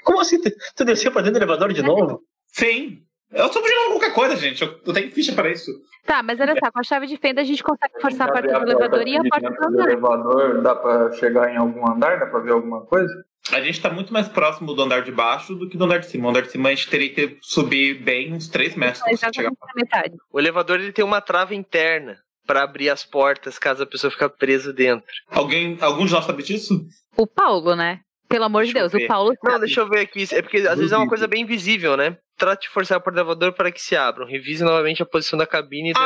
Como 0.05 0.21
assim? 0.21 0.39
Tu, 0.41 0.85
desceu 0.85 1.13
pra 1.13 1.23
dentro 1.23 1.39
do 1.39 1.43
elevador 1.45 1.73
de 1.73 1.83
novo? 1.83 2.23
Sim. 2.47 3.03
Eu 3.31 3.49
tô 3.51 3.61
pedindo 3.61 3.91
qualquer 3.91 4.15
coisa, 4.15 4.37
gente. 4.37 4.63
Eu, 4.63 4.81
eu 4.87 4.93
tenho 4.93 5.11
ficha 5.11 5.33
pra 5.35 5.51
isso. 5.51 5.71
Tá, 6.07 6.23
mas 6.23 6.41
olha 6.41 6.55
só, 6.59 6.71
com 6.71 6.81
a 6.81 6.83
chave 6.83 7.07
de 7.07 7.17
fenda 7.17 7.43
a 7.43 7.45
gente 7.45 7.63
consegue 7.63 8.01
forçar 8.01 8.29
a 8.29 8.33
porta 8.33 8.49
do 8.61 8.71
elevador 8.71 9.07
e 9.07 9.17
a 9.17 9.23
porta 9.23 9.51
do 9.51 9.67
andar. 9.67 9.85
elevador, 9.85 10.63
dá 10.63 10.75
pra 10.75 11.13
chegar 11.13 11.53
em 11.53 11.57
algum 11.57 11.91
andar? 11.91 12.19
Dá 12.19 12.27
pra 12.27 12.41
ver 12.41 12.53
alguma 12.53 12.81
coisa? 12.87 13.13
A 13.53 13.61
gente 13.61 13.81
tá 13.81 13.91
muito 13.91 14.13
mais 14.13 14.29
próximo 14.29 14.75
do 14.75 14.83
andar 14.83 15.03
de 15.03 15.13
baixo 15.13 15.55
do 15.55 15.69
que 15.69 15.77
do 15.77 15.85
andar 15.85 15.99
de 15.99 16.07
cima. 16.07 16.27
O 16.27 16.31
andar 16.31 16.43
de 16.43 16.51
cima 16.51 16.71
a 16.71 16.75
gente 16.75 16.89
teria 16.89 17.13
que 17.13 17.39
subir 17.43 18.03
bem 18.03 18.33
uns 18.33 18.49
3 18.49 18.75
metros 18.77 19.03
pra 19.03 19.33
chegar 19.33 19.51
na 19.51 19.73
metade. 19.75 20.17
O 20.31 20.39
elevador 20.39 20.81
ele 20.81 20.93
tem 20.93 21.05
uma 21.05 21.21
trava 21.21 21.55
interna 21.55 22.19
pra 22.49 22.63
abrir 22.65 22.89
as 22.89 23.05
portas 23.05 23.59
caso 23.59 23.83
a 23.83 23.87
pessoa 23.87 24.11
fique 24.11 24.29
presa 24.31 24.73
dentro. 24.73 25.07
Alguém, 25.31 25.77
algum 25.81 26.05
de 26.07 26.13
nós 26.13 26.25
sabe 26.25 26.43
disso? 26.43 26.81
O 27.17 27.27
Paulo, 27.27 27.77
né? 27.77 28.01
Pelo 28.29 28.45
amor 28.45 28.65
de 28.65 28.73
Deixa 28.73 28.87
eu 28.87 28.91
Deus, 28.91 29.05
o 29.05 29.07
Paulo. 29.07 29.35
Não, 29.43 29.53
sabe. 29.53 29.67
deixa 29.67 29.81
eu 29.81 29.89
ver 29.89 30.01
aqui. 30.01 30.25
É 30.33 30.43
porque 30.43 30.57
às 30.59 30.77
vezes 30.79 30.93
é 30.93 30.97
uma 30.97 31.09
coisa 31.09 31.27
bem 31.27 31.45
visível, 31.47 31.97
né? 31.97 32.17
Trate 32.37 32.63
de 32.69 32.69
forçar 32.73 32.99
a 32.99 33.01
porta 33.01 33.17
do 33.17 33.21
elevador 33.21 33.53
para 33.53 33.71
que 33.73 33.81
se 33.81 33.97
abram. 33.97 34.27
Revise 34.27 34.63
novamente 34.65 35.03
a 35.03 35.07
posição 35.07 35.39
da 35.39 35.47
cabine 35.47 35.91
e 35.91 35.93
do 35.93 35.99
Ah! 36.01 36.05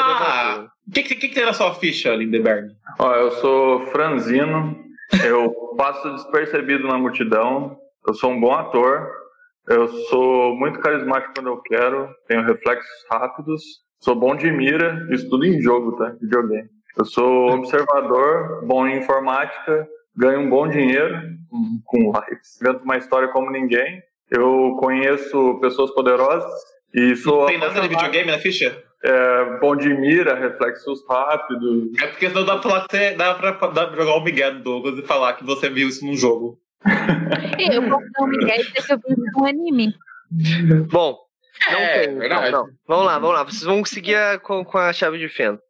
elevador. 0.51 0.71
O 0.89 0.91
que, 0.93 1.03
que, 1.03 1.15
que, 1.17 1.29
que 1.29 1.35
tem 1.35 1.45
na 1.45 1.53
sua 1.53 1.75
ficha, 1.75 2.15
Lindeberg? 2.15 2.69
Ó, 2.99 3.15
eu 3.15 3.31
sou 3.33 3.87
franzino, 3.87 4.77
eu 5.25 5.53
passo 5.77 6.11
despercebido 6.15 6.87
na 6.87 6.97
multidão, 6.99 7.77
eu 8.07 8.15
sou 8.15 8.31
um 8.31 8.41
bom 8.41 8.53
ator, 8.55 9.09
eu 9.69 9.89
sou 10.09 10.57
muito 10.57 10.79
carismático 10.81 11.35
quando 11.35 11.49
eu 11.49 11.61
quero, 11.61 12.09
tenho 12.29 12.43
reflexos 12.45 12.89
rápidos, 13.11 13.63
sou 14.03 14.15
bom 14.15 14.35
de 14.35 14.51
mira, 14.51 15.07
isso 15.11 15.31
tudo 15.31 15.47
em 15.47 15.61
jogo, 15.61 15.97
tá? 15.97 16.15
Videogame. 16.21 16.69
Eu 16.99 17.05
sou 17.07 17.53
observador, 17.53 18.67
bom 18.67 18.87
em 18.87 18.99
informática, 18.99 19.89
ganho 20.15 20.41
um 20.41 20.51
bom 20.51 20.69
dinheiro 20.69 21.17
com 21.85 22.13
lives, 22.13 22.61
invento 22.61 22.85
uma 22.85 22.99
história 22.99 23.29
como 23.29 23.51
ninguém, 23.51 24.03
eu 24.31 24.77
conheço 24.79 25.59
pessoas 25.61 25.91
poderosas 25.93 26.51
e 26.95 27.17
sou 27.17 27.41
Não 27.41 27.47
tem 27.47 27.59
nada 27.59 27.81
de 27.81 27.89
videogame 27.89 28.31
na 28.31 28.39
ficha? 28.39 28.83
É, 29.05 29.59
bom 29.59 29.75
de 29.75 29.89
mira, 29.89 30.35
reflexos 30.35 31.05
rápidos, 31.09 31.91
É 32.01 32.07
porque 32.07 32.29
senão 32.29 32.45
dá 32.45 32.59
pra, 32.59 32.63
falar 32.63 32.87
que 32.87 32.97
você, 32.97 33.15
dá 33.15 33.35
pra, 33.35 33.51
dá 33.69 33.87
pra 33.87 33.97
jogar 33.97 34.15
o 34.15 34.25
Miguel 34.25 34.55
do 34.55 34.63
Douglas 34.63 34.99
e 34.99 35.03
falar 35.03 35.33
que 35.33 35.45
você 35.45 35.69
viu 35.69 35.89
isso 35.89 36.05
num 36.05 36.15
jogo. 36.15 36.59
Eu 37.73 37.83
posso 37.89 38.07
dar 38.13 38.25
um 38.25 38.27
migué 38.27 38.61
e 38.61 38.65
dizer 38.65 38.87
que 38.87 38.93
eu 38.93 38.99
vi 38.99 39.15
um 39.41 39.47
anime. 39.47 39.95
Bom, 40.91 41.17
não 41.71 41.79
É, 41.79 41.99
tem. 42.07 42.19
verdade. 42.19 42.51
Não, 42.51 42.65
não. 42.67 42.73
Vamos 42.87 43.07
lá, 43.07 43.19
vamos 43.19 43.37
lá. 43.37 43.43
Vocês 43.45 43.63
vão 43.63 43.79
conseguir 43.81 44.15
a- 44.17 44.39
com, 44.39 44.65
com 44.65 44.79
a 44.79 44.93
chave 44.93 45.19
de 45.19 45.29
fenda. 45.29 45.61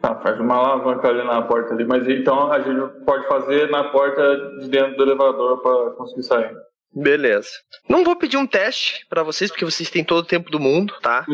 Tá, 0.00 0.14
faz 0.20 0.38
uma 0.38 0.54
alavanca 0.56 1.08
ali 1.08 1.24
na 1.24 1.42
porta 1.42 1.72
ali, 1.74 1.84
mas 1.84 2.06
então 2.08 2.52
a 2.52 2.60
gente 2.60 3.04
pode 3.04 3.26
fazer 3.26 3.68
na 3.70 3.84
porta 3.84 4.36
de 4.60 4.68
dentro 4.68 4.96
do 4.96 5.02
elevador 5.02 5.60
pra 5.62 5.90
conseguir 5.96 6.22
sair. 6.22 6.54
Beleza. 6.94 7.48
Não 7.88 8.02
vou 8.04 8.16
pedir 8.16 8.36
um 8.38 8.46
teste 8.46 9.04
pra 9.08 9.22
vocês, 9.22 9.50
porque 9.50 9.64
vocês 9.66 9.90
têm 9.90 10.02
todo 10.02 10.24
o 10.24 10.28
tempo 10.28 10.50
do 10.50 10.58
mundo, 10.58 10.94
tá? 11.02 11.26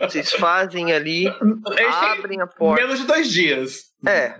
Vocês 0.00 0.32
fazem 0.32 0.92
ali, 0.92 1.26
abrem 2.12 2.40
a 2.40 2.46
porta. 2.46 2.82
menos 2.82 2.98
de 3.00 3.06
dois 3.06 3.30
dias. 3.30 3.92
É, 4.06 4.34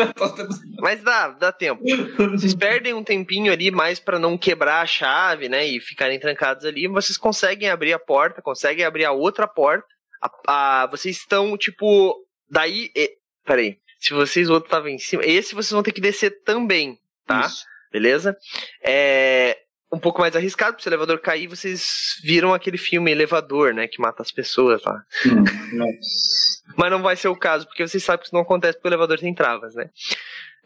mas 0.80 1.02
dá, 1.02 1.28
dá 1.30 1.52
tempo. 1.52 1.82
Vocês 2.30 2.54
perdem 2.54 2.94
um 2.94 3.02
tempinho 3.04 3.52
ali 3.52 3.70
mais 3.70 3.98
pra 3.98 4.18
não 4.18 4.38
quebrar 4.38 4.80
a 4.82 4.86
chave, 4.86 5.48
né? 5.48 5.66
E 5.66 5.80
ficarem 5.80 6.18
trancados 6.18 6.64
ali. 6.64 6.86
Vocês 6.88 7.18
conseguem 7.18 7.68
abrir 7.68 7.92
a 7.92 7.98
porta, 7.98 8.40
conseguem 8.40 8.84
abrir 8.84 9.04
a 9.04 9.12
outra 9.12 9.46
porta. 9.46 9.86
A- 10.22 10.82
a- 10.82 10.86
vocês 10.86 11.16
estão, 11.18 11.56
tipo. 11.58 12.14
Daí. 12.48 12.90
E, 12.96 13.10
peraí. 13.44 13.78
Se 13.98 14.14
vocês, 14.14 14.48
o 14.48 14.54
outro 14.54 14.70
tava 14.70 14.90
em 14.90 14.98
cima. 14.98 15.22
Esse 15.24 15.54
vocês 15.54 15.70
vão 15.72 15.82
ter 15.82 15.92
que 15.92 16.00
descer 16.00 16.42
também, 16.44 16.98
tá? 17.26 17.40
Isso. 17.46 17.64
Beleza? 17.92 18.36
É. 18.82 19.58
Um 19.94 19.98
pouco 19.98 20.20
mais 20.20 20.34
arriscado, 20.34 20.72
porque 20.72 20.82
se 20.82 20.88
o 20.88 20.90
elevador 20.90 21.20
cair, 21.20 21.46
vocês 21.46 22.16
viram 22.22 22.52
aquele 22.52 22.76
filme 22.76 23.10
Elevador, 23.10 23.72
né? 23.72 23.86
Que 23.86 24.00
mata 24.00 24.22
as 24.22 24.32
pessoas 24.32 24.82
lá. 24.84 25.02
Nossa. 25.72 26.76
Mas 26.76 26.90
não 26.90 27.00
vai 27.00 27.14
ser 27.14 27.28
o 27.28 27.36
caso, 27.36 27.66
porque 27.66 27.86
vocês 27.86 28.02
sabem 28.02 28.20
que 28.20 28.26
isso 28.26 28.34
não 28.34 28.42
acontece 28.42 28.74
porque 28.74 28.88
o 28.88 28.90
elevador 28.90 29.18
tem 29.18 29.34
travas, 29.34 29.74
né? 29.74 29.90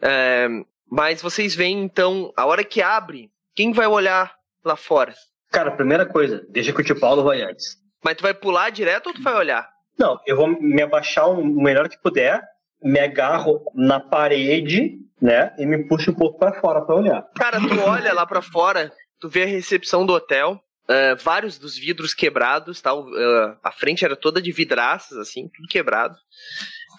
É, 0.01 0.47
mas 0.89 1.21
vocês 1.21 1.55
veem, 1.55 1.83
então, 1.83 2.33
a 2.35 2.45
hora 2.45 2.63
que 2.63 2.81
abre, 2.81 3.29
quem 3.53 3.71
vai 3.71 3.85
olhar 3.85 4.33
lá 4.65 4.75
fora? 4.75 5.13
Cara, 5.51 5.71
primeira 5.71 6.05
coisa, 6.05 6.43
deixa 6.49 6.73
que 6.73 6.81
o 6.81 6.83
tio 6.83 6.99
Paulo 6.99 7.23
vai 7.23 7.41
antes. 7.41 7.77
Mas 8.03 8.15
tu 8.15 8.23
vai 8.23 8.33
pular 8.33 8.71
direto 8.71 9.07
ou 9.07 9.13
tu 9.13 9.21
vai 9.21 9.35
olhar? 9.35 9.69
Não, 9.97 10.19
eu 10.25 10.35
vou 10.35 10.47
me 10.47 10.81
abaixar 10.81 11.29
o 11.29 11.45
melhor 11.45 11.87
que 11.89 12.01
puder, 12.01 12.41
me 12.81 12.99
agarro 12.99 13.61
na 13.75 13.99
parede 13.99 14.97
né? 15.21 15.53
E 15.57 15.65
me 15.65 15.83
puxa 15.85 16.11
um 16.11 16.15
pouco 16.15 16.39
pra 16.39 16.53
fora 16.53 16.81
pra 16.81 16.95
olhar. 16.95 17.23
Cara, 17.35 17.59
tu 17.59 17.79
olha 17.81 18.13
lá 18.13 18.25
pra 18.25 18.41
fora, 18.41 18.91
tu 19.19 19.29
vê 19.29 19.43
a 19.43 19.47
recepção 19.47 20.05
do 20.05 20.13
hotel, 20.13 20.61
uh, 20.89 21.15
vários 21.21 21.57
dos 21.57 21.77
vidros 21.77 22.13
quebrados, 22.13 22.81
tá? 22.81 22.93
Uh, 22.93 23.57
a 23.63 23.71
frente 23.71 24.05
era 24.05 24.15
toda 24.15 24.41
de 24.41 24.51
vidraças, 24.51 25.17
assim, 25.17 25.47
tudo 25.47 25.67
quebrado. 25.67 26.17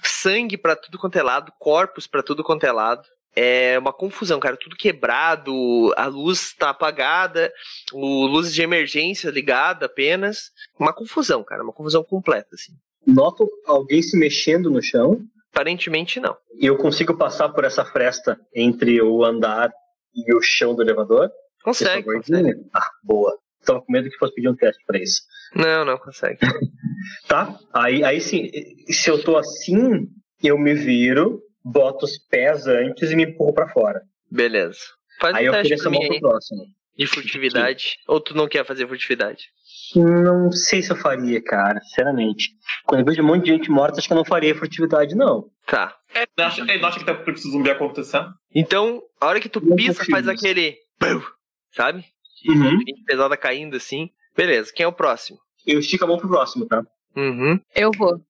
Sangue 0.03 0.57
pra 0.57 0.77
tudo 0.77 0.99
quanto 0.99 1.17
é 1.17 1.23
lado, 1.23 1.53
corpos 1.59 2.07
pra 2.07 2.23
tudo 2.23 2.45
quanto 2.45 2.65
é 2.65 2.73
lado. 2.73 3.07
É 3.35 3.79
uma 3.79 3.93
confusão, 3.93 4.41
cara, 4.41 4.57
tudo 4.57 4.77
quebrado, 4.77 5.53
a 5.97 6.07
luz 6.07 6.53
tá 6.53 6.71
apagada, 6.71 7.53
o 7.93 8.27
luz 8.27 8.53
de 8.53 8.61
emergência 8.61 9.31
ligada 9.31 9.87
apenas. 9.87 10.51
Uma 10.79 10.93
confusão, 10.93 11.45
cara, 11.45 11.63
uma 11.63 11.73
confusão 11.73 12.03
completa, 12.03 12.49
assim. 12.55 12.73
Noto 13.07 13.49
alguém 13.67 14.03
se 14.03 14.17
mexendo 14.17 14.69
no 14.69 14.83
chão. 14.83 15.21
Aparentemente 15.53 16.21
não. 16.21 16.37
E 16.59 16.67
eu 16.67 16.77
consigo 16.77 17.17
passar 17.17 17.49
por 17.51 17.65
essa 17.65 17.85
fresta 17.85 18.39
entre 18.55 19.01
o 19.01 19.25
andar 19.25 19.71
e 20.15 20.35
o 20.35 20.41
chão 20.43 20.75
do 20.75 20.83
elevador? 20.83 21.31
Consegue, 21.63 22.05
Por 22.05 22.17
consegue. 22.17 22.55
Ah, 22.75 22.87
boa. 23.03 23.37
Tava 23.65 23.83
com 23.83 23.93
medo 23.93 24.09
que 24.09 24.17
fosse 24.17 24.35
pedir 24.35 24.49
um 24.49 24.57
teste 24.57 24.83
pra 24.87 24.99
isso. 24.99 25.23
Não, 25.55 25.85
não 25.85 25.99
consegue. 25.99 26.39
Tá? 27.27 27.57
Aí, 27.73 28.05
aí 28.05 28.21
sim, 28.21 28.51
se 28.91 29.09
eu 29.11 29.23
tô 29.23 29.39
assim, 29.39 30.07
eu 30.43 30.59
me 30.59 30.75
viro, 30.75 31.41
boto 31.65 32.05
os 32.05 32.19
pés 32.19 32.67
antes 32.67 33.11
e 33.11 33.17
me 33.17 33.25
empurro 33.25 33.55
pra 33.55 33.69
fora. 33.69 34.03
Beleza. 34.31 34.79
Faz 35.19 35.35
aí 35.35 35.45
um 35.45 35.47
eu 35.47 35.53
teste 35.53 35.75
ofereço 35.75 35.83
pra 35.85 35.89
a 35.89 35.93
mim 35.93 36.09
mão 36.11 36.19
pro 36.21 36.29
próximo. 36.31 36.63
de 36.99 37.07
furtividade. 37.07 37.97
Ou 38.07 38.21
tu 38.21 38.35
não 38.37 38.47
quer 38.47 38.67
fazer 38.67 38.87
furtividade? 38.87 39.45
Não 39.97 40.53
sei 40.53 40.83
se 40.83 40.91
eu 40.93 40.97
faria, 40.97 41.43
cara, 41.43 41.81
sinceramente. 41.81 42.51
Quando 42.85 43.01
eu 43.01 43.07
vejo 43.07 43.23
um 43.23 43.27
monte 43.27 43.45
de 43.47 43.53
gente 43.53 43.71
morta, 43.71 43.99
acho 43.99 44.07
que 44.07 44.13
eu 44.13 44.19
não 44.19 44.25
faria 44.25 44.55
furtividade, 44.55 45.15
não. 45.15 45.47
Tá. 45.67 45.97
É, 46.15 46.27
não 46.37 46.47
acha, 46.47 46.65
não 46.65 46.89
acha 46.89 46.99
que 46.99 47.07
tá 47.07 47.25
esse 47.33 47.51
zumbi 47.51 47.71
acontecendo? 47.71 48.29
Então, 48.55 49.03
a 49.21 49.27
hora 49.27 49.41
que 49.41 49.49
tu 49.49 49.61
pisa, 49.75 50.05
faz 50.11 50.29
aquele. 50.29 50.77
pum, 50.99 51.23
Sabe? 51.73 52.05
De 52.43 52.51
Uhum. 52.51 52.79
gente 52.81 53.03
pesada 53.05 53.37
caindo 53.37 53.77
assim. 53.77 54.11
Beleza, 54.37 54.73
quem 54.75 54.85
é 54.85 54.87
o 54.87 54.93
próximo? 54.93 55.39
Eu 55.67 55.79
estico 55.79 56.05
a 56.05 56.07
mão 56.07 56.19
pro 56.19 56.29
próximo, 56.29 56.67
tá? 56.67 56.83
Uhum. 57.17 57.61
Eu 57.75 57.91
vou. 57.97 58.21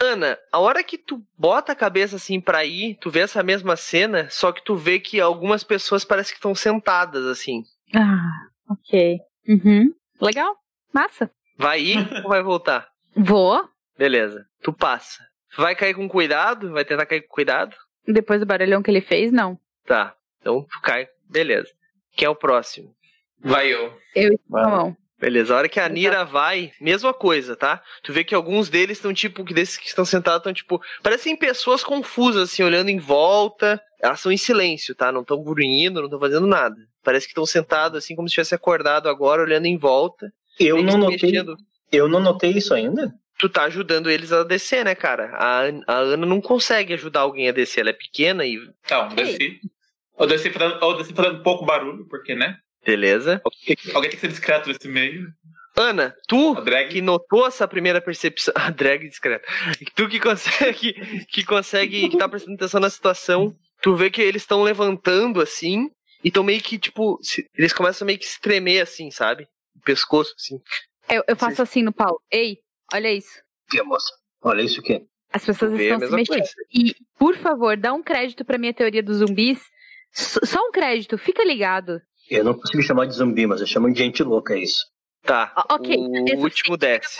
Ana, 0.00 0.38
a 0.52 0.58
hora 0.58 0.82
que 0.82 0.98
tu 0.98 1.22
bota 1.38 1.72
a 1.72 1.76
cabeça 1.76 2.16
assim 2.16 2.40
pra 2.40 2.64
ir, 2.64 2.96
tu 3.00 3.10
vê 3.10 3.20
essa 3.20 3.42
mesma 3.42 3.76
cena, 3.76 4.28
só 4.30 4.50
que 4.52 4.62
tu 4.64 4.74
vê 4.76 4.98
que 4.98 5.20
algumas 5.20 5.62
pessoas 5.62 6.04
parecem 6.04 6.32
que 6.32 6.38
estão 6.38 6.54
sentadas 6.54 7.24
assim. 7.26 7.62
Ah, 7.94 8.30
ok. 8.68 9.18
Uhum. 9.48 9.94
Legal. 10.20 10.56
Massa. 10.92 11.30
Vai 11.56 11.80
ir 11.80 11.96
ou 12.24 12.28
vai 12.30 12.42
voltar? 12.42 12.88
Vou. 13.14 13.68
Beleza. 13.98 14.46
Tu 14.62 14.72
passa. 14.72 15.24
Vai 15.56 15.74
cair 15.76 15.94
com 15.94 16.08
cuidado? 16.08 16.72
Vai 16.72 16.84
tentar 16.84 17.06
cair 17.06 17.22
com 17.22 17.34
cuidado? 17.34 17.76
Depois 18.06 18.40
do 18.40 18.46
barulhão 18.46 18.82
que 18.82 18.90
ele 18.90 19.00
fez, 19.00 19.30
não. 19.32 19.58
Tá. 19.84 20.14
Então 20.40 20.62
tu 20.64 20.80
cai. 20.80 21.08
Beleza. 21.28 21.68
Quem 22.16 22.26
é 22.26 22.28
o 22.28 22.34
próximo? 22.36 22.94
Vai 23.40 23.72
eu. 23.72 23.92
Eu 24.14 24.34
estico 24.34 24.56
a 24.56 24.62
Vai. 24.62 24.70
mão. 24.70 24.96
Beleza, 25.18 25.54
a 25.54 25.58
hora 25.58 25.68
que 25.68 25.78
a 25.78 25.88
Nira 25.88 26.24
vai, 26.24 26.72
mesma 26.80 27.14
coisa, 27.14 27.54
tá? 27.54 27.80
Tu 28.02 28.12
vê 28.12 28.24
que 28.24 28.34
alguns 28.34 28.68
deles 28.68 28.98
estão 28.98 29.14
tipo, 29.14 29.44
que 29.44 29.54
desses 29.54 29.76
que 29.76 29.86
estão 29.86 30.04
sentados 30.04 30.38
estão 30.40 30.52
tipo, 30.52 30.82
parecem 31.00 31.36
pessoas 31.36 31.84
confusas, 31.84 32.50
assim, 32.50 32.64
olhando 32.64 32.88
em 32.88 32.98
volta. 32.98 33.80
Elas 34.00 34.18
estão 34.18 34.32
em 34.32 34.36
silêncio, 34.36 34.96
tá? 34.96 35.12
Não 35.12 35.20
estão 35.20 35.40
grunhindo, 35.40 36.00
não 36.00 36.06
estão 36.06 36.18
fazendo 36.18 36.44
nada. 36.44 36.74
Parece 37.04 37.26
que 37.26 37.30
estão 37.30 37.46
sentados, 37.46 37.98
assim, 37.98 38.16
como 38.16 38.28
se 38.28 38.34
tivesse 38.34 38.52
acordado 38.52 39.08
agora, 39.08 39.42
olhando 39.42 39.66
em 39.66 39.78
volta. 39.78 40.32
Eu 40.58 40.82
não 40.82 40.98
notei. 40.98 41.30
mexendo. 41.30 41.56
Eu 41.92 42.08
não 42.08 42.18
notei 42.18 42.50
isso 42.50 42.74
ainda. 42.74 43.14
Tu 43.38 43.48
tá 43.48 43.62
ajudando 43.64 44.10
eles 44.10 44.32
a 44.32 44.42
descer, 44.42 44.84
né, 44.84 44.96
cara? 44.96 45.30
A, 45.34 45.62
a 45.86 45.98
Ana 45.98 46.26
não 46.26 46.40
consegue 46.40 46.94
ajudar 46.94 47.20
alguém 47.20 47.48
a 47.48 47.52
descer, 47.52 47.82
ela 47.82 47.90
é 47.90 47.92
pequena 47.92 48.44
e. 48.44 48.56
Então, 48.84 49.06
desci. 49.08 49.60
Eu 50.18 50.26
desci 50.26 50.50
fazendo, 50.50 50.78
eu 50.80 50.96
desci 50.96 51.12
fazendo 51.14 51.42
pouco 51.42 51.64
barulho, 51.64 52.06
porque, 52.08 52.34
né? 52.34 52.56
Beleza. 52.84 53.40
Alguém 53.94 54.10
tem 54.10 54.18
que 54.18 54.20
ser 54.20 54.28
discreto 54.28 54.68
nesse 54.68 54.88
meio. 54.88 55.28
Ana, 55.76 56.14
tu 56.28 56.54
que 56.90 57.00
notou 57.00 57.46
essa 57.46 57.66
primeira 57.66 58.00
percepção. 58.00 58.52
A 58.56 58.70
drag 58.70 59.08
discreta. 59.08 59.46
Tu 59.94 60.08
que 60.08 60.20
consegue. 60.20 60.92
Que 61.26 61.44
consegue. 61.44 62.08
Que 62.10 62.18
tá 62.18 62.28
prestando 62.28 62.56
atenção 62.56 62.80
na 62.80 62.90
situação. 62.90 63.56
Tu 63.80 63.94
vê 63.94 64.10
que 64.10 64.20
eles 64.20 64.42
estão 64.42 64.62
levantando 64.62 65.40
assim. 65.40 65.88
E 66.22 66.28
estão 66.28 66.44
meio 66.44 66.60
que, 66.60 66.78
tipo. 66.78 67.18
se- 67.22 67.46
Eles 67.56 67.72
começam 67.72 68.04
meio 68.06 68.18
que 68.18 68.26
se 68.26 68.40
tremer 68.40 68.80
assim, 68.82 69.10
sabe? 69.10 69.46
O 69.76 69.80
pescoço, 69.80 70.34
assim. 70.36 70.60
Eu, 71.08 71.24
eu 71.26 71.36
faço 71.36 71.62
assim 71.62 71.82
no 71.82 71.92
Paulo. 71.92 72.20
Ei, 72.30 72.58
olha 72.92 73.10
isso. 73.10 73.40
Que 73.70 73.82
moça? 73.82 74.12
Olha 74.42 74.62
isso 74.62 74.80
aqui. 74.80 75.00
As 75.32 75.44
pessoas 75.44 75.72
estão 75.72 75.98
se 76.00 76.10
mexendo. 76.12 76.26
coisa. 76.26 76.52
E, 76.74 76.94
por 77.18 77.34
favor, 77.36 77.76
dá 77.76 77.92
um 77.94 78.02
crédito 78.02 78.44
pra 78.44 78.58
minha 78.58 78.74
teoria 78.74 79.02
dos 79.02 79.16
zumbis. 79.18 79.60
Só 80.12 80.60
um 80.68 80.70
crédito, 80.70 81.16
fica 81.18 81.44
ligado. 81.44 82.00
Eu 82.30 82.44
não 82.44 82.54
consigo 82.54 82.82
chamar 82.82 83.06
de 83.06 83.14
zumbi, 83.14 83.46
mas 83.46 83.60
eu 83.60 83.66
chamo 83.66 83.92
de 83.92 83.98
gente 83.98 84.22
louca, 84.22 84.54
é 84.54 84.58
isso. 84.60 84.84
Tá. 85.22 85.52
O- 85.70 85.74
ok, 85.74 85.96
O 86.36 86.40
último 86.40 86.76
desce. 86.76 87.18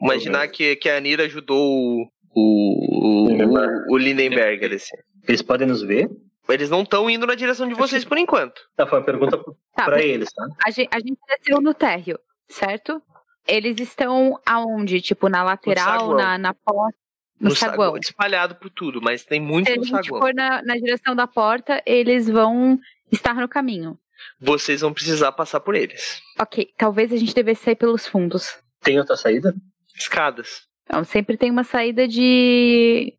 Imaginar 0.00 0.48
que, 0.48 0.76
que 0.76 0.88
a 0.88 0.96
Anira 0.96 1.24
ajudou 1.24 1.58
o. 1.60 2.08
O, 2.36 3.28
o, 3.28 3.94
o 3.94 3.96
Lindenberg 3.96 4.64
a 4.64 4.68
descer. 4.68 4.98
Eles 5.28 5.40
podem 5.40 5.68
nos 5.68 5.82
ver? 5.82 6.10
Eles 6.48 6.68
não 6.68 6.82
estão 6.82 7.08
indo 7.08 7.26
na 7.26 7.36
direção 7.36 7.68
de 7.68 7.74
vocês 7.74 8.04
por 8.04 8.18
enquanto. 8.18 8.60
Tá, 8.76 8.86
foi 8.86 8.98
uma 8.98 9.04
pergunta 9.04 9.38
Tá, 9.74 9.84
pra 9.84 10.02
eles, 10.02 10.28
tá? 10.34 10.44
a 10.66 10.70
gente, 10.70 10.88
a 10.92 10.98
gente 10.98 11.18
desceu 11.28 11.60
no 11.60 11.72
térreo, 11.72 12.18
certo? 12.48 13.00
Eles 13.46 13.78
estão 13.78 14.36
aonde? 14.44 15.00
Tipo, 15.00 15.28
na 15.28 15.44
lateral, 15.44 16.14
na, 16.14 16.36
na 16.36 16.54
porta? 16.54 16.98
No, 17.40 17.54
saguão. 17.54 17.96
Espalhado 17.96 18.54
por 18.54 18.70
tudo, 18.70 19.00
mas 19.02 19.24
tem 19.24 19.40
muito 19.40 19.66
Se 19.66 19.72
a 19.72 19.76
no 19.76 19.84
gente 19.84 20.04
saguão. 20.06 20.20
for 20.22 20.34
na, 20.34 20.62
na 20.62 20.74
direção 20.76 21.14
da 21.16 21.26
porta, 21.26 21.82
eles 21.84 22.28
vão 22.28 22.78
estar 23.12 23.34
no 23.34 23.48
caminho. 23.48 23.98
Vocês 24.40 24.80
vão 24.80 24.92
precisar 24.92 25.32
passar 25.32 25.60
por 25.60 25.74
eles. 25.74 26.20
Ok, 26.38 26.68
talvez 26.78 27.12
a 27.12 27.16
gente 27.16 27.34
devesse 27.34 27.64
sair 27.64 27.76
pelos 27.76 28.06
fundos. 28.06 28.56
Tem 28.82 28.98
outra 28.98 29.16
saída? 29.16 29.54
Escadas. 29.96 30.62
Então, 30.84 31.04
sempre 31.04 31.36
tem 31.36 31.50
uma 31.50 31.64
saída 31.64 32.06
de. 32.06 33.14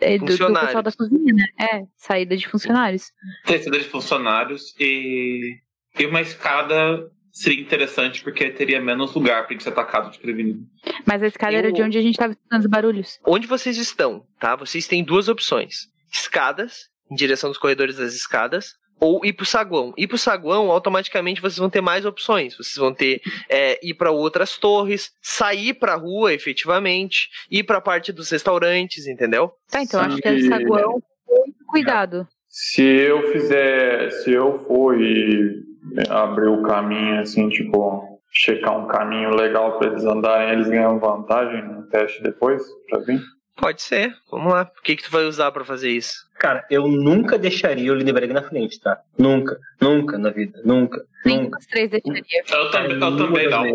é, 0.00 0.16
Do, 0.18 0.24
do 0.24 0.30
Funcionários. 0.32 0.66
pessoal 0.68 0.82
da 0.82 0.92
cozinha, 0.92 1.34
né? 1.34 1.44
É, 1.58 1.82
saída 1.96 2.36
de 2.36 2.48
funcionários. 2.48 3.12
Terceira 3.44 3.78
de 3.78 3.84
funcionários 3.88 4.74
e. 4.80 5.58
E 5.98 6.06
uma 6.06 6.20
escada 6.20 7.10
seria 7.42 7.60
interessante 7.60 8.22
porque 8.22 8.50
teria 8.50 8.80
menos 8.80 9.14
lugar 9.14 9.44
pra 9.44 9.52
gente 9.52 9.62
ser 9.62 9.70
atacado 9.70 10.10
de 10.10 10.18
prevenido. 10.18 10.60
Mas 11.06 11.22
a 11.22 11.26
escada 11.26 11.54
era 11.56 11.68
Eu- 11.68 11.72
de 11.72 11.82
onde 11.82 11.96
a 11.98 12.02
gente 12.02 12.16
tava 12.18 12.32
escutando 12.32 12.60
os 12.60 12.66
barulhos. 12.66 13.18
Onde 13.26 13.46
vocês 13.46 13.76
estão, 13.78 14.24
tá? 14.38 14.54
Vocês 14.56 14.86
têm 14.86 15.02
duas 15.02 15.28
opções: 15.28 15.88
escadas, 16.12 16.88
em 17.10 17.14
direção 17.14 17.48
dos 17.50 17.58
corredores 17.58 17.96
das 17.96 18.14
escadas, 18.14 18.74
ou 19.00 19.24
ir 19.24 19.32
pro 19.32 19.46
saguão. 19.46 19.94
Ir 19.96 20.06
pro 20.08 20.18
saguão, 20.18 20.70
automaticamente 20.70 21.40
vocês 21.40 21.56
vão 21.56 21.70
ter 21.70 21.80
mais 21.80 22.04
opções. 22.04 22.54
Vocês 22.56 22.76
vão 22.76 22.92
ter 22.92 23.20
é, 23.48 23.78
ir 23.82 23.94
para 23.94 24.10
outras 24.10 24.58
torres, 24.58 25.10
sair 25.22 25.72
pra 25.74 25.94
rua, 25.94 26.34
efetivamente, 26.34 27.28
ir 27.50 27.64
pra 27.64 27.80
parte 27.80 28.12
dos 28.12 28.28
restaurantes, 28.30 29.06
entendeu? 29.06 29.52
Tá, 29.70 29.82
então 29.82 30.00
Sim. 30.02 30.06
acho 30.08 30.16
que 30.18 30.28
é 30.28 30.32
o 30.32 30.48
saguão. 30.48 31.02
Muito 31.26 31.64
cuidado. 31.66 32.28
Se 32.48 32.82
eu 32.82 33.32
fizer, 33.32 34.10
se 34.10 34.32
eu 34.32 34.58
for 34.66 35.00
e 35.00 35.69
abrir 36.08 36.48
o 36.48 36.62
caminho, 36.62 37.20
assim, 37.20 37.48
tipo, 37.48 38.20
checar 38.32 38.78
um 38.78 38.86
caminho 38.86 39.30
legal 39.34 39.78
pra 39.78 39.88
eles 39.88 40.04
andarem, 40.04 40.50
eles 40.52 40.68
ganham 40.68 40.98
vantagem 40.98 41.62
no 41.66 41.82
teste 41.84 42.22
depois, 42.22 42.62
pra 42.88 43.00
vir? 43.00 43.20
Pode 43.56 43.82
ser. 43.82 44.14
Vamos 44.30 44.52
lá. 44.54 44.70
O 44.78 44.82
que, 44.82 44.96
que 44.96 45.02
tu 45.02 45.10
vai 45.10 45.24
usar 45.24 45.52
pra 45.52 45.64
fazer 45.66 45.90
isso? 45.90 46.14
Cara, 46.38 46.64
eu 46.70 46.88
nunca 46.88 47.36
deixaria 47.38 47.92
o 47.92 47.94
Lindenberg 47.94 48.32
na 48.32 48.42
frente, 48.42 48.80
tá? 48.80 48.98
Nunca. 49.18 49.58
Nunca 49.78 50.16
na 50.16 50.30
vida. 50.30 50.62
Nunca. 50.64 51.04
Nenhum 51.26 51.42
Nunca. 51.42 51.58
dos 51.58 51.66
três 51.66 51.90
deixaria. 51.90 52.22
Eu 52.50 52.70
também, 52.70 52.92
eu 52.98 53.16
também 53.18 53.50
não. 53.50 53.66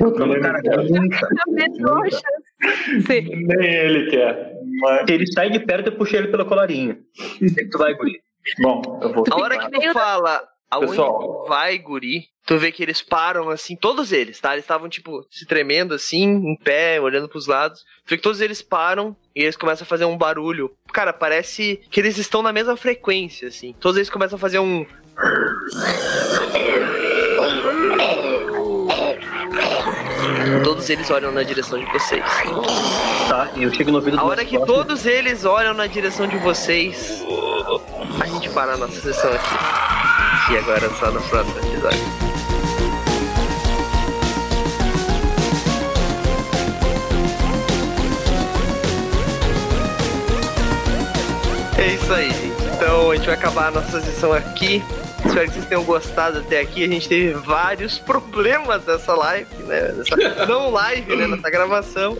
Eu 0.00 0.12
também 0.14 0.40
Cara, 0.40 0.52
não 0.54 0.62
quero. 0.62 0.88
nunca. 0.88 1.28
Sim. 3.06 3.46
Nem 3.46 3.74
ele 3.74 4.10
quer. 4.10 4.54
Mas, 4.80 5.06
Se 5.06 5.12
ele 5.14 5.26
sai 5.32 5.50
de 5.50 5.60
perto, 5.60 5.88
eu 5.88 5.96
puxo 5.96 6.16
ele 6.16 6.28
pelo 6.28 6.46
colarinho. 6.46 6.96
O 7.18 7.38
que 7.38 7.54
que 7.54 7.68
tu 7.68 7.76
vai, 7.78 7.94
guri? 7.94 8.20
Bom, 8.60 9.00
eu 9.02 9.12
vou 9.12 9.24
A 9.30 9.36
hora 9.40 9.58
que 9.58 9.70
tu 9.70 9.92
fala 9.92 10.42
aonde 10.70 10.90
Pessoal. 10.90 11.46
vai, 11.48 11.78
guri, 11.78 12.28
tu 12.46 12.58
vê 12.58 12.70
que 12.70 12.82
eles 12.82 13.00
param 13.00 13.48
assim, 13.48 13.74
todos 13.74 14.12
eles, 14.12 14.38
tá? 14.40 14.52
Eles 14.52 14.64
estavam, 14.64 14.88
tipo, 14.88 15.24
se 15.30 15.46
tremendo 15.46 15.94
assim, 15.94 16.24
em 16.24 16.56
pé, 16.56 17.00
olhando 17.00 17.28
pros 17.28 17.46
lados. 17.46 17.80
Tu 18.04 18.10
vê 18.10 18.16
que 18.16 18.22
todos 18.22 18.40
eles 18.40 18.60
param 18.62 19.16
e 19.34 19.42
eles 19.42 19.56
começam 19.56 19.84
a 19.84 19.88
fazer 19.88 20.04
um 20.04 20.16
barulho. 20.16 20.70
Cara, 20.92 21.12
parece 21.12 21.80
que 21.90 22.00
eles 22.00 22.18
estão 22.18 22.42
na 22.42 22.52
mesma 22.52 22.76
frequência, 22.76 23.48
assim. 23.48 23.74
Todos 23.80 23.96
eles 23.96 24.10
começam 24.10 24.36
a 24.36 24.40
fazer 24.40 24.58
um. 24.58 24.86
Todos 30.64 30.88
eles 30.90 31.10
olham 31.10 31.32
na 31.32 31.42
direção 31.42 31.78
de 31.78 31.84
vocês. 31.92 32.24
Tá? 33.28 33.50
E 33.56 33.62
eu 33.62 33.72
chego 33.72 33.90
no 33.90 33.98
ouvido 33.98 34.16
do 34.16 34.20
A 34.20 34.24
hora 34.24 34.44
que 34.44 34.58
todos 34.64 35.06
eles 35.06 35.44
olham 35.44 35.74
na 35.74 35.86
direção 35.86 36.26
de 36.26 36.36
vocês, 36.38 37.22
a 37.22 37.97
gente 38.48 38.54
para 38.54 38.72
a 38.72 38.76
nossa 38.76 39.00
sessão 39.00 39.30
aqui. 39.32 40.52
E 40.52 40.56
agora 40.56 40.90
só 40.98 41.10
no 41.10 41.20
próximo 41.22 41.58
episódio. 41.58 41.98
É 51.76 51.86
isso 51.94 52.12
aí, 52.12 52.30
gente. 52.30 52.74
Então 52.74 53.10
a 53.10 53.16
gente 53.16 53.26
vai 53.26 53.34
acabar 53.34 53.68
a 53.68 53.70
nossa 53.70 54.00
sessão 54.00 54.32
aqui. 54.32 54.82
Espero 55.24 55.46
que 55.46 55.54
vocês 55.54 55.66
tenham 55.66 55.84
gostado 55.84 56.38
até 56.38 56.60
aqui. 56.60 56.84
A 56.84 56.88
gente 56.88 57.08
teve 57.08 57.34
vários 57.34 57.98
problemas 58.00 58.84
nessa 58.84 59.14
live, 59.14 59.54
né? 59.64 59.92
Nessa, 59.92 60.46
não 60.46 60.70
live, 60.70 61.16
né? 61.16 61.26
Nessa 61.26 61.50
gravação. 61.50 62.16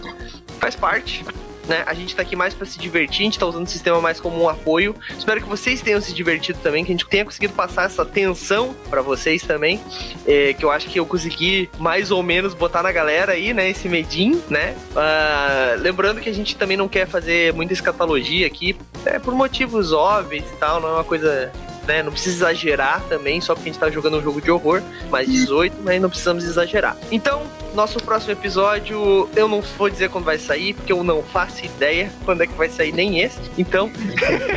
Faz 0.58 0.76
parte. 0.76 1.24
Né? 1.68 1.84
A 1.86 1.92
gente 1.92 2.16
tá 2.16 2.22
aqui 2.22 2.34
mais 2.34 2.54
para 2.54 2.66
se 2.66 2.78
divertir, 2.78 3.20
a 3.20 3.24
gente 3.24 3.38
tá 3.38 3.46
usando 3.46 3.66
o 3.66 3.70
sistema 3.70 4.00
mais 4.00 4.18
como 4.18 4.42
um 4.42 4.48
apoio. 4.48 4.94
Espero 5.16 5.40
que 5.40 5.48
vocês 5.48 5.82
tenham 5.82 6.00
se 6.00 6.14
divertido 6.14 6.58
também, 6.62 6.84
que 6.84 6.90
a 6.90 6.94
gente 6.94 7.06
tenha 7.06 7.24
conseguido 7.24 7.52
passar 7.52 7.84
essa 7.84 8.04
tensão 8.04 8.74
para 8.88 9.02
vocês 9.02 9.42
também. 9.42 9.80
É, 10.26 10.54
que 10.54 10.64
eu 10.64 10.70
acho 10.70 10.88
que 10.88 10.98
eu 10.98 11.04
consegui 11.04 11.68
mais 11.78 12.10
ou 12.10 12.22
menos 12.22 12.54
botar 12.54 12.82
na 12.82 12.90
galera 12.90 13.32
aí, 13.32 13.52
né? 13.52 13.68
Esse 13.68 13.88
medinho, 13.88 14.42
né? 14.48 14.74
Uh, 14.92 15.80
lembrando 15.80 16.20
que 16.20 16.28
a 16.28 16.34
gente 16.34 16.56
também 16.56 16.76
não 16.76 16.88
quer 16.88 17.06
fazer 17.06 17.52
muita 17.52 17.72
escatologia 17.72 18.46
aqui, 18.46 18.74
é, 19.04 19.18
por 19.18 19.34
motivos 19.34 19.92
óbvios 19.92 20.44
e 20.50 20.56
tal, 20.56 20.80
não 20.80 20.88
é 20.88 20.92
uma 20.92 21.04
coisa 21.04 21.52
né? 21.88 22.02
Não 22.02 22.12
precisa 22.12 22.36
exagerar 22.36 23.02
também, 23.08 23.40
só 23.40 23.54
porque 23.54 23.70
a 23.70 23.72
gente 23.72 23.80
tá 23.80 23.90
jogando 23.90 24.18
um 24.18 24.22
jogo 24.22 24.40
de 24.40 24.50
horror, 24.50 24.82
mais 25.10 25.26
18, 25.26 25.78
mas 25.82 26.00
não 26.00 26.10
precisamos 26.10 26.44
exagerar. 26.44 26.96
Então, 27.10 27.42
nosso 27.74 27.98
próximo 27.98 28.32
episódio, 28.32 29.28
eu 29.34 29.48
não 29.48 29.62
vou 29.62 29.88
dizer 29.88 30.10
quando 30.10 30.24
vai 30.24 30.38
sair, 30.38 30.74
porque 30.74 30.92
eu 30.92 31.02
não 31.02 31.22
faço 31.22 31.64
ideia 31.64 32.12
quando 32.24 32.42
é 32.42 32.46
que 32.46 32.52
vai 32.52 32.68
sair, 32.68 32.92
nem 32.92 33.20
esse. 33.20 33.38
Então, 33.56 33.90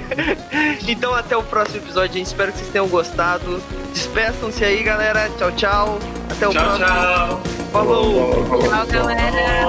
então 0.87 1.15
até 1.15 1.35
o 1.37 1.43
próximo 1.43 1.77
episódio, 1.77 2.13
gente. 2.13 2.27
Espero 2.27 2.51
que 2.51 2.59
vocês 2.59 2.69
tenham 2.69 2.87
gostado. 2.87 3.61
Despeçam-se 3.93 4.63
aí, 4.63 4.83
galera. 4.83 5.29
Tchau, 5.37 5.51
tchau. 5.53 5.99
Até 6.29 6.47
o 6.47 6.51
Tchau, 6.51 6.63
próximo. 6.63 6.85
tchau. 6.85 7.41
Falou. 7.71 8.45
Tchau, 8.69 8.87
galera. 8.87 9.65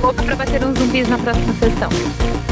Louca 0.00 0.22
pra 0.22 0.36
bater 0.36 0.64
uns 0.64 0.78
zumbis 0.78 1.08
na 1.08 1.18
próxima 1.18 1.52
sessão. 1.54 2.49